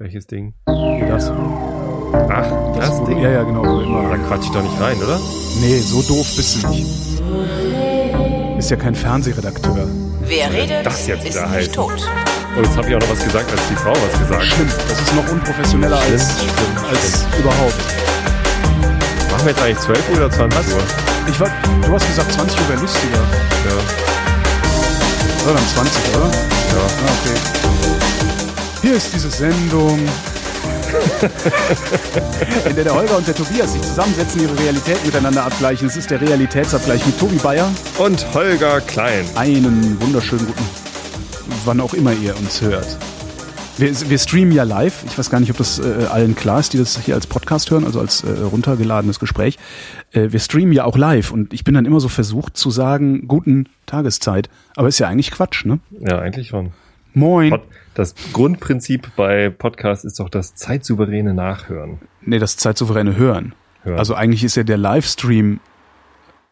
Welches 0.00 0.26
Ding? 0.26 0.54
Das. 0.66 1.30
Ach, 1.30 2.46
das, 2.74 2.98
wo, 2.98 3.06
Ding? 3.06 3.20
Ja, 3.20 3.30
ja, 3.30 3.42
genau. 3.44 3.62
Da 4.10 4.16
quatsch 4.26 4.46
ich 4.46 4.50
doch 4.50 4.62
nicht 4.62 4.80
rein, 4.80 5.00
oder? 5.00 5.20
Nee, 5.60 5.78
so 5.78 6.02
doof 6.02 6.26
bist 6.34 6.64
du 6.64 6.68
nicht. 6.68 6.86
Ist 8.58 8.70
ja 8.72 8.76
kein 8.76 8.96
Fernsehredakteur. 8.96 9.86
Wer 10.22 10.52
redet, 10.52 10.84
das 10.84 11.06
jetzt 11.06 11.24
ist 11.24 11.36
wieder 11.36 11.46
nicht 11.48 11.72
tot. 11.72 11.92
Oh, 12.56 12.62
jetzt 12.62 12.76
habe 12.76 12.88
ich 12.88 12.96
auch 12.96 13.00
noch 13.02 13.10
was 13.10 13.22
gesagt, 13.22 13.48
als 13.52 13.60
die 13.68 13.76
Frau 13.76 13.92
was 13.92 14.18
gesagt 14.18 14.42
hat. 14.42 14.42
Schlimm. 14.42 14.68
Das 14.88 15.00
ist 15.00 15.14
noch 15.14 15.30
unprofessioneller 15.30 16.00
als, 16.00 16.28
als 16.90 17.24
überhaupt. 17.38 17.78
Machen 19.30 19.44
wir 19.44 19.52
jetzt 19.52 19.62
eigentlich 19.62 19.78
12 19.78 20.10
Uhr 20.10 20.16
oder 20.16 20.30
20 20.30 20.74
Uhr? 20.74 20.82
Ich 21.28 21.38
war, 21.38 21.48
du 21.86 21.92
hast 21.92 22.06
gesagt, 22.08 22.32
20 22.32 22.60
Uhr 22.60 22.68
wäre 22.68 22.80
lustiger. 22.80 23.14
Ja. 23.14 23.78
Oder 25.44 25.54
dann 25.54 25.68
20, 25.68 26.16
oder? 26.16 26.24
ja. 26.24 26.82
Ah, 26.82 27.12
okay. 27.22 27.93
Hier 28.84 28.96
ist 28.96 29.14
diese 29.14 29.30
Sendung, 29.30 29.98
in 32.68 32.74
der 32.74 32.84
der 32.84 32.94
Holger 32.94 33.16
und 33.16 33.26
der 33.26 33.34
Tobias 33.34 33.72
sich 33.72 33.80
zusammensetzen, 33.80 34.42
ihre 34.42 34.58
Realität 34.58 35.02
miteinander 35.06 35.46
abgleichen. 35.46 35.88
Es 35.88 35.96
ist 35.96 36.10
der 36.10 36.20
Realitätsabgleich 36.20 37.06
mit 37.06 37.18
Tobi 37.18 37.36
Bayer. 37.36 37.72
Und 37.96 38.26
Holger 38.34 38.82
Klein. 38.82 39.24
Einen 39.36 39.98
wunderschönen 40.02 40.44
guten, 40.44 40.64
wann 41.64 41.80
auch 41.80 41.94
immer 41.94 42.12
ihr 42.12 42.36
uns 42.36 42.60
hört. 42.60 42.98
Wir, 43.78 43.90
wir 44.10 44.18
streamen 44.18 44.52
ja 44.52 44.64
live. 44.64 45.02
Ich 45.06 45.16
weiß 45.16 45.30
gar 45.30 45.40
nicht, 45.40 45.50
ob 45.50 45.56
das 45.56 45.78
äh, 45.78 46.04
allen 46.10 46.34
klar 46.34 46.60
ist, 46.60 46.74
die 46.74 46.78
das 46.78 46.98
hier 46.98 47.14
als 47.14 47.26
Podcast 47.26 47.70
hören, 47.70 47.86
also 47.86 48.00
als 48.00 48.22
äh, 48.22 48.32
runtergeladenes 48.32 49.18
Gespräch. 49.18 49.56
Äh, 50.12 50.30
wir 50.30 50.40
streamen 50.40 50.74
ja 50.74 50.84
auch 50.84 50.98
live 50.98 51.30
und 51.30 51.54
ich 51.54 51.64
bin 51.64 51.72
dann 51.72 51.86
immer 51.86 52.00
so 52.00 52.10
versucht 52.10 52.58
zu 52.58 52.70
sagen, 52.70 53.28
guten 53.28 53.66
Tageszeit. 53.86 54.50
Aber 54.76 54.88
ist 54.88 54.98
ja 54.98 55.08
eigentlich 55.08 55.30
Quatsch, 55.30 55.64
ne? 55.64 55.78
Ja, 56.00 56.18
eigentlich 56.18 56.48
schon. 56.48 56.74
Moin. 57.14 57.50
Pod 57.50 57.62
das 57.94 58.14
Grundprinzip 58.32 59.12
bei 59.14 59.50
Podcasts 59.50 60.04
ist 60.04 60.18
doch 60.18 60.28
das 60.28 60.56
zeitsouveräne 60.56 61.32
Nachhören. 61.32 62.00
Nee, 62.22 62.40
das 62.40 62.56
zeitsouveräne 62.56 63.16
Hören. 63.16 63.54
Hören. 63.84 63.98
Also 63.98 64.14
eigentlich 64.14 64.42
ist 64.42 64.56
ja 64.56 64.64
der 64.64 64.78
Livestream 64.78 65.60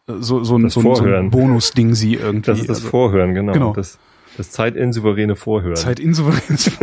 äh, 0.07 0.13
so, 0.19 0.43
so, 0.45 0.55
ein, 0.57 0.69
so, 0.69 0.79
ein- 0.79 0.83
so 0.85 0.89
ein 0.91 0.95
Vorhören. 0.95 1.29
Bonus-Ding 1.31 1.95
sie 1.95 2.13
irgendwie. 2.15 2.45
Das 2.51 2.59
ist 2.59 2.69
das 2.69 2.77
also, 2.77 2.89
Vorhören, 2.89 3.33
genau. 3.33 3.51
Genau. 3.51 3.73
Das, 3.73 3.99
das 4.37 4.51
zeitinsouveräne 4.51 5.35
Vorhören. 5.35 5.75
Zeitinsouveränes 5.75 6.71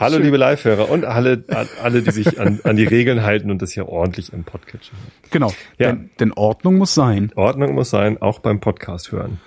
Hallo 0.00 0.18
liebe 0.18 0.36
Live-Hörer 0.36 0.88
und 0.88 1.04
alle, 1.04 1.44
alle, 1.82 2.02
die 2.02 2.10
sich 2.12 2.40
an, 2.40 2.60
an 2.64 2.76
die 2.76 2.84
Regeln 2.84 3.22
halten 3.22 3.50
und 3.50 3.60
das 3.60 3.72
hier 3.72 3.88
ordentlich 3.88 4.32
im 4.32 4.44
Podcatcher. 4.44 4.92
Genau. 5.30 5.52
Ja. 5.78 5.88
Denn, 5.92 6.10
denn 6.20 6.32
Ordnung 6.32 6.76
muss 6.76 6.94
sein. 6.94 7.32
Ordnung 7.34 7.74
muss 7.74 7.90
sein, 7.90 8.22
auch 8.22 8.38
beim 8.38 8.60
Podcast 8.60 9.10
hören. 9.12 9.40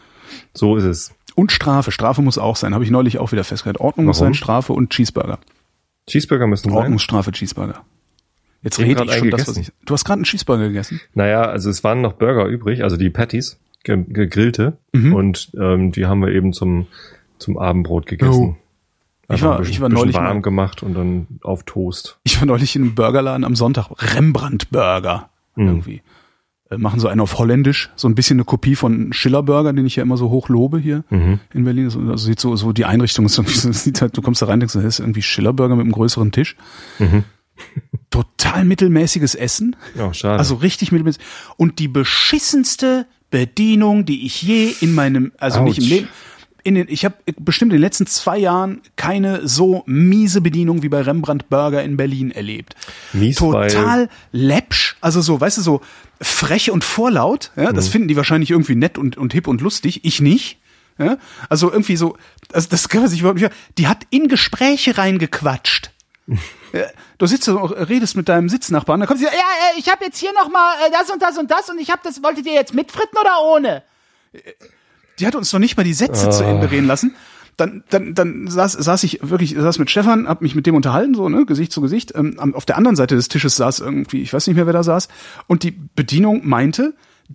So 0.53 0.75
ist 0.75 0.83
es. 0.83 1.15
Und 1.35 1.51
Strafe. 1.51 1.91
Strafe 1.91 2.21
muss 2.21 2.37
auch 2.37 2.55
sein. 2.55 2.73
Habe 2.73 2.83
ich 2.83 2.91
neulich 2.91 3.17
auch 3.19 3.31
wieder 3.31 3.43
festgestellt. 3.43 3.79
Ordnung 3.79 4.05
muss 4.07 4.17
Warum? 4.19 4.27
sein, 4.27 4.33
Strafe 4.35 4.73
und 4.73 4.89
Cheeseburger. 4.91 5.37
Cheeseburger 6.07 6.47
müssen 6.47 6.69
sein. 6.69 6.77
Ordnungsstrafe, 6.77 7.31
Cheeseburger. 7.31 7.81
Jetzt 8.61 8.79
Ich 8.79 8.85
rede 8.85 9.03
ich 9.03 9.13
schon 9.13 9.29
das, 9.31 9.47
was 9.47 9.57
ich. 9.57 9.71
Du 9.85 9.93
hast 9.93 10.05
gerade 10.05 10.19
einen 10.19 10.23
Cheeseburger 10.23 10.67
gegessen. 10.67 10.99
Naja, 11.13 11.41
also 11.43 11.69
es 11.69 11.83
waren 11.83 12.01
noch 12.01 12.13
Burger 12.13 12.45
übrig, 12.45 12.83
also 12.83 12.97
die 12.97 13.09
Patties, 13.09 13.59
ge 13.83 14.03
gegrillte. 14.07 14.77
Mhm. 14.93 15.13
Und 15.13 15.51
ähm, 15.59 15.91
die 15.91 16.05
haben 16.05 16.21
wir 16.21 16.29
eben 16.29 16.53
zum, 16.53 16.87
zum 17.37 17.57
Abendbrot 17.57 18.05
gegessen. 18.07 18.33
Oh. 18.33 18.55
Ich 19.25 19.29
Einfach 19.31 19.47
war- 19.49 19.57
bisschen, 19.59 19.73
ich 19.73 19.81
war 19.81 19.89
neulich 19.89 20.15
warm 20.15 20.23
mal- 20.37 20.41
gemacht 20.41 20.83
und 20.83 20.93
dann 20.93 21.27
auf 21.43 21.63
Toast. 21.63 22.17
Ich 22.23 22.39
war 22.39 22.45
neulich 22.45 22.75
in 22.75 22.83
einem 22.83 22.95
Burgerladen 22.95 23.43
am 23.43 23.55
Sonntag. 23.55 23.89
Rembrandt 24.15 24.69
Burger. 24.71 25.29
Mhm. 25.55 25.67
Irgendwie. 25.67 26.01
Äh, 26.75 26.77
machen 26.77 26.99
so 26.99 27.07
einen 27.07 27.21
auf 27.21 27.37
Holländisch. 27.37 27.89
So 27.95 28.07
ein 28.07 28.15
bisschen 28.15 28.37
eine 28.37 28.45
Kopie 28.45 28.75
von 28.75 29.11
Schiller 29.13 29.43
Burger, 29.43 29.73
den 29.73 29.85
ich 29.85 29.95
ja 29.95 30.03
immer 30.03 30.17
so 30.17 30.29
hoch 30.29 30.49
lobe 30.49 30.77
hier 30.79 31.03
Mhm. 31.09 31.39
in 31.53 31.63
Berlin. 31.63 31.85
Also 31.85 32.17
sieht 32.17 32.39
so, 32.39 32.55
so 32.55 32.71
die 32.73 32.85
Einrichtung 32.85 33.25
ist 33.25 33.37
irgendwie 33.37 33.55
so, 33.55 33.71
sieht 33.73 34.01
halt, 34.01 34.15
du 34.17 34.21
kommst 34.21 34.41
da 34.41 34.45
rein, 34.47 34.59
denkst, 34.59 34.73
das 34.73 34.83
ist 34.83 34.99
irgendwie 34.99 35.21
Schiller 35.21 35.53
Burger 35.53 35.75
mit 35.75 35.83
einem 35.83 35.91
größeren 35.93 36.31
Tisch. 36.31 36.55
Mhm. 36.99 37.23
Total 38.09 38.65
mittelmäßiges 38.65 39.35
Essen. 39.35 39.75
Oh, 39.99 40.13
schade. 40.13 40.37
Also 40.39 40.55
richtig 40.55 40.91
mittelmäßig. 40.91 41.21
Und 41.57 41.79
die 41.79 41.87
beschissenste 41.87 43.05
Bedienung, 43.31 44.05
die 44.05 44.25
ich 44.25 44.41
je 44.41 44.73
in 44.81 44.93
meinem, 44.93 45.31
also 45.37 45.63
nicht 45.63 45.79
im. 45.79 45.85
Leben, 45.87 46.07
in 46.65 46.75
den, 46.75 46.87
ich 46.89 47.05
habe 47.05 47.15
bestimmt 47.39 47.71
in 47.71 47.77
den 47.77 47.81
letzten 47.81 48.07
zwei 48.07 48.37
Jahren 48.37 48.81
keine 48.95 49.47
so 49.47 49.83
miese 49.85 50.41
Bedienung 50.41 50.81
wie 50.83 50.89
bei 50.89 51.01
Rembrandt 51.01 51.47
Burger 51.49 51.83
in 51.83 51.95
Berlin 51.95 52.31
erlebt. 52.31 52.75
Mies, 53.13 53.37
Total 53.37 54.09
läppsch, 54.31 54.97
also 54.99 55.21
so, 55.21 55.39
weißt 55.39 55.59
du, 55.59 55.61
so 55.61 55.81
frech 56.21 56.71
und 56.71 56.83
vorlaut. 56.83 57.51
Ja, 57.55 57.71
Mhm. 57.71 57.75
das 57.75 57.87
finden 57.87 58.07
die 58.07 58.17
wahrscheinlich 58.17 58.51
irgendwie 58.51 58.75
nett 58.75 58.97
und, 58.97 59.15
und 59.15 59.31
hip 59.33 59.47
und 59.47 59.61
lustig. 59.61 60.01
Ich 60.03 60.19
nicht. 60.21 60.57
Ja, 60.97 61.17
also 61.49 61.71
irgendwie 61.71 61.97
so, 61.97 62.15
also 62.53 62.67
das 62.69 62.87
kann 62.89 63.01
man 63.01 63.09
sich 63.09 63.19
überhaupt 63.19 63.39
nicht. 63.39 63.51
Die 63.77 63.87
hat 63.87 64.07
in 64.11 64.27
Gespräche 64.29 64.97
reingequatscht. 64.97 65.91
Du 67.17 67.25
sitzt 67.27 67.47
und 67.47 67.71
redest 67.73 68.17
mit 68.17 68.27
deinem 68.27 68.49
Sitznachbarn, 68.49 68.99
da 68.99 69.05
kommt 69.05 69.19
sie, 69.19 69.25
ja, 69.25 69.31
äh, 69.31 69.79
ich 69.79 69.89
habe 69.89 70.03
jetzt 70.05 70.17
hier 70.17 70.33
noch 70.33 70.49
mal 70.49 70.73
äh, 70.87 70.91
das 70.91 71.09
und 71.11 71.21
das 71.21 71.37
und 71.37 71.51
das 71.51 71.69
und 71.69 71.79
ich 71.79 71.91
habe 71.91 72.01
das, 72.03 72.23
wolltet 72.23 72.45
ihr 72.47 72.53
jetzt 72.53 72.73
mit 72.73 72.91
fritten 72.91 73.17
oder 73.17 73.43
ohne? 73.45 73.83
Die 75.19 75.27
hat 75.27 75.35
uns 75.35 75.51
noch 75.53 75.59
nicht 75.59 75.77
mal 75.77 75.83
die 75.83 75.93
Sätze 75.93 76.29
zu 76.29 76.43
Ende 76.43 76.69
reden 76.69 76.87
lassen. 76.87 77.15
Dann, 77.57 77.83
dann, 77.89 78.13
dann 78.13 78.47
saß, 78.47 78.73
saß 78.73 79.03
ich 79.03 79.19
wirklich, 79.21 79.55
saß 79.57 79.79
mit 79.79 79.89
Stefan, 79.89 80.27
hab 80.27 80.41
mich 80.41 80.55
mit 80.55 80.65
dem 80.65 80.75
unterhalten, 80.75 81.13
so, 81.13 81.29
ne, 81.29 81.45
Gesicht 81.45 81.71
zu 81.71 81.79
Gesicht. 81.79 82.13
Ähm, 82.13 82.53
auf 82.53 82.65
der 82.65 82.77
anderen 82.77 82.97
Seite 82.97 83.15
des 83.15 83.29
Tisches 83.29 83.55
saß 83.55 83.79
irgendwie, 83.79 84.21
ich 84.21 84.33
weiß 84.33 84.47
nicht 84.47 84.57
mehr, 84.57 84.65
wer 84.65 84.73
da 84.73 84.83
saß. 84.83 85.07
Und 85.47 85.63
die 85.63 85.71
Bedienung 85.71 86.45
meinte, 86.45 86.93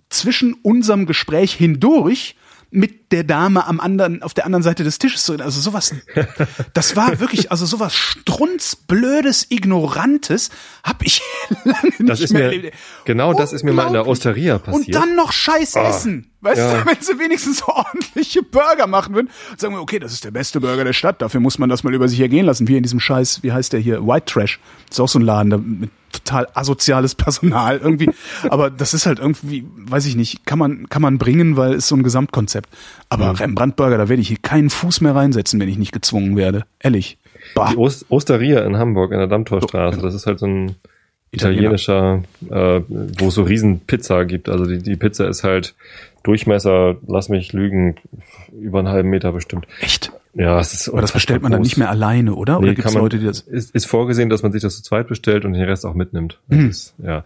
zwischen 0.09 0.53
unserem 0.53 1.05
Gespräch 1.05 1.53
hindurch 1.53 2.35
mit 2.71 3.11
der 3.11 3.25
Dame 3.25 3.67
am 3.67 3.81
anderen, 3.81 4.23
auf 4.23 4.33
der 4.33 4.45
anderen 4.45 4.63
Seite 4.63 4.85
des 4.85 4.97
Tisches 4.97 5.25
zu 5.25 5.33
reden. 5.33 5.43
Also 5.43 5.59
sowas, 5.59 5.93
das 6.73 6.95
war 6.95 7.19
wirklich, 7.19 7.51
also 7.51 7.65
sowas 7.65 7.93
strunzblödes, 7.93 9.47
ignorantes, 9.49 10.49
hab 10.83 11.03
ich 11.03 11.21
lange 11.65 11.89
nicht 11.97 12.09
das 12.09 12.21
ist 12.21 12.31
mehr 12.31 12.47
mir, 12.49 12.55
erlebt. 12.55 12.77
genau 13.03 13.33
das 13.33 13.51
ist 13.51 13.63
mir 13.63 13.73
mal 13.73 13.87
in 13.87 13.93
der. 13.93 14.07
Osteria 14.07 14.57
passiert. 14.57 14.87
Und 14.87 14.95
dann 14.95 15.15
noch 15.15 15.31
Scheiß 15.31 15.75
essen. 15.75 16.31
Weißt 16.39 16.57
ja. 16.57 16.79
du, 16.79 16.85
wenn 16.87 17.01
sie 17.01 17.19
wenigstens 17.19 17.59
so 17.59 17.67
ordentliche 17.67 18.41
Burger 18.41 18.87
machen 18.87 19.13
würden, 19.13 19.29
sagen 19.57 19.75
wir, 19.75 19.81
okay, 19.81 19.99
das 19.99 20.13
ist 20.13 20.23
der 20.23 20.31
beste 20.31 20.59
Burger 20.59 20.83
der 20.83 20.93
Stadt, 20.93 21.21
dafür 21.21 21.39
muss 21.39 21.59
man 21.59 21.69
das 21.69 21.83
mal 21.83 21.93
über 21.93 22.07
sich 22.07 22.19
ergehen 22.19 22.45
lassen. 22.45 22.67
Wie 22.67 22.77
in 22.77 22.83
diesem 22.83 22.99
Scheiß, 22.99 23.43
wie 23.43 23.51
heißt 23.51 23.73
der 23.73 23.79
hier? 23.79 24.07
White 24.07 24.25
Trash. 24.25 24.59
Das 24.87 24.95
ist 24.95 24.99
auch 25.01 25.09
so 25.09 25.19
ein 25.19 25.23
Laden, 25.23 25.49
da 25.49 25.57
mit 25.57 25.91
total 26.11 26.47
asoziales 26.53 27.15
Personal 27.15 27.77
irgendwie. 27.77 28.09
Aber 28.49 28.69
das 28.69 28.93
ist 28.93 29.05
halt 29.05 29.19
irgendwie, 29.19 29.65
weiß 29.75 30.05
ich 30.05 30.15
nicht, 30.15 30.45
kann 30.45 30.59
man, 30.59 30.89
kann 30.89 31.01
man 31.01 31.17
bringen, 31.17 31.57
weil 31.57 31.73
es 31.73 31.87
so 31.87 31.95
ein 31.95 32.03
Gesamtkonzept. 32.03 32.69
Aber 33.09 33.39
Rembrandt 33.39 33.75
Burger, 33.75 33.97
da 33.97 34.09
werde 34.09 34.21
ich 34.21 34.29
hier 34.29 34.37
keinen 34.41 34.69
Fuß 34.69 35.01
mehr 35.01 35.15
reinsetzen, 35.15 35.59
wenn 35.59 35.69
ich 35.69 35.77
nicht 35.77 35.91
gezwungen 35.91 36.35
werde. 36.37 36.65
Ehrlich. 36.79 37.17
Bah. 37.55 37.71
Die 37.71 37.77
Ost 37.77 38.05
Osteria 38.09 38.61
in 38.65 38.77
Hamburg 38.77 39.11
in 39.11 39.17
der 39.17 39.27
Dammtorstraße, 39.27 39.99
das 39.99 40.13
ist 40.13 40.27
halt 40.27 40.39
so 40.39 40.45
ein 40.45 40.75
italienischer, 41.31 42.23
äh, 42.49 42.81
wo 42.87 43.27
es 43.27 43.33
so 43.33 43.43
riesen 43.43 43.79
Pizza 43.79 44.25
gibt. 44.25 44.49
Also 44.49 44.65
die, 44.65 44.79
die 44.79 44.95
Pizza 44.95 45.27
ist 45.27 45.43
halt 45.43 45.73
Durchmesser, 46.23 46.97
lass 47.07 47.29
mich 47.29 47.51
lügen, 47.51 47.95
über 48.51 48.79
einen 48.79 48.89
halben 48.89 49.09
Meter 49.09 49.31
bestimmt. 49.31 49.65
Echt? 49.79 50.11
Ja, 50.33 50.59
es 50.59 50.73
ist 50.73 50.89
Aber 50.89 51.01
das 51.01 51.11
bestellt 51.11 51.41
man 51.41 51.51
dann 51.51 51.59
groß. 51.59 51.67
nicht 51.67 51.77
mehr 51.77 51.89
alleine, 51.89 52.35
oder? 52.35 52.57
oder 52.59 52.67
Nee, 52.67 52.75
gibt 52.75 52.83
kann 52.87 52.93
es 52.95 52.99
Leute, 53.01 53.19
die 53.19 53.25
das. 53.25 53.41
ist, 53.41 53.75
ist 53.75 53.85
vorgesehen, 53.85 54.29
dass 54.29 54.43
man 54.43 54.51
sich 54.53 54.61
das 54.61 54.77
zu 54.77 54.83
zweit 54.83 55.07
bestellt 55.07 55.43
und 55.45 55.53
den 55.53 55.63
Rest 55.63 55.85
auch 55.85 55.93
mitnimmt. 55.93 56.39
Das 56.47 56.57
Hm. 56.59 56.69
ist, 56.69 56.93
ja. 57.03 57.23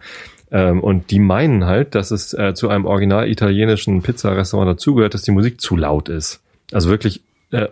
Ähm, 0.50 0.80
und 0.80 1.10
die 1.10 1.18
meinen 1.20 1.64
halt, 1.66 1.94
dass 1.94 2.10
es 2.10 2.32
äh, 2.34 2.54
zu 2.54 2.68
einem 2.68 2.84
original 2.84 3.28
italienischen 3.28 4.02
Pizzarestaurant 4.02 4.68
dazugehört, 4.70 5.14
dass 5.14 5.22
die 5.22 5.30
Musik 5.32 5.60
zu 5.60 5.76
laut 5.76 6.08
ist. 6.08 6.40
Also 6.72 6.88
wirklich 6.90 7.20
äh, 7.52 7.68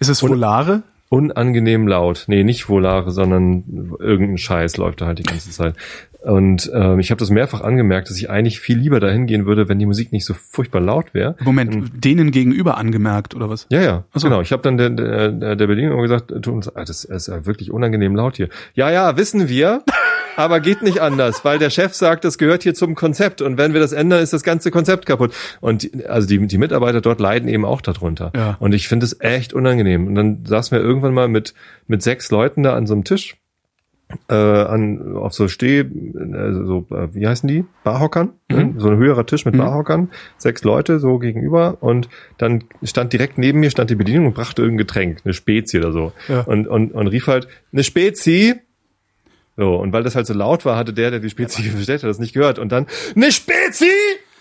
Ist 0.00 0.08
es 0.08 0.22
Volare? 0.22 0.82
unangenehm 1.08 1.86
laut. 1.86 2.24
Nee, 2.26 2.42
nicht 2.42 2.68
Volare, 2.68 3.10
sondern 3.10 3.64
irgendein 3.98 4.38
Scheiß 4.38 4.76
läuft 4.78 5.00
da 5.00 5.06
halt 5.06 5.18
die 5.18 5.24
ganze 5.24 5.50
Zeit. 5.50 5.74
Und 6.22 6.70
ähm, 6.72 7.00
ich 7.00 7.10
habe 7.10 7.18
das 7.18 7.30
mehrfach 7.30 7.62
angemerkt, 7.62 8.08
dass 8.08 8.16
ich 8.16 8.30
eigentlich 8.30 8.60
viel 8.60 8.78
lieber 8.78 9.00
dahin 9.00 9.26
gehen 9.26 9.44
würde, 9.46 9.68
wenn 9.68 9.78
die 9.78 9.86
Musik 9.86 10.12
nicht 10.12 10.24
so 10.24 10.34
furchtbar 10.34 10.80
laut 10.80 11.14
wäre. 11.14 11.34
Moment, 11.40 12.04
denen 12.04 12.30
gegenüber 12.30 12.76
angemerkt 12.76 13.34
oder 13.34 13.48
was? 13.48 13.66
Ja, 13.70 13.82
ja, 13.82 14.04
so. 14.14 14.28
genau. 14.28 14.40
Ich 14.40 14.52
habe 14.52 14.62
dann 14.62 14.76
der, 14.76 14.90
der, 14.90 15.56
der 15.56 15.66
Bedienung 15.66 16.00
gesagt, 16.00 16.28
tut 16.28 16.48
uns, 16.48 16.74
ah, 16.74 16.84
das 16.84 17.04
ist 17.04 17.26
ja 17.26 17.44
wirklich 17.44 17.70
unangenehm 17.70 18.14
laut 18.14 18.36
hier. 18.36 18.48
Ja, 18.74 18.90
ja, 18.90 19.16
wissen 19.16 19.48
wir, 19.48 19.82
aber 20.36 20.60
geht 20.60 20.82
nicht 20.82 21.00
anders, 21.00 21.44
weil 21.44 21.58
der 21.58 21.70
Chef 21.70 21.94
sagt, 21.94 22.24
das 22.24 22.38
gehört 22.38 22.62
hier 22.62 22.74
zum 22.74 22.94
Konzept 22.94 23.42
und 23.42 23.58
wenn 23.58 23.72
wir 23.72 23.80
das 23.80 23.92
ändern, 23.92 24.22
ist 24.22 24.32
das 24.32 24.44
ganze 24.44 24.70
Konzept 24.70 25.06
kaputt. 25.06 25.34
Und 25.60 25.82
die, 25.82 26.06
also 26.06 26.28
die, 26.28 26.46
die 26.46 26.58
Mitarbeiter 26.58 27.00
dort 27.00 27.20
leiden 27.20 27.48
eben 27.48 27.64
auch 27.64 27.80
darunter. 27.80 28.30
Ja. 28.36 28.56
Und 28.60 28.74
ich 28.74 28.86
finde 28.86 29.06
es 29.06 29.18
echt 29.20 29.52
unangenehm. 29.52 30.06
Und 30.06 30.14
dann 30.14 30.44
saßen 30.46 30.76
wir 30.76 30.84
irgendwann 30.84 31.14
mal 31.14 31.28
mit 31.28 31.54
mit 31.86 32.02
sechs 32.02 32.30
Leuten 32.30 32.62
da 32.62 32.74
an 32.74 32.86
so 32.86 32.94
einem 32.94 33.04
Tisch. 33.04 33.36
Äh, 34.28 34.34
an, 34.34 35.16
auf 35.16 35.32
so 35.32 35.48
Steh, 35.48 35.80
äh, 35.80 35.84
so, 35.84 36.86
äh, 36.90 37.08
wie 37.14 37.26
heißen 37.26 37.48
die? 37.48 37.64
Barhockern? 37.82 38.32
Mhm. 38.50 38.78
So 38.78 38.90
ein 38.90 38.98
höherer 38.98 39.24
Tisch 39.24 39.46
mit 39.46 39.56
Barhockern. 39.56 40.10
Sechs 40.36 40.64
Leute 40.64 40.98
so 40.98 41.18
gegenüber 41.18 41.78
und 41.80 42.10
dann 42.36 42.64
stand 42.82 43.14
direkt 43.14 43.38
neben 43.38 43.60
mir 43.60 43.70
stand 43.70 43.88
die 43.88 43.94
Bedienung 43.94 44.26
und 44.26 44.34
brachte 44.34 44.60
irgendein 44.60 44.86
Getränk, 44.86 45.20
eine 45.24 45.32
Spezi 45.32 45.78
oder 45.78 45.92
so. 45.92 46.12
Ja. 46.28 46.42
Und, 46.42 46.68
und, 46.68 46.92
und 46.92 47.06
rief 47.06 47.26
halt, 47.26 47.48
eine 47.72 47.84
Spezi! 47.84 48.54
So, 49.56 49.76
und 49.76 49.92
weil 49.92 50.02
das 50.02 50.14
halt 50.14 50.26
so 50.26 50.34
laut 50.34 50.64
war, 50.64 50.76
hatte 50.76 50.92
der, 50.92 51.10
der 51.10 51.20
die 51.20 51.30
Spezi 51.30 51.62
bestellt 51.76 52.02
hat, 52.02 52.10
das 52.10 52.18
nicht 52.18 52.34
gehört. 52.34 52.58
Und 52.58 52.70
dann, 52.70 52.86
eine 53.14 53.32
Spezi! 53.32 53.90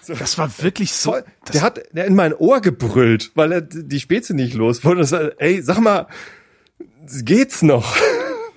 Das 0.07 0.37
war 0.37 0.51
wirklich 0.61 0.93
so. 0.93 1.11
Voll, 1.11 1.23
der 1.53 1.61
hat 1.61 1.81
der 1.91 2.05
in 2.05 2.15
mein 2.15 2.33
Ohr 2.33 2.59
gebrüllt, 2.59 3.31
weil 3.35 3.51
er 3.51 3.61
die 3.61 3.99
Spezi 3.99 4.33
nicht 4.33 4.53
los 4.53 4.83
war, 4.83 4.97
ey, 5.37 5.61
sag 5.61 5.79
mal, 5.79 6.07
geht's 7.23 7.61
noch. 7.61 7.95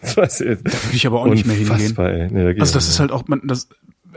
Das 0.17 0.39
da 0.39 0.45
würde 0.45 0.61
ich 0.93 1.07
aber 1.07 1.21
auch 1.21 1.27
nicht 1.27 1.47
mehr 1.47 1.57
hingehen. 1.57 1.97
Ey. 1.97 2.29
Nee, 2.31 2.55
da 2.55 2.61
also 2.61 2.75
das 2.75 2.89
ist 2.89 3.01
halt 3.01 3.13
auch, 3.13 3.27
man, 3.29 3.41
das 3.45 3.69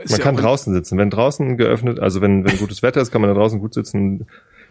ist 0.02 0.10
man 0.10 0.18
ja 0.18 0.24
kann 0.24 0.36
draußen 0.36 0.72
sitzen. 0.72 0.98
Wenn 0.98 1.10
draußen 1.10 1.56
geöffnet, 1.56 1.98
also 1.98 2.20
wenn, 2.20 2.44
wenn 2.44 2.56
gutes 2.58 2.82
Wetter 2.82 3.00
ist, 3.00 3.10
kann 3.10 3.20
man 3.20 3.28
da 3.28 3.34
draußen 3.34 3.58
gut 3.58 3.74
sitzen. 3.74 4.26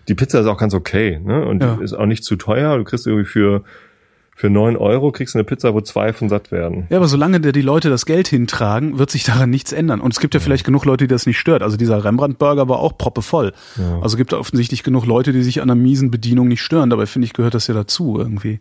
Die 0.07 0.15
Pizza 0.15 0.39
ist 0.39 0.47
auch 0.47 0.57
ganz 0.57 0.73
okay, 0.73 1.19
ne? 1.23 1.45
Und 1.45 1.61
ja. 1.61 1.75
ist 1.81 1.93
auch 1.93 2.05
nicht 2.05 2.23
zu 2.23 2.37
teuer. 2.37 2.77
Du 2.77 2.83
kriegst 2.85 3.07
irgendwie 3.07 3.25
für 3.25 3.63
für 4.37 4.51
neun 4.51 4.77
Euro 4.77 5.11
kriegst 5.11 5.33
du 5.33 5.39
eine 5.39 5.45
Pizza, 5.45 5.73
wo 5.73 5.81
zwei 5.81 6.13
von 6.13 6.29
satt 6.29 6.51
werden. 6.51 6.85
Ja, 6.91 6.97
aber 6.97 7.07
solange 7.07 7.39
die 7.39 7.61
Leute 7.63 7.89
das 7.89 8.05
Geld 8.05 8.27
hintragen, 8.27 8.99
wird 8.99 9.09
sich 9.09 9.23
daran 9.23 9.49
nichts 9.49 9.71
ändern. 9.71 9.99
Und 9.99 10.13
es 10.13 10.19
gibt 10.19 10.35
ja, 10.35 10.39
ja. 10.39 10.43
vielleicht 10.43 10.63
genug 10.63 10.85
Leute, 10.85 11.05
die 11.05 11.11
das 11.11 11.25
nicht 11.25 11.39
stört. 11.39 11.63
Also 11.63 11.75
dieser 11.75 12.03
Rembrandt-Burger 12.03 12.69
war 12.69 12.77
auch 12.77 12.95
proppevoll. 12.99 13.53
Ja. 13.77 13.99
Also 13.99 14.15
gibt 14.15 14.33
es 14.33 14.37
offensichtlich 14.37 14.83
genug 14.83 15.07
Leute, 15.07 15.33
die 15.33 15.41
sich 15.41 15.59
an 15.59 15.71
einer 15.71 15.81
miesen 15.81 16.11
Bedienung 16.11 16.49
nicht 16.49 16.61
stören. 16.61 16.91
Dabei 16.91 17.07
finde 17.07 17.25
ich, 17.25 17.33
gehört 17.33 17.55
das 17.55 17.65
ja 17.65 17.73
dazu 17.73 18.19
irgendwie. 18.19 18.59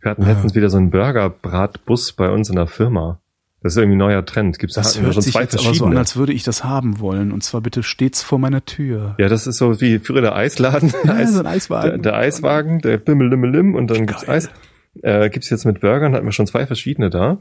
Wir 0.00 0.10
hatten 0.10 0.24
letztens 0.24 0.54
wieder 0.54 0.70
so 0.70 0.76
einen 0.76 0.90
Burger-Bratbus 0.90 2.12
bei 2.12 2.30
uns 2.30 2.48
in 2.50 2.56
der 2.56 2.66
Firma. 2.66 3.20
Das 3.62 3.72
ist 3.72 3.78
irgendwie 3.78 3.96
ein 3.96 3.98
neuer 3.98 4.24
Trend. 4.24 4.58
Gibt's 4.58 4.76
das 4.76 5.00
hört 5.00 5.14
schon 5.14 5.22
sich 5.22 5.32
zwei 5.32 5.42
jetzt 5.42 5.58
aber 5.58 5.74
so 5.74 5.86
an, 5.86 5.96
als 5.96 6.16
würde 6.16 6.32
ich 6.32 6.44
das 6.44 6.62
haben 6.62 7.00
wollen. 7.00 7.32
Und 7.32 7.42
zwar 7.42 7.60
bitte 7.60 7.82
stets 7.82 8.22
vor 8.22 8.38
meiner 8.38 8.64
Tür. 8.64 9.16
Ja, 9.18 9.28
das 9.28 9.48
ist 9.48 9.56
so 9.56 9.80
wie 9.80 9.98
früher 9.98 10.20
der 10.20 10.36
Eisladen. 10.36 10.92
Ja, 11.04 11.14
Eis, 11.14 11.32
so 11.32 11.40
ein 11.40 11.46
Eiswagen. 11.46 12.02
Der, 12.02 12.12
der 12.12 12.14
Eiswagen, 12.14 12.80
der 12.80 12.98
Bimmel, 12.98 13.28
Limmel, 13.28 13.50
Lim 13.50 13.74
und 13.74 13.88
dann 13.90 14.06
gibt's 14.06 14.28
Eis. 14.28 14.48
Äh, 15.02 15.28
gibt's 15.30 15.50
jetzt 15.50 15.64
mit 15.64 15.80
Burgern, 15.80 16.14
hatten 16.14 16.26
wir 16.26 16.32
schon 16.32 16.46
zwei 16.46 16.66
verschiedene 16.66 17.10
da. 17.10 17.38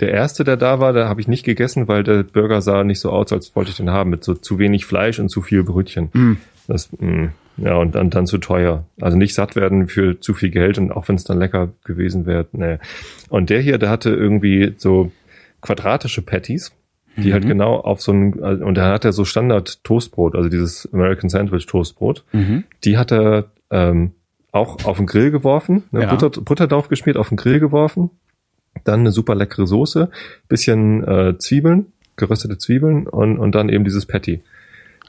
Der 0.00 0.10
erste, 0.10 0.44
der 0.44 0.56
da 0.56 0.80
war, 0.80 0.92
da 0.92 1.08
habe 1.08 1.20
ich 1.20 1.28
nicht 1.28 1.44
gegessen, 1.44 1.88
weil 1.88 2.04
der 2.04 2.22
Burger 2.22 2.62
sah 2.62 2.84
nicht 2.84 3.00
so 3.00 3.10
aus, 3.10 3.32
als 3.32 3.54
wollte 3.54 3.70
ich 3.70 3.76
den 3.76 3.90
haben, 3.90 4.10
mit 4.10 4.24
so 4.24 4.34
zu 4.34 4.58
wenig 4.58 4.86
Fleisch 4.86 5.18
und 5.18 5.28
zu 5.28 5.42
viel 5.42 5.62
Brötchen. 5.62 6.10
Mm. 6.12 6.36
Das, 6.70 6.90
mh, 6.92 7.06
mm, 7.06 7.32
ja, 7.58 7.76
und 7.76 7.94
dann, 7.94 8.10
dann 8.10 8.26
zu 8.26 8.38
teuer. 8.38 8.84
Also 9.00 9.18
nicht 9.18 9.34
satt 9.34 9.56
werden 9.56 9.88
für 9.88 10.18
zu 10.20 10.34
viel 10.34 10.50
Geld 10.50 10.78
und 10.78 10.92
auch 10.92 11.08
wenn 11.08 11.16
es 11.16 11.24
dann 11.24 11.38
lecker 11.38 11.70
gewesen 11.84 12.26
wäre, 12.26 12.46
nee. 12.52 12.78
Und 13.28 13.50
der 13.50 13.60
hier, 13.60 13.78
der 13.78 13.90
hatte 13.90 14.10
irgendwie 14.10 14.74
so 14.78 15.12
quadratische 15.60 16.22
Patties, 16.22 16.72
die 17.16 17.32
halt 17.32 17.44
mhm. 17.44 17.48
halt 17.48 17.58
genau 17.58 17.76
auf 17.76 18.00
so 18.00 18.12
ein, 18.12 18.32
und 18.34 18.76
da 18.76 18.92
hat 18.92 19.04
er 19.04 19.12
so 19.12 19.24
Standard 19.24 19.84
Toastbrot, 19.84 20.34
also 20.34 20.48
dieses 20.48 20.88
American 20.92 21.28
Sandwich 21.28 21.66
Toastbrot, 21.66 22.24
mhm. 22.32 22.64
die 22.84 22.96
hat 22.96 23.12
er 23.12 23.50
ähm, 23.70 24.12
auch 24.52 24.84
auf 24.84 24.96
den 24.96 25.06
Grill 25.06 25.30
geworfen, 25.30 25.84
ne, 25.90 26.02
ja. 26.02 26.14
Butter, 26.14 26.40
Butter 26.40 26.66
drauf 26.66 26.88
geschmiert, 26.88 27.16
auf 27.16 27.28
den 27.28 27.36
Grill 27.36 27.60
geworfen, 27.60 28.10
dann 28.84 29.00
eine 29.00 29.12
super 29.12 29.34
leckere 29.34 29.66
Soße, 29.66 30.10
bisschen 30.48 31.06
äh, 31.06 31.36
Zwiebeln, 31.38 31.86
geröstete 32.16 32.58
Zwiebeln 32.58 33.06
und, 33.06 33.38
und 33.38 33.54
dann 33.54 33.68
eben 33.68 33.84
dieses 33.84 34.06
Patty. 34.06 34.42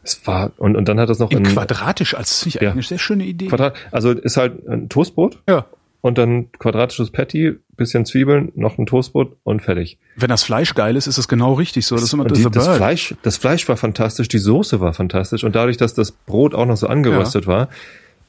Es 0.04 0.26
war, 0.26 0.52
und, 0.58 0.76
und 0.76 0.88
dann 0.88 1.00
hat 1.00 1.10
das 1.10 1.20
noch 1.20 1.32
in, 1.32 1.44
quadratisch, 1.44 2.16
als 2.16 2.44
finde 2.44 2.58
ich 2.58 2.62
ja, 2.64 2.72
eine 2.72 2.84
sehr 2.84 2.98
schöne 2.98 3.26
Idee. 3.26 3.48
Quadrat, 3.48 3.76
also 3.92 4.12
ist 4.12 4.38
halt 4.38 4.68
ein 4.68 4.90
Toastbrot. 4.90 5.40
Ja. 5.48 5.66
Und 6.02 6.18
dann 6.18 6.52
quadratisches 6.54 7.12
Patty, 7.12 7.58
bisschen 7.78 8.06
Zwiebeln, 8.06 8.52
noch 8.56 8.80
ein 8.80 8.88
Toastbrot 8.88 9.38
und 9.44 9.62
fertig. 9.62 10.00
Wenn 10.16 10.30
das 10.30 10.42
Fleisch 10.42 10.74
geil 10.74 10.96
ist, 10.96 11.06
ist 11.06 11.20
es 11.20 11.28
genau 11.28 11.54
richtig 11.54 11.86
so. 11.86 11.96
Das, 11.96 12.06
ist 12.06 12.14
immer 12.14 12.26
die, 12.26 12.50
das 12.50 12.68
Fleisch, 12.68 13.14
das 13.22 13.38
Fleisch 13.38 13.70
war 13.70 13.78
fantastisch, 13.78 14.28
die 14.28 14.40
Soße 14.40 14.80
war 14.80 14.94
fantastisch 14.94 15.44
und 15.44 15.56
dadurch, 15.56 15.78
dass 15.78 15.94
das 15.94 16.12
Brot 16.12 16.56
auch 16.56 16.66
noch 16.66 16.78
so 16.78 16.88
angeröstet 16.88 17.46
ja. 17.46 17.52
war, 17.52 17.70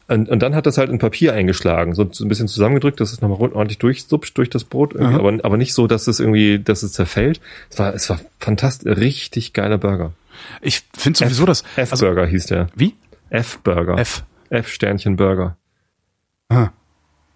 und, 0.09 0.29
und 0.29 0.43
dann 0.43 0.55
hat 0.55 0.67
das 0.67 0.79
halt 0.79 0.91
in 0.91 0.99
Papier 0.99 1.33
eingeschlagen, 1.33 1.95
so, 1.95 2.03
ein 2.03 2.29
bisschen 2.29 2.49
zusammengedrückt, 2.49 3.01
dass 3.01 3.13
es 3.13 3.21
nochmal 3.21 3.51
ordentlich 3.53 3.79
durchsuppt 3.79 4.37
durch 4.37 4.51
das 4.51 4.65
Brot, 4.65 4.97
aber, 4.97 5.39
aber 5.43 5.57
nicht 5.57 5.73
so, 5.75 5.87
dass 5.87 6.07
es 6.07 6.21
irgendwie, 6.21 6.59
dass 6.59 6.83
es 6.83 6.93
zerfällt. 6.93 7.41
Es 7.71 7.79
war, 7.79 7.95
es 7.95 8.11
war 8.11 8.21
fantastisch, 8.39 8.97
richtig 8.97 9.53
geiler 9.53 9.79
Burger. 9.79 10.13
Ich 10.61 10.85
finde 10.95 11.19
sowieso 11.19 11.47
das. 11.47 11.65
F-Burger 11.77 12.23
also, 12.23 12.31
hieß 12.31 12.47
der. 12.47 12.67
Wie? 12.75 12.95
F-Burger. 13.31 13.99
F. 13.99 14.25
F-Sternchen 14.51 15.17
Burger. 15.17 15.57
Ah. 16.49 16.69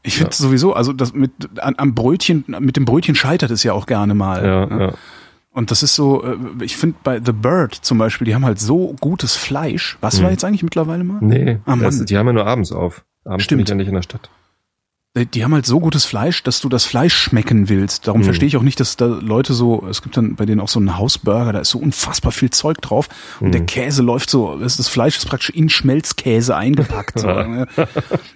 Ich 0.03 0.17
finde 0.17 0.31
ja. 0.31 0.37
sowieso, 0.37 0.73
also 0.73 0.93
das 0.93 1.15
mit 1.15 1.33
an, 1.59 1.75
am 1.79 1.95
Brötchen, 1.95 2.45
mit 2.61 2.77
dem 2.77 2.85
Brötchen 2.85 3.15
scheitert 3.15 3.51
es 3.51 3.63
ja 3.65 3.73
auch 3.73 3.87
gerne 3.87 4.15
mal. 4.15 4.45
Ja, 4.45 4.69
ja. 4.69 4.81
ja. 4.87 4.93
Und 5.51 5.71
das 5.71 5.83
ist 5.83 5.95
so, 5.95 6.23
äh, 6.23 6.37
ich 6.61 6.77
finde 6.77 6.97
bei 7.03 7.21
The 7.25 7.33
Bird 7.33 7.75
zum 7.75 7.97
Beispiel, 7.97 8.27
die 8.27 8.35
haben 8.35 8.45
halt 8.45 8.61
so 8.61 8.95
gutes 9.01 9.37
Fleisch. 9.37 9.97
Was 10.03 10.19
hm. 10.19 10.25
war 10.25 10.31
jetzt 10.31 10.45
eigentlich 10.45 10.63
mittlerweile 10.63 11.03
mal? 11.03 11.19
Nee, 11.23 11.59
ah, 11.65 11.77
das, 11.77 12.05
die 12.05 12.19
haben 12.19 12.27
ja 12.27 12.35
nur 12.35 12.47
abends 12.47 12.73
auf. 12.73 13.05
Abends 13.25 13.45
Stimmt. 13.45 13.61
bin 13.61 13.65
ich 13.65 13.69
ja 13.71 13.75
nicht 13.75 13.89
in 13.89 13.95
der 13.95 14.03
Stadt. 14.03 14.31
Die 15.33 15.45
haben 15.45 15.55
halt 15.55 15.65
so 15.65 15.81
gutes 15.81 16.05
Fleisch, 16.05 16.43
dass 16.43 16.61
du 16.61 16.69
das 16.69 16.85
Fleisch 16.85 17.15
schmecken 17.15 17.69
willst. 17.69 18.07
Darum 18.07 18.21
hm. 18.21 18.27
verstehe 18.27 18.49
ich 18.49 18.57
auch 18.57 18.63
nicht, 18.63 18.79
dass 18.81 18.97
da 18.97 19.07
Leute 19.07 19.55
so, 19.55 19.87
es 19.89 20.03
gibt 20.03 20.17
dann 20.17 20.37
bei 20.37 20.45
denen 20.45 20.61
auch 20.61 20.69
so 20.69 20.79
einen 20.79 20.99
Hausburger, 20.99 21.53
da 21.53 21.61
ist 21.61 21.71
so 21.71 21.79
unfassbar 21.79 22.33
viel 22.33 22.51
Zeug 22.51 22.83
drauf 22.83 23.09
und 23.41 23.47
hm. 23.47 23.53
der 23.53 23.65
Käse 23.65 24.03
läuft 24.03 24.29
so, 24.29 24.59
das 24.59 24.89
Fleisch 24.89 25.17
ist 25.17 25.27
praktisch 25.27 25.51
in 25.51 25.69
Schmelzkäse 25.69 26.55
eingepackt. 26.55 27.19
so, 27.19 27.29
ne? 27.29 27.67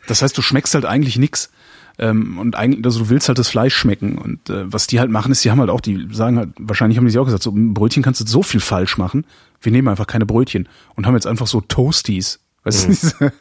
Das 0.06 0.23
heißt, 0.23 0.37
du 0.37 0.43
schmeckst 0.43 0.75
halt 0.75 0.87
eigentlich 0.87 1.17
nix. 1.17 1.50
Ähm, 1.99 2.38
und 2.38 2.56
eigentlich, 2.56 2.85
also 2.85 3.00
du 3.00 3.09
willst 3.11 3.29
halt 3.29 3.38
das 3.38 3.50
Fleisch 3.50 3.77
schmecken. 3.77 4.17
Und 4.17 4.49
äh, 4.49 4.73
was 4.73 4.87
die 4.87 5.00
halt 5.00 5.11
machen, 5.11 5.32
ist, 5.32 5.44
die 5.44 5.50
haben 5.50 5.61
halt 5.61 5.69
auch, 5.69 5.82
die 5.82 6.09
sagen 6.11 6.38
halt, 6.38 6.50
wahrscheinlich 6.59 6.97
haben 6.97 7.05
die 7.05 7.11
sich 7.11 7.21
auch 7.21 7.27
gesagt, 7.27 7.43
so 7.43 7.50
ein 7.50 7.75
Brötchen 7.75 8.03
kannst 8.03 8.21
du 8.21 8.27
so 8.27 8.43
viel 8.43 8.61
falsch 8.61 8.97
machen. 8.97 9.27
Wir 9.61 9.71
nehmen 9.71 9.88
einfach 9.88 10.06
keine 10.06 10.25
Brötchen 10.25 10.67
und 10.97 11.06
haben 11.06 11.15
jetzt 11.15 11.27
einfach 11.27 11.47
so 11.47 11.61
Toasties. 11.61 12.41
Weißt 12.65 12.88
mhm. 12.88 12.93
du, 12.93 12.99
diese 13.00 13.32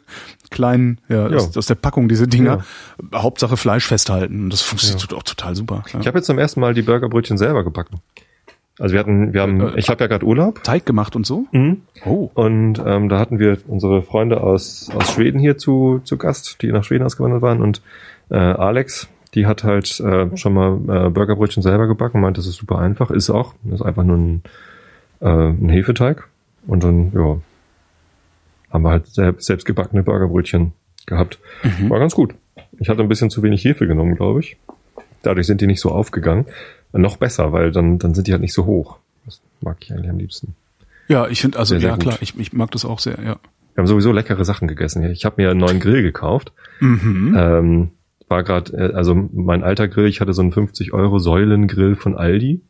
kleinen, 0.50 0.98
ja. 1.08 1.26
Aus, 1.26 1.56
aus, 1.56 1.66
der 1.66 1.76
Packung, 1.76 2.08
diese 2.08 2.28
Dinger. 2.28 2.64
Ja. 3.12 3.22
Hauptsache 3.22 3.56
Fleisch 3.56 3.86
festhalten. 3.86 4.44
Und 4.44 4.52
das 4.52 4.62
funktioniert 4.62 5.10
ja. 5.10 5.16
auch 5.16 5.22
total 5.22 5.54
super. 5.54 5.82
Ich 5.98 6.06
habe 6.06 6.18
jetzt 6.18 6.26
zum 6.26 6.38
ersten 6.38 6.60
Mal 6.60 6.74
die 6.74 6.82
Burgerbrötchen 6.82 7.38
selber 7.38 7.64
gebacken. 7.64 8.00
Also 8.78 8.94
wir 8.94 9.00
hatten, 9.00 9.34
wir 9.34 9.42
haben, 9.42 9.60
äh, 9.60 9.78
ich 9.78 9.90
habe 9.90 10.02
ja 10.02 10.08
gerade 10.08 10.24
Urlaub. 10.24 10.64
Teig 10.64 10.86
gemacht 10.86 11.14
und 11.14 11.26
so? 11.26 11.46
Mhm. 11.52 11.82
Oh. 12.04 12.30
Und 12.32 12.82
ähm, 12.84 13.08
da 13.10 13.18
hatten 13.18 13.38
wir 13.38 13.58
unsere 13.68 14.02
Freunde 14.02 14.42
aus, 14.42 14.90
aus 14.94 15.12
Schweden 15.12 15.38
hier 15.38 15.58
zu, 15.58 16.00
zu 16.04 16.16
Gast, 16.16 16.62
die 16.62 16.72
nach 16.72 16.82
Schweden 16.82 17.04
ausgewandert 17.04 17.42
waren 17.42 17.60
und 17.60 17.82
äh, 18.30 18.36
Alex, 18.36 19.08
die 19.34 19.46
hat 19.46 19.64
halt 19.64 20.00
äh, 20.00 20.34
schon 20.36 20.54
mal 20.54 21.06
äh, 21.06 21.10
Burgerbrötchen 21.10 21.62
selber 21.62 21.86
gebacken, 21.86 22.20
meint, 22.20 22.38
das 22.38 22.46
ist 22.46 22.56
super 22.56 22.78
einfach, 22.78 23.10
ist 23.10 23.28
auch. 23.28 23.54
Das 23.64 23.80
ist 23.80 23.86
einfach 23.86 24.04
nur 24.04 24.16
ein, 24.16 24.42
äh, 25.20 25.28
ein 25.28 25.68
Hefeteig. 25.68 26.26
Und 26.66 26.84
dann, 26.84 27.12
ja, 27.14 27.36
haben 28.70 28.82
wir 28.82 28.90
halt 28.90 29.06
selbst, 29.08 29.64
gebackene 29.64 30.02
Burgerbrötchen 30.02 30.72
gehabt. 31.06 31.38
Mhm. 31.62 31.90
War 31.90 31.98
ganz 31.98 32.14
gut. 32.14 32.34
Ich 32.78 32.88
hatte 32.88 33.02
ein 33.02 33.08
bisschen 33.08 33.30
zu 33.30 33.42
wenig 33.42 33.64
Hefe 33.64 33.86
genommen, 33.86 34.14
glaube 34.14 34.40
ich. 34.40 34.56
Dadurch 35.22 35.46
sind 35.46 35.60
die 35.60 35.66
nicht 35.66 35.80
so 35.80 35.90
aufgegangen. 35.90 36.46
noch 36.92 37.16
besser, 37.16 37.52
weil 37.52 37.72
dann, 37.72 37.98
dann 37.98 38.14
sind 38.14 38.26
die 38.26 38.32
halt 38.32 38.42
nicht 38.42 38.54
so 38.54 38.66
hoch. 38.66 38.98
Das 39.24 39.40
mag 39.60 39.76
ich 39.80 39.92
eigentlich 39.92 40.10
am 40.10 40.18
liebsten. 40.18 40.54
Ja, 41.08 41.26
ich 41.28 41.40
finde, 41.40 41.58
also 41.58 41.74
sehr, 41.74 41.80
sehr 41.80 41.90
ja 41.90 41.94
gut. 41.96 42.04
klar, 42.04 42.18
ich, 42.20 42.38
ich 42.38 42.52
mag 42.52 42.70
das 42.70 42.84
auch 42.84 43.00
sehr, 43.00 43.18
ja. 43.18 43.36
Wir 43.74 43.82
haben 43.82 43.86
sowieso 43.86 44.12
leckere 44.12 44.44
Sachen 44.44 44.68
gegessen. 44.68 45.02
Ich 45.10 45.24
habe 45.24 45.42
mir 45.42 45.50
einen 45.50 45.60
neuen 45.60 45.80
Grill 45.80 46.02
gekauft. 46.02 46.52
Mhm. 46.80 47.36
Ähm, 47.36 47.90
war 48.28 48.42
gerade, 48.44 48.72
äh, 48.72 48.94
also 48.94 49.14
mein 49.32 49.62
alter 49.62 49.88
Grill, 49.88 50.06
ich 50.06 50.20
hatte 50.20 50.32
so 50.32 50.42
einen 50.42 50.52
50 50.52 50.92
Euro 50.92 51.18
Säulengrill 51.18 51.96
von 51.96 52.16
Aldi, 52.16 52.60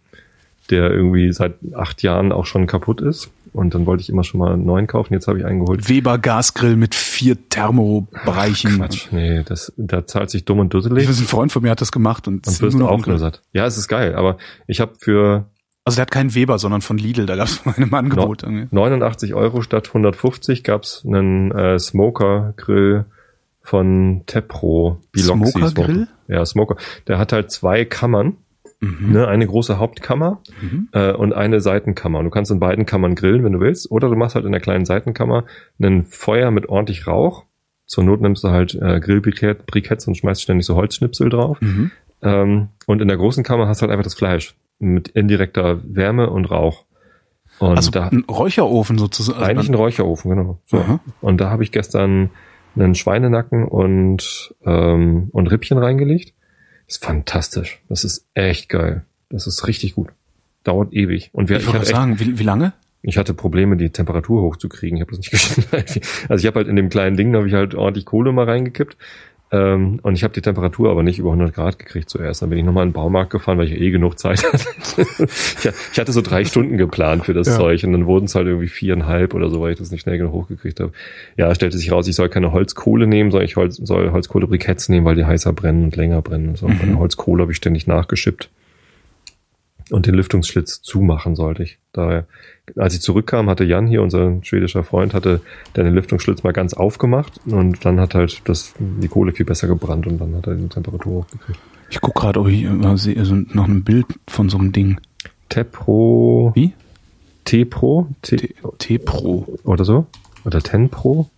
der 0.70 0.90
irgendwie 0.90 1.32
seit 1.32 1.54
acht 1.74 2.02
Jahren 2.02 2.32
auch 2.32 2.46
schon 2.46 2.66
kaputt 2.66 3.00
ist. 3.00 3.30
Und 3.52 3.74
dann 3.74 3.86
wollte 3.86 4.02
ich 4.02 4.08
immer 4.08 4.24
schon 4.24 4.40
mal 4.40 4.52
einen 4.52 4.64
neuen 4.64 4.86
kaufen. 4.86 5.12
Jetzt 5.12 5.26
habe 5.26 5.38
ich 5.38 5.44
einen 5.44 5.60
geholt. 5.60 5.88
Weber 5.88 6.18
Gasgrill 6.18 6.76
mit 6.76 6.94
vier 6.94 7.48
Thermobereichen. 7.48 8.78
Quatsch, 8.78 9.08
nee, 9.10 9.42
das, 9.42 9.72
da 9.76 10.06
zahlt 10.06 10.30
sich 10.30 10.44
dumm 10.44 10.60
und 10.60 10.72
dusselig. 10.72 11.08
Ein 11.08 11.14
Freund 11.14 11.52
von 11.52 11.62
mir 11.62 11.70
hat 11.70 11.80
das 11.80 11.92
gemacht 11.92 12.28
und, 12.28 12.46
und 12.46 12.60
wirst 12.62 12.80
auch 12.80 13.06
nur 13.06 13.18
satt. 13.18 13.42
Ja, 13.52 13.66
es 13.66 13.76
ist 13.76 13.88
geil, 13.88 14.14
aber 14.14 14.38
ich 14.66 14.80
habe 14.80 14.92
für 14.98 15.46
also 15.84 15.96
der 15.96 16.02
hat 16.02 16.10
keinen 16.10 16.34
Weber, 16.34 16.58
sondern 16.58 16.82
von 16.82 16.98
Lidl, 16.98 17.26
da 17.26 17.36
gab 17.36 17.48
es 17.48 17.64
mal 17.64 17.74
ein 17.76 17.92
Angebot. 17.92 18.44
No, 18.46 18.66
89 18.70 19.34
Euro 19.34 19.62
statt 19.62 19.88
150 19.88 20.62
gab's 20.62 21.04
einen 21.06 21.50
äh, 21.52 21.78
Smoker-Grill 21.78 23.06
von 23.62 24.22
Tepro. 24.26 25.00
Biloxi 25.12 25.50
Smoker 25.52 25.72
Grill? 25.72 26.08
Ja, 26.28 26.44
Smoker. 26.44 26.76
Der 27.06 27.18
hat 27.18 27.32
halt 27.32 27.50
zwei 27.50 27.84
Kammern. 27.84 28.36
Mhm. 28.80 29.12
Ne, 29.12 29.28
eine 29.28 29.46
große 29.46 29.78
Hauptkammer 29.78 30.40
mhm. 30.62 30.88
äh, 30.92 31.12
und 31.12 31.34
eine 31.34 31.60
Seitenkammer. 31.60 32.18
Und 32.18 32.24
du 32.24 32.30
kannst 32.30 32.50
in 32.50 32.60
beiden 32.60 32.86
Kammern 32.86 33.14
grillen, 33.14 33.44
wenn 33.44 33.52
du 33.52 33.60
willst. 33.60 33.90
Oder 33.90 34.08
du 34.08 34.16
machst 34.16 34.34
halt 34.34 34.46
in 34.46 34.52
der 34.52 34.60
kleinen 34.60 34.86
Seitenkammer 34.86 35.44
ein 35.78 36.04
Feuer 36.04 36.50
mit 36.50 36.68
ordentlich 36.68 37.06
Rauch. 37.06 37.44
Zur 37.86 38.04
Not 38.04 38.22
nimmst 38.22 38.42
du 38.42 38.48
halt 38.48 38.74
äh, 38.74 39.00
Grillbriketts 39.00 40.06
und 40.06 40.16
schmeißt 40.16 40.40
ständig 40.40 40.64
so 40.64 40.76
Holzschnipsel 40.76 41.28
drauf. 41.28 41.60
Mhm. 41.60 41.90
Ähm, 42.22 42.68
und 42.86 43.02
in 43.02 43.08
der 43.08 43.18
großen 43.18 43.44
Kammer 43.44 43.68
hast 43.68 43.80
du 43.80 43.82
halt 43.82 43.92
einfach 43.92 44.04
das 44.04 44.14
Fleisch 44.14 44.54
mit 44.78 45.08
indirekter 45.08 45.80
Wärme 45.84 46.30
und 46.30 46.46
Rauch. 46.46 46.86
Und 47.58 47.76
also 47.76 47.90
da, 47.90 48.08
ein 48.08 48.24
Räucherofen 48.30 48.96
sozusagen. 48.96 49.38
Also 49.38 49.50
eigentlich 49.50 49.68
ein 49.68 49.74
Räucherofen, 49.74 50.30
genau. 50.30 50.58
So. 50.64 51.00
Und 51.20 51.38
da 51.38 51.50
habe 51.50 51.62
ich 51.62 51.72
gestern 51.72 52.30
einen 52.76 52.94
Schweinenacken 52.94 53.68
und, 53.68 54.54
ähm, 54.64 55.28
und 55.32 55.48
Rippchen 55.48 55.76
reingelegt. 55.76 56.32
Das 56.90 56.96
ist 56.96 57.04
fantastisch. 57.04 57.78
Das 57.88 58.02
ist 58.02 58.26
echt 58.34 58.68
geil. 58.68 59.04
Das 59.28 59.46
ist 59.46 59.68
richtig 59.68 59.94
gut. 59.94 60.08
Dauert 60.64 60.92
ewig. 60.92 61.30
Und 61.32 61.48
wir, 61.48 61.58
ich, 61.58 61.66
wollte 61.68 61.86
sagen, 61.86 62.18
wie, 62.18 62.40
wie 62.40 62.42
lange? 62.42 62.72
Ich 63.00 63.16
hatte 63.16 63.32
Probleme, 63.32 63.76
die 63.76 63.90
Temperatur 63.90 64.42
hochzukriegen. 64.42 64.96
Ich 64.96 65.00
habe 65.02 65.12
das 65.12 65.18
nicht 65.18 65.30
geschafft. 65.70 65.70
Also 66.28 66.42
ich 66.42 66.46
habe 66.48 66.58
halt 66.58 66.66
in 66.66 66.74
dem 66.74 66.88
kleinen 66.88 67.16
Ding, 67.16 67.32
da 67.32 67.38
habe 67.38 67.46
ich 67.46 67.54
halt 67.54 67.76
ordentlich 67.76 68.06
Kohle 68.06 68.32
mal 68.32 68.44
reingekippt. 68.44 68.96
Ähm, 69.52 69.98
und 70.02 70.14
ich 70.14 70.22
habe 70.22 70.32
die 70.32 70.42
Temperatur 70.42 70.90
aber 70.90 71.02
nicht 71.02 71.18
über 71.18 71.30
100 71.30 71.52
Grad 71.54 71.78
gekriegt 71.78 72.08
zuerst. 72.08 72.40
Dann 72.40 72.50
bin 72.50 72.58
ich 72.58 72.64
nochmal 72.64 72.84
in 72.84 72.90
den 72.90 72.94
Baumarkt 72.94 73.30
gefahren, 73.30 73.58
weil 73.58 73.66
ich 73.66 73.80
eh 73.80 73.90
genug 73.90 74.18
Zeit 74.18 74.44
hatte. 74.52 74.64
ich, 75.92 75.98
hatte 75.98 76.12
so 76.12 76.20
drei 76.22 76.44
Stunden 76.44 76.76
geplant 76.76 77.24
für 77.24 77.34
das 77.34 77.48
Ja. 77.48 77.56
Zeug 77.56 77.82
und 77.84 77.92
dann 77.92 78.06
wurden 78.06 78.26
es 78.26 78.34
halt 78.34 78.46
irgendwie 78.46 78.68
viereinhalb 78.68 79.34
oder 79.34 79.50
so, 79.50 79.60
weil 79.60 79.72
ich 79.72 79.78
das 79.78 79.90
nicht 79.90 80.02
schnell 80.02 80.18
genug 80.18 80.32
hochgekriegt 80.32 80.78
habe. 80.78 80.92
Ja, 81.36 81.52
stellte 81.54 81.78
sich 81.78 81.90
raus, 81.90 82.06
ich 82.06 82.14
soll 82.14 82.28
keine 82.28 82.52
Holzkohle 82.52 83.06
nehmen, 83.08 83.30
sondern 83.32 83.46
ich 83.46 83.56
Holz, 83.56 83.76
soll 83.76 84.12
Holzkohlebriketts 84.12 84.88
nehmen, 84.88 85.04
weil 85.04 85.16
die 85.16 85.24
heißer 85.24 85.52
brennen 85.52 85.84
und 85.84 85.96
länger 85.96 86.22
brennen. 86.22 86.50
Und 86.50 86.58
so. 86.58 86.68
Der 86.68 86.98
Holzkohle 86.98 87.42
habe 87.42 87.50
ich 87.52 87.56
ständig 87.56 87.86
nachgeschippt. 87.86 88.50
Und 89.90 90.06
den 90.06 90.14
Lüftungsschlitz 90.14 90.82
zumachen 90.82 91.34
sollte 91.34 91.64
ich. 91.64 91.78
Daher, 91.92 92.26
als 92.76 92.94
ich 92.94 93.00
zurückkam, 93.00 93.50
hatte 93.50 93.64
Jan 93.64 93.86
hier, 93.86 94.02
unser 94.02 94.38
schwedischer 94.42 94.84
Freund, 94.84 95.14
hatte 95.14 95.40
den 95.76 95.92
Lüftungsschlitz 95.92 96.42
mal 96.44 96.52
ganz 96.52 96.74
aufgemacht 96.74 97.40
und 97.46 97.84
dann 97.84 97.98
hat 97.98 98.14
halt 98.14 98.42
das, 98.44 98.74
die 98.78 99.08
Kohle 99.08 99.32
viel 99.32 99.46
besser 99.46 99.66
gebrannt 99.66 100.06
und 100.06 100.18
dann 100.18 100.36
hat 100.36 100.46
er 100.46 100.54
die 100.54 100.68
Temperatur 100.68 101.22
hochgekriegt. 101.22 101.58
Ich 101.90 102.00
guck 102.00 102.14
gerade, 102.14 102.38
ob 102.38 102.48
ich 102.48 102.68
sehe 102.94 103.18
also 103.18 103.34
noch 103.34 103.66
ein 103.66 103.82
Bild 103.82 104.06
von 104.28 104.48
so 104.48 104.58
einem 104.58 104.70
Ding. 104.70 105.00
Tepro, 105.48 106.52
Wie? 106.54 106.72
T-Pro, 107.44 108.06
T-Pro. 108.78 109.58
oder 109.64 109.84
so? 109.84 110.06
Oder 110.44 110.60
Ten 110.60 110.88
Pro? 110.88 111.28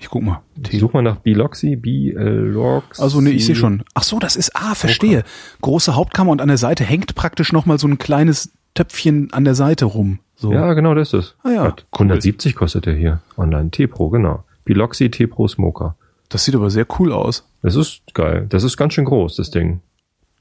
Ich 0.00 0.08
guck 0.08 0.22
mal. 0.22 0.42
T 0.62 0.78
Such 0.78 0.92
mal 0.92 1.02
nach 1.02 1.16
Biloxi, 1.16 1.74
B-Lox. 1.76 3.00
also 3.00 3.20
nee, 3.20 3.30
ich 3.30 3.44
sehe 3.46 3.56
schon. 3.56 3.82
Ach 3.94 4.04
so, 4.04 4.18
das 4.20 4.36
ist, 4.36 4.54
ah, 4.54 4.74
verstehe. 4.74 5.24
Große 5.60 5.96
Hauptkammer 5.96 6.30
und 6.30 6.40
an 6.40 6.48
der 6.48 6.56
Seite 6.56 6.84
hängt 6.84 7.14
praktisch 7.16 7.52
noch 7.52 7.66
mal 7.66 7.78
so 7.78 7.88
ein 7.88 7.98
kleines 7.98 8.52
Töpfchen 8.74 9.32
an 9.32 9.44
der 9.44 9.54
Seite 9.56 9.86
rum. 9.86 10.20
So. 10.36 10.52
Ja, 10.52 10.72
genau, 10.74 10.94
das 10.94 11.12
ist 11.12 11.14
es. 11.14 11.34
Ah 11.42 11.50
ja, 11.50 11.62
Hat 11.64 11.86
170 11.92 12.54
kostet 12.54 12.86
der 12.86 12.94
hier 12.94 13.20
online. 13.36 13.70
T-Pro, 13.70 14.08
genau. 14.08 14.44
Biloxi 14.64 15.10
T-Pro 15.10 15.48
Smoker. 15.48 15.96
Das 16.28 16.44
sieht 16.44 16.54
aber 16.54 16.70
sehr 16.70 16.86
cool 17.00 17.12
aus. 17.12 17.48
Das 17.62 17.74
ist 17.74 18.02
geil. 18.14 18.46
Das 18.48 18.62
ist 18.62 18.76
ganz 18.76 18.94
schön 18.94 19.04
groß, 19.06 19.34
das 19.34 19.50
Ding. 19.50 19.80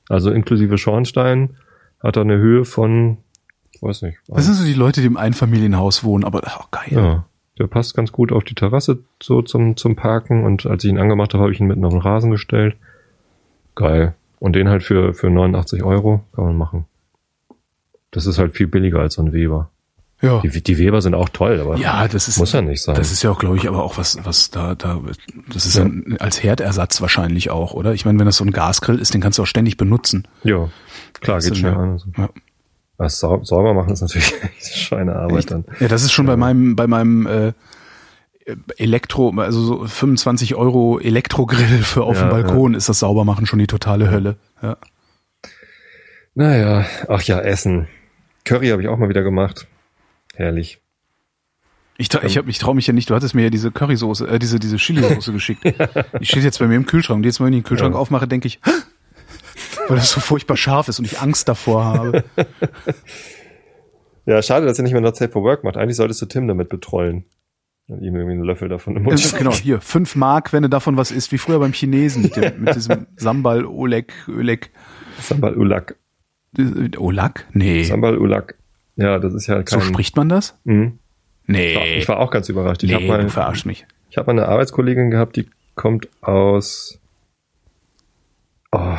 Also 0.08 0.30
inklusive 0.32 0.78
Schornstein 0.78 1.58
hat 2.04 2.16
er 2.16 2.22
eine 2.22 2.38
Höhe 2.38 2.64
von, 2.64 3.18
ich 3.72 3.82
weiß 3.82 4.04
nicht. 4.04 4.20
Das 4.28 4.46
sind 4.46 4.54
so 4.54 4.64
die 4.66 4.74
Leute, 4.74 5.02
die 5.02 5.08
im 5.08 5.18
Einfamilienhaus 5.18 6.04
wohnen, 6.04 6.24
aber 6.24 6.42
ach, 6.46 6.70
geil. 6.70 6.90
ja, 6.92 7.26
der 7.60 7.68
passt 7.68 7.96
ganz 7.96 8.12
gut 8.12 8.32
auf 8.32 8.44
die 8.44 8.56
Terrasse 8.56 9.00
so 9.22 9.42
zum, 9.42 9.78
zum 9.78 9.96
Parken 9.96 10.44
und 10.44 10.66
als 10.66 10.84
ich 10.84 10.90
ihn 10.90 11.00
angemacht 11.00 11.34
habe, 11.34 11.44
habe 11.44 11.54
ich 11.54 11.60
ihn 11.60 11.68
mitten 11.68 11.86
auf 11.86 11.94
den 11.94 12.02
Rasen 12.02 12.32
gestellt. 12.32 12.76
Geil. 13.76 14.16
Und 14.40 14.56
den 14.56 14.70
halt 14.70 14.84
für, 14.84 15.14
für 15.14 15.30
89 15.30 15.84
Euro 15.84 16.24
kann 16.36 16.46
man 16.46 16.58
machen. 16.58 16.86
Das 18.12 18.26
ist 18.26 18.38
halt 18.38 18.56
viel 18.56 18.68
billiger 18.68 19.00
als 19.00 19.16
so 19.16 19.22
ein 19.22 19.34
Weber. 19.34 19.70
Ja. 20.22 20.42
Die, 20.42 20.64
die 20.64 20.78
Weber 20.80 21.02
sind 21.02 21.14
auch 21.14 21.30
toll, 21.30 21.60
aber 21.60 21.78
Ja, 21.78 22.08
das 22.08 22.28
ist 22.28 22.40
muss 22.40 22.52
ja 22.52 22.62
nicht 22.62 22.82
sein. 22.82 22.96
Das 22.96 23.12
ist 23.12 23.22
ja 23.22 23.30
auch, 23.30 23.38
glaube 23.38 23.58
ich, 23.58 23.68
aber 23.68 23.84
auch 23.84 23.98
was, 24.00 24.18
was 24.26 24.50
da, 24.50 24.74
da, 24.74 25.00
das 25.54 25.68
ist 25.68 25.78
ja. 25.78 25.88
als 26.20 26.42
Herdersatz 26.42 27.02
wahrscheinlich 27.02 27.52
auch, 27.52 27.74
oder? 27.74 27.94
Ich 27.94 28.04
meine, 28.04 28.18
wenn 28.18 28.26
das 28.26 28.38
so 28.38 28.44
ein 28.44 28.52
Gasgrill 28.52 29.00
ist, 29.00 29.14
den 29.14 29.22
kannst 29.22 29.38
du 29.38 29.44
auch 29.44 29.48
ständig 29.48 29.78
benutzen. 29.78 30.28
ja, 30.44 30.70
klar, 31.22 31.40
geht 31.40 31.52
ist 31.52 31.58
schnell 31.58 31.76
an. 31.76 31.92
und 31.92 32.00
so. 32.00 32.08
Ja. 32.18 32.30
Was 32.98 33.20
sau 33.20 33.44
sauber 33.44 33.74
machen 33.74 33.94
ist 33.94 34.02
natürlich 34.02 34.34
Schweinearbeit 34.60 35.38
Echt? 35.40 35.52
dann. 35.52 35.66
Ja, 35.80 35.88
das 35.88 36.04
ist 36.04 36.12
schon 36.12 36.26
bei 36.26 36.36
meinem, 36.36 36.76
bei 36.76 36.88
meinem 36.88 37.28
äh, 37.28 37.54
Elektro, 38.78 39.30
also 39.38 39.62
so 39.62 39.86
25 39.88 40.56
Euro 40.56 41.00
Elektrogrill 41.00 41.84
für 41.84 42.04
auf 42.04 42.18
dem 42.18 42.28
Ja, 42.28 42.32
Balkon 42.32 42.74
ist 42.74 42.90
das 42.90 43.00
Saubermachen 43.00 43.46
schon 43.46 43.60
die 43.60 43.68
totale 43.68 44.10
Hölle. 44.10 44.38
Ja. 44.64 44.78
Naja, 46.34 46.86
ach 47.08 47.22
ja, 47.24 47.40
Essen. 47.40 47.88
Curry 48.46 48.70
habe 48.70 48.82
ich 48.82 48.88
auch 48.88 48.98
mal 48.98 49.10
wieder 49.10 49.24
gemacht. 49.24 49.68
Herrlich. 50.36 50.80
Ich, 52.00 52.08
tra- 52.10 52.24
ich, 52.24 52.38
hab, 52.38 52.48
ich 52.48 52.60
traue 52.60 52.76
mich 52.76 52.86
ja 52.86 52.94
nicht, 52.94 53.10
du 53.10 53.16
hattest 53.16 53.34
mir 53.34 53.44
ja 53.44 53.50
diese 53.50 53.72
Currysoße, 53.72 54.28
äh, 54.28 54.38
diese, 54.40 54.60
diese 54.60 54.78
Chili-Soße 54.78 55.34
geschickt. 55.34 55.64
Die 55.64 56.26
steht 56.26 56.44
jetzt 56.44 56.60
bei 56.60 56.68
mir 56.68 56.76
im 56.76 56.86
Kühlschrank. 56.86 57.18
Und 57.18 57.24
jetzt, 57.26 57.40
wenn 57.40 57.52
ich 57.54 57.60
den 57.62 57.64
Kühlschrank 57.64 57.96
Ja. 57.96 58.00
aufmache, 58.00 58.28
denke 58.28 58.48
ich, 58.48 58.60
weil 59.88 59.98
das 59.98 60.12
so 60.12 60.20
furchtbar 60.20 60.58
scharf 60.58 60.88
ist 60.88 61.00
und 61.00 61.06
ich 61.06 61.20
Angst 61.20 61.48
davor 61.48 61.86
habe. 61.86 62.24
Ja, 64.28 64.42
schade, 64.42 64.66
dass 64.66 64.78
er 64.78 64.84
nicht 64.84 64.92
mehr 64.92 65.02
Not 65.02 65.16
Safe 65.16 65.32
for 65.32 65.42
Work 65.44 65.64
macht. 65.64 65.78
Eigentlich 65.78 65.96
solltest 65.96 66.22
du 66.22 66.26
Tim 66.26 66.50
damit 66.50 66.68
betreuen. 66.68 67.24
Und 67.88 68.02
ihm 68.02 68.14
irgendwie 68.14 68.34
einen 68.34 68.44
Löffel 68.44 68.68
davon 68.68 68.98
im 68.98 69.04
Mund. 69.04 69.36
genau, 69.38 69.54
hier, 69.54 69.80
fünf 69.80 70.18
Mark, 70.18 70.52
wenn 70.52 70.64
du 70.64 70.70
davon 70.70 70.98
was 70.98 71.12
isst, 71.12 71.32
wie 71.32 71.38
früher 71.38 71.60
beim 71.60 71.72
Chinesen 71.72 72.24
mit, 72.24 72.36
dem, 72.36 72.62
mit 72.62 72.76
diesem 72.76 73.08
Sambal, 73.16 73.66
Oleg, 73.66 74.12
Oleg, 74.28 74.72
Sambal 75.22 75.56
Ulak. 75.56 75.96
Olak? 76.98 77.46
Nee. 77.54 77.84
Sambal 77.84 78.18
Ulak. 78.18 78.56
Ja, 78.98 79.18
das 79.20 79.34
ist 79.34 79.48
ja 79.48 79.60
so 79.66 79.78
kein... 79.78 79.82
spricht 79.82 80.18
man 80.18 80.28
das? 80.28 80.60
Mhm. 80.66 81.00
Nee. 81.46 81.98
Ich 81.98 82.10
war 82.10 82.20
auch 82.20 82.32
ganz 82.32 82.50
überrascht. 82.50 82.84
Ich 82.84 82.90
nee, 82.90 82.96
habe 82.96 83.08
mal, 83.08 83.24
du 83.24 83.30
verarschst 83.30 83.66
mich. 83.66 83.86
ich 84.10 84.18
hab 84.18 84.28
mal 84.28 84.34
eine 84.34 84.50
Arbeitskollegin 84.50 85.10
gehabt, 85.10 85.38
die 85.38 85.48
kommt 85.76 86.10
aus... 86.22 87.00
Oh. 88.74 88.98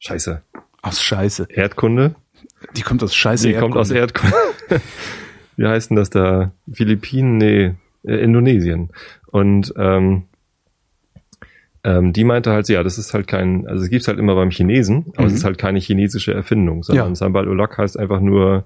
Scheiße. 0.00 0.42
Aus 0.82 1.00
Scheiße. 1.02 1.46
Erdkunde. 1.50 2.14
Die 2.76 2.82
kommt 2.82 3.02
aus 3.02 3.14
Scheiße. 3.14 3.48
Die 3.48 3.54
kommt 3.54 3.76
aus 3.76 3.90
Erdkunde. 3.90 4.34
Wie 5.56 5.66
heißt 5.66 5.90
denn 5.90 5.96
das 5.96 6.10
da? 6.10 6.52
Philippinen? 6.72 7.36
Nee, 7.38 7.74
äh, 8.04 8.14
Indonesien. 8.16 8.90
Und 9.26 9.72
ähm, 9.76 10.24
ähm, 11.84 12.12
die 12.12 12.24
meinte 12.24 12.50
halt, 12.50 12.68
ja, 12.68 12.82
das 12.82 12.98
ist 12.98 13.14
halt 13.14 13.26
kein, 13.26 13.66
also 13.66 13.84
es 13.84 13.90
gibt's 13.90 14.08
halt 14.08 14.18
immer 14.18 14.34
beim 14.34 14.50
Chinesen, 14.50 15.06
aber 15.14 15.22
Mhm. 15.22 15.28
es 15.28 15.34
ist 15.34 15.44
halt 15.44 15.58
keine 15.58 15.78
chinesische 15.78 16.32
Erfindung, 16.34 16.82
sondern 16.82 17.08
Ja. 17.10 17.14
Sambal 17.14 17.48
Ulak 17.48 17.78
heißt 17.78 17.98
einfach 17.98 18.20
nur 18.20 18.64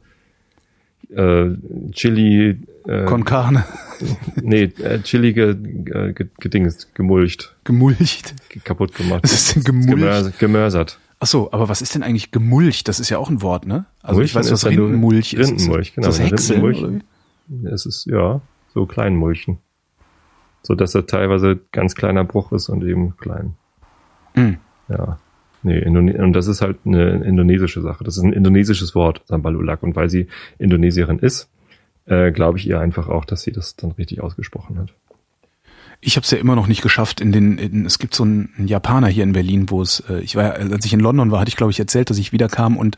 äh, 1.14 1.50
Chili, 1.92 2.58
äh, 2.88 3.04
Con 3.04 3.24
Carne. 3.24 3.64
nee, 4.42 4.64
äh, 4.64 5.00
Chili 5.02 5.32
ge, 5.32 5.50
äh, 5.50 6.12
ge, 6.12 6.26
gedings, 6.40 6.88
gemulcht, 6.94 7.54
Gemulcht. 7.64 8.34
ge- 8.48 8.62
kaputt 8.64 8.94
gemacht. 8.94 9.20
Was 9.22 9.32
ist 9.32 9.56
denn 9.56 9.62
gemulcht? 9.64 10.38
Gemörsert. 10.38 10.98
Ach 11.24 11.26
so, 11.26 11.50
aber 11.52 11.70
was 11.70 11.80
ist 11.80 11.94
denn 11.94 12.02
eigentlich 12.02 12.32
gemulcht? 12.32 12.86
Das 12.86 13.00
ist 13.00 13.08
ja 13.08 13.16
auch 13.16 13.30
ein 13.30 13.40
Wort, 13.40 13.66
ne? 13.66 13.86
Also 14.02 14.20
ich 14.20 14.34
Mulchen 14.34 14.46
weiß, 14.46 14.52
was 14.52 14.66
Rindenmulch 14.66 15.32
ist. 15.32 15.52
Rindenmulch, 15.52 15.94
genau. 15.94 16.08
Ist 16.08 16.18
das 16.18 16.30
Häckseln, 16.30 16.62
Rindenmulch. 16.62 17.02
oder? 17.62 17.72
Es 17.72 17.86
ist, 17.86 18.04
ja, 18.04 18.42
so 18.74 18.84
Kleinmulchen. 18.84 19.56
So 20.60 20.74
dass 20.74 20.94
er 20.94 21.06
teilweise 21.06 21.58
ganz 21.72 21.94
kleiner 21.94 22.24
Bruch 22.24 22.52
ist 22.52 22.68
und 22.68 22.84
eben 22.84 23.16
klein. 23.16 23.54
Hm. 24.34 24.58
Ja. 24.90 25.18
Nee, 25.62 25.78
Indone 25.78 26.22
und 26.22 26.34
das 26.34 26.46
ist 26.46 26.60
halt 26.60 26.80
eine 26.84 27.24
indonesische 27.24 27.80
Sache. 27.80 28.04
Das 28.04 28.18
ist 28.18 28.22
ein 28.22 28.34
indonesisches 28.34 28.94
Wort, 28.94 29.22
Sambalulak. 29.24 29.82
Und 29.82 29.96
weil 29.96 30.10
sie 30.10 30.26
Indonesierin 30.58 31.20
ist, 31.20 31.48
äh, 32.04 32.32
glaube 32.32 32.58
ich 32.58 32.68
ihr 32.68 32.80
einfach 32.80 33.08
auch, 33.08 33.24
dass 33.24 33.40
sie 33.40 33.52
das 33.52 33.76
dann 33.76 33.92
richtig 33.92 34.20
ausgesprochen 34.20 34.78
hat. 34.78 34.92
Ich 36.06 36.16
habe 36.16 36.24
es 36.24 36.30
ja 36.30 36.38
immer 36.38 36.54
noch 36.54 36.66
nicht 36.66 36.82
geschafft. 36.82 37.20
In 37.20 37.32
den, 37.32 37.56
in, 37.58 37.86
es 37.86 37.98
gibt 37.98 38.14
so 38.14 38.24
einen, 38.24 38.50
Japaner 38.66 39.08
hier 39.08 39.24
in 39.24 39.32
Berlin, 39.32 39.70
wo 39.70 39.80
es, 39.80 40.00
äh, 40.08 40.20
ich 40.20 40.36
war, 40.36 40.44
ja- 40.44 40.52
als 40.72 40.84
ich 40.84 40.92
in 40.92 41.00
London 41.00 41.30
war, 41.30 41.40
hatte 41.40 41.48
ich 41.48 41.56
glaube 41.56 41.70
ich 41.72 41.78
erzählt, 41.80 42.10
dass 42.10 42.18
ich 42.18 42.32
wiederkam 42.32 42.76
und 42.76 42.96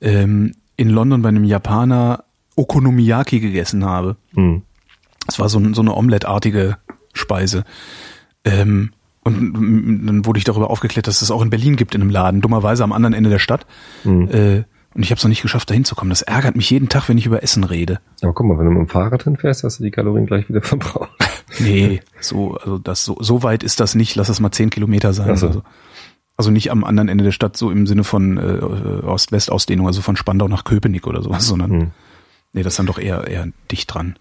ähm, 0.00 0.52
in 0.76 0.90
London 0.90 1.22
bei 1.22 1.28
einem 1.30 1.44
Japaner 1.44 2.24
Okonomiyaki 2.54 3.40
gegessen 3.40 3.84
habe. 3.84 4.16
Hm. 4.34 4.62
Es 5.28 5.38
war 5.38 5.48
so, 5.48 5.60
so 5.74 5.80
eine 5.82 5.94
Omelette-artige 5.96 6.76
Speise. 7.12 7.64
Ähm, 8.44 8.92
und 9.24 9.54
dann 10.06 10.24
wurde 10.24 10.38
ich 10.38 10.44
darüber 10.44 10.70
aufgeklärt, 10.70 11.08
dass 11.08 11.14
es 11.16 11.20
das 11.20 11.30
auch 11.32 11.42
in 11.42 11.50
Berlin 11.50 11.74
gibt 11.74 11.96
in 11.96 12.00
einem 12.00 12.10
Laden, 12.10 12.40
dummerweise 12.40 12.84
am 12.84 12.92
anderen 12.92 13.12
Ende 13.14 13.28
der 13.30 13.40
Stadt. 13.40 13.66
Hm. 14.04 14.30
Äh, 14.30 14.64
und 14.96 15.02
ich 15.02 15.10
habe 15.10 15.18
es 15.18 15.24
noch 15.24 15.28
nicht 15.28 15.42
geschafft, 15.42 15.68
da 15.70 15.74
hinzukommen. 15.74 16.08
Das 16.10 16.22
ärgert 16.22 16.56
mich 16.56 16.70
jeden 16.70 16.88
Tag, 16.88 17.08
wenn 17.08 17.18
ich 17.18 17.26
über 17.26 17.42
Essen 17.42 17.64
rede. 17.64 18.00
Aber 18.22 18.32
guck 18.32 18.46
mal, 18.46 18.58
wenn 18.58 18.64
du 18.64 18.70
mit 18.72 18.80
dem 18.80 18.88
Fahrrad 18.88 19.22
hinfährst, 19.24 19.62
hast 19.62 19.78
du 19.78 19.84
die 19.84 19.90
Kalorien 19.90 20.26
gleich 20.26 20.48
wieder 20.48 20.62
verbraucht. 20.62 21.10
Nee, 21.60 22.00
so, 22.20 22.56
also 22.56 22.78
das, 22.78 23.04
so, 23.04 23.16
so 23.20 23.42
weit 23.42 23.62
ist 23.62 23.78
das 23.80 23.94
nicht. 23.94 24.16
Lass 24.16 24.28
es 24.28 24.40
mal 24.40 24.50
zehn 24.50 24.70
Kilometer 24.70 25.12
sein. 25.12 25.30
Ach 25.32 25.36
so. 25.36 25.46
Also, 25.48 25.62
also 26.38 26.50
nicht 26.50 26.70
am 26.70 26.84
anderen 26.84 27.08
Ende 27.08 27.24
der 27.24 27.32
Stadt, 27.32 27.56
so 27.56 27.70
im 27.70 27.86
Sinne 27.86 28.04
von 28.04 28.36
äh, 28.36 29.04
Ost-West-Ausdehnung, 29.06 29.86
also 29.86 30.02
von 30.02 30.16
Spandau 30.16 30.48
nach 30.48 30.64
Köpenick 30.64 31.06
oder 31.06 31.22
sowas, 31.22 31.46
sondern 31.46 31.70
Hm. 31.70 31.90
nee, 32.52 32.62
das 32.62 32.74
ist 32.74 32.78
dann 32.78 32.86
doch 32.86 32.98
eher, 32.98 33.26
eher 33.26 33.48
dicht 33.70 33.92
dran. 33.94 34.18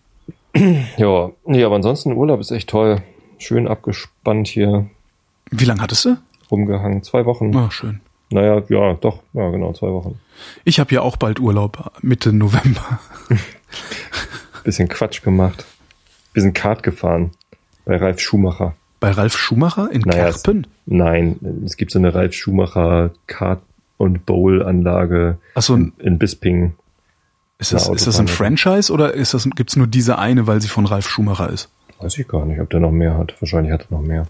Ja, 0.97 1.31
nee, 1.45 1.63
aber 1.65 1.75
ansonsten 1.75 2.13
Urlaub 2.13 2.39
ist 2.39 2.51
echt 2.51 2.69
toll. 2.69 3.01
Schön 3.37 3.67
abgespannt 3.67 4.47
hier 4.47 4.89
Wie 5.51 5.65
lange 5.65 5.81
hattest 5.81 6.05
du? 6.05 6.17
rumgehangen. 6.49 7.03
Zwei 7.03 7.25
Wochen. 7.25 7.53
Ah, 7.55 7.69
schön. 7.71 7.99
Naja, 8.31 8.61
ja, 8.69 8.93
doch, 8.95 9.21
ja, 9.33 9.49
genau, 9.51 9.73
zwei 9.73 9.87
Wochen. 9.87 10.19
Ich 10.63 10.79
habe 10.79 10.93
ja 10.93 11.01
auch 11.01 11.15
bald 11.17 11.39
Urlaub, 11.39 11.91
Mitte 12.01 12.33
November. 12.33 12.99
Bisschen 14.63 14.89
Quatsch 14.89 15.21
gemacht. 15.21 15.65
Bisschen 16.33 16.53
Kart 16.53 16.83
gefahren. 16.83 17.31
Bei 17.85 17.97
Ralf 17.97 18.19
Schumacher. 18.19 18.75
Bei 18.99 19.11
Ralf 19.11 19.37
Schumacher 19.37 19.89
in 19.91 20.01
Naja, 20.01 20.31
Kerpen. 20.31 20.67
Nein, 20.87 21.61
es 21.65 21.77
gibt 21.77 21.91
so 21.91 21.99
eine 21.99 22.13
Ralf 22.15 22.33
Schumacher 22.33 23.11
Kart- 23.27 23.61
und 23.97 24.25
Bowl-Anlage 24.25 25.37
Achso, 25.53 25.75
in, 25.75 25.93
in 25.99 26.17
Bisping. 26.17 26.73
ist 27.59 27.73
das, 27.73 27.87
ist 27.87 28.07
das 28.07 28.19
ein. 28.19 28.27
Franchise 28.27 28.91
oder 28.91 29.13
ist 29.13 29.33
das, 29.33 29.47
gibt's 29.55 29.75
nur 29.75 29.87
diese 29.87 30.17
eine, 30.17 30.47
weil 30.47 30.61
sie 30.61 30.67
von 30.67 30.85
Ralf 30.85 31.07
Schumacher 31.07 31.49
ist? 31.49 31.69
Weiß 31.99 32.17
ich 32.17 32.27
gar 32.27 32.45
nicht, 32.45 32.59
ob 32.59 32.69
der 32.71 32.79
noch 32.79 32.91
mehr 32.91 33.17
hat. 33.17 33.35
Wahrscheinlich 33.39 33.71
hat 33.71 33.87
er 33.89 33.97
noch 33.97 34.01
mehr. 34.05 34.27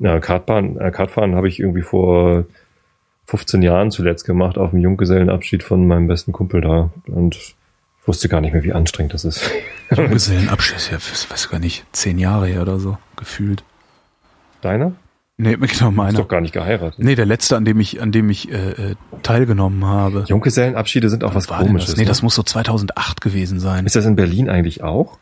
Ja, 0.00 0.18
Kartbahn, 0.18 0.78
äh, 0.78 0.90
Kartfahren 0.90 1.34
habe 1.34 1.48
ich 1.48 1.60
irgendwie 1.60 1.82
vor 1.82 2.44
15 3.26 3.62
Jahren 3.62 3.90
zuletzt 3.90 4.24
gemacht, 4.24 4.58
auf 4.58 4.70
dem 4.70 4.80
Junggesellenabschied 4.80 5.62
von 5.62 5.86
meinem 5.86 6.08
besten 6.08 6.32
Kumpel 6.32 6.62
da. 6.62 6.90
Und 7.06 7.36
ich 7.36 7.54
wusste 8.04 8.28
gar 8.28 8.40
nicht 8.40 8.52
mehr, 8.52 8.64
wie 8.64 8.72
anstrengend 8.72 9.14
das 9.14 9.24
ist. 9.24 9.48
Junggesellenabschied, 9.94 10.90
ja, 10.90 10.96
ich 10.96 11.30
weiß 11.30 11.50
gar 11.50 11.60
nicht, 11.60 11.84
zehn 11.92 12.18
Jahre 12.18 12.46
her 12.46 12.62
oder 12.62 12.80
so, 12.80 12.98
gefühlt. 13.16 13.62
Deiner? 14.62 14.92
Nee, 15.36 15.56
genau 15.56 15.88
Ist 15.88 15.96
meiner. 15.96 16.18
doch 16.18 16.28
gar 16.28 16.40
nicht 16.42 16.52
geheiratet. 16.52 16.98
Nee, 16.98 17.14
der 17.14 17.24
letzte, 17.24 17.56
an 17.56 17.64
dem 17.64 17.80
ich, 17.80 18.02
an 18.02 18.12
dem 18.12 18.28
ich 18.28 18.52
äh, 18.52 18.70
äh, 18.70 18.94
teilgenommen 19.22 19.86
habe. 19.86 20.24
Junggesellenabschiede 20.26 21.08
sind 21.08 21.24
auch 21.24 21.34
was 21.34 21.46
komisches. 21.46 21.90
Das? 21.90 21.96
Nee, 21.96 22.02
ne? 22.02 22.08
das 22.08 22.22
muss 22.22 22.34
so 22.34 22.42
2008 22.42 23.22
gewesen 23.22 23.58
sein. 23.58 23.86
Ist 23.86 23.96
das 23.96 24.04
in 24.04 24.16
Berlin 24.16 24.50
eigentlich 24.50 24.82
auch? 24.82 25.18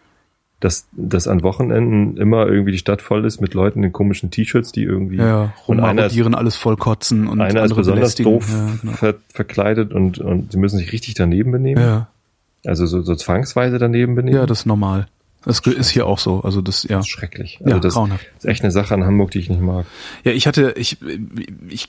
Dass, 0.60 0.88
dass 0.92 1.28
an 1.28 1.44
Wochenenden 1.44 2.16
immer 2.16 2.48
irgendwie 2.48 2.72
die 2.72 2.78
Stadt 2.78 3.00
voll 3.00 3.24
ist 3.24 3.40
mit 3.40 3.54
Leuten 3.54 3.84
in 3.84 3.92
komischen 3.92 4.32
T-Shirts, 4.32 4.72
die 4.72 4.82
irgendwie 4.82 5.16
Ja, 5.18 5.26
ja, 5.26 5.54
und 5.68 5.78
einer 5.78 6.06
ist, 6.06 6.18
alles 6.34 6.56
vollkotzen 6.56 7.28
und 7.28 7.40
einer 7.40 7.62
ist 7.62 7.74
besonders 7.76 8.16
belästigen. 8.16 8.32
doof 8.32 8.48
Ja, 8.50 8.68
genau. 8.82 8.92
ver, 8.94 9.14
verkleidet 9.28 9.92
und, 9.92 10.18
und 10.18 10.50
sie 10.50 10.58
müssen 10.58 10.78
sich 10.78 10.90
richtig 10.90 11.14
daneben 11.14 11.52
benehmen. 11.52 11.80
ja, 11.80 12.08
Also 12.66 12.86
so, 12.86 13.02
so 13.02 13.14
zwangsweise 13.14 13.78
daneben 13.78 14.16
benehmen. 14.16 14.36
ja, 14.36 14.46
das 14.46 14.60
ist 14.60 14.66
normal. 14.66 15.06
Das 15.44 15.60
ist 15.60 15.90
hier 15.90 16.06
auch 16.06 16.18
so. 16.18 16.40
Also 16.40 16.60
das, 16.60 16.82
ja. 16.82 16.96
Das 16.96 17.06
ist 17.06 17.12
schrecklich. 17.12 17.58
Also 17.62 17.70
Ja, 17.76 17.78
das 17.80 17.94
grauenhaft. 17.94 18.26
ist 18.36 18.44
echt 18.44 18.64
eine 18.64 18.72
Sache 18.72 18.92
an 18.94 19.04
Hamburg, 19.04 19.30
die 19.30 19.38
ich 19.38 19.48
nicht 19.48 19.60
mag. 19.62 19.86
Ja, 20.24 20.32
ich 20.32 20.48
hatte, 20.48 20.74
ich, 20.76 20.96
ich, 21.68 21.88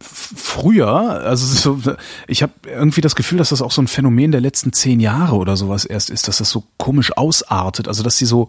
früher, 0.00 0.88
also 0.88 1.46
so, 1.82 1.94
ich 2.26 2.42
habe 2.42 2.52
irgendwie 2.66 3.00
das 3.00 3.16
Gefühl, 3.16 3.38
dass 3.38 3.50
das 3.50 3.62
auch 3.62 3.72
so 3.72 3.82
ein 3.82 3.88
Phänomen 3.88 4.32
der 4.32 4.40
letzten 4.40 4.72
zehn 4.72 5.00
Jahre 5.00 5.36
oder 5.36 5.56
sowas 5.56 5.84
erst 5.84 6.10
ist, 6.10 6.28
dass 6.28 6.38
das 6.38 6.50
so 6.50 6.64
komisch 6.76 7.16
ausartet. 7.16 7.88
Also 7.88 8.02
dass 8.02 8.18
sie 8.18 8.26
so 8.26 8.48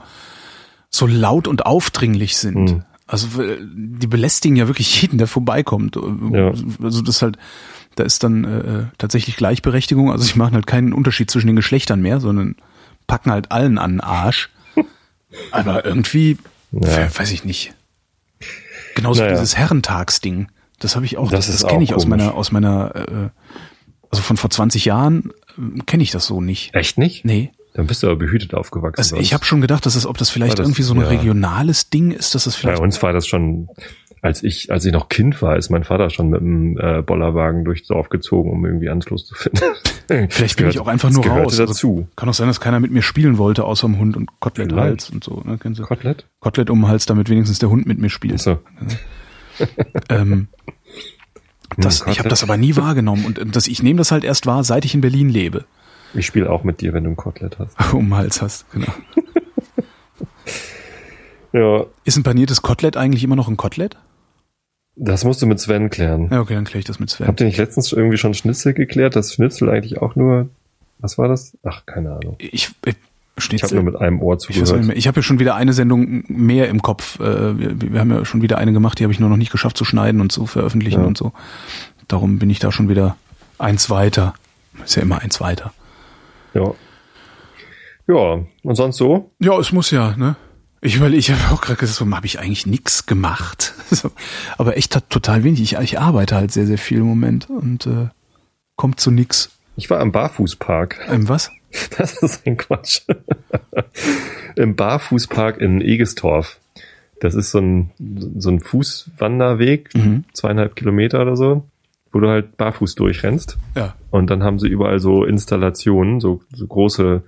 so 0.91 1.05
laut 1.05 1.47
und 1.47 1.65
aufdringlich 1.67 2.37
sind. 2.37 2.69
Hm. 2.69 2.83
Also 3.05 3.27
die 3.37 4.07
belästigen 4.07 4.55
ja 4.57 4.67
wirklich 4.67 5.01
jeden, 5.01 5.17
der 5.17 5.27
vorbeikommt. 5.27 5.95
Ja. 6.31 6.51
Also 6.81 7.01
das 7.01 7.21
halt, 7.21 7.37
da 7.95 8.03
ist 8.03 8.23
dann 8.23 8.43
äh, 8.43 8.85
tatsächlich 8.97 9.35
Gleichberechtigung. 9.35 10.11
Also 10.11 10.23
sie 10.25 10.37
machen 10.37 10.53
halt 10.53 10.67
keinen 10.67 10.93
Unterschied 10.93 11.29
zwischen 11.29 11.47
den 11.47 11.55
Geschlechtern 11.55 12.01
mehr, 12.01 12.19
sondern 12.19 12.55
packen 13.07 13.31
halt 13.31 13.51
allen 13.51 13.77
an 13.77 13.93
den 13.93 14.01
Arsch. 14.01 14.49
Aber 15.51 15.85
irgendwie, 15.85 16.37
Ja. 16.71 17.07
weiß 17.17 17.31
ich 17.31 17.43
nicht. 17.45 17.73
Genauso 18.95 19.21
Naja. 19.21 19.33
dieses 19.33 19.55
Herrentagsding. 19.57 20.47
Das 20.79 20.95
habe 20.95 21.05
ich 21.05 21.17
auch, 21.17 21.29
Das 21.31 21.47
das, 21.47 21.61
das 21.61 21.69
kenne 21.69 21.83
ich 21.83 21.93
aus 21.93 22.05
meiner, 22.07 22.33
aus 22.35 22.51
meiner, 22.51 22.95
äh, 22.95 23.29
also 24.11 24.23
von 24.23 24.37
vor 24.37 24.49
20 24.49 24.85
Jahren 24.85 25.31
äh, 25.57 25.81
kenne 25.85 26.03
ich 26.03 26.11
das 26.11 26.25
so 26.25 26.41
nicht. 26.41 26.73
Echt 26.73 26.97
nicht? 26.97 27.25
Nee. 27.25 27.51
Dann 27.73 27.85
bist 27.87 28.01
du 28.01 28.07
aber 28.07 28.15
behütet 28.15 28.53
aufgewachsen. 28.55 28.99
Also 28.99 29.17
ich 29.17 29.33
habe 29.33 29.45
schon 29.45 29.61
gedacht, 29.61 29.85
dass 29.85 29.95
es, 29.95 30.05
ob 30.05 30.17
das 30.17 30.29
vielleicht 30.29 30.57
das- 30.59 30.65
irgendwie 30.65 30.81
so 30.83 30.93
ein 30.93 31.01
ja. 31.01 31.07
regionales 31.07 31.89
Ding 31.89 32.11
ist, 32.11 32.33
dass 32.35 32.45
das 32.45 32.55
Bei 32.55 32.61
vielleicht. 32.61 32.81
uns 32.81 33.01
war 33.03 33.13
das 33.13 33.27
schon, 33.27 33.69
als 34.21 34.43
ich, 34.43 34.71
als 34.71 34.83
ich 34.85 34.91
noch 34.91 35.07
Kind 35.07 35.41
war, 35.41 35.55
ist 35.55 35.69
mein 35.69 35.83
Vater 35.83 36.09
schon 36.09 36.29
mit 36.29 36.41
einem 36.41 36.77
äh, 36.77 37.01
Bollerwagen 37.03 37.63
durchs 37.65 37.87
Dorf 37.87 38.09
gezogen, 38.09 38.51
um 38.51 38.65
irgendwie 38.65 38.89
Anschluss 38.89 39.25
zu 39.27 39.35
finden. 39.35 39.59
Vielleicht 40.29 40.57
bin 40.57 40.67
ich 40.69 40.79
auch 40.79 40.87
einfach 40.87 41.09
das 41.09 41.17
nur 41.17 41.27
raus. 41.27 41.59
Also 41.59 41.67
dazu. 41.67 42.07
kann 42.15 42.27
auch 42.27 42.33
sein, 42.33 42.47
dass 42.47 42.59
keiner 42.59 42.79
mit 42.79 42.89
mir 42.91 43.03
spielen 43.03 43.37
wollte, 43.37 43.63
außer 43.63 43.85
dem 43.87 43.99
Hund 43.99 44.17
und 44.17 44.27
Kotelett. 44.39 44.73
Hals 44.75 45.09
und 45.11 45.23
so. 45.23 45.43
Ne? 45.45 45.59
Kotelett? 45.59 46.25
Kotelett 46.39 46.71
um 46.71 46.79
den 46.81 46.87
Hals, 46.87 47.05
damit 47.05 47.29
wenigstens 47.29 47.59
der 47.59 47.69
Hund 47.69 47.85
mit 47.85 47.99
mir 47.99 48.09
spielt. 48.09 48.39
So. 48.39 48.57
Ähm, 50.09 50.47
das, 51.77 52.03
ich 52.07 52.17
habe 52.17 52.29
das 52.29 52.41
aber 52.41 52.57
nie 52.57 52.75
wahrgenommen 52.75 53.25
und 53.25 53.55
das, 53.55 53.67
ich 53.67 53.83
nehme 53.83 53.99
das 53.99 54.11
halt 54.11 54.23
erst 54.23 54.47
wahr, 54.47 54.63
seit 54.63 54.85
ich 54.85 54.95
in 54.95 55.01
Berlin 55.01 55.29
lebe. 55.29 55.65
Ich 56.15 56.25
spiele 56.25 56.49
auch 56.49 56.63
mit 56.63 56.81
dir, 56.81 56.93
wenn 56.93 57.03
du 57.03 57.11
ein 57.11 57.15
Kotelett 57.15 57.59
hast. 57.59 57.75
um 57.93 58.05
den 58.07 58.15
Hals 58.15 58.41
hast, 58.41 58.69
genau. 58.71 58.91
Ja, 61.51 61.85
Ist 62.03 62.15
ein 62.15 62.23
paniertes 62.23 62.61
Kotelett 62.61 62.95
eigentlich 62.95 63.23
immer 63.23 63.35
noch 63.35 63.47
ein 63.47 63.57
Kotelett? 63.57 63.97
das 64.99 65.23
musst 65.23 65.41
du 65.41 65.45
mit 65.45 65.59
Sven 65.59 65.89
klären. 65.89 66.27
Ja, 66.29 66.41
okay, 66.41 66.55
dann 66.55 66.65
kläre 66.65 66.79
ich 66.79 66.85
das 66.85 66.99
mit 66.99 67.09
Sven. 67.09 67.27
Habt 67.27 67.39
ihr 67.39 67.45
nicht 67.45 67.57
letztens 67.57 67.91
irgendwie 67.91 68.17
schon 68.17 68.33
Schnitzel 68.33 68.73
geklärt, 68.73 69.15
dass 69.15 69.33
Schnitzel 69.33 69.69
eigentlich 69.69 70.01
auch 70.01 70.15
nur, 70.15 70.49
was 70.99 71.17
war 71.17 71.29
das? 71.29 71.57
Ach, 71.63 71.85
keine 71.85 72.11
Ahnung. 72.11 72.35
Ich, 72.39 72.71
äh, 73.39 73.55
Ich 73.55 73.61
habe 73.63 73.69
Schnitzel. 73.69 73.75
nur 73.83 73.83
mit 73.91 73.95
einem 74.01 74.21
Ohr 74.21 74.35
Ich, 74.35 74.41
zugehört. 74.41 74.85
mehr. 74.85 74.95
ich 74.97 75.07
habe 75.07 75.17
ja 75.17 75.21
schon 75.23 75.39
wieder 75.39 75.55
eine 75.55 75.73
Sendung 75.73 76.23
mehr 76.27 76.69
im 76.69 76.81
Kopf. 76.81 77.19
Äh, 77.19 77.57
Wir, 77.59 77.81
wir 77.93 77.99
haben 77.99 78.11
ja 78.11 78.25
schon 78.25 78.41
wieder 78.41 78.57
eine 78.57 78.73
gemacht, 78.73 78.99
die 78.99 79.03
habe 79.03 79.13
ich 79.13 79.19
nur 79.19 79.29
noch 79.29 79.37
nicht 79.37 79.51
geschafft 79.51 79.77
zu 79.77 79.85
schneiden 79.85 80.21
und 80.21 80.31
zu 80.31 80.45
veröffentlichen 80.45 81.01
Ja. 81.01 81.07
und 81.07 81.17
so. 81.17 81.31
Darum 82.07 82.39
bin 82.39 82.49
ich 82.49 82.59
da 82.59 82.71
schon 82.71 82.89
wieder 82.89 83.15
eins 83.57 83.89
weiter. 83.89 84.33
Ist 84.83 84.95
ja 84.95 85.01
immer 85.01 85.21
eins 85.21 85.39
weiter. 85.41 85.73
Ja. 86.53 86.73
Ja, 88.07 88.39
und 88.63 88.75
sonst 88.75 88.97
so? 88.97 89.31
Ja, 89.39 89.57
es 89.59 89.71
muss 89.71 89.91
ja, 89.91 90.15
ne? 90.17 90.35
Ich 90.81 90.95
überlege, 90.95 91.19
ich 91.19 91.31
habe 91.31 91.53
auch 91.53 91.61
gerade 91.61 91.77
gesagt, 91.79 91.97
so 91.97 92.15
habe 92.15 92.25
ich 92.25 92.39
eigentlich 92.39 92.65
nix 92.65 93.05
gemacht. 93.05 93.73
So, 93.91 94.11
Aber 94.59 94.77
echt 94.77 94.97
total 95.09 95.43
wenig. 95.43 95.59
Ich, 95.61 95.73
ich 95.73 95.99
arbeite 95.99 96.35
halt 96.35 96.51
sehr, 96.51 96.67
sehr 96.67 96.77
viel 96.77 96.99
im 96.99 97.05
Moment 97.07 97.49
und 97.49 97.87
äh, 97.87 98.09
kommt 98.75 98.99
zu 98.99 99.09
nix. 99.09 99.49
Ich 99.77 99.89
war 99.89 99.99
am 99.99 100.11
Barfußpark. 100.11 100.99
Ähm, 101.09 101.27
was? 101.27 101.49
Das 101.97 102.21
ist 102.21 102.45
ein 102.47 102.57
Quatsch. 102.57 103.01
Im 104.55 104.75
Barfußpark 104.75 105.59
in 105.61 105.81
Egestorf. 105.81 106.59
Das 107.19 107.35
ist 107.35 107.51
so 107.51 107.59
ein, 107.59 107.91
so 108.37 108.49
ein 108.49 108.59
Fußwanderweg, 108.61 109.89
Mhm. 109.95 110.23
zweieinhalb 110.33 110.75
Kilometer 110.75 111.21
oder 111.21 111.35
so, 111.35 111.65
wo 112.11 112.19
du 112.19 112.29
halt 112.29 112.55
barfuß 112.57 112.95
durchrennst. 112.95 113.57
Ja. 113.75 113.95
Und 114.09 114.29
dann 114.29 114.43
haben 114.43 114.57
sie 114.59 114.67
überall 114.69 114.99
so 114.99 115.23
Installationen, 115.25 116.19
so, 116.21 116.41
so 116.53 116.65
große 116.65 117.23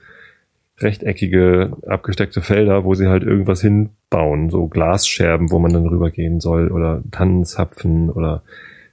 rechteckige, 0.80 1.74
abgesteckte 1.88 2.42
Felder, 2.42 2.84
wo 2.84 2.96
sie 2.96 3.08
halt 3.08 3.24
irgendwas 3.24 3.62
hinbauen, 3.62 4.50
so 4.50 4.68
Glasscherben, 4.68 5.52
wo 5.52 5.60
man 5.60 5.74
dann 5.74 5.88
rübergehen 5.88 6.40
soll, 6.40 6.70
oder 6.72 7.04
Tannenzapfen 7.12 8.10
oder 8.10 8.42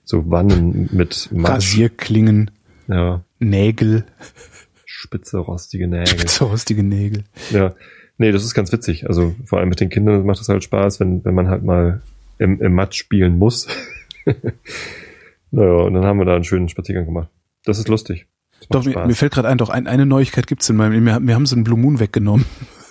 so 0.05 0.31
Wannen 0.31 0.89
mit 0.93 1.31
Matsch. 1.33 1.51
Rasierklingen, 1.51 2.51
Ja, 2.89 3.23
Nägel, 3.39 4.05
spitze, 4.99 5.39
rostige 5.39 5.87
Nägel. 5.87 6.29
so 6.29 6.47
rostige 6.47 6.83
Nägel. 6.83 7.23
Ja, 7.51 7.75
nee, 8.19 8.33
das 8.33 8.45
ist 8.45 8.55
ganz 8.55 8.73
witzig. 8.73 9.07
Also 9.09 9.35
vor 9.45 9.61
allem 9.61 9.69
mit 9.69 9.81
den 9.81 9.91
Kindern 9.91 10.27
macht 10.27 10.41
es 10.41 10.49
halt 10.49 10.65
Spaß, 10.65 10.99
wenn, 10.99 11.25
wenn 11.25 11.35
man 11.35 11.49
halt 11.49 11.63
mal 11.63 12.03
im, 12.39 12.61
im 12.61 12.75
Matsch 12.75 12.99
spielen 12.99 13.39
muss. 13.39 13.69
naja, 15.51 15.73
und 15.73 15.95
dann 15.95 16.05
haben 16.05 16.19
wir 16.19 16.25
da 16.25 16.35
einen 16.35 16.45
schönen 16.45 16.69
Spaziergang 16.69 17.07
gemacht. 17.07 17.29
Das 17.65 17.79
ist 17.79 17.89
lustig. 17.89 18.27
Das 18.61 18.69
Doch, 18.71 18.85
mir, 18.85 19.07
mir 19.07 19.15
fällt 19.15 19.33
gerade 19.33 19.49
ein, 19.49 19.59
doch 19.59 19.69
ein, 19.69 19.87
eine 19.87 20.05
Neuigkeit 20.05 20.49
gibt's 20.49 20.69
in 20.69 20.77
meinem, 20.77 21.07
wir, 21.07 21.21
wir 21.21 21.35
haben 21.35 21.47
so 21.47 21.55
einen 21.55 21.65
Blue 21.65 21.79
Moon 21.79 22.01
weggenommen. 22.01 22.45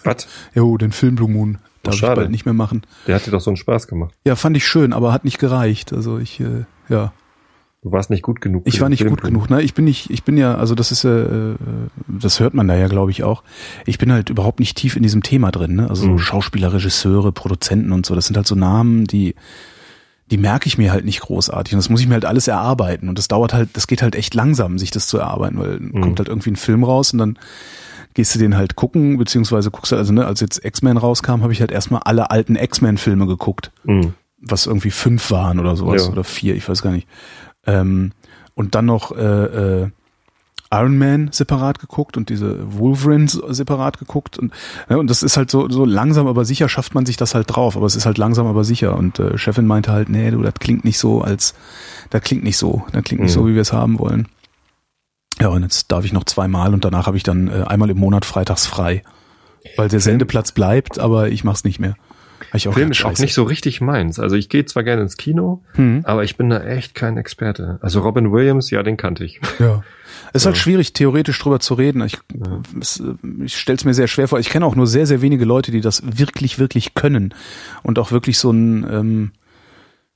Was? 0.03 0.27
Jo, 0.55 0.77
den 0.77 0.93
Film 0.93 1.15
Blue 1.15 1.29
Moon. 1.29 1.57
Darf 1.83 1.95
ich 1.95 1.99
schade. 1.99 2.15
bald 2.15 2.31
nicht 2.31 2.45
mehr 2.45 2.53
machen. 2.53 2.83
Der 3.05 3.15
hat 3.15 3.27
dir 3.27 3.31
doch 3.31 3.41
so 3.41 3.49
einen 3.49 3.57
Spaß 3.57 3.87
gemacht. 3.87 4.15
Ja, 4.25 4.35
fand 4.37 4.55
ich 4.55 4.65
schön, 4.65 4.93
aber 4.93 5.11
hat 5.11 5.25
nicht 5.25 5.39
gereicht. 5.39 5.91
Also 5.91 6.19
ich, 6.19 6.39
äh, 6.39 6.63
ja. 6.87 7.13
Du 7.87 7.91
warst 7.93 8.09
nicht 8.09 8.21
gut 8.21 8.41
genug. 8.41 8.63
Ich 8.65 8.81
war 8.81 8.89
nicht 8.89 9.05
gut 9.07 9.21
genug. 9.21 9.49
Ne? 9.49 9.61
Ich 9.61 9.73
bin 9.73 9.85
nicht, 9.85 10.09
ich 10.09 10.23
bin 10.23 10.35
ja, 10.37 10.55
also 10.55 10.75
das 10.75 10.91
ist, 10.91 11.03
äh, 11.05 11.09
äh, 11.53 11.55
das 12.07 12.39
hört 12.39 12.53
man 12.53 12.67
da 12.67 12.75
ja, 12.75 12.87
glaube 12.87 13.11
ich, 13.11 13.23
auch. 13.23 13.43
Ich 13.85 13.97
bin 13.97 14.11
halt 14.11 14.29
überhaupt 14.29 14.59
nicht 14.59 14.75
tief 14.77 14.95
in 14.97 15.03
diesem 15.03 15.23
Thema 15.23 15.51
drin. 15.51 15.75
Ne? 15.75 15.89
Also 15.89 16.03
so 16.03 16.09
Mhm. 16.09 16.19
Schauspieler, 16.19 16.73
Regisseure, 16.73 17.31
Produzenten 17.31 17.91
und 17.93 18.05
so. 18.05 18.13
Das 18.15 18.25
sind 18.27 18.35
halt 18.35 18.45
so 18.47 18.55
Namen, 18.55 19.05
die, 19.05 19.35
die 20.29 20.37
merke 20.37 20.67
ich 20.67 20.77
mir 20.77 20.91
halt 20.91 21.05
nicht 21.05 21.21
großartig. 21.21 21.73
Und 21.73 21.77
das 21.79 21.89
muss 21.89 22.01
ich 22.01 22.07
mir 22.07 22.15
halt 22.15 22.25
alles 22.25 22.47
erarbeiten. 22.49 23.07
Und 23.07 23.17
das 23.17 23.29
dauert 23.29 23.53
halt, 23.53 23.69
das 23.73 23.87
geht 23.87 24.01
halt 24.01 24.15
echt 24.15 24.33
langsam, 24.33 24.77
sich 24.77 24.91
das 24.91 25.07
zu 25.07 25.17
erarbeiten, 25.17 25.57
weil 25.59 25.79
Mhm. 25.79 26.01
kommt 26.01 26.19
halt 26.19 26.27
irgendwie 26.27 26.51
ein 26.51 26.55
Film 26.57 26.83
raus 26.83 27.13
und 27.13 27.19
dann 27.19 27.39
gehst 28.13 28.35
du 28.35 28.39
den 28.39 28.57
halt 28.57 28.75
gucken, 28.75 29.17
beziehungsweise 29.17 29.71
guckst 29.71 29.91
du, 29.93 29.95
also 29.95 30.11
ne, 30.11 30.25
als 30.25 30.41
jetzt 30.41 30.65
X-Men 30.65 30.97
rauskam, 30.97 31.41
habe 31.43 31.53
ich 31.53 31.61
halt 31.61 31.71
erstmal 31.71 32.01
alle 32.03 32.31
alten 32.31 32.55
X-Men-Filme 32.57 33.27
geguckt 33.27 33.71
Mhm. 33.85 34.13
was 34.41 34.65
irgendwie 34.67 34.91
fünf 34.91 35.31
waren 35.31 35.59
oder 35.59 35.75
sowas 35.75 36.05
Ja. 36.07 36.11
oder 36.11 36.23
vier, 36.23 36.55
ich 36.55 36.67
weiß 36.67 36.81
gar 36.81 36.91
nicht. 36.91 37.07
Ähm, 37.67 38.13
und 38.55 38.73
dann 38.73 38.85
noch 38.85 39.11
äh, 39.15 39.83
äh, 39.83 39.89
Iron 40.71 40.97
Man 40.97 41.29
separat 41.31 41.79
geguckt 41.79 42.17
und 42.17 42.29
diese 42.29 42.57
Wolverines 42.77 43.33
separat 43.49 43.99
geguckt 43.99 44.37
und 44.37 44.51
ja, 44.89 44.97
und 44.97 45.09
das 45.09 45.23
ist 45.23 45.37
halt 45.37 45.49
so 45.49 45.69
so 45.69 45.85
langsam 45.85 46.27
aber 46.27 46.43
sicher 46.43 46.67
schafft 46.67 46.93
man 46.93 47.05
sich 47.05 47.15
das 47.15 47.35
halt 47.35 47.45
drauf, 47.55 47.77
aber 47.77 47.85
es 47.85 47.95
ist 47.95 48.05
halt 48.05 48.17
langsam 48.17 48.47
aber 48.47 48.65
sicher 48.65 48.97
und 48.97 49.19
äh, 49.19 49.37
Chefin 49.37 49.65
meinte 49.65 49.93
halt, 49.93 50.09
nee, 50.09 50.29
du, 50.31 50.41
das 50.41 50.55
klingt 50.55 50.83
nicht 50.83 50.97
so 50.99 51.21
als 51.21 51.53
das 52.09 52.21
klingt 52.21 52.43
nicht 52.43 52.57
so, 52.57 52.83
das 52.91 53.03
klingt 53.03 53.21
nicht 53.21 53.31
Mhm. 53.31 53.39
so, 53.41 53.47
wie 53.47 53.53
wir 53.53 53.61
es 53.61 53.71
haben 53.71 53.97
wollen. 53.99 54.27
Ja, 55.39 55.49
und 55.49 55.61
jetzt 55.61 55.91
darf 55.91 56.03
ich 56.03 56.11
noch 56.13 56.23
zweimal 56.25 56.73
und 56.73 56.83
danach 56.83 57.05
habe 57.07 57.15
ich 57.15 57.23
dann 57.23 57.47
äh, 57.47 57.63
einmal 57.67 57.89
im 57.89 57.99
Monat 57.99 58.25
freitags 58.25 58.65
frei. 58.65 59.03
Weil 59.75 59.89
der 59.89 59.99
Sendeplatz 59.99 60.51
bleibt, 60.51 60.97
aber 60.97 61.29
ich 61.29 61.43
mach's 61.43 61.63
nicht 61.63 61.79
mehr. 61.79 61.95
Ich 62.53 62.67
auch 62.67 62.77
ist 62.77 63.03
auch 63.05 63.17
nicht 63.17 63.33
so 63.33 63.43
richtig 63.43 63.81
meins. 63.81 64.19
Also 64.19 64.35
ich 64.35 64.49
gehe 64.49 64.65
zwar 64.65 64.83
gerne 64.83 65.01
ins 65.01 65.17
Kino, 65.17 65.63
Hm. 65.73 66.01
aber 66.03 66.23
ich 66.23 66.37
bin 66.37 66.49
da 66.49 66.59
echt 66.63 66.95
kein 66.95 67.17
Experte. 67.17 67.77
Also 67.81 68.01
Robin 68.01 68.31
Williams, 68.31 68.69
ja, 68.71 68.83
den 68.83 68.97
kannte 68.97 69.23
ich. 69.25 69.39
Ja. 69.59 69.83
Es 70.33 70.41
ist 70.41 70.45
halt 70.45 70.55
Ja. 70.57 70.61
schwierig, 70.61 70.93
theoretisch 70.93 71.39
drüber 71.39 71.59
zu 71.59 71.73
reden. 71.75 72.01
Ich, 72.03 72.17
es, 72.81 72.99
äh, 72.99 73.13
ich 73.43 73.57
stelle 73.57 73.77
es 73.77 73.85
mir 73.85 73.93
sehr 73.93 74.07
schwer 74.07 74.27
vor. 74.27 74.39
Ich 74.39 74.49
kenne 74.49 74.65
auch 74.65 74.75
nur 74.75 74.87
sehr, 74.87 75.05
sehr 75.05 75.21
wenige 75.21 75.45
Leute, 75.45 75.71
die 75.71 75.81
das 75.81 76.01
wirklich, 76.05 76.59
wirklich 76.59 76.93
können 76.95 77.33
und 77.83 77.97
auch 77.99 78.11
wirklich 78.11 78.37
so 78.39 78.51
ein, 78.51 78.85
ähm, 78.91 79.31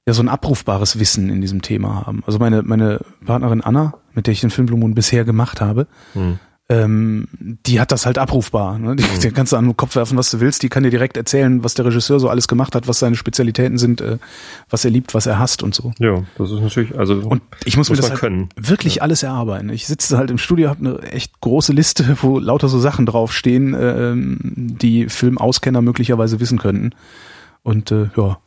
ja, 0.08 0.14
so 0.14 0.24
ein 0.24 0.30
abrufbares 0.30 1.00
Wissen 1.00 1.30
in 1.30 1.42
diesem 1.42 1.62
Thema 1.62 2.06
haben. 2.08 2.24
Also 2.26 2.40
meine, 2.40 2.62
meine 2.64 3.00
Partnerin 3.26 3.62
Anna, 3.62 3.94
mit 4.14 4.26
der 4.28 4.32
ich 4.34 4.42
den 4.42 4.50
Film 4.50 4.66
Blue 4.66 4.80
Moon 4.80 4.96
bisher 4.96 5.24
gemacht 5.24 5.62
habe, 5.62 5.88
Hm. 6.14 6.40
Ähm, 6.72 7.28
die 7.66 7.82
hat 7.82 7.92
das 7.92 8.06
halt 8.06 8.18
abrufbar. 8.18 8.80
Ne? 8.80 8.96
Die, 8.96 9.04
die 9.04 9.32
kannst 9.34 9.52
du 9.52 9.58
an 9.58 9.66
den 9.66 9.76
Kopf 9.76 9.96
werfen, 9.98 10.18
was 10.18 10.32
du 10.32 10.40
willst. 10.40 10.64
Die 10.64 10.70
kann 10.70 10.84
dir 10.84 10.90
direkt 10.90 11.18
erzählen, 11.18 11.66
was 11.66 11.74
der 11.74 11.84
Regisseur 11.84 12.20
so 12.22 12.30
alles 12.30 12.48
gemacht 12.48 12.76
hat, 12.76 12.88
was 12.88 13.00
seine 13.00 13.18
Spezialitäten 13.18 13.78
sind, 13.78 14.00
äh, 14.00 14.20
was 14.70 14.86
er 14.86 14.92
liebt, 14.92 15.14
was 15.14 15.26
er 15.26 15.38
hasst 15.38 15.64
und 15.64 15.76
so. 15.76 15.92
Ja, 16.00 16.24
das 16.38 16.50
ist 16.50 16.62
natürlich, 16.62 16.98
also 16.98 17.16
Und 17.16 17.42
ich 17.66 17.76
muss, 17.76 17.90
muss 17.90 17.98
mir 17.98 18.02
das 18.02 18.12
halt 18.12 18.22
können. 18.22 18.50
wirklich 18.56 19.02
alles 19.02 19.22
erarbeiten. 19.22 19.70
Ich 19.70 19.86
sitze 19.86 20.18
halt 20.18 20.32
im 20.32 20.38
Studio, 20.38 20.70
habe 20.70 20.80
eine 20.80 21.12
echt 21.12 21.42
große 21.42 21.74
Liste, 21.74 22.18
wo 22.22 22.40
lauter 22.40 22.70
so 22.70 22.80
Sachen 22.80 23.06
draufstehen, 23.06 23.76
ähm, 23.78 24.40
die 24.42 25.10
Filmauskenner 25.10 25.82
möglicherweise 25.82 26.40
wissen 26.40 26.58
könnten. 26.58 26.92
Und 27.64 27.92
äh, 27.92 28.10
ja, 28.16 28.38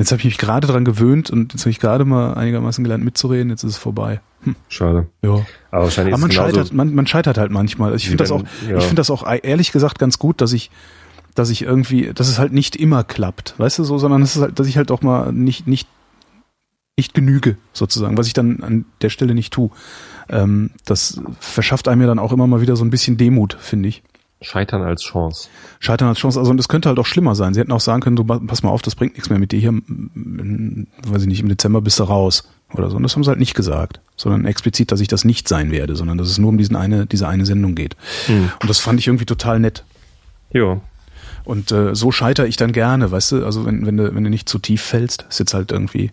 Jetzt 0.00 0.12
habe 0.12 0.20
ich 0.20 0.24
mich 0.24 0.38
gerade 0.38 0.66
dran 0.66 0.86
gewöhnt 0.86 1.28
und 1.28 1.52
jetzt 1.52 1.62
habe 1.62 1.70
ich 1.70 1.78
gerade 1.78 2.06
mal 2.06 2.32
einigermaßen 2.32 2.82
gelernt 2.82 3.04
mitzureden, 3.04 3.50
jetzt 3.50 3.64
ist 3.64 3.72
es 3.72 3.76
vorbei. 3.76 4.20
Hm. 4.44 4.56
Schade. 4.68 5.08
Ja. 5.22 5.44
Aber 5.70 5.84
wahrscheinlich 5.84 6.14
Aber 6.14 6.22
man 6.22 6.32
scheitert, 6.32 6.72
man, 6.72 6.94
man 6.94 7.06
scheitert 7.06 7.36
halt 7.36 7.50
manchmal. 7.50 7.94
Ich 7.94 8.04
finde 8.04 8.16
das 8.16 8.30
auch, 8.30 8.42
ja. 8.66 8.78
ich 8.78 8.84
finde 8.84 8.96
das 8.96 9.10
auch 9.10 9.26
ehrlich 9.42 9.72
gesagt 9.72 9.98
ganz 9.98 10.18
gut, 10.18 10.40
dass 10.40 10.54
ich, 10.54 10.70
dass 11.34 11.50
ich 11.50 11.62
irgendwie, 11.62 12.12
dass 12.14 12.28
es 12.28 12.38
halt 12.38 12.52
nicht 12.54 12.76
immer 12.76 13.04
klappt, 13.04 13.54
weißt 13.58 13.78
du 13.78 13.84
so, 13.84 13.98
sondern 13.98 14.22
es 14.22 14.36
ist 14.36 14.42
halt, 14.42 14.58
dass 14.58 14.66
ich 14.66 14.78
halt 14.78 14.90
auch 14.90 15.02
mal 15.02 15.32
nicht, 15.32 15.66
nicht, 15.66 15.86
nicht 16.96 17.12
genüge, 17.12 17.56
sozusagen, 17.74 18.16
was 18.16 18.26
ich 18.26 18.32
dann 18.32 18.62
an 18.62 18.86
der 19.02 19.10
Stelle 19.10 19.34
nicht 19.34 19.52
tue. 19.52 19.70
Ähm, 20.30 20.70
das 20.86 21.20
verschafft 21.40 21.88
einem 21.88 22.00
ja 22.00 22.06
dann 22.06 22.18
auch 22.18 22.32
immer 22.32 22.46
mal 22.46 22.62
wieder 22.62 22.76
so 22.76 22.84
ein 22.84 22.90
bisschen 22.90 23.18
Demut, 23.18 23.58
finde 23.60 23.90
ich. 23.90 24.02
Scheitern 24.42 24.82
als 24.82 25.02
Chance. 25.02 25.48
Scheitern 25.80 26.08
als 26.08 26.18
Chance, 26.18 26.38
also 26.38 26.50
und 26.50 26.58
es 26.58 26.68
könnte 26.68 26.88
halt 26.88 26.98
auch 26.98 27.06
schlimmer 27.06 27.34
sein. 27.34 27.52
Sie 27.52 27.60
hätten 27.60 27.72
auch 27.72 27.80
sagen 27.80 28.00
können, 28.00 28.16
so, 28.16 28.24
pass 28.24 28.62
mal 28.62 28.70
auf, 28.70 28.80
das 28.80 28.94
bringt 28.94 29.12
nichts 29.14 29.28
mehr 29.28 29.38
mit 29.38 29.52
dir 29.52 29.60
hier, 29.60 29.72
weiß 29.72 31.22
ich 31.22 31.28
nicht, 31.28 31.40
im 31.40 31.48
Dezember 31.48 31.82
bist 31.82 31.98
du 31.98 32.04
raus 32.04 32.48
oder 32.72 32.88
so. 32.90 32.96
Und 32.96 33.02
das 33.02 33.14
haben 33.14 33.22
sie 33.22 33.28
halt 33.28 33.38
nicht 33.38 33.54
gesagt, 33.54 34.00
sondern 34.16 34.46
explizit, 34.46 34.92
dass 34.92 35.00
ich 35.00 35.08
das 35.08 35.24
nicht 35.24 35.46
sein 35.46 35.70
werde, 35.70 35.94
sondern 35.94 36.16
dass 36.16 36.28
es 36.28 36.38
nur 36.38 36.48
um 36.48 36.58
diesen 36.58 36.76
eine, 36.76 37.06
diese 37.06 37.28
eine 37.28 37.44
Sendung 37.44 37.74
geht. 37.74 37.96
Hm. 38.26 38.50
Und 38.60 38.70
das 38.70 38.78
fand 38.78 38.98
ich 38.98 39.08
irgendwie 39.08 39.26
total 39.26 39.60
nett. 39.60 39.84
Ja. 40.52 40.80
Und 41.44 41.70
äh, 41.72 41.94
so 41.94 42.10
scheitere 42.10 42.46
ich 42.46 42.56
dann 42.56 42.72
gerne, 42.72 43.10
weißt 43.10 43.32
du, 43.32 43.44
also 43.44 43.66
wenn, 43.66 43.84
wenn 43.84 43.96
du, 43.96 44.14
wenn 44.14 44.24
du 44.24 44.30
nicht 44.30 44.48
zu 44.48 44.58
tief 44.58 44.82
fällst, 44.82 45.26
ist 45.28 45.38
jetzt 45.38 45.52
halt 45.52 45.70
irgendwie, 45.70 46.12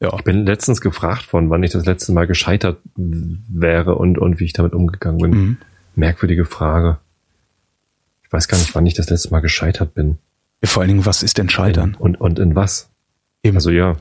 ja. 0.00 0.12
Ich 0.16 0.24
bin 0.24 0.44
letztens 0.44 0.80
gefragt 0.80 1.32
worden, 1.32 1.50
wann 1.50 1.62
ich 1.62 1.70
das 1.70 1.86
letzte 1.86 2.12
Mal 2.12 2.26
gescheitert 2.26 2.78
wäre 2.96 3.94
und, 3.94 4.18
und 4.18 4.40
wie 4.40 4.44
ich 4.44 4.52
damit 4.52 4.72
umgegangen 4.72 5.18
bin. 5.18 5.30
Mhm. 5.30 5.56
Merkwürdige 5.94 6.44
Frage. 6.44 6.98
Ich 8.34 8.36
weiß 8.36 8.48
gar 8.48 8.58
nicht, 8.58 8.74
wann 8.74 8.84
ich 8.84 8.94
das 8.94 9.10
letzte 9.10 9.30
Mal 9.30 9.38
gescheitert 9.38 9.94
bin. 9.94 10.18
ja. 10.60 10.68
Vor 10.68 10.82
allen 10.82 10.88
Dingen, 10.88 11.06
was 11.06 11.22
ist 11.22 11.38
denn 11.38 11.48
Scheitern? 11.48 11.94
Und, 11.96 12.20
und 12.20 12.40
in 12.40 12.56
was? 12.56 12.90
Eben. 13.44 13.56
Also 13.56 13.70
ja, 13.70 13.96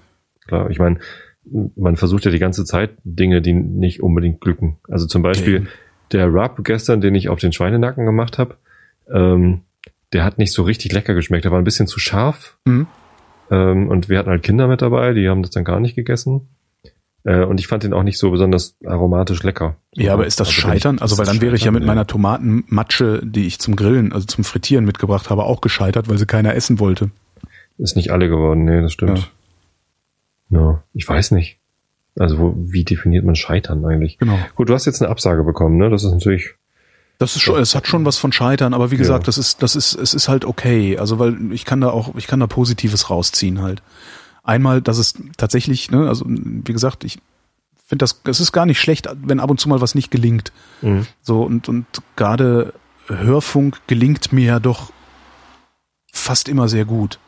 klar. 0.47 0.71
Ich 0.71 0.79
meine, 0.79 0.97
man 1.75 1.97
versucht 1.97 2.25
ja 2.25 2.31
die 2.31 2.39
ganze 2.39 2.65
Zeit 2.65 2.97
Dinge, 3.03 3.43
die 3.43 3.53
nicht 3.53 4.01
unbedingt 4.01 4.41
glücken. 4.41 4.77
Also 4.89 5.05
zum 5.05 5.21
Beispiel 5.21 5.55
Eben. 5.57 5.67
der 6.13 6.29
Rub 6.29 6.63
gestern, 6.63 6.99
den 6.99 7.13
ich 7.13 7.29
auf 7.29 7.39
den 7.39 7.53
Schweinenacken 7.53 8.07
gemacht 8.07 8.39
habe, 8.39 8.55
ähm, 9.07 9.61
der 10.13 10.23
hat 10.23 10.39
nicht 10.39 10.51
so 10.51 10.63
richtig 10.63 10.93
lecker 10.93 11.13
geschmeckt. 11.13 11.45
Der 11.45 11.51
war 11.51 11.59
ein 11.59 11.63
bisschen 11.63 11.85
zu 11.85 11.99
scharf. 11.99 12.57
Mhm. 12.65 12.87
Ähm, 13.51 13.87
und 13.87 14.09
wir 14.09 14.17
hatten 14.17 14.31
halt 14.31 14.41
Kinder 14.41 14.67
mit 14.67 14.81
dabei, 14.81 15.13
die 15.13 15.29
haben 15.29 15.43
das 15.43 15.51
dann 15.51 15.63
gar 15.63 15.79
nicht 15.79 15.93
gegessen. 15.93 16.47
Äh, 17.25 17.43
und 17.45 17.59
ich 17.59 17.67
fand 17.67 17.83
den 17.83 17.93
auch 17.93 18.03
nicht 18.03 18.17
so 18.17 18.31
besonders 18.31 18.75
aromatisch 18.85 19.43
lecker. 19.43 19.77
Ja, 19.93 20.13
aber 20.13 20.25
ist 20.25 20.39
das 20.39 20.49
Also 20.49 20.59
Scheitern? 20.61 20.99
also, 20.99 21.17
weil 21.17 21.25
dann 21.25 21.41
wäre 21.41 21.55
ich 21.55 21.63
ja 21.63 21.71
mit 21.71 21.85
meiner 21.85 22.05
Tomatenmatsche, 22.05 23.21
die 23.23 23.47
ich 23.47 23.59
zum 23.59 23.75
Grillen, 23.75 24.11
also 24.11 24.25
zum 24.27 24.43
Frittieren 24.43 24.83
mitgebracht 24.85 25.29
habe, 25.29 25.43
auch 25.43 25.61
gescheitert, 25.61 26.09
weil 26.09 26.17
sie 26.17 26.25
keiner 26.25 26.53
essen 26.55 26.79
wollte. 26.79 27.11
Ist 27.77 27.95
nicht 27.95 28.11
alle 28.11 28.27
geworden, 28.29 28.65
nee, 28.65 28.81
das 28.81 28.93
stimmt. 28.93 29.31
Ja. 30.49 30.83
ich 30.93 31.07
weiß 31.07 31.31
nicht. 31.31 31.59
Also 32.19 32.37
wo, 32.37 32.53
wie 32.57 32.83
definiert 32.83 33.25
man 33.25 33.35
Scheitern 33.35 33.83
eigentlich? 33.85 34.19
Genau. 34.19 34.37
Gut, 34.55 34.69
du 34.69 34.73
hast 34.73 34.85
jetzt 34.85 35.01
eine 35.01 35.09
Absage 35.09 35.43
bekommen, 35.43 35.77
ne? 35.77 35.89
Das 35.89 36.03
ist 36.03 36.11
natürlich. 36.11 36.51
Das 37.17 37.35
ist 37.35 37.41
schon, 37.41 37.59
es 37.59 37.73
hat 37.73 37.87
schon 37.87 38.05
was 38.05 38.17
von 38.17 38.31
Scheitern, 38.31 38.73
aber 38.73 38.91
wie 38.91 38.97
gesagt, 38.97 39.23
Ja. 39.23 39.25
das 39.27 39.37
ist, 39.37 39.63
das 39.63 39.75
ist, 39.75 39.95
es 39.95 40.13
ist 40.13 40.27
halt 40.27 40.45
okay. 40.45 40.97
Also, 40.97 41.17
weil 41.17 41.35
ich 41.51 41.65
kann 41.65 41.81
da 41.81 41.89
auch, 41.89 42.13
ich 42.15 42.27
kann 42.27 42.39
da 42.39 42.47
Positives 42.47 43.09
rausziehen 43.09 43.61
halt. 43.61 43.81
Einmal, 44.43 44.81
dass 44.81 44.97
es 44.97 45.15
tatsächlich, 45.37 45.89
ne, 45.89 46.07
also 46.07 46.25
wie 46.27 46.73
gesagt, 46.73 47.05
ich 47.05 47.19
finde 47.85 48.03
das, 48.03 48.21
es 48.25 48.39
ist 48.39 48.51
gar 48.51 48.65
nicht 48.65 48.79
schlecht, 48.79 49.07
wenn 49.23 49.39
ab 49.39 49.49
und 49.49 49.59
zu 49.59 49.69
mal 49.69 49.81
was 49.81 49.95
nicht 49.95 50.11
gelingt. 50.11 50.51
Mhm. 50.81 51.07
So, 51.21 51.43
und, 51.43 51.69
und 51.69 51.85
gerade 52.15 52.73
Hörfunk 53.07 53.81
gelingt 53.87 54.33
mir 54.33 54.45
ja 54.45 54.59
doch 54.59 54.91
fast 56.11 56.49
immer 56.49 56.67
sehr 56.67 56.85
gut. 56.85 57.19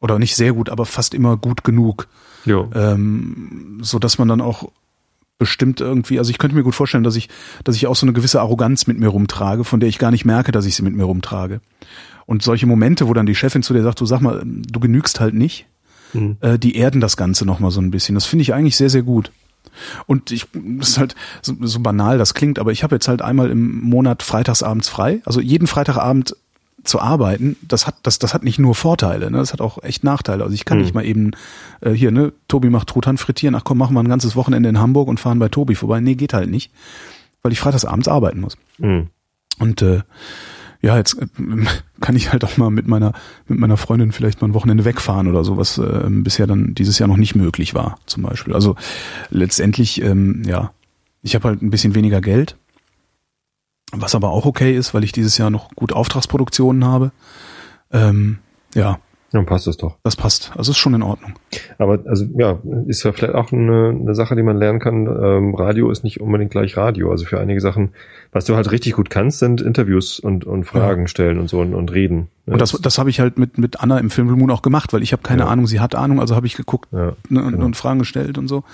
Oder 0.00 0.18
nicht 0.18 0.34
sehr 0.34 0.52
gut, 0.52 0.70
aber 0.70 0.86
fast 0.86 1.14
immer 1.14 1.36
gut 1.36 1.62
genug. 1.62 2.08
Ja. 2.46 2.66
Ähm, 2.74 3.80
so 3.82 3.98
dass 3.98 4.18
man 4.18 4.28
dann 4.28 4.40
auch 4.40 4.70
bestimmt 5.38 5.80
irgendwie, 5.80 6.18
also 6.18 6.30
ich 6.30 6.38
könnte 6.38 6.54
mir 6.54 6.62
gut 6.62 6.74
vorstellen, 6.74 7.04
dass 7.04 7.16
ich, 7.16 7.28
dass 7.64 7.74
ich 7.74 7.86
auch 7.86 7.96
so 7.96 8.04
eine 8.04 8.12
gewisse 8.12 8.40
Arroganz 8.40 8.86
mit 8.86 8.98
mir 8.98 9.08
rumtrage, 9.08 9.64
von 9.64 9.80
der 9.80 9.88
ich 9.88 9.98
gar 9.98 10.10
nicht 10.10 10.24
merke, 10.24 10.52
dass 10.52 10.66
ich 10.66 10.76
sie 10.76 10.82
mit 10.82 10.94
mir 10.94 11.04
rumtrage. 11.04 11.60
Und 12.26 12.42
solche 12.42 12.66
Momente, 12.66 13.08
wo 13.08 13.14
dann 13.14 13.26
die 13.26 13.34
Chefin 13.34 13.62
zu 13.62 13.72
dir 13.72 13.82
sagt, 13.82 14.00
du 14.00 14.06
sag 14.06 14.20
mal, 14.20 14.42
du 14.44 14.80
genügst 14.80 15.18
halt 15.18 15.34
nicht, 15.34 15.66
Mhm. 16.12 16.36
äh, 16.40 16.58
die 16.58 16.76
erden 16.76 17.00
das 17.00 17.16
Ganze 17.16 17.44
nochmal 17.44 17.70
so 17.70 17.80
ein 17.80 17.90
bisschen. 17.90 18.14
Das 18.14 18.26
finde 18.26 18.42
ich 18.42 18.54
eigentlich 18.54 18.76
sehr, 18.76 18.90
sehr 18.90 19.02
gut. 19.02 19.30
Und 20.06 20.30
ich, 20.30 20.46
das 20.52 20.90
ist 20.90 20.98
halt 20.98 21.14
so, 21.42 21.54
so 21.60 21.80
banal, 21.80 22.18
das 22.18 22.34
klingt, 22.34 22.58
aber 22.58 22.72
ich 22.72 22.82
habe 22.82 22.96
jetzt 22.96 23.08
halt 23.08 23.22
einmal 23.22 23.50
im 23.50 23.80
Monat 23.80 24.22
freitagsabends 24.22 24.88
frei. 24.88 25.20
Also 25.24 25.40
jeden 25.40 25.66
Freitagabend 25.66 26.36
zu 26.82 26.98
arbeiten, 26.98 27.56
das 27.62 27.86
hat, 27.86 27.96
das, 28.02 28.18
das 28.18 28.32
hat 28.32 28.42
nicht 28.42 28.58
nur 28.58 28.74
Vorteile, 28.74 29.30
ne? 29.30 29.36
das 29.38 29.52
hat 29.52 29.60
auch 29.60 29.82
echt 29.82 30.02
Nachteile. 30.02 30.42
Also 30.42 30.54
ich 30.54 30.64
kann 30.64 30.78
Hm. 30.78 30.84
nicht 30.84 30.94
mal 30.94 31.04
eben 31.04 31.32
äh, 31.82 31.90
hier, 31.90 32.10
ne, 32.10 32.32
Tobi 32.48 32.70
macht 32.70 32.88
Truthahn 32.88 33.18
frittieren, 33.18 33.54
ach 33.54 33.64
komm, 33.64 33.78
machen 33.78 33.94
wir 33.94 34.00
ein 34.02 34.08
ganzes 34.08 34.34
Wochenende 34.34 34.68
in 34.70 34.78
Hamburg 34.80 35.08
und 35.08 35.20
fahren 35.20 35.38
bei 35.38 35.48
Tobi 35.48 35.74
vorbei. 35.74 36.00
Nee, 36.00 36.14
geht 36.14 36.32
halt 36.32 36.50
nicht, 36.50 36.72
weil 37.42 37.52
ich 37.52 37.60
freitagsabends 37.60 38.08
arbeiten 38.08 38.40
muss. 38.40 38.56
Mhm. 38.78 39.08
Und 39.58 39.82
äh, 39.82 40.00
ja, 40.82 40.96
jetzt 40.96 41.18
äh, 41.20 41.26
kann 42.00 42.16
ich 42.16 42.32
halt 42.32 42.44
auch 42.44 42.56
mal 42.56 42.70
mit 42.70 42.86
meiner 42.86 43.12
mit 43.46 43.58
meiner 43.58 43.76
Freundin 43.76 44.12
vielleicht 44.12 44.40
mal 44.40 44.48
ein 44.48 44.54
Wochenende 44.54 44.84
wegfahren 44.84 45.28
oder 45.28 45.44
so, 45.44 45.56
was 45.56 45.78
äh, 45.78 46.06
bisher 46.08 46.46
dann 46.46 46.74
dieses 46.74 46.98
Jahr 46.98 47.08
noch 47.08 47.16
nicht 47.16 47.34
möglich 47.34 47.74
war, 47.74 47.98
zum 48.06 48.22
Beispiel. 48.22 48.54
Also 48.54 48.76
letztendlich, 49.30 50.02
ähm, 50.02 50.42
ja, 50.46 50.72
ich 51.22 51.34
habe 51.34 51.48
halt 51.48 51.62
ein 51.62 51.70
bisschen 51.70 51.94
weniger 51.94 52.20
Geld, 52.20 52.56
was 53.92 54.14
aber 54.14 54.30
auch 54.30 54.46
okay 54.46 54.74
ist, 54.74 54.94
weil 54.94 55.04
ich 55.04 55.12
dieses 55.12 55.36
Jahr 55.36 55.50
noch 55.50 55.70
gut 55.74 55.92
Auftragsproduktionen 55.92 56.84
habe. 56.84 57.12
Ähm, 57.92 58.38
ja, 58.74 59.00
Dann 59.32 59.46
passt 59.46 59.66
das 59.68 59.76
doch. 59.76 59.96
das 60.02 60.16
passt. 60.16 60.50
Also 60.56 60.72
ist 60.72 60.78
schon 60.78 60.92
in 60.94 61.02
Ordnung. 61.02 61.34
Aber 61.78 62.00
also 62.06 62.26
ja, 62.36 62.58
ist 62.86 63.04
ja 63.04 63.12
vielleicht 63.12 63.34
auch 63.34 63.52
eine, 63.52 63.90
eine 63.90 64.14
Sache, 64.16 64.34
die 64.34 64.42
man 64.42 64.56
lernen 64.56 64.80
kann. 64.80 65.06
Ähm, 65.06 65.54
Radio 65.54 65.88
ist 65.90 66.02
nicht 66.02 66.20
unbedingt 66.20 66.50
gleich 66.50 66.76
Radio. 66.76 67.10
Also 67.12 67.24
für 67.24 67.38
einige 67.38 67.60
Sachen, 67.60 67.90
was 68.32 68.44
du 68.46 68.56
halt 68.56 68.72
richtig 68.72 68.94
gut 68.94 69.08
kannst, 69.08 69.38
sind 69.38 69.60
Interviews 69.60 70.18
und, 70.18 70.44
und 70.44 70.64
Fragen 70.64 71.06
stellen 71.06 71.38
und 71.38 71.48
so 71.48 71.60
und, 71.60 71.74
und 71.74 71.92
reden. 71.92 72.28
Und 72.46 72.60
das, 72.60 72.72
das 72.72 72.98
habe 72.98 73.08
ich 73.10 73.20
halt 73.20 73.38
mit 73.38 73.56
mit 73.58 73.80
Anna 73.80 73.98
im 73.98 74.10
Film 74.10 74.26
Blue 74.26 74.38
Moon 74.38 74.50
auch 74.50 74.62
gemacht, 74.62 74.92
weil 74.92 75.02
ich 75.04 75.12
habe 75.12 75.22
keine 75.22 75.42
Ja. 75.42 75.48
Ahnung, 75.48 75.68
sie 75.68 75.78
hat 75.78 75.94
Ahnung, 75.94 76.18
also 76.18 76.34
habe 76.34 76.46
ich 76.48 76.56
geguckt 76.56 76.88
ja. 76.92 77.12
ne, 77.28 77.44
und, 77.44 77.52
Genau. 77.52 77.64
und 77.66 77.76
Fragen 77.76 78.00
gestellt 78.00 78.36
und 78.36 78.48
so. 78.48 78.64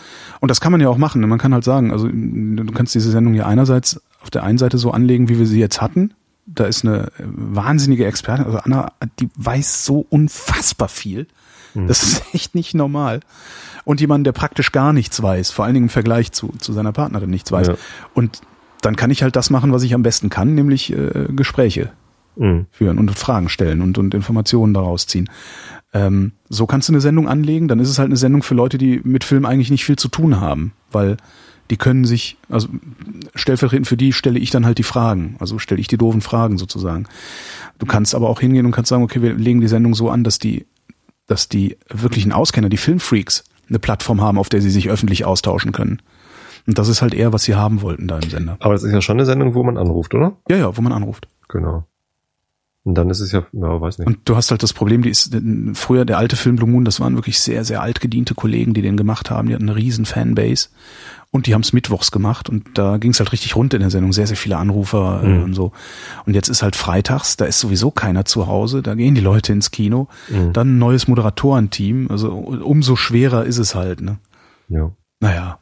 Und 0.40 0.50
das 0.50 0.62
kann 0.62 0.72
man 0.72 0.80
ja 0.80 0.88
auch 0.88 0.96
machen. 0.96 1.20
Man 1.28 1.38
kann 1.38 1.52
halt 1.52 1.64
sagen, 1.64 1.92
also 1.92 2.08
du 2.08 2.72
kannst 2.72 2.94
diese 2.94 3.10
Sendung 3.10 3.34
ja 3.34 3.44
einerseits 3.46 4.00
auf 4.22 4.30
der 4.30 4.42
einen 4.42 4.56
Seite 4.56 4.78
so 4.78 4.90
anlegen, 4.92 5.28
wie 5.28 5.38
wir 5.38 5.46
sie 5.46 5.60
jetzt 5.60 5.82
hatten. 5.82 6.14
Da 6.56 6.64
ist 6.64 6.84
eine 6.84 7.12
wahnsinnige 7.18 8.06
Expertin, 8.06 8.46
also 8.46 8.58
Anna, 8.58 8.92
die 9.20 9.28
weiß 9.36 9.84
so 9.84 10.04
unfassbar 10.10 10.88
viel. 10.88 11.26
Mhm. 11.74 11.86
Das 11.86 12.02
ist 12.02 12.24
echt 12.34 12.54
nicht 12.54 12.74
normal. 12.74 13.20
Und 13.84 14.00
jemand, 14.00 14.26
der 14.26 14.32
praktisch 14.32 14.72
gar 14.72 14.92
nichts 14.92 15.22
weiß, 15.22 15.52
vor 15.52 15.64
allen 15.64 15.74
Dingen 15.74 15.86
im 15.86 15.90
Vergleich 15.90 16.32
zu, 16.32 16.52
zu 16.58 16.72
seiner 16.72 16.92
Partnerin 16.92 17.30
nichts 17.30 17.52
weiß. 17.52 17.68
Ja. 17.68 17.74
Und 18.14 18.40
dann 18.82 18.96
kann 18.96 19.10
ich 19.10 19.22
halt 19.22 19.36
das 19.36 19.50
machen, 19.50 19.72
was 19.72 19.84
ich 19.84 19.94
am 19.94 20.02
besten 20.02 20.28
kann, 20.28 20.54
nämlich 20.54 20.92
äh, 20.92 21.28
Gespräche 21.30 21.92
Mhm. 22.38 22.66
führen 22.70 22.98
und 22.98 23.18
Fragen 23.18 23.48
stellen 23.48 23.80
und, 23.80 23.96
und 23.96 24.12
Informationen 24.12 24.74
daraus 24.74 25.06
ziehen. 25.06 25.30
Ähm, 25.94 26.32
so 26.50 26.66
kannst 26.66 26.88
du 26.88 26.92
eine 26.92 27.00
Sendung 27.00 27.28
anlegen, 27.28 27.66
dann 27.66 27.80
ist 27.80 27.88
es 27.88 27.98
halt 27.98 28.08
eine 28.08 28.18
Sendung 28.18 28.42
für 28.42 28.54
Leute, 28.54 28.76
die 28.76 29.00
mit 29.04 29.24
Film 29.24 29.46
eigentlich 29.46 29.70
nicht 29.70 29.86
viel 29.86 29.96
zu 29.96 30.08
tun 30.08 30.38
haben, 30.38 30.72
weil 30.92 31.16
die 31.70 31.76
können 31.76 32.04
sich, 32.04 32.36
also 32.48 32.68
stellvertretend 33.34 33.86
für 33.86 33.96
die 33.96 34.12
stelle 34.12 34.38
ich 34.38 34.50
dann 34.50 34.66
halt 34.66 34.78
die 34.78 34.82
Fragen, 34.82 35.36
also 35.38 35.58
stelle 35.58 35.80
ich 35.80 35.88
die 35.88 35.98
doofen 35.98 36.20
Fragen 36.20 36.58
sozusagen. 36.58 37.06
Du 37.78 37.86
kannst 37.86 38.14
aber 38.14 38.28
auch 38.28 38.40
hingehen 38.40 38.66
und 38.66 38.72
kannst 38.72 38.88
sagen, 38.88 39.02
okay, 39.02 39.22
wir 39.22 39.34
legen 39.34 39.60
die 39.60 39.68
Sendung 39.68 39.94
so 39.94 40.10
an, 40.10 40.24
dass 40.24 40.38
die, 40.38 40.66
dass 41.26 41.48
die 41.48 41.76
wirklichen 41.88 42.32
Auskenner, 42.32 42.68
die 42.68 42.76
Filmfreaks, 42.76 43.44
eine 43.68 43.78
Plattform 43.78 44.20
haben, 44.20 44.38
auf 44.38 44.48
der 44.48 44.60
sie 44.60 44.70
sich 44.70 44.88
öffentlich 44.88 45.24
austauschen 45.24 45.72
können. 45.72 46.00
Und 46.66 46.78
das 46.78 46.88
ist 46.88 47.02
halt 47.02 47.14
eher, 47.14 47.32
was 47.32 47.44
sie 47.44 47.54
haben 47.54 47.82
wollten 47.82 48.08
da 48.08 48.18
im 48.18 48.30
Sender. 48.30 48.56
Aber 48.60 48.74
das 48.74 48.82
ist 48.82 48.92
ja 48.92 49.00
schon 49.00 49.16
eine 49.16 49.26
Sendung, 49.26 49.54
wo 49.54 49.62
man 49.62 49.76
anruft, 49.76 50.14
oder? 50.14 50.36
Ja, 50.48 50.56
ja, 50.56 50.76
wo 50.76 50.82
man 50.82 50.92
anruft. 50.92 51.28
Genau. 51.48 51.84
Und 52.86 52.94
dann 52.94 53.10
ist 53.10 53.18
es 53.18 53.32
ja, 53.32 53.42
ja, 53.52 53.80
weiß 53.80 53.98
nicht. 53.98 54.06
Und 54.06 54.18
du 54.26 54.36
hast 54.36 54.52
halt 54.52 54.62
das 54.62 54.72
Problem, 54.72 55.02
die 55.02 55.10
ist 55.10 55.36
früher 55.74 56.04
der 56.04 56.18
alte 56.18 56.36
Film 56.36 56.54
Blue 56.54 56.70
Moon, 56.70 56.84
das 56.84 57.00
waren 57.00 57.16
wirklich 57.16 57.40
sehr, 57.40 57.64
sehr 57.64 57.82
altgediente 57.82 58.36
Kollegen, 58.36 58.74
die 58.74 58.80
den 58.82 58.96
gemacht 58.96 59.28
haben. 59.28 59.48
Die 59.48 59.54
hatten 59.54 59.68
eine 59.68 59.74
riesen 59.76 60.04
Fanbase 60.04 60.68
und 61.32 61.48
die 61.48 61.54
haben 61.54 61.62
es 61.62 61.72
mittwochs 61.72 62.12
gemacht 62.12 62.48
und 62.48 62.78
da 62.78 62.98
ging 62.98 63.10
es 63.10 63.18
halt 63.18 63.32
richtig 63.32 63.56
rund 63.56 63.74
in 63.74 63.80
der 63.80 63.90
Sendung. 63.90 64.12
Sehr, 64.12 64.28
sehr 64.28 64.36
viele 64.36 64.56
Anrufer 64.56 65.20
äh, 65.24 65.26
Mhm. 65.26 65.42
und 65.42 65.54
so. 65.54 65.72
Und 66.26 66.34
jetzt 66.34 66.48
ist 66.48 66.62
halt 66.62 66.76
freitags, 66.76 67.36
da 67.36 67.44
ist 67.46 67.58
sowieso 67.58 67.90
keiner 67.90 68.24
zu 68.24 68.46
Hause, 68.46 68.82
da 68.82 68.94
gehen 68.94 69.16
die 69.16 69.20
Leute 69.20 69.52
ins 69.52 69.72
Kino. 69.72 70.06
Mhm. 70.30 70.52
Dann 70.52 70.76
ein 70.76 70.78
neues 70.78 71.08
Moderatorenteam. 71.08 72.06
Also 72.08 72.30
umso 72.32 72.94
schwerer 72.94 73.44
ist 73.46 73.58
es 73.58 73.74
halt, 73.74 74.00
ne? 74.00 74.18
Ja. 74.68 74.92
Naja, 75.18 75.58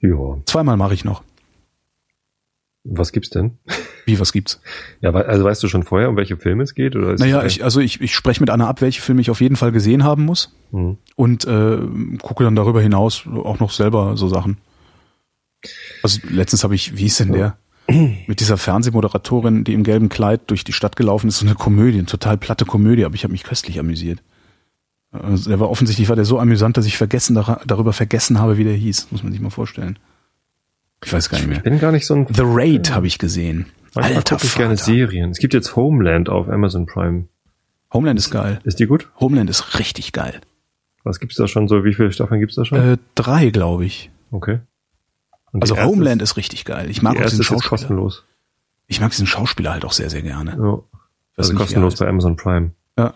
Ja. 0.00 0.38
zweimal 0.46 0.78
mache 0.78 0.94
ich 0.94 1.04
noch. 1.04 1.22
Was 2.84 3.12
gibt's 3.12 3.30
denn? 3.30 3.58
Wie, 4.06 4.18
was 4.18 4.32
gibt's? 4.32 4.60
Ja, 5.00 5.12
also 5.12 5.44
weißt 5.44 5.62
du 5.62 5.68
schon 5.68 5.84
vorher, 5.84 6.08
um 6.08 6.16
welche 6.16 6.36
Filme 6.36 6.64
es 6.64 6.74
geht? 6.74 6.96
Oder 6.96 7.12
ist 7.12 7.20
Naja, 7.20 7.44
ich, 7.44 7.62
also 7.62 7.80
ich, 7.80 8.00
ich 8.00 8.14
spreche 8.14 8.40
mit 8.40 8.50
Anna 8.50 8.68
ab, 8.68 8.80
welche 8.80 9.00
Filme 9.00 9.20
ich 9.20 9.30
auf 9.30 9.40
jeden 9.40 9.54
Fall 9.54 9.70
gesehen 9.70 10.02
haben 10.02 10.24
muss. 10.24 10.54
Mhm. 10.72 10.96
und 11.16 11.44
äh, 11.44 11.78
gucke 12.22 12.44
dann 12.44 12.56
darüber 12.56 12.80
hinaus 12.80 13.26
auch 13.26 13.60
noch 13.60 13.70
selber 13.70 14.16
so 14.16 14.26
Sachen. 14.26 14.56
Also 16.02 16.20
letztens 16.30 16.64
habe 16.64 16.74
ich, 16.74 16.96
wie 16.96 17.02
hieß 17.02 17.18
denn 17.18 17.32
der? 17.32 17.56
Mit 18.26 18.40
dieser 18.40 18.56
Fernsehmoderatorin, 18.56 19.64
die 19.64 19.74
im 19.74 19.84
gelben 19.84 20.08
Kleid 20.08 20.42
durch 20.46 20.64
die 20.64 20.72
Stadt 20.72 20.96
gelaufen 20.96 21.28
ist, 21.28 21.38
so 21.38 21.46
eine 21.46 21.54
Komödie, 21.54 21.98
eine 21.98 22.06
total 22.06 22.38
platte 22.38 22.64
Komödie, 22.64 23.04
aber 23.04 23.14
ich 23.14 23.24
habe 23.24 23.32
mich 23.32 23.42
köstlich 23.42 23.78
amüsiert. 23.78 24.22
Also 25.10 25.50
der 25.50 25.60
war 25.60 25.68
offensichtlich 25.68 26.08
war 26.08 26.16
der 26.16 26.24
so 26.24 26.38
amüsant, 26.38 26.76
dass 26.76 26.86
ich 26.86 26.96
vergessen 26.96 27.34
darüber 27.66 27.92
vergessen 27.92 28.38
habe, 28.38 28.56
wie 28.56 28.64
der 28.64 28.74
hieß. 28.74 29.08
Muss 29.10 29.22
man 29.22 29.32
sich 29.32 29.42
mal 29.42 29.50
vorstellen. 29.50 29.98
Ich 31.04 31.12
weiß 31.12 31.28
gar 31.28 31.38
nicht 31.38 31.48
mehr. 31.48 31.58
Ich 31.58 31.62
bin 31.64 31.78
gar 31.78 31.92
nicht 31.92 32.06
so 32.06 32.14
ein. 32.14 32.26
The 32.32 32.42
Raid 32.44 32.92
habe 32.94 33.06
ich 33.06 33.18
gesehen. 33.18 33.66
Manchmal 33.94 34.16
Alter 34.16 34.36
gucke 34.36 34.46
ich 34.46 34.52
Vater. 34.52 34.64
gerne 34.64 34.76
Serien. 34.76 35.30
Es 35.30 35.38
gibt 35.38 35.52
jetzt 35.54 35.76
Homeland 35.76 36.28
auf 36.28 36.48
Amazon 36.48 36.86
Prime. 36.86 37.26
Homeland 37.92 38.18
ist 38.18 38.30
geil. 38.30 38.60
Ist 38.64 38.78
die 38.80 38.86
gut? 38.86 39.08
Homeland 39.20 39.50
ist 39.50 39.78
richtig 39.78 40.12
geil. 40.12 40.40
Was 41.04 41.20
gibt's 41.20 41.36
da 41.36 41.46
schon 41.48 41.68
so? 41.68 41.84
Wie 41.84 41.92
viele 41.92 42.10
Staffeln 42.12 42.40
gibt's 42.40 42.54
da 42.56 42.64
schon? 42.64 42.78
Äh, 42.78 42.96
drei, 43.14 43.50
glaube 43.50 43.84
ich. 43.84 44.10
okay. 44.30 44.60
Und 45.52 45.62
Also 45.62 45.76
Homeland 45.76 46.22
ist 46.22 46.38
richtig 46.38 46.64
geil. 46.64 46.88
Ich 46.88 47.02
mag 47.02 47.16
auch 47.18 47.22
diesen 47.24 47.40
ist 47.40 47.46
Schauspieler. 47.46 47.68
kostenlos. 47.68 48.24
Ich 48.86 49.00
mag 49.00 49.10
diesen 49.10 49.26
Schauspieler 49.26 49.72
halt 49.72 49.84
auch 49.84 49.92
sehr, 49.92 50.08
sehr 50.08 50.22
gerne. 50.22 50.52
Ja. 50.58 50.78
Also 51.36 51.54
kostenlos 51.54 51.96
bei 51.96 52.08
Amazon 52.08 52.36
Prime. 52.36 52.70
Ja. 52.98 53.12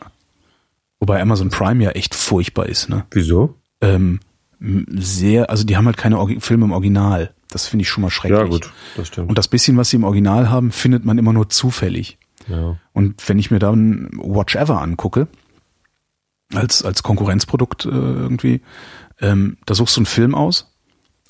Wobei 1.00 1.20
Amazon 1.22 1.48
Prime 1.48 1.82
ja 1.82 1.90
echt 1.92 2.14
furchtbar 2.14 2.66
ist, 2.66 2.90
ne? 2.90 3.06
Wieso? 3.10 3.54
Ähm, 3.80 4.20
sehr, 4.60 5.48
also 5.48 5.64
die 5.64 5.76
haben 5.78 5.86
halt 5.86 5.96
keine 5.96 6.18
Orgi 6.18 6.40
Filme 6.40 6.66
im 6.66 6.72
Original. 6.72 7.32
Das 7.50 7.66
finde 7.66 7.82
ich 7.82 7.88
schon 7.88 8.02
mal 8.02 8.10
schrecklich. 8.10 8.38
Ja, 8.40 8.46
gut, 8.46 8.72
das 8.96 9.08
stimmt. 9.08 9.28
Und 9.28 9.38
das 9.38 9.48
bisschen, 9.48 9.76
was 9.76 9.90
sie 9.90 9.96
im 9.96 10.04
Original 10.04 10.50
haben, 10.50 10.72
findet 10.72 11.04
man 11.04 11.18
immer 11.18 11.32
nur 11.32 11.48
zufällig. 11.48 12.18
ja. 12.48 12.78
Und 12.92 13.28
wenn 13.28 13.38
ich 13.38 13.50
mir 13.50 13.58
dann 13.58 14.10
Watch 14.12 14.56
Ever 14.56 14.80
angucke, 14.80 15.28
als, 16.52 16.84
als 16.84 17.02
Konkurrenzprodukt 17.02 17.84
äh, 17.86 17.88
irgendwie, 17.88 18.62
ähm, 19.20 19.58
da 19.66 19.74
suchst 19.74 19.96
du 19.96 20.00
einen 20.00 20.06
Film 20.06 20.34
aus 20.34 20.76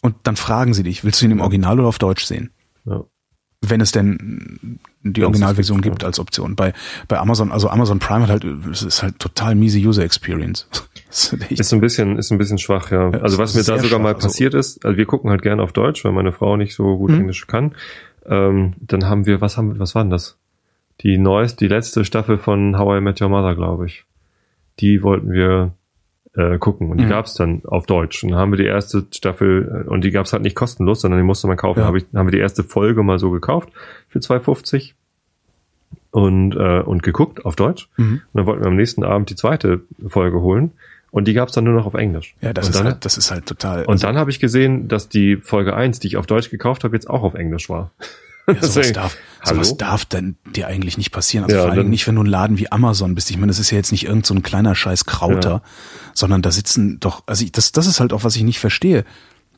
und 0.03 0.15
dann 0.25 0.37
fragen 0.37 0.75
sie 0.75 0.83
dich, 0.83 1.05
willst 1.05 1.21
du 1.21 1.27
ihn 1.27 1.31
im 1.33 1.41
Original 1.41 1.79
oder 1.79 1.89
auf 1.89 1.99
Deutsch 1.99 2.25
sehen? 2.25 2.51
ja. 2.85 3.05
Wenn 3.69 3.81
es 3.81 3.93
denn 3.93 4.79
die 5.03 5.23
Originalversion 5.25 5.81
gibt, 5.83 6.03
als 6.05 6.19
Option. 6.19 6.57
Bei, 6.57 6.73
bei 7.09 7.19
Amazon, 7.19 7.53
also 7.53 7.69
Amazon 7.69 7.99
Prime 8.01 8.23
hat 8.23 8.31
halt, 8.31 8.45
es 8.71 8.83
ist 8.83 9.03
halt 9.03 9.19
total 9.19 9.55
miese 9.55 9.79
User 9.79 10.03
Experience. 10.03 10.69
Ist 11.51 11.73
ein 11.73 11.81
bisschen, 11.81 12.19
ist 12.19 12.31
ein 12.31 12.37
bisschen 12.37 12.59
schwach, 12.59 12.91
ja. 12.91 13.11
Ja, 13.11 13.21
also 13.21 13.39
was 13.39 13.55
mir 13.55 13.63
da 13.63 13.79
sogar 13.79 13.99
mal 14.01 14.09
schwach, 14.11 14.17
also- 14.17 14.29
passiert 14.29 14.53
ist, 14.55 14.85
also 14.85 14.99
wir 14.99 15.07
gucken 15.07 15.31
halt 15.31 15.41
gerne 15.41 15.63
auf 15.63 15.73
Deutsch, 15.73 16.05
weil 16.05 16.13
meine 16.13 16.33
Frau 16.33 16.57
nicht 16.57 16.75
so 16.75 16.99
gut 16.99 17.11
Mhm. 17.13 17.21
Englisch 17.21 17.47
kann. 17.47 17.75
Ähm, 18.27 18.75
dann 18.81 19.07
haben 19.07 19.25
wir, 19.25 19.41
was 19.41 19.57
haben 19.57 19.73
wir, 19.75 19.79
was 19.79 19.95
war 19.95 20.03
denn 20.03 20.11
das? 20.11 20.37
Die 21.03 21.17
neueste, 21.17 21.65
die 21.65 21.69
letzte 21.73 22.05
Staffel 22.05 22.37
von 22.39 22.77
How 22.77 22.99
I 22.99 23.01
Met 23.01 23.21
Your 23.23 23.29
Mother, 23.29 23.55
glaube 23.55 23.87
ich. 23.87 24.05
Die 24.81 25.03
wollten 25.03 25.31
wir 25.31 25.73
äh, 26.37 26.59
gucken 26.59 26.91
und 26.91 26.99
die 26.99 27.05
Mhm. 27.05 27.11
gab's 27.11 27.35
dann 27.35 27.63
auf 27.65 27.87
Deutsch. 27.87 28.23
Und 28.23 28.31
dann 28.31 28.39
haben 28.39 28.53
wir 28.53 28.59
die 28.59 28.67
erste 28.67 29.05
Staffel, 29.11 29.85
äh, 29.87 29.89
und 29.89 30.05
die 30.05 30.11
gab's 30.11 30.33
halt 30.33 30.43
nicht 30.43 30.55
kostenlos, 30.55 31.01
sondern 31.01 31.19
die 31.19 31.25
musste 31.27 31.47
man 31.47 31.57
kaufen. 31.57 31.81
Ja. 31.81 31.87
Hab 31.87 31.95
ich, 31.95 32.05
haben 32.15 32.27
wir 32.27 32.33
die 32.33 32.39
erste 32.39 32.63
Folge 32.63 33.03
mal 33.03 33.19
so 33.19 33.31
gekauft 33.31 33.71
für 34.09 34.19
2,50 34.21 34.93
und, 36.11 36.55
äh, 36.57 36.81
und 36.81 37.03
geguckt 37.03 37.45
auf 37.45 37.57
Deutsch. 37.57 37.89
Mhm. 37.97 38.21
Und 38.33 38.39
dann 38.39 38.47
wollten 38.47 38.63
wir 38.63 38.69
am 38.69 38.77
nächsten 38.77 39.03
Abend 39.05 39.31
die 39.31 39.35
zweite 39.37 39.81
Folge 40.07 40.41
holen. 40.41 40.73
Und 41.11 41.27
die 41.29 41.33
gab's 41.35 41.53
dann 41.53 41.65
nur 41.65 41.73
noch 41.73 41.87
auf 41.87 41.95
Englisch. 41.95 42.35
Ja, 42.43 42.53
das 42.53 42.67
und 42.67 42.71
ist 42.75 42.79
dann, 42.79 42.87
halt, 42.93 43.05
das 43.05 43.17
ist 43.17 43.31
halt 43.31 43.47
total. 43.47 43.85
Und 43.87 44.03
dann 44.03 44.19
habe 44.19 44.31
ich 44.31 44.39
gesehen, 44.39 44.89
dass 44.89 45.09
die 45.09 45.37
Folge 45.37 45.75
1, 45.75 46.01
die 46.01 46.09
ich 46.09 46.17
auf 46.19 46.27
Deutsch 46.27 46.51
gekauft 46.51 46.85
habe, 46.85 46.95
jetzt 46.95 47.09
auch 47.09 47.23
auf 47.23 47.35
Englisch 47.35 47.71
war. 47.71 47.93
Ja, 48.47 48.55
sowas 48.63 48.93
darf, 48.93 49.17
hallo? 49.43 49.63
sowas 49.63 49.77
darf 49.77 50.05
dann 50.05 50.37
dir 50.55 50.67
eigentlich 50.69 50.97
nicht 50.99 51.11
passieren. 51.11 51.45
Also 51.45 51.57
Ja, 51.57 51.63
vor 51.63 51.71
allen 51.71 51.77
Dingen 51.79 51.87
dann- 51.87 51.91
nicht, 51.91 52.07
wenn 52.07 52.15
du 52.17 52.23
ein 52.23 52.27
Laden 52.27 52.59
wie 52.59 52.71
Amazon 52.71 53.15
bist. 53.15 53.31
Ich 53.31 53.37
meine, 53.37 53.49
das 53.49 53.59
ist 53.59 53.71
ja 53.71 53.77
jetzt 53.79 53.93
nicht 53.93 54.05
irgend 54.07 54.27
so 54.27 54.35
ein 54.35 54.43
kleiner 54.43 54.75
Scheiß 54.75 55.05
Krauter, 55.07 55.51
Ja. 55.51 55.63
sondern 56.15 56.43
da 56.43 56.51
sitzen 56.51 56.99
doch, 57.01 57.23
also 57.27 57.45
ich, 57.45 57.53
das, 57.53 57.73
das 57.73 57.87
ist 57.87 58.01
halt 58.01 58.13
auch, 58.13 58.25
was 58.25 58.37
ich 58.37 58.43
nicht 58.43 58.59
verstehe. 58.61 59.05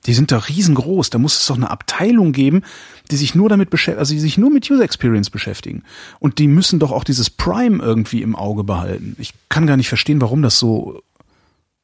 Die 0.07 0.14
sind 0.14 0.31
da 0.31 0.38
riesengroß. 0.38 1.11
Da 1.11 1.18
muss 1.18 1.38
es 1.40 1.46
doch 1.46 1.57
eine 1.57 1.70
Abteilung 1.70 2.31
geben, 2.33 2.62
die 3.11 3.16
sich 3.16 3.35
nur 3.35 3.48
damit 3.48 3.68
beschäftigt, 3.68 3.98
also 3.98 4.14
die 4.14 4.20
sich 4.20 4.38
nur 4.38 4.48
mit 4.48 4.70
User 4.70 4.85
Experience 4.85 5.29
beschäftigen. 5.29 5.83
Und 6.20 6.38
die 6.38 6.46
müssen 6.46 6.79
doch 6.79 6.92
auch 6.92 7.03
dieses 7.03 7.31
Prime 7.31 7.83
irgendwie 7.83 8.22
im 8.22 8.37
Auge 8.37 8.62
behalten. 8.62 9.16
Ich 9.18 9.35
kann 9.48 9.66
gar 9.66 9.77
nicht 9.77 9.88
verstehen, 9.88 10.20
warum 10.20 10.40
das 10.40 10.59
so, 10.59 11.03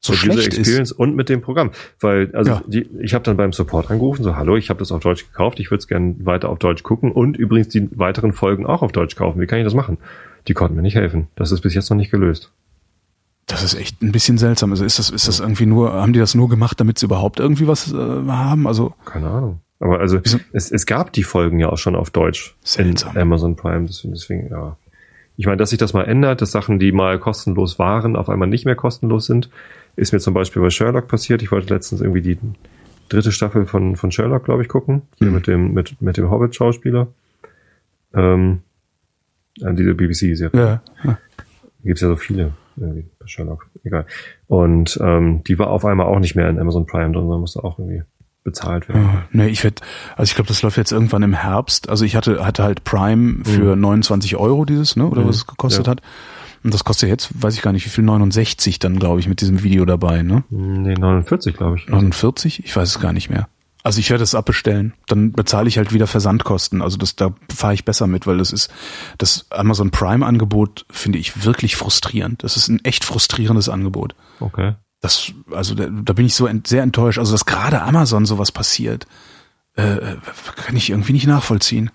so 0.05 0.13
mit 0.13 0.23
User 0.25 0.33
schlecht 0.35 0.49
ist. 0.53 0.59
Experience 0.59 0.93
und 0.93 1.17
mit 1.17 1.29
dem 1.29 1.41
Programm. 1.41 1.71
Weil, 2.01 2.31
also 2.35 2.51
Ja. 2.53 2.63
die, 2.67 2.87
ich 3.01 3.15
habe 3.15 3.25
dann 3.25 3.37
beim 3.37 3.53
Support 3.53 3.91
angerufen, 3.91 4.23
so, 4.23 4.37
hallo, 4.37 4.57
ich 4.57 4.71
habe 4.71 4.79
das 4.79 4.93
auf 4.93 5.03
Deutsch 5.03 5.27
gekauft, 5.27 5.61
ich 5.61 5.71
würde 5.71 5.79
es 5.81 5.89
gerne 5.89 6.15
weiter 6.21 6.49
auf 6.49 6.59
Deutsch 6.59 6.83
gucken 6.83 7.11
und 7.13 7.37
übrigens 7.37 7.69
die 7.69 7.89
weiteren 7.99 8.33
Folgen 8.33 8.67
auch 8.67 8.83
auf 8.83 8.93
Deutsch 8.93 9.17
kaufen. 9.17 9.41
Wie 9.41 9.47
kann 9.47 9.59
ich 9.59 9.65
das 9.65 9.75
machen? 9.75 9.99
Die 10.49 10.55
konnten 10.55 10.77
mir 10.77 10.83
nicht 10.83 10.97
helfen. 10.97 11.29
Das 11.37 11.53
ist 11.53 11.61
bis 11.63 11.75
jetzt 11.75 11.89
noch 11.91 11.97
nicht 11.97 12.11
gelöst. 12.11 12.51
Das 13.47 13.63
ist 13.63 13.75
echt 13.75 14.01
ein 14.03 14.13
bisschen 14.13 14.39
seltsam. 14.39 14.71
Also 14.71 14.85
ist 14.85 14.99
das, 14.99 15.11
ist 15.11 15.29
das 15.29 15.41
irgendwie 15.41 15.67
nur, 15.67 15.93
haben 15.93 16.13
die 16.15 16.19
das 16.19 16.35
nur 16.35 16.49
gemacht, 16.49 16.81
damit 16.81 16.99
sie 16.99 17.07
überhaupt 17.07 17.41
irgendwie 17.41 17.67
was 17.67 17.93
äh, 17.93 17.97
haben? 17.97 18.67
Also 18.67 18.95
Keine 19.05 19.29
Ahnung. 19.29 19.61
Aber 19.81 20.01
also 20.01 20.19
es, 20.53 20.71
es 20.71 20.87
gab 20.87 21.13
die 21.13 21.25
Folgen 21.25 21.59
ja 21.59 21.69
auch 21.69 21.77
schon 21.79 21.95
auf 21.95 22.11
Deutsch 22.11 22.55
Seltsam. 22.63 23.13
in 23.17 23.21
Amazon 23.23 23.55
Prime. 23.57 23.87
Deswegen, 23.87 24.15
deswegen 24.15 24.49
ja. 24.51 24.77
Ich 25.37 25.47
meine, 25.47 25.57
dass 25.59 25.71
sich 25.71 25.79
das 25.79 25.93
mal 25.93 26.05
ändert, 26.05 26.41
dass 26.41 26.53
Sachen, 26.53 26.79
die 26.79 26.93
mal 26.93 27.19
kostenlos 27.19 27.79
waren, 27.79 28.17
auf 28.17 28.29
einmal 28.31 28.49
nicht 28.49 28.65
mehr 28.65 28.77
kostenlos 28.77 29.27
sind, 29.27 29.51
ist 29.97 30.13
mir 30.13 30.19
zum 30.21 30.35
Beispiel 30.35 30.61
bei 30.63 30.71
Sherlock 30.71 31.09
passiert. 31.09 31.43
Ich 31.43 31.51
wollte 31.53 31.73
letztens 31.73 32.01
irgendwie 32.01 32.23
die 32.23 32.39
dritte 33.09 33.33
Staffel 33.33 33.67
von, 33.67 33.97
von 33.97 34.11
Sherlock, 34.11 34.45
glaube 34.45 34.63
ich, 34.63 34.69
gucken. 34.69 35.03
Hier 35.19 35.29
Mhm. 35.29 35.35
mit 35.35 35.47
dem, 35.47 35.73
mit, 35.75 36.01
mit 36.03 36.17
dem 36.17 36.31
Hobbit-Schauspieler. 36.31 37.09
Ähm, 38.15 38.61
äh, 39.61 39.75
diese 39.75 39.95
BBC-Serie. 39.95 40.51
ja, 40.59 40.83
ja. 41.05 41.19
Gibt's 41.83 42.01
ja 42.01 42.09
so 42.09 42.17
viele 42.17 42.53
irgendwie 42.77 43.07
bei 43.19 43.27
Sherlock. 43.27 43.69
Egal. 43.85 44.07
Und 44.47 44.99
ähm, 45.03 45.45
die 45.45 45.59
war 45.59 45.69
auf 45.69 45.85
einmal 45.85 46.07
auch 46.07 46.19
nicht 46.19 46.35
mehr 46.35 46.49
in 46.49 46.59
Amazon 46.59 46.87
Prime 46.87 47.13
drin, 47.13 47.23
sondern 47.23 47.41
musste 47.41 47.63
auch 47.63 47.79
irgendwie 47.79 48.03
bezahlt 48.43 48.89
werden. 48.89 49.03
Ja, 49.05 49.23
nee, 49.33 49.47
ich 49.49 49.63
werd, 49.65 49.81
also 50.17 50.29
ich 50.31 50.35
glaube, 50.35 50.49
das 50.49 50.63
läuft 50.63 50.77
jetzt 50.77 50.93
irgendwann 50.93 51.23
im 51.23 51.35
Herbst. 51.35 51.89
Also 51.89 52.05
ich 52.05 52.17
hatte, 52.17 52.45
hatte 52.45 52.63
halt 52.63 52.85
Prime 52.85 53.45
für 53.45 53.75
29 53.77 54.37
Euro 54.37 54.65
dieses, 54.65 54.97
ne, 54.97 55.07
oder 55.07 55.23
Mhm. 55.23 55.29
was 55.29 55.37
es 55.37 55.47
gekostet 55.47 55.87
Ja. 55.87 55.93
hat. 55.93 56.03
Und 56.65 56.73
das 56.73 56.83
kostet 56.83 57.11
jetzt, 57.11 57.31
weiß 57.41 57.55
ich 57.55 57.63
gar 57.63 57.73
nicht, 57.73 57.85
wie 57.85 57.91
viel, 57.91 58.05
69 58.05 58.79
dann, 58.79 58.99
glaube 58.99 59.21
ich, 59.21 59.29
mit 59.29 59.43
diesem 59.43 59.63
Video 59.63 59.85
dabei, 59.85 60.23
ne? 60.23 60.45
Nee, 60.49 60.95
49, 60.95 61.57
glaube 61.57 61.77
ich. 61.77 61.87
49? 61.89 62.65
Ich 62.65 62.75
weiß 62.75 62.89
es 62.89 63.01
gar 63.01 63.13
nicht 63.13 63.29
mehr. 63.29 63.49
Also 63.83 64.01
ich 64.01 64.09
werde 64.09 64.25
es 64.25 64.35
abbestellen. 64.35 64.95
Dann 65.07 65.33
bezahle 65.33 65.69
ich 65.69 65.77
halt 65.77 65.93
wieder 65.93 66.07
Versandkosten. 66.07 66.81
Also 66.81 66.97
das, 66.97 67.17
da 67.17 67.35
fahre 67.55 67.75
ich 67.75 67.85
besser 67.85 68.07
mit, 68.07 68.27
weil 68.27 68.39
das 68.39 68.51
ist, 68.51 68.73
das 69.19 69.47
Amazon 69.51 69.91
Prime 69.91 70.25
Angebot 70.25 70.87
finde 70.91 71.19
ich 71.19 71.45
wirklich 71.45 71.77
frustrierend. 71.77 72.43
Das 72.43 72.57
ist 72.57 72.69
ein 72.69 72.83
echt 72.83 73.05
frustrierendes 73.05 73.69
Angebot. 73.69 74.15
Okay. 74.41 74.75
Das, 75.03 75.33
also 75.53 75.75
da, 75.75 75.89
da 75.89 76.15
bin 76.15 76.25
ich 76.25 76.35
so 76.35 76.47
ent, 76.47 76.67
sehr 76.67 76.83
enttäuscht. 76.83 77.19
Also 77.19 77.33
dass 77.33 77.45
gerade 77.45 77.83
Amazon 77.83 78.25
sowas 78.25 78.53
passiert, 78.53 79.07
äh, 79.77 79.83
äh, 79.83 80.17
kann 80.57 80.77
ich 80.77 80.89
irgendwie 80.89 81.13
nicht 81.13 81.27
nachvollziehen. 81.27 81.91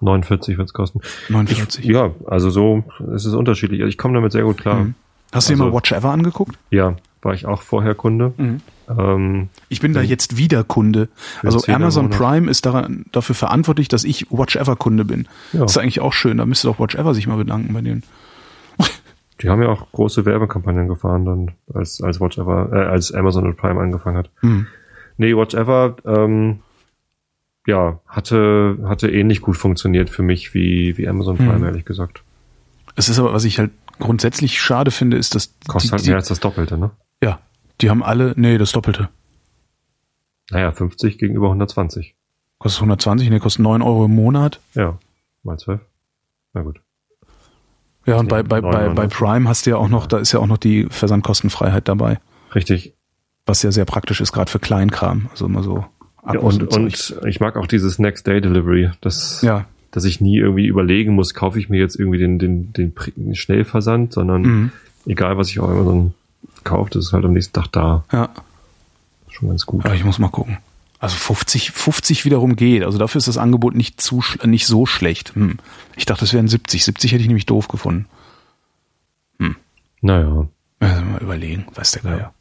49 0.00 0.58
wird's 0.58 0.72
kosten. 0.72 1.00
49. 1.28 1.84
Ich, 1.84 1.90
ja, 1.90 2.10
also 2.26 2.50
so 2.50 2.84
es 3.14 3.24
ist 3.24 3.34
unterschiedlich. 3.34 3.80
Ich 3.80 3.96
komme 3.98 4.14
damit 4.14 4.32
sehr 4.32 4.42
gut 4.44 4.58
klar. 4.58 4.84
Mhm. 4.84 4.94
Hast 5.32 5.48
du 5.48 5.54
dir 5.54 5.60
Also- 5.62 5.70
mal 5.70 5.76
Watch 5.76 5.92
Ever 5.92 6.10
angeguckt? 6.10 6.56
Ja, 6.70 6.96
war 7.22 7.34
ich 7.34 7.46
auch 7.46 7.62
vorher 7.62 7.94
Kunde. 7.94 8.32
Mhm. 8.36 8.60
Ähm, 8.88 9.48
Ich 9.68 9.80
bin 9.80 9.92
da 9.92 10.00
jetzt 10.00 10.36
wieder 10.36 10.62
Kunde. 10.62 11.08
Also 11.42 11.60
Amazon. 11.72 12.10
Prime 12.10 12.48
ist 12.48 12.66
daran, 12.66 13.06
dafür 13.10 13.34
verantwortlich, 13.34 13.88
dass 13.88 14.04
ich 14.04 14.26
Watch 14.30 14.54
Ever 14.56 14.76
Kunde 14.76 15.04
bin. 15.04 15.26
Ja. 15.52 15.60
Das 15.60 15.72
ist 15.72 15.78
eigentlich 15.78 16.00
auch 16.00 16.12
schön. 16.12 16.36
Da 16.38 16.46
müsste 16.46 16.68
doch 16.68 16.78
Watch 16.78 16.94
Ever 16.94 17.12
sich 17.14 17.26
mal 17.26 17.36
bedanken 17.36 17.72
bei 17.74 17.80
denen. 17.80 18.04
die 19.42 19.48
haben 19.48 19.60
ja 19.62 19.68
auch 19.68 19.90
große 19.92 20.24
Werbekampagnen 20.24 20.88
gefahren, 20.88 21.24
dann 21.24 21.50
als 21.74 22.00
als 22.00 22.20
Watch 22.20 22.38
Ever, 22.38 22.70
äh, 22.72 22.84
als 22.86 23.12
Amazon 23.12 23.44
und 23.46 23.56
Prime 23.56 23.80
angefangen 23.80 24.16
hat. 24.18 24.30
Mhm. 24.42 24.66
Nee, 25.18 25.34
Watch 25.36 25.54
Ever, 25.54 25.96
ähm, 26.04 26.60
ja, 27.66 28.00
hatte 28.06 28.78
hatte 28.84 29.10
ähnlich 29.10 29.40
gut 29.40 29.56
funktioniert 29.56 30.08
für 30.10 30.22
mich 30.22 30.54
wie 30.54 30.96
wie 30.96 31.08
Amazon 31.08 31.36
Prime 31.36 31.58
Mhm. 31.58 31.64
ehrlich 31.64 31.84
gesagt. 31.84 32.22
Es 32.94 33.08
ist 33.08 33.18
aber, 33.18 33.32
was 33.32 33.44
ich 33.44 33.58
halt 33.58 33.72
grundsätzlich 33.98 34.60
schade 34.60 34.90
finde, 34.90 35.16
ist, 35.16 35.34
dass 35.34 35.54
Kostet 35.66 35.90
die, 35.90 35.92
halt 35.92 36.04
die, 36.04 36.08
mehr 36.10 36.16
als 36.16 36.28
das 36.28 36.40
Doppelte, 36.40 36.78
ne? 36.78 36.90
ja, 37.22 37.40
die 37.80 37.90
haben 37.90 38.02
alle, 38.02 38.32
nee, 38.36 38.56
das 38.58 38.72
Doppelte. 38.72 39.08
Naja, 40.50 40.70
50 40.72 41.18
gegenüber 41.18 41.46
120. 41.48 42.14
Kostet 42.58 42.80
120, 42.80 43.30
nee, 43.30 43.38
kostet 43.40 43.62
9 43.62 43.82
Euro 43.82 44.04
im 44.06 44.14
Monat. 44.14 44.60
Ja, 44.74 44.98
mal 45.42 45.58
12. 45.58 45.80
Na 46.54 46.62
gut. 46.62 46.80
Ja, 48.06 48.16
und 48.18 48.28
bei, 48.28 48.42
bei, 48.44 48.60
bei, 48.60 48.70
bei 48.70 49.06
99. 49.08 49.18
Prime 49.18 49.48
hast 49.48 49.66
du 49.66 49.70
ja 49.70 49.76
auch 49.76 49.88
noch, 49.88 50.06
da 50.06 50.18
ist 50.18 50.32
ja 50.32 50.38
auch 50.40 50.46
noch 50.46 50.58
die 50.58 50.86
Versandkostenfreiheit 50.88 51.88
dabei, 51.88 52.20
Richtig. 52.54 52.94
was 53.44 53.62
ja 53.62 53.72
sehr 53.72 53.84
praktisch 53.84 54.20
ist, 54.20 54.32
gerade 54.32 54.50
für 54.50 54.60
Kleinkram. 54.60 55.26
Also 55.32 55.46
immer 55.46 55.62
so 55.64 55.84
Ja, 56.32 56.40
und, 56.40 56.72
Zeug. 56.72 56.74
und 56.74 57.28
ich 57.28 57.40
mag 57.40 57.56
auch 57.56 57.66
dieses 57.66 57.98
Next 57.98 58.26
Day 58.26 58.40
Delivery. 58.40 58.90
Das, 59.00 59.42
ja, 59.42 59.66
dass 59.90 60.04
ich 60.04 60.20
nie 60.20 60.36
irgendwie 60.38 60.66
überlegen 60.66 61.14
muss, 61.14 61.34
kaufe 61.34 61.58
ich 61.58 61.68
mir 61.68 61.78
jetzt 61.78 61.98
irgendwie 61.98 62.18
den, 62.18 62.38
den, 62.38 62.72
den 62.72 63.34
Schnellversand, 63.34 64.12
sondern 64.12 64.42
mhm. 64.42 64.72
egal 65.06 65.38
was 65.38 65.48
ich 65.50 65.60
auf 65.60 65.70
Amazon 65.70 66.14
kaufe, 66.64 66.90
das 66.90 67.06
ist 67.06 67.12
halt 67.12 67.24
am 67.24 67.32
nächsten 67.32 67.52
Tag 67.52 67.68
da. 67.72 68.04
ja. 68.12 68.28
Schon 69.30 69.48
ganz 69.50 69.66
gut. 69.66 69.84
Ja, 69.84 69.92
ich 69.92 70.02
muss 70.02 70.18
mal 70.18 70.28
gucken. 70.28 70.56
Also 70.98 71.16
50, 71.16 71.72
50 71.72 72.24
wiederum 72.24 72.56
geht. 72.56 72.84
Also 72.84 72.96
dafür 72.96 73.18
ist 73.18 73.28
das 73.28 73.36
Angebot 73.36 73.74
nicht 73.74 74.00
zu 74.00 74.22
nicht 74.44 74.66
so 74.66 74.86
schlecht. 74.86 75.34
Hm. 75.34 75.58
Ich 75.94 76.06
dachte, 76.06 76.24
es 76.24 76.32
wären 76.32 76.48
70. 76.48 76.86
70 76.86 77.12
hätte 77.12 77.20
ich 77.20 77.28
nämlich 77.28 77.44
doof 77.44 77.68
gefunden. 77.68 78.06
Naja. 80.06 80.48
Also 80.78 81.02
mal 81.02 81.20
überlegen, 81.20 81.66
weiß 81.74 81.92
der 81.92 82.02
Geier. 82.02 82.18
Ja. 82.18 82.32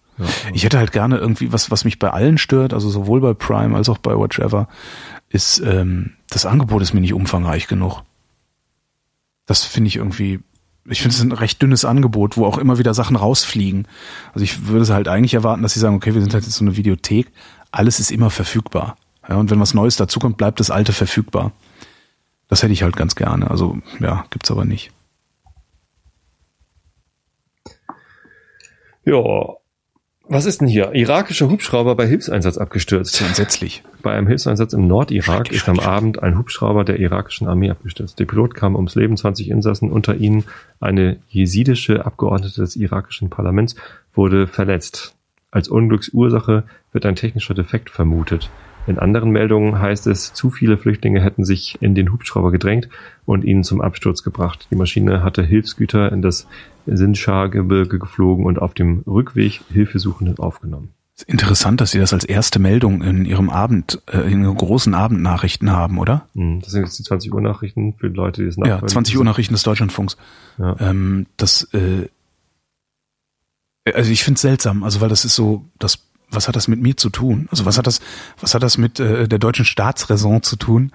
Ich 0.53 0.63
hätte 0.63 0.77
halt 0.77 0.91
gerne 0.91 1.17
irgendwie, 1.17 1.51
was, 1.51 1.71
was 1.71 1.85
mich 1.85 1.99
bei 1.99 2.09
allen 2.09 2.37
stört, 2.37 2.73
also 2.73 2.89
sowohl 2.89 3.21
bei 3.21 3.33
Prime 3.33 3.75
als 3.75 3.89
auch 3.89 3.97
bei 3.97 4.17
Watch 4.17 4.39
Ever, 4.39 4.67
ist, 5.29 5.59
ähm, 5.59 6.13
das 6.29 6.45
Angebot 6.45 6.81
ist 6.81 6.93
mir 6.93 7.01
nicht 7.01 7.13
umfangreich 7.13 7.67
genug. 7.67 8.03
Das 9.45 9.63
finde 9.63 9.89
ich 9.89 9.97
irgendwie 9.97 10.39
ich 10.87 11.01
finde 11.01 11.15
es 11.15 11.21
ein 11.21 11.31
recht 11.31 11.61
dünnes 11.61 11.83
Angebot, 11.83 12.37
wo 12.37 12.45
auch 12.45 12.57
immer 12.57 12.77
wieder 12.77 12.93
Sachen 12.93 13.15
rausfliegen. 13.15 13.87
Also 14.33 14.43
ich 14.43 14.67
würde 14.67 14.83
es 14.83 14.91
halt 14.91 15.07
eigentlich 15.07 15.33
erwarten, 15.33 15.63
dass 15.63 15.73
sie 15.73 15.79
sagen, 15.79 15.95
okay, 15.95 16.13
wir 16.13 16.21
sind 16.21 16.33
halt 16.33 16.43
jetzt 16.43 16.55
so 16.55 16.63
eine 16.63 16.77
Videothek, 16.77 17.31
alles 17.71 17.99
ist 17.99 18.11
immer 18.11 18.29
verfügbar. 18.29 18.95
Ja, 19.27 19.37
und 19.37 19.49
wenn 19.49 19.59
was 19.59 19.73
Neues 19.73 19.95
dazukommt, 19.95 20.37
bleibt 20.37 20.59
das 20.59 20.69
alte 20.69 20.93
verfügbar. 20.93 21.51
Das 22.47 22.61
hätte 22.61 22.73
ich 22.73 22.83
halt 22.83 22.95
ganz 22.95 23.15
gerne. 23.15 23.49
Also 23.49 23.79
ja, 23.99 24.25
gibt's 24.29 24.51
aber 24.51 24.65
nicht. 24.65 24.91
Ja, 29.03 29.55
was 30.27 30.45
ist 30.45 30.61
denn 30.61 30.67
hier? 30.67 30.93
Irakischer 30.93 31.49
Hubschrauber 31.49 31.95
bei 31.95 32.07
Hilfseinsatz 32.07 32.57
abgestürzt. 32.57 33.21
Entsetzlich. 33.21 33.83
Bei 34.01 34.13
einem 34.13 34.27
Hilfseinsatz 34.27 34.73
im 34.73 34.87
Nordirak 34.87 35.51
ist 35.51 35.69
am 35.69 35.79
Abend 35.79 36.21
ein 36.23 36.37
Hubschrauber 36.37 36.83
der 36.83 36.99
irakischen 36.99 37.47
Armee 37.47 37.69
abgestürzt. 37.69 38.19
Der 38.19 38.25
Pilot 38.25 38.55
kam 38.55 38.75
ums 38.75 38.95
Leben, 38.95 39.17
20 39.17 39.49
Insassen, 39.49 39.91
unter 39.91 40.15
ihnen 40.15 40.45
eine 40.79 41.17
jesidische 41.29 42.05
Abgeordnete 42.05 42.61
des 42.61 42.75
irakischen 42.75 43.29
Parlaments 43.29 43.75
wurde 44.13 44.47
verletzt. 44.47 45.15
Als 45.51 45.69
Unglücksursache 45.69 46.63
wird 46.91 47.05
ein 47.05 47.15
technischer 47.15 47.53
Defekt 47.53 47.89
vermutet. 47.89 48.49
In 48.87 48.99
anderen 48.99 49.31
Meldungen 49.31 49.79
heißt 49.79 50.07
es, 50.07 50.33
zu 50.33 50.51
viele 50.51 50.77
Flüchtlinge 50.77 51.21
hätten 51.21 51.43
sich 51.43 51.77
in 51.81 51.95
den 51.95 52.11
Hubschrauber 52.11 52.51
gedrängt 52.51 52.89
und 53.25 53.43
ihn 53.43 53.63
zum 53.63 53.81
Absturz 53.81 54.23
gebracht. 54.23 54.67
Die 54.71 54.75
Maschine 54.75 55.23
hatte 55.23 55.43
Hilfsgüter 55.43 56.11
in 56.11 56.21
das 56.21 56.47
Sinjar-Gebirge 56.85 57.97
geflogen 57.99 58.45
und 58.45 58.61
auf 58.61 58.73
dem 58.73 59.03
Rückweg 59.07 59.61
Hilfesuchende 59.71 60.35
aufgenommen. 60.37 60.89
Ist 61.17 61.29
interessant, 61.29 61.79
dass 61.79 61.91
Sie 61.91 61.99
das 61.99 62.11
als 62.13 62.25
erste 62.25 62.59
Meldung 62.59 63.01
in 63.01 63.23
Ihrem 63.23 63.49
Abend, 63.49 64.01
äh, 64.11 64.19
in 64.31 64.43
Ihren 64.43 64.57
großen 64.57 64.93
Abendnachrichten 64.93 65.71
haben, 65.71 65.97
oder? 65.97 66.27
Hm, 66.35 66.59
Das 66.61 66.71
sind 66.71 66.83
jetzt 66.83 66.99
die 66.99 67.03
20 67.03 67.33
Uhr 67.33 67.41
Nachrichten 67.41 67.93
für 67.93 68.09
die 68.09 68.15
Leute, 68.15 68.41
die 68.43 68.49
es 68.49 68.57
Ja, 68.57 68.85
20 68.85 69.17
Uhr 69.17 69.23
Nachrichten 69.23 69.53
des 69.53 69.63
Deutschlandfunks. 69.63 70.17
Ja. 70.57 70.75
Ähm, 70.79 71.25
das, 71.37 71.69
äh, 71.73 72.09
also 73.93 74.11
ich 74.11 74.23
finde 74.23 74.35
es 74.35 74.41
seltsam, 74.41 74.83
also 74.83 74.99
weil 74.99 75.09
das 75.09 75.23
ist 75.23 75.35
so, 75.35 75.63
das, 75.79 76.04
was 76.29 76.47
hat 76.47 76.55
das 76.55 76.67
mit 76.67 76.81
mir 76.81 76.97
zu 76.97 77.09
tun? 77.09 77.47
Also 77.51 77.65
was 77.65 77.77
hat 77.77 77.87
das, 77.87 77.99
was 78.41 78.53
hat 78.55 78.63
das 78.63 78.77
mit 78.77 78.99
äh, 78.99 79.27
der 79.27 79.39
deutschen 79.39 79.65
Staatsräson 79.65 80.43
zu 80.43 80.55
tun, 80.55 80.91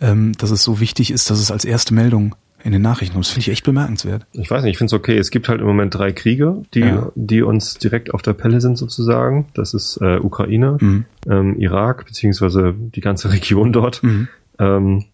ähm, 0.00 0.32
dass 0.38 0.50
es 0.50 0.62
so 0.62 0.80
wichtig 0.80 1.10
ist, 1.10 1.30
dass 1.30 1.38
es 1.40 1.50
als 1.50 1.64
erste 1.64 1.94
Meldung 1.94 2.34
in 2.62 2.72
den 2.72 2.82
Nachrichten 2.82 3.14
kommt? 3.14 3.24
Das 3.26 3.32
finde 3.32 3.42
ich 3.42 3.50
echt 3.50 3.64
bemerkenswert. 3.64 4.26
Ich 4.32 4.50
weiß 4.50 4.62
nicht, 4.62 4.72
ich 4.72 4.78
finde 4.78 4.94
es 4.94 4.98
okay. 4.98 5.16
Es 5.16 5.30
gibt 5.30 5.48
halt 5.48 5.60
im 5.60 5.66
Moment 5.66 5.94
drei 5.94 6.12
Kriege, 6.12 6.62
die, 6.74 6.80
Ja. 6.80 7.10
die 7.14 7.42
uns 7.42 7.74
direkt 7.74 8.12
auf 8.12 8.22
der 8.22 8.32
Pelle 8.34 8.60
sind 8.60 8.76
sozusagen. 8.76 9.46
Das 9.54 9.72
ist 9.74 9.98
äh, 10.02 10.18
Ukraine, 10.18 10.76
Mhm. 10.80 11.04
ähm, 11.28 11.58
Irak, 11.58 12.04
beziehungsweise 12.06 12.74
die 12.76 13.00
ganze 13.00 13.30
Region 13.32 13.72
dort 13.72 14.02
Mhm. 14.02 14.28
ähm, 14.58 15.04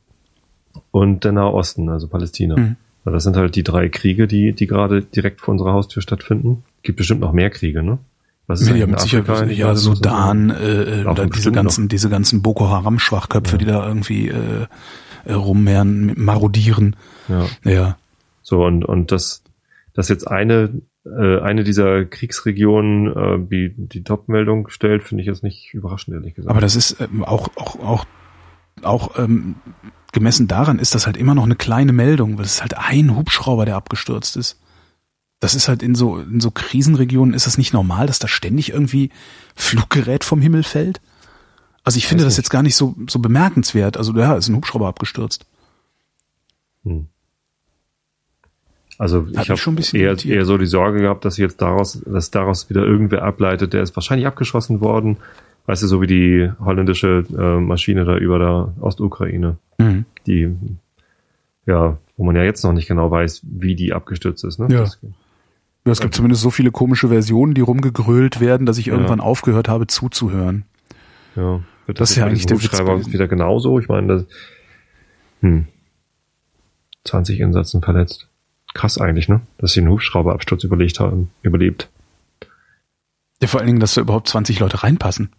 und 0.91 1.25
der 1.25 1.33
Nahe 1.33 1.53
Osten, 1.53 1.89
also 1.89 2.09
Palästina. 2.09 2.57
Mhm. 2.57 2.77
Weil 3.05 3.15
Das 3.15 3.25
sind 3.25 3.37
halt 3.37 3.57
die 3.57 3.65
drei 3.65 3.89
Kriege, 3.89 4.27
die, 4.29 4.53
die 4.53 4.67
gerade 4.67 5.03
direkt 5.03 5.41
vor 5.41 5.53
unserer 5.53 5.73
Haustür 5.73 6.03
stattfinden. 6.03 6.63
Gibt 6.83 6.99
bestimmt 6.99 7.21
noch 7.21 7.33
mehr 7.33 7.51
Kriege, 7.51 7.83
ne? 7.83 7.99
Was 8.47 8.67
Ja, 8.67 8.75
eigentlich 8.75 8.87
mit 8.87 9.01
Sicherheit, 9.01 9.31
eigentlich 9.31 9.59
ja? 9.59 9.75
Sudan, 9.77 10.51
äh, 10.51 11.05
Auch 11.07 11.15
da 11.15 11.27
diese 11.27 11.53
ganzen, 11.53 11.89
diese 11.89 12.11
ganzen 12.11 12.43
Boko 12.43 12.69
Haram 12.69 12.99
Schwachköpfe, 12.99 13.59
die 13.59 13.65
da 13.65 13.87
irgendwie 13.87 14.29
äh, 14.29 14.67
äh, 15.25 15.33
rummehren, 15.33 16.13
marodieren. 16.17 16.97
Ja. 17.29 17.47
Ja. 17.65 17.97
So, 18.43 18.65
und, 18.65 18.85
und 18.85 19.13
das, 19.13 19.43
dass 19.95 20.09
jetzt 20.09 20.27
eine, 20.27 20.83
äh, 21.05 21.41
eine 21.41 21.65
dieser 21.65 22.05
Kriegsregionen 22.05 23.07
äh, 23.07 23.49
die, 23.49 23.75
die 23.77 24.03
Top-Meldung 24.03 24.69
stellt, 24.69 25.05
finde 25.05 25.23
ich 25.23 25.29
jetzt 25.29 25.45
nicht 25.45 25.73
überraschend, 25.75 26.15
ehrlich 26.15 26.35
gesagt. 26.35 26.51
Aber 26.51 26.61
das 26.61 26.75
ist 26.77 27.01
ähm, 27.01 27.25
auch, 27.25 27.49
auch, 27.57 27.79
auch, 27.81 28.05
auch 28.83 29.19
ähm, 29.19 29.55
gemessen 30.13 30.49
daran 30.49 30.79
ist 30.79 30.95
das 30.95 31.07
halt 31.07 31.17
immer 31.17 31.35
noch 31.35 31.45
eine 31.45 31.57
kleine 31.57 31.93
Meldung, 31.93 32.37
weil 32.37 32.45
es 32.45 32.55
ist 32.55 32.63
halt 32.63 32.77
ein 32.77 33.17
Hubschrauber, 33.17 33.65
der 33.65 33.77
abgestürzt 33.77 34.37
ist. 34.37 34.61
Das 35.43 35.57
ist 35.57 35.67
halt 35.67 35.83
in 35.83 35.97
so, 35.97 36.19
in 36.21 36.39
so 36.39 36.53
Krisenregionen 36.53 37.35
ist 37.35 37.49
das 37.49 37.59
nicht 37.59 37.73
normal, 37.73 38.07
dass 38.07 38.21
da 38.21 38.29
ständig 38.29 38.71
irgendwie 38.71 39.11
Fluggerät 39.57 40.23
vom 40.23 40.41
Himmel 40.41 40.63
fällt. 40.63 41.01
Also 41.83 41.99
ich 41.99 42.07
finde 42.07 42.23
das 42.23 42.37
jetzt 42.37 42.49
gar 42.51 42.63
nicht 42.63 42.77
so, 42.77 42.95
so 43.09 43.19
bemerkenswert. 43.19 43.97
Also 43.97 44.17
ja, 44.17 44.37
ist 44.37 44.47
ein 44.47 44.55
Hubschrauber 44.55 44.87
abgestürzt. 44.87 45.45
Hm. 46.85 47.09
Also 48.99 49.23
mich 49.23 49.37
ich 49.37 49.51
habe 49.51 49.57
schon 49.57 49.73
ein 49.73 49.77
bisschen 49.79 49.99
eher, 49.99 50.17
eher 50.25 50.45
so 50.45 50.59
die 50.59 50.67
Sorge 50.67 51.01
gehabt, 51.01 51.25
dass 51.25 51.39
jetzt 51.39 51.61
daraus, 51.61 52.01
dass 52.07 52.31
daraus 52.31 52.71
wieder 52.71 52.85
irgendwer 52.85 53.25
ableitet, 53.25 53.73
der 53.73 53.83
ist 53.83 53.97
wahrscheinlich 53.97 54.29
abgeschossen 54.29 54.81
worden. 54.81 55.17
Weißt 55.67 55.83
du, 55.83 55.89
so 55.89 56.01
wie 56.01 56.07
die 56.07 56.53
holländische 56.61 57.25
äh, 57.37 57.59
Maschine 57.59 58.05
da 58.05 58.17
über 58.17 58.39
der 58.39 58.75
Ostukraine, 58.81 59.59
Mhm. 59.79 60.05
die 60.25 60.55
ja, 61.67 61.99
wo 62.17 62.23
man 62.23 62.37
ja 62.37 62.45
jetzt 62.45 62.63
noch 62.63 62.73
nicht 62.73 62.87
genau 62.87 63.11
weiß, 63.11 63.43
wie 63.43 63.75
die 63.75 63.93
abgestürzt 63.93 64.45
ist. 64.45 64.61
Ne? 64.61 64.69
Ja. 64.71 64.81
Das, 64.83 65.01
Ja, 65.85 65.93
es 65.93 66.01
gibt 66.01 66.15
zumindest 66.15 66.43
so 66.43 66.51
viele 66.51 66.71
komische 66.71 67.09
Versionen, 67.09 67.55
die 67.55 67.61
rumgegrölt 67.61 68.41
werden, 68.41 68.67
dass 68.67 68.79
ich 68.79 68.89
irgendwann 68.89 69.21
aufgehört 69.21 69.69
habe 69.69 69.89
zuzuhören. 69.89 70.65
ja, 71.35 71.61
wird 71.87 72.01
Das 72.01 72.11
ist 72.11 72.17
ja 72.17 72.27
eigentlich 72.27 72.47
der 72.47 72.57
gewesen. 72.57 73.13
wieder 73.13 73.27
genauso. 73.27 73.79
Ich 73.81 73.89
meine, 73.89 74.07
das, 74.07 74.27
hm, 75.41 75.67
20 77.05 77.41
Insassen 77.41 77.83
verletzt. 77.83 78.29
Krass 78.75 78.99
eigentlich, 78.99 79.29
ne? 79.29 79.41
Dass 79.59 79.73
sie 79.73 79.81
einen 79.81 79.91
Hubschrauberabsturz 79.91 80.65
überlegt 80.65 81.01
haben, 81.01 81.31
überlebt. 81.43 81.91
Ja, 83.43 83.49
vor 83.49 83.59
allen 83.61 83.67
Dingen, 83.67 83.81
dass 83.81 83.95
da 83.95 84.01
überhaupt 84.01 84.29
20 84.29 84.61
Leute 84.61 84.83
reinpassen. 84.85 85.31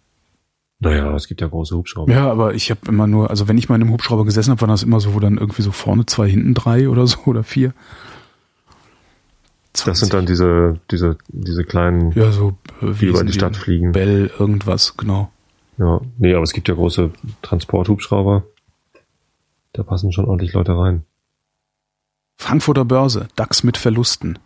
Naja, 0.80 1.14
es 1.14 1.26
gibt 1.26 1.40
ja 1.40 1.46
große 1.46 1.74
Hubschrauber. 1.74 2.12
Ja, 2.12 2.30
aber 2.30 2.54
ich 2.54 2.70
habe 2.70 2.80
immer 2.88 3.06
nur, 3.06 3.30
also 3.30 3.48
wenn 3.48 3.56
ich 3.56 3.68
mal 3.70 3.76
in 3.76 3.82
einem 3.82 3.92
Hubschrauber 3.92 4.26
gesessen 4.26 4.50
habe, 4.50 4.60
war 4.60 4.68
das 4.68 4.82
immer 4.82 5.00
so, 5.00 5.14
wo 5.14 5.20
dann 5.20 5.38
irgendwie 5.38 5.62
so 5.62 5.72
vorne 5.72 6.04
zwei, 6.04 6.28
hinten 6.28 6.52
drei 6.52 6.88
oder 6.90 7.06
so 7.06 7.20
oder 7.24 7.42
vier. 7.42 7.72
Das 9.84 10.00
sind 10.00 10.14
dann 10.14 10.26
diese, 10.26 10.80
diese, 10.90 11.16
diese 11.28 11.64
kleinen, 11.64 12.12
ja 12.12 12.32
so 12.32 12.56
äh, 12.80 12.92
die 12.92 13.06
über 13.06 13.24
die 13.24 13.32
Stadt 13.32 13.56
fliegen. 13.56 13.92
Bell 13.92 14.30
irgendwas, 14.38 14.96
genau. 14.96 15.30
Ja, 15.78 16.00
nee, 16.18 16.34
aber 16.34 16.44
es 16.44 16.52
gibt 16.52 16.68
ja 16.68 16.74
große 16.74 17.10
Transporthubschrauber. 17.42 18.44
Da 19.72 19.82
passen 19.82 20.12
schon 20.12 20.26
ordentlich 20.26 20.52
Leute 20.52 20.76
rein. 20.76 21.04
Frankfurter 22.36 22.84
Börse, 22.84 23.28
DAX 23.36 23.64
mit 23.64 23.76
Verlusten. 23.76 24.38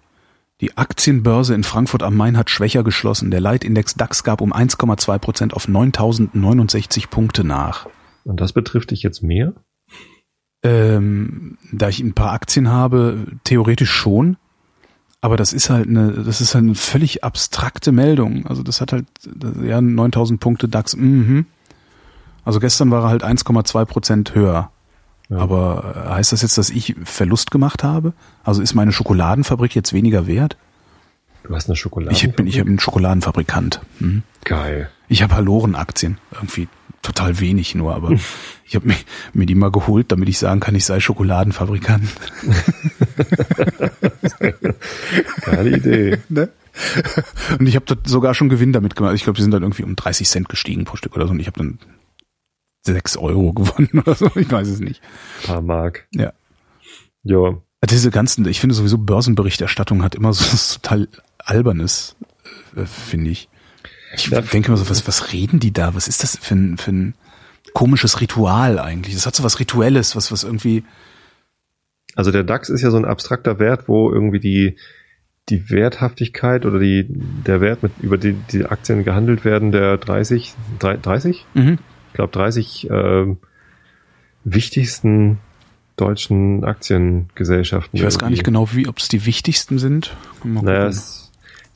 Die 0.60 0.76
Aktienbörse 0.76 1.54
in 1.54 1.62
Frankfurt 1.62 2.02
am 2.02 2.16
Main 2.16 2.36
hat 2.36 2.50
schwächer 2.50 2.82
geschlossen. 2.82 3.30
Der 3.30 3.40
Leitindex 3.40 3.94
DAX 3.94 4.24
gab 4.24 4.40
um 4.40 4.52
1,2 4.52 5.18
Prozent 5.18 5.54
auf 5.54 5.68
9069 5.68 7.10
Punkte 7.10 7.44
nach. 7.44 7.86
Und 8.24 8.40
das 8.40 8.52
betrifft 8.52 8.90
dich 8.90 9.02
jetzt 9.02 9.22
mehr? 9.22 9.54
Ähm, 10.62 11.58
da 11.72 11.88
ich 11.88 12.00
ein 12.00 12.14
paar 12.14 12.32
Aktien 12.32 12.68
habe, 12.68 13.26
theoretisch 13.44 13.90
schon. 13.90 14.36
Aber 15.20 15.36
das 15.36 15.52
ist 15.52 15.68
halt 15.68 15.88
eine, 15.88 16.12
das 16.12 16.40
ist 16.40 16.54
halt 16.54 16.64
eine 16.64 16.74
völlig 16.74 17.24
abstrakte 17.24 17.90
Meldung. 17.90 18.46
Also 18.46 18.62
das 18.62 18.80
hat 18.80 18.92
halt, 18.92 19.06
ja, 19.62 19.80
9000 19.80 20.38
Punkte 20.38 20.68
DAX, 20.68 20.96
mhm. 20.96 21.46
Also 22.44 22.60
gestern 22.60 22.90
war 22.90 23.02
er 23.02 23.08
halt 23.10 23.24
1,2 23.24 23.84
Prozent 23.84 24.34
höher. 24.34 24.70
Ja. 25.28 25.36
Aber 25.36 26.06
heißt 26.08 26.32
das 26.32 26.40
jetzt, 26.40 26.56
dass 26.56 26.70
ich 26.70 26.96
Verlust 27.04 27.50
gemacht 27.50 27.84
habe? 27.84 28.14
Also 28.42 28.62
ist 28.62 28.74
meine 28.74 28.92
Schokoladenfabrik 28.92 29.74
jetzt 29.74 29.92
weniger 29.92 30.26
wert? 30.26 30.56
Du 31.44 31.54
hast 31.54 31.68
eine 31.68 31.76
Schokolade. 31.76 32.14
Ich 32.14 32.30
bin, 32.32 32.46
ich 32.46 32.62
bin 32.62 32.74
ein 32.74 32.80
Schokoladenfabrikant. 32.80 33.80
Mhm. 34.00 34.22
Geil. 34.44 34.90
Ich 35.08 35.22
habe 35.22 35.34
Haloren-Aktien. 35.34 36.18
Irgendwie 36.32 36.68
total 37.02 37.40
wenig 37.40 37.74
nur, 37.74 37.94
aber 37.94 38.12
ich 38.64 38.74
habe 38.74 38.88
mir, 38.88 38.96
mir 39.32 39.46
die 39.46 39.54
mal 39.54 39.70
geholt, 39.70 40.12
damit 40.12 40.28
ich 40.28 40.38
sagen 40.38 40.60
kann, 40.60 40.74
ich 40.74 40.84
sei 40.84 41.00
Schokoladenfabrikant. 41.00 42.08
Geile 45.44 45.76
Idee. 45.76 46.18
Ne? 46.28 46.50
Und 47.58 47.66
ich 47.66 47.74
habe 47.74 47.86
dort 47.86 48.06
sogar 48.06 48.34
schon 48.34 48.48
Gewinn 48.48 48.72
damit 48.72 48.94
gemacht. 48.94 49.14
Ich 49.16 49.24
glaube, 49.24 49.36
die 49.36 49.42
sind 49.42 49.50
dann 49.50 49.62
irgendwie 49.62 49.82
um 49.82 49.96
30 49.96 50.28
Cent 50.28 50.48
gestiegen 50.48 50.84
pro 50.84 50.96
Stück 50.96 51.16
oder 51.16 51.26
so. 51.26 51.32
Und 51.32 51.40
ich 51.40 51.48
habe 51.48 51.58
dann 51.58 51.78
6 52.82 53.16
Euro 53.16 53.52
gewonnen 53.52 53.90
oder 53.94 54.14
so. 54.14 54.30
Ich 54.36 54.50
weiß 54.50 54.68
es 54.68 54.78
nicht. 54.78 55.00
Paar 55.44 55.60
Mark. 55.60 56.06
Ja. 56.12 56.32
Ja. 57.24 57.56
Diese 57.88 58.10
ganzen, 58.10 58.46
ich 58.46 58.60
finde 58.60 58.74
sowieso 58.74 58.98
Börsenberichterstattung 58.98 60.04
hat 60.04 60.14
immer 60.14 60.32
so 60.32 60.78
total 60.80 61.08
Albernes, 61.48 62.16
äh, 62.76 62.84
finde 62.84 63.30
ich. 63.30 63.48
Ich 64.14 64.26
Ja. 64.28 64.40
denke 64.40 64.68
immer 64.68 64.76
so, 64.76 64.88
was, 64.88 65.06
was 65.06 65.32
reden 65.32 65.60
die 65.60 65.72
da? 65.72 65.94
Was 65.94 66.08
ist 66.08 66.22
das 66.22 66.36
für 66.38 66.54
ein, 66.54 66.78
für 66.78 66.92
ein 66.92 67.14
komisches 67.74 68.20
Ritual 68.20 68.78
eigentlich? 68.78 69.14
Das 69.14 69.26
hat 69.26 69.34
so 69.36 69.42
was 69.44 69.58
Rituelles, 69.60 70.16
was, 70.16 70.32
was 70.32 70.44
irgendwie, 70.44 70.84
Also 72.14 72.30
der 72.30 72.44
DAX 72.44 72.68
ist 72.70 72.82
ja 72.82 72.90
so 72.90 72.96
ein 72.96 73.04
abstrakter 73.04 73.58
Wert, 73.58 73.88
wo 73.88 74.10
irgendwie 74.12 74.40
die, 74.40 74.76
die 75.50 75.70
Werthaftigkeit 75.70 76.64
oder 76.66 76.78
die, 76.78 77.06
der 77.08 77.60
Wert, 77.60 77.82
mit, 77.82 77.92
über 78.00 78.18
die 78.18 78.32
die 78.52 78.64
Aktien 78.66 79.04
gehandelt 79.04 79.44
werden, 79.44 79.72
der 79.72 79.96
30, 79.98 80.54
drei- 80.78 80.96
30? 80.96 81.44
mhm. 81.54 81.78
Ich 82.08 82.14
glaube 82.14 82.32
30 82.32 82.88
ähm, 82.90 83.38
wichtigsten 84.44 85.38
deutschen 85.96 86.64
Aktiengesellschaften. 86.64 87.98
ich 87.98 88.04
weiß 88.04 88.18
gar 88.18 88.30
nicht 88.30 88.40
irgendwie. 88.40 88.50
genau, 88.50 88.68
wie, 88.72 88.88
ob 88.88 88.98
es 88.98 89.08
die 89.08 89.26
wichtigsten 89.26 89.78
sind. 89.78 90.16
Naja, 90.44 90.86
es, 90.86 91.17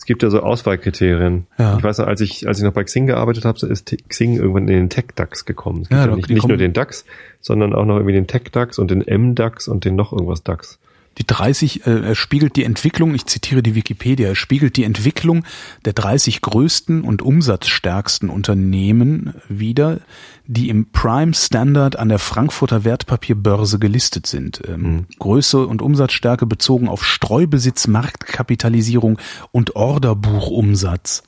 es 0.02 0.06
gibt 0.06 0.24
ja 0.24 0.30
so 0.30 0.40
Auswahlkriterien. 0.40 1.46
Ja. 1.58 1.76
Ich 1.78 1.84
weiß 1.84 1.98
noch, 1.98 2.08
als 2.08 2.20
ich, 2.20 2.48
als 2.48 2.58
ich 2.58 2.64
noch 2.64 2.72
bei 2.72 2.82
Xing 2.82 3.06
gearbeitet 3.06 3.44
habe, 3.44 3.56
so 3.56 3.68
ist 3.68 3.94
Xing 4.08 4.34
irgendwann 4.34 4.66
in 4.66 4.74
den 4.74 4.90
Tech-DAX 4.90 5.44
gekommen. 5.44 5.82
Es 5.82 5.90
gibt 5.90 6.00
Ja, 6.00 6.08
ja, 6.08 6.16
nicht, 6.16 6.28
nicht 6.28 6.48
nur 6.48 6.56
den 6.56 6.72
DAX, 6.72 7.04
sondern 7.40 7.72
auch 7.72 7.84
noch 7.84 7.94
irgendwie 7.94 8.14
den 8.14 8.26
Tech-DAX 8.26 8.80
und 8.80 8.90
den 8.90 9.06
M-DAX 9.06 9.68
und 9.68 9.84
den 9.84 9.94
noch 9.94 10.12
irgendwas 10.12 10.42
DAX. 10.42 10.80
Die 11.18 11.26
30 11.26 11.86
äh, 11.86 12.00
er 12.08 12.14
spiegelt 12.14 12.56
die 12.56 12.64
Entwicklung, 12.64 13.14
ich 13.14 13.26
zitiere 13.26 13.62
die 13.62 13.74
Wikipedia, 13.74 14.28
er 14.28 14.34
spiegelt 14.34 14.76
die 14.76 14.84
Entwicklung 14.84 15.44
der 15.84 15.92
30 15.92 16.40
größten 16.40 17.02
und 17.02 17.22
umsatzstärksten 17.22 18.30
Unternehmen 18.30 19.34
wider, 19.48 20.00
die 20.46 20.68
im 20.68 20.90
Prime 20.90 21.34
Standard 21.34 21.96
an 21.96 22.08
der 22.08 22.18
Frankfurter 22.18 22.84
Wertpapierbörse 22.84 23.78
gelistet 23.78 24.26
sind. 24.26 24.62
Ähm, 24.66 24.82
mhm. 24.82 25.06
Größe 25.18 25.66
und 25.66 25.82
Umsatzstärke 25.82 26.46
bezogen 26.46 26.88
auf 26.88 27.04
Streubesitz, 27.04 27.86
Marktkapitalisierung 27.86 29.18
und 29.50 29.76
Orderbuchumsatz. 29.76 31.22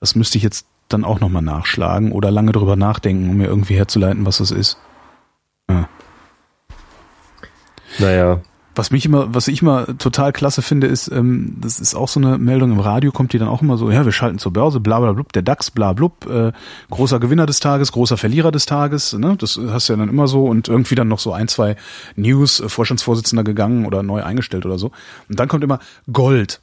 Das 0.00 0.14
müsste 0.14 0.36
ich 0.38 0.44
jetzt 0.44 0.66
dann 0.88 1.04
auch 1.04 1.20
nochmal 1.20 1.42
nachschlagen 1.42 2.12
oder 2.12 2.30
lange 2.30 2.52
drüber 2.52 2.76
nachdenken, 2.76 3.30
um 3.30 3.38
mir 3.38 3.46
irgendwie 3.46 3.74
herzuleiten, 3.74 4.26
was 4.26 4.38
das 4.38 4.50
ist. 4.50 4.76
Ja. 5.68 5.88
Naja, 7.98 8.40
was 8.74 8.90
mich 8.90 9.06
immer, 9.06 9.32
was 9.32 9.48
ich 9.48 9.62
immer 9.62 9.98
total 9.98 10.32
klasse 10.32 10.62
finde, 10.62 10.86
ist, 10.86 11.08
ähm, 11.08 11.56
das 11.60 11.80
ist 11.80 11.94
auch 11.94 12.08
so 12.08 12.20
eine 12.20 12.38
Meldung 12.38 12.72
im 12.72 12.80
Radio, 12.80 13.12
kommt 13.12 13.32
die 13.32 13.38
dann 13.38 13.48
auch 13.48 13.62
immer 13.62 13.76
so, 13.76 13.90
ja, 13.90 14.04
wir 14.04 14.12
schalten 14.12 14.38
zur 14.38 14.52
Börse, 14.52 14.80
bla 14.80 15.00
bla 15.00 15.12
blub, 15.12 15.32
der 15.32 15.42
DAX, 15.42 15.70
bla 15.70 15.92
blub, 15.92 16.26
äh, 16.28 16.52
großer 16.90 17.20
Gewinner 17.20 17.46
des 17.46 17.60
Tages, 17.60 17.92
großer 17.92 18.16
Verlierer 18.16 18.50
des 18.50 18.66
Tages, 18.66 19.12
ne? 19.12 19.36
Das 19.38 19.58
hast 19.68 19.88
du 19.88 19.92
ja 19.92 19.98
dann 19.98 20.08
immer 20.08 20.26
so 20.26 20.46
und 20.46 20.68
irgendwie 20.68 20.94
dann 20.94 21.08
noch 21.08 21.18
so 21.18 21.32
ein, 21.32 21.48
zwei 21.48 21.76
News, 22.16 22.60
äh, 22.60 22.68
Vorstandsvorsitzender 22.68 23.44
gegangen 23.44 23.86
oder 23.86 24.02
neu 24.02 24.22
eingestellt 24.22 24.66
oder 24.66 24.78
so. 24.78 24.90
Und 25.28 25.38
dann 25.38 25.48
kommt 25.48 25.64
immer 25.64 25.78
Gold. 26.12 26.60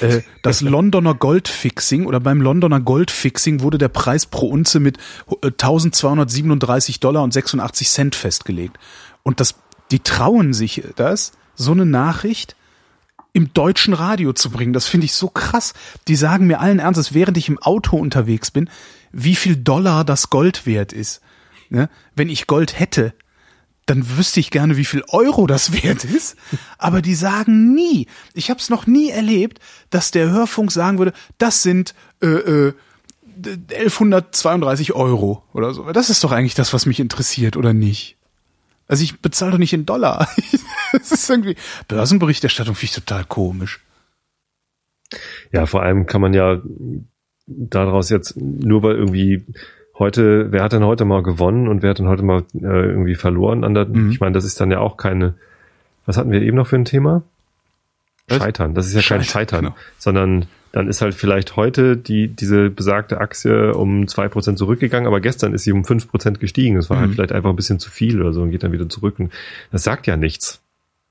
Äh, 0.00 0.22
das 0.42 0.60
Londoner 0.62 1.14
Goldfixing 1.14 2.06
oder 2.06 2.20
beim 2.20 2.40
Londoner 2.40 2.80
Goldfixing 2.80 3.60
wurde 3.60 3.78
der 3.78 3.88
Preis 3.88 4.26
pro 4.26 4.46
Unze 4.46 4.80
mit 4.80 4.98
1237 5.42 6.96
äh, 6.96 6.98
Dollar 7.00 7.22
und 7.22 7.32
86 7.32 7.90
Cent 7.90 8.14
festgelegt. 8.14 8.78
Und 9.22 9.40
das 9.40 9.54
die 9.92 10.00
trauen 10.00 10.52
sich 10.54 10.82
das, 10.96 11.32
so 11.54 11.72
eine 11.72 11.86
Nachricht 11.86 12.56
im 13.32 13.52
deutschen 13.54 13.94
Radio 13.94 14.32
zu 14.32 14.50
bringen. 14.50 14.72
Das 14.72 14.86
finde 14.86 15.06
ich 15.06 15.14
so 15.14 15.28
krass. 15.28 15.74
Die 16.08 16.16
sagen 16.16 16.46
mir 16.46 16.60
allen 16.60 16.78
Ernstes, 16.78 17.14
während 17.14 17.36
ich 17.36 17.48
im 17.48 17.58
Auto 17.58 17.96
unterwegs 17.96 18.50
bin, 18.50 18.68
wie 19.12 19.36
viel 19.36 19.56
Dollar 19.56 20.04
das 20.04 20.30
Gold 20.30 20.66
wert 20.66 20.92
ist. 20.92 21.20
Ne? 21.70 21.88
Wenn 22.14 22.28
ich 22.28 22.46
Gold 22.46 22.78
hätte, 22.78 23.14
dann 23.86 24.16
wüsste 24.16 24.40
ich 24.40 24.50
gerne, 24.50 24.76
wie 24.76 24.84
viel 24.84 25.02
Euro 25.08 25.46
das 25.46 25.82
wert 25.82 26.04
ist. 26.04 26.36
Aber 26.78 27.02
die 27.02 27.14
sagen 27.14 27.74
nie, 27.74 28.06
ich 28.34 28.50
habe 28.50 28.60
es 28.60 28.70
noch 28.70 28.86
nie 28.86 29.10
erlebt, 29.10 29.58
dass 29.90 30.10
der 30.10 30.30
Hörfunk 30.30 30.70
sagen 30.72 30.98
würde, 30.98 31.12
das 31.38 31.62
sind 31.62 31.94
äh, 32.22 32.26
äh, 32.26 32.74
1132 33.36 34.92
Euro 34.92 35.42
oder 35.52 35.74
so. 35.74 35.90
Das 35.92 36.10
ist 36.10 36.22
doch 36.22 36.32
eigentlich 36.32 36.54
das, 36.54 36.72
was 36.72 36.86
mich 36.86 37.00
interessiert, 37.00 37.56
oder 37.56 37.72
nicht? 37.72 38.16
Also 38.88 39.04
ich 39.04 39.20
bezahle 39.20 39.52
doch 39.52 39.58
nicht 39.58 39.72
in 39.72 39.86
Dollar. 39.86 40.28
das 40.92 41.12
ist 41.12 41.30
irgendwie, 41.30 41.56
Börsenberichterstattung 41.88 42.74
finde 42.74 42.84
ich 42.86 42.94
total 42.94 43.24
komisch. 43.24 43.80
Ja, 45.52 45.66
vor 45.66 45.82
allem 45.82 46.06
kann 46.06 46.20
man 46.20 46.34
ja 46.34 46.60
daraus 47.46 48.10
jetzt, 48.10 48.36
nur 48.36 48.82
weil 48.82 48.96
irgendwie 48.96 49.44
heute, 49.98 50.50
wer 50.50 50.62
hat 50.62 50.72
denn 50.72 50.84
heute 50.84 51.04
mal 51.04 51.22
gewonnen 51.22 51.68
und 51.68 51.82
wer 51.82 51.90
hat 51.90 51.98
denn 51.98 52.08
heute 52.08 52.22
mal 52.22 52.44
äh, 52.54 52.66
irgendwie 52.66 53.14
verloren 53.14 53.64
an 53.64 53.74
der, 53.74 53.86
mhm. 53.86 54.10
ich 54.10 54.20
meine, 54.20 54.32
das 54.32 54.44
ist 54.44 54.60
dann 54.60 54.70
ja 54.70 54.80
auch 54.80 54.96
keine, 54.96 55.34
was 56.06 56.16
hatten 56.16 56.30
wir 56.30 56.42
eben 56.42 56.56
noch 56.56 56.66
für 56.66 56.76
ein 56.76 56.84
Thema? 56.84 57.22
Scheitern. 58.30 58.74
Das 58.74 58.86
ist 58.86 58.94
ja 58.94 59.02
Scheitern, 59.02 59.18
kein 59.18 59.28
Scheitern, 59.28 59.64
genau. 59.64 59.76
sondern 59.98 60.46
dann 60.72 60.88
ist 60.88 61.02
halt 61.02 61.14
vielleicht 61.14 61.56
heute 61.56 61.96
die, 61.96 62.28
diese 62.28 62.70
besagte 62.70 63.20
Aktie 63.20 63.74
um 63.74 64.08
zwei 64.08 64.28
Prozent 64.28 64.58
zurückgegangen, 64.58 65.06
aber 65.06 65.20
gestern 65.20 65.52
ist 65.52 65.64
sie 65.64 65.72
um 65.72 65.84
fünf 65.84 66.08
Prozent 66.08 66.40
gestiegen. 66.40 66.76
Das 66.76 66.88
war 66.88 66.96
halt 66.96 67.04
mhm. 67.04 67.10
halt 67.10 67.16
vielleicht 67.16 67.32
einfach 67.32 67.50
ein 67.50 67.56
bisschen 67.56 67.78
zu 67.78 67.90
viel 67.90 68.20
oder 68.20 68.32
so 68.32 68.42
und 68.42 68.50
geht 68.50 68.62
dann 68.62 68.72
wieder 68.72 68.88
zurück. 68.88 69.18
Und 69.18 69.32
das 69.70 69.84
sagt 69.84 70.06
ja 70.06 70.16
nichts. 70.16 70.62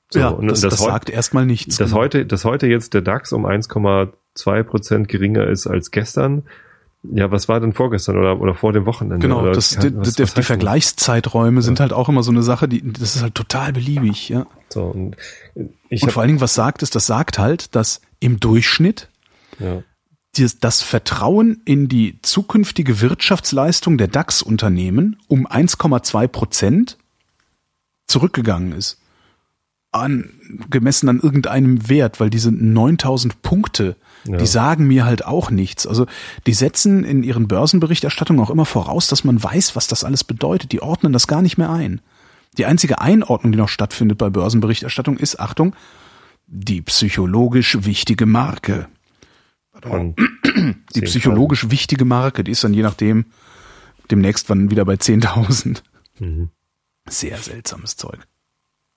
So, 0.09 0.19
ja, 0.19 0.29
und 0.29 0.47
das, 0.47 0.61
das, 0.61 0.71
das 0.71 0.83
sagt 0.83 1.09
erstmal 1.09 1.45
nichts. 1.45 1.77
Dass 1.77 1.91
genau. 1.91 2.01
heute, 2.01 2.25
dass 2.25 2.43
heute 2.43 2.67
jetzt 2.67 2.95
der 2.95 3.01
DAX 3.01 3.31
um 3.33 3.45
1,2 3.45 4.63
Prozent 4.63 5.07
geringer 5.07 5.47
ist 5.47 5.67
als 5.67 5.91
gestern, 5.91 6.43
ja, 7.03 7.31
was 7.31 7.47
war 7.47 7.59
denn 7.59 7.73
vorgestern 7.73 8.17
oder, 8.17 8.39
oder 8.41 8.53
vor 8.53 8.73
dem 8.73 8.85
Wochenende? 8.85 9.19
Genau, 9.19 9.41
oder 9.41 9.53
das, 9.53 9.69
die, 9.69 9.95
was, 9.95 10.15
die, 10.15 10.23
was 10.23 10.33
die 10.33 10.43
Vergleichszeiträume 10.43 11.57
ja. 11.57 11.61
sind 11.61 11.79
halt 11.79 11.93
auch 11.93 12.09
immer 12.09 12.23
so 12.23 12.31
eine 12.31 12.43
Sache, 12.43 12.67
die, 12.67 12.81
das 12.91 13.15
ist 13.15 13.21
halt 13.23 13.35
total 13.35 13.73
beliebig, 13.73 14.29
ja. 14.29 14.45
So, 14.69 14.83
und 14.83 15.17
ich 15.89 16.03
und 16.03 16.11
vor 16.11 16.21
allen 16.21 16.29
Dingen, 16.29 16.41
was 16.41 16.53
sagt 16.53 16.83
es? 16.83 16.89
Das 16.89 17.05
sagt 17.05 17.39
halt, 17.39 17.75
dass 17.75 18.01
im 18.19 18.39
Durchschnitt 18.39 19.09
ja. 19.61 19.83
das 20.59 20.81
Vertrauen 20.81 21.61
in 21.65 21.87
die 21.87 22.19
zukünftige 22.21 23.01
Wirtschaftsleistung 23.01 23.97
der 23.97 24.07
DAX-Unternehmen 24.07 25.17
um 25.27 25.47
1,2 25.47 26.27
Prozent 26.27 26.97
zurückgegangen 28.07 28.73
ist. 28.73 28.97
An, 29.93 30.29
gemessen 30.69 31.09
an 31.09 31.19
irgendeinem 31.19 31.89
Wert, 31.89 32.21
weil 32.21 32.29
diese 32.29 32.49
9000 32.49 33.41
Punkte, 33.41 33.97
ja. 34.23 34.37
die 34.37 34.47
sagen 34.47 34.87
mir 34.87 35.03
halt 35.03 35.25
auch 35.25 35.51
nichts. 35.51 35.85
Also 35.85 36.05
die 36.47 36.53
setzen 36.53 37.03
in 37.03 37.23
ihren 37.23 37.49
Börsenberichterstattungen 37.49 38.41
auch 38.41 38.49
immer 38.49 38.65
voraus, 38.65 39.07
dass 39.07 39.25
man 39.25 39.43
weiß, 39.43 39.75
was 39.75 39.87
das 39.87 40.05
alles 40.05 40.23
bedeutet. 40.23 40.71
Die 40.71 40.81
ordnen 40.81 41.11
das 41.11 41.27
gar 41.27 41.41
nicht 41.41 41.57
mehr 41.57 41.69
ein. 41.69 41.99
Die 42.57 42.65
einzige 42.65 42.99
Einordnung, 42.99 43.51
die 43.51 43.57
noch 43.57 43.69
stattfindet 43.69 44.17
bei 44.17 44.29
Börsenberichterstattung, 44.29 45.17
ist, 45.17 45.39
Achtung, 45.39 45.75
die 46.47 46.81
psychologisch 46.81 47.77
wichtige 47.85 48.25
Marke. 48.25 48.87
Von 49.81 50.15
die 50.95 51.01
psychologisch 51.05 51.69
wichtige 51.71 52.05
Marke, 52.05 52.43
die 52.43 52.51
ist 52.51 52.63
dann 52.63 52.73
je 52.73 52.83
nachdem 52.83 53.25
demnächst 54.09 54.49
wann 54.49 54.71
wieder 54.71 54.85
bei 54.85 54.95
10.000. 54.95 55.81
Mhm. 56.19 56.49
Sehr 57.07 57.37
seltsames 57.37 57.95
Zeug. 57.95 58.19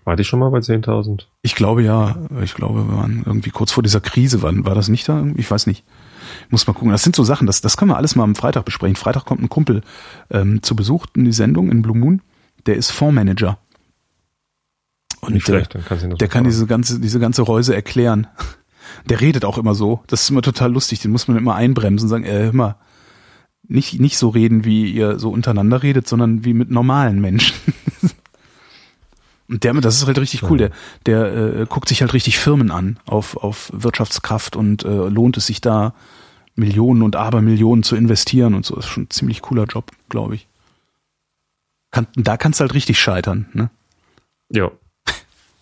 War 0.04 0.16
die 0.16 0.24
schon 0.24 0.38
mal 0.38 0.50
bei 0.50 0.58
10.000? 0.58 1.24
Ich 1.40 1.54
glaube 1.54 1.82
ja. 1.82 2.16
Ich 2.42 2.54
glaube, 2.54 2.86
wir 2.86 2.96
waren 2.96 3.22
irgendwie 3.24 3.50
kurz 3.50 3.72
vor 3.72 3.82
dieser 3.82 4.00
Krise. 4.00 4.42
War, 4.42 4.52
war 4.64 4.74
das 4.74 4.88
nicht 4.88 5.08
da? 5.08 5.26
Ich 5.36 5.50
weiß 5.50 5.66
nicht. 5.66 5.84
Ich 6.46 6.52
muss 6.52 6.66
mal 6.66 6.74
gucken. 6.74 6.90
Das 6.90 7.02
sind 7.02 7.16
so 7.16 7.24
Sachen, 7.24 7.46
das, 7.46 7.62
das 7.62 7.78
können 7.78 7.90
wir 7.90 7.96
alles 7.96 8.14
mal 8.14 8.24
am 8.24 8.34
Freitag 8.34 8.66
besprechen. 8.66 8.96
Freitag 8.96 9.24
kommt 9.24 9.42
ein 9.42 9.48
Kumpel 9.48 9.80
ähm, 10.30 10.62
zu 10.62 10.76
Besuch 10.76 11.06
in 11.16 11.24
die 11.24 11.32
Sendung 11.32 11.70
in 11.70 11.80
Blue 11.80 11.96
Moon. 11.96 12.20
Der 12.66 12.76
ist 12.76 12.90
Fondsmanager. 12.90 13.58
Und 15.20 15.34
nicht 15.34 15.46
schlecht, 15.46 15.74
dann 15.74 15.84
kannst 15.84 16.04
du 16.04 16.08
der 16.08 16.28
kann 16.28 16.44
diese 16.44 16.66
ganze, 16.66 17.00
diese 17.00 17.18
ganze 17.18 17.42
Reuse 17.42 17.74
erklären. 17.74 18.26
Der 19.08 19.20
redet 19.20 19.44
auch 19.44 19.58
immer 19.58 19.74
so. 19.74 20.02
Das 20.06 20.22
ist 20.22 20.30
immer 20.30 20.42
total 20.42 20.72
lustig. 20.72 21.00
Den 21.00 21.10
muss 21.10 21.28
man 21.28 21.36
immer 21.36 21.54
einbremsen 21.54 22.06
und 22.06 22.10
sagen, 22.10 22.24
äh, 22.24 22.44
hör 22.44 22.52
mal, 22.54 22.76
nicht, 23.66 24.00
nicht 24.00 24.18
so 24.18 24.28
reden, 24.28 24.64
wie 24.64 24.90
ihr 24.90 25.18
so 25.18 25.30
untereinander 25.30 25.82
redet, 25.82 26.08
sondern 26.08 26.44
wie 26.44 26.54
mit 26.54 26.70
normalen 26.70 27.20
Menschen. 27.20 27.56
Und 29.46 29.62
der, 29.62 29.74
das 29.74 29.96
ist 29.96 30.06
halt 30.06 30.18
richtig 30.18 30.42
cool. 30.44 30.56
Der, 30.56 30.70
der 31.04 31.34
äh, 31.34 31.66
guckt 31.66 31.88
sich 31.88 32.00
halt 32.00 32.14
richtig 32.14 32.38
Firmen 32.38 32.70
an 32.70 32.98
auf, 33.04 33.36
auf 33.36 33.70
Wirtschaftskraft 33.74 34.56
und 34.56 34.84
äh, 34.84 35.08
lohnt 35.08 35.36
es 35.36 35.46
sich 35.46 35.60
da 35.60 35.94
Millionen 36.54 37.02
und 37.02 37.14
Abermillionen 37.14 37.82
zu 37.82 37.94
investieren 37.94 38.54
und 38.54 38.64
so. 38.64 38.74
Das 38.74 38.86
ist 38.86 38.90
schon 38.90 39.04
ein 39.04 39.10
ziemlich 39.10 39.42
cooler 39.42 39.64
Job, 39.64 39.90
glaube 40.08 40.36
ich. 40.36 40.48
Kann, 41.90 42.06
da 42.16 42.36
kannst 42.36 42.58
du 42.58 42.62
halt 42.62 42.74
richtig 42.74 42.98
scheitern, 42.98 43.46
ne? 43.52 43.70
Ja, 44.48 44.70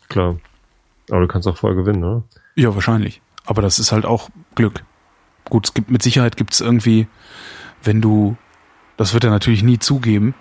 klar. 0.09 0.39
Aber 1.11 1.21
du 1.21 1.29
kannst 1.29 1.49
auch 1.49 1.57
voll 1.57 1.75
gewinnen, 1.75 2.05
oder? 2.05 2.25
Ja, 2.55 2.75
wahrscheinlich. 2.75 3.23
Aber 3.45 3.63
das 3.63 3.79
ist 3.79 3.93
halt 3.93 4.05
auch 4.05 4.31
Glück. 4.55 4.85
Gut, 5.49 5.67
es 5.67 5.75
gibt 5.75 5.91
mit 5.91 6.03
Sicherheit 6.03 6.37
gibt 6.37 6.53
es 6.53 6.61
irgendwie, 6.61 7.07
wenn 7.83 8.01
du, 8.01 8.37
das 8.97 9.15
wird 9.15 9.25
er 9.25 9.31
natürlich 9.31 9.63
nie 9.63 9.79
zugeben, 9.79 10.35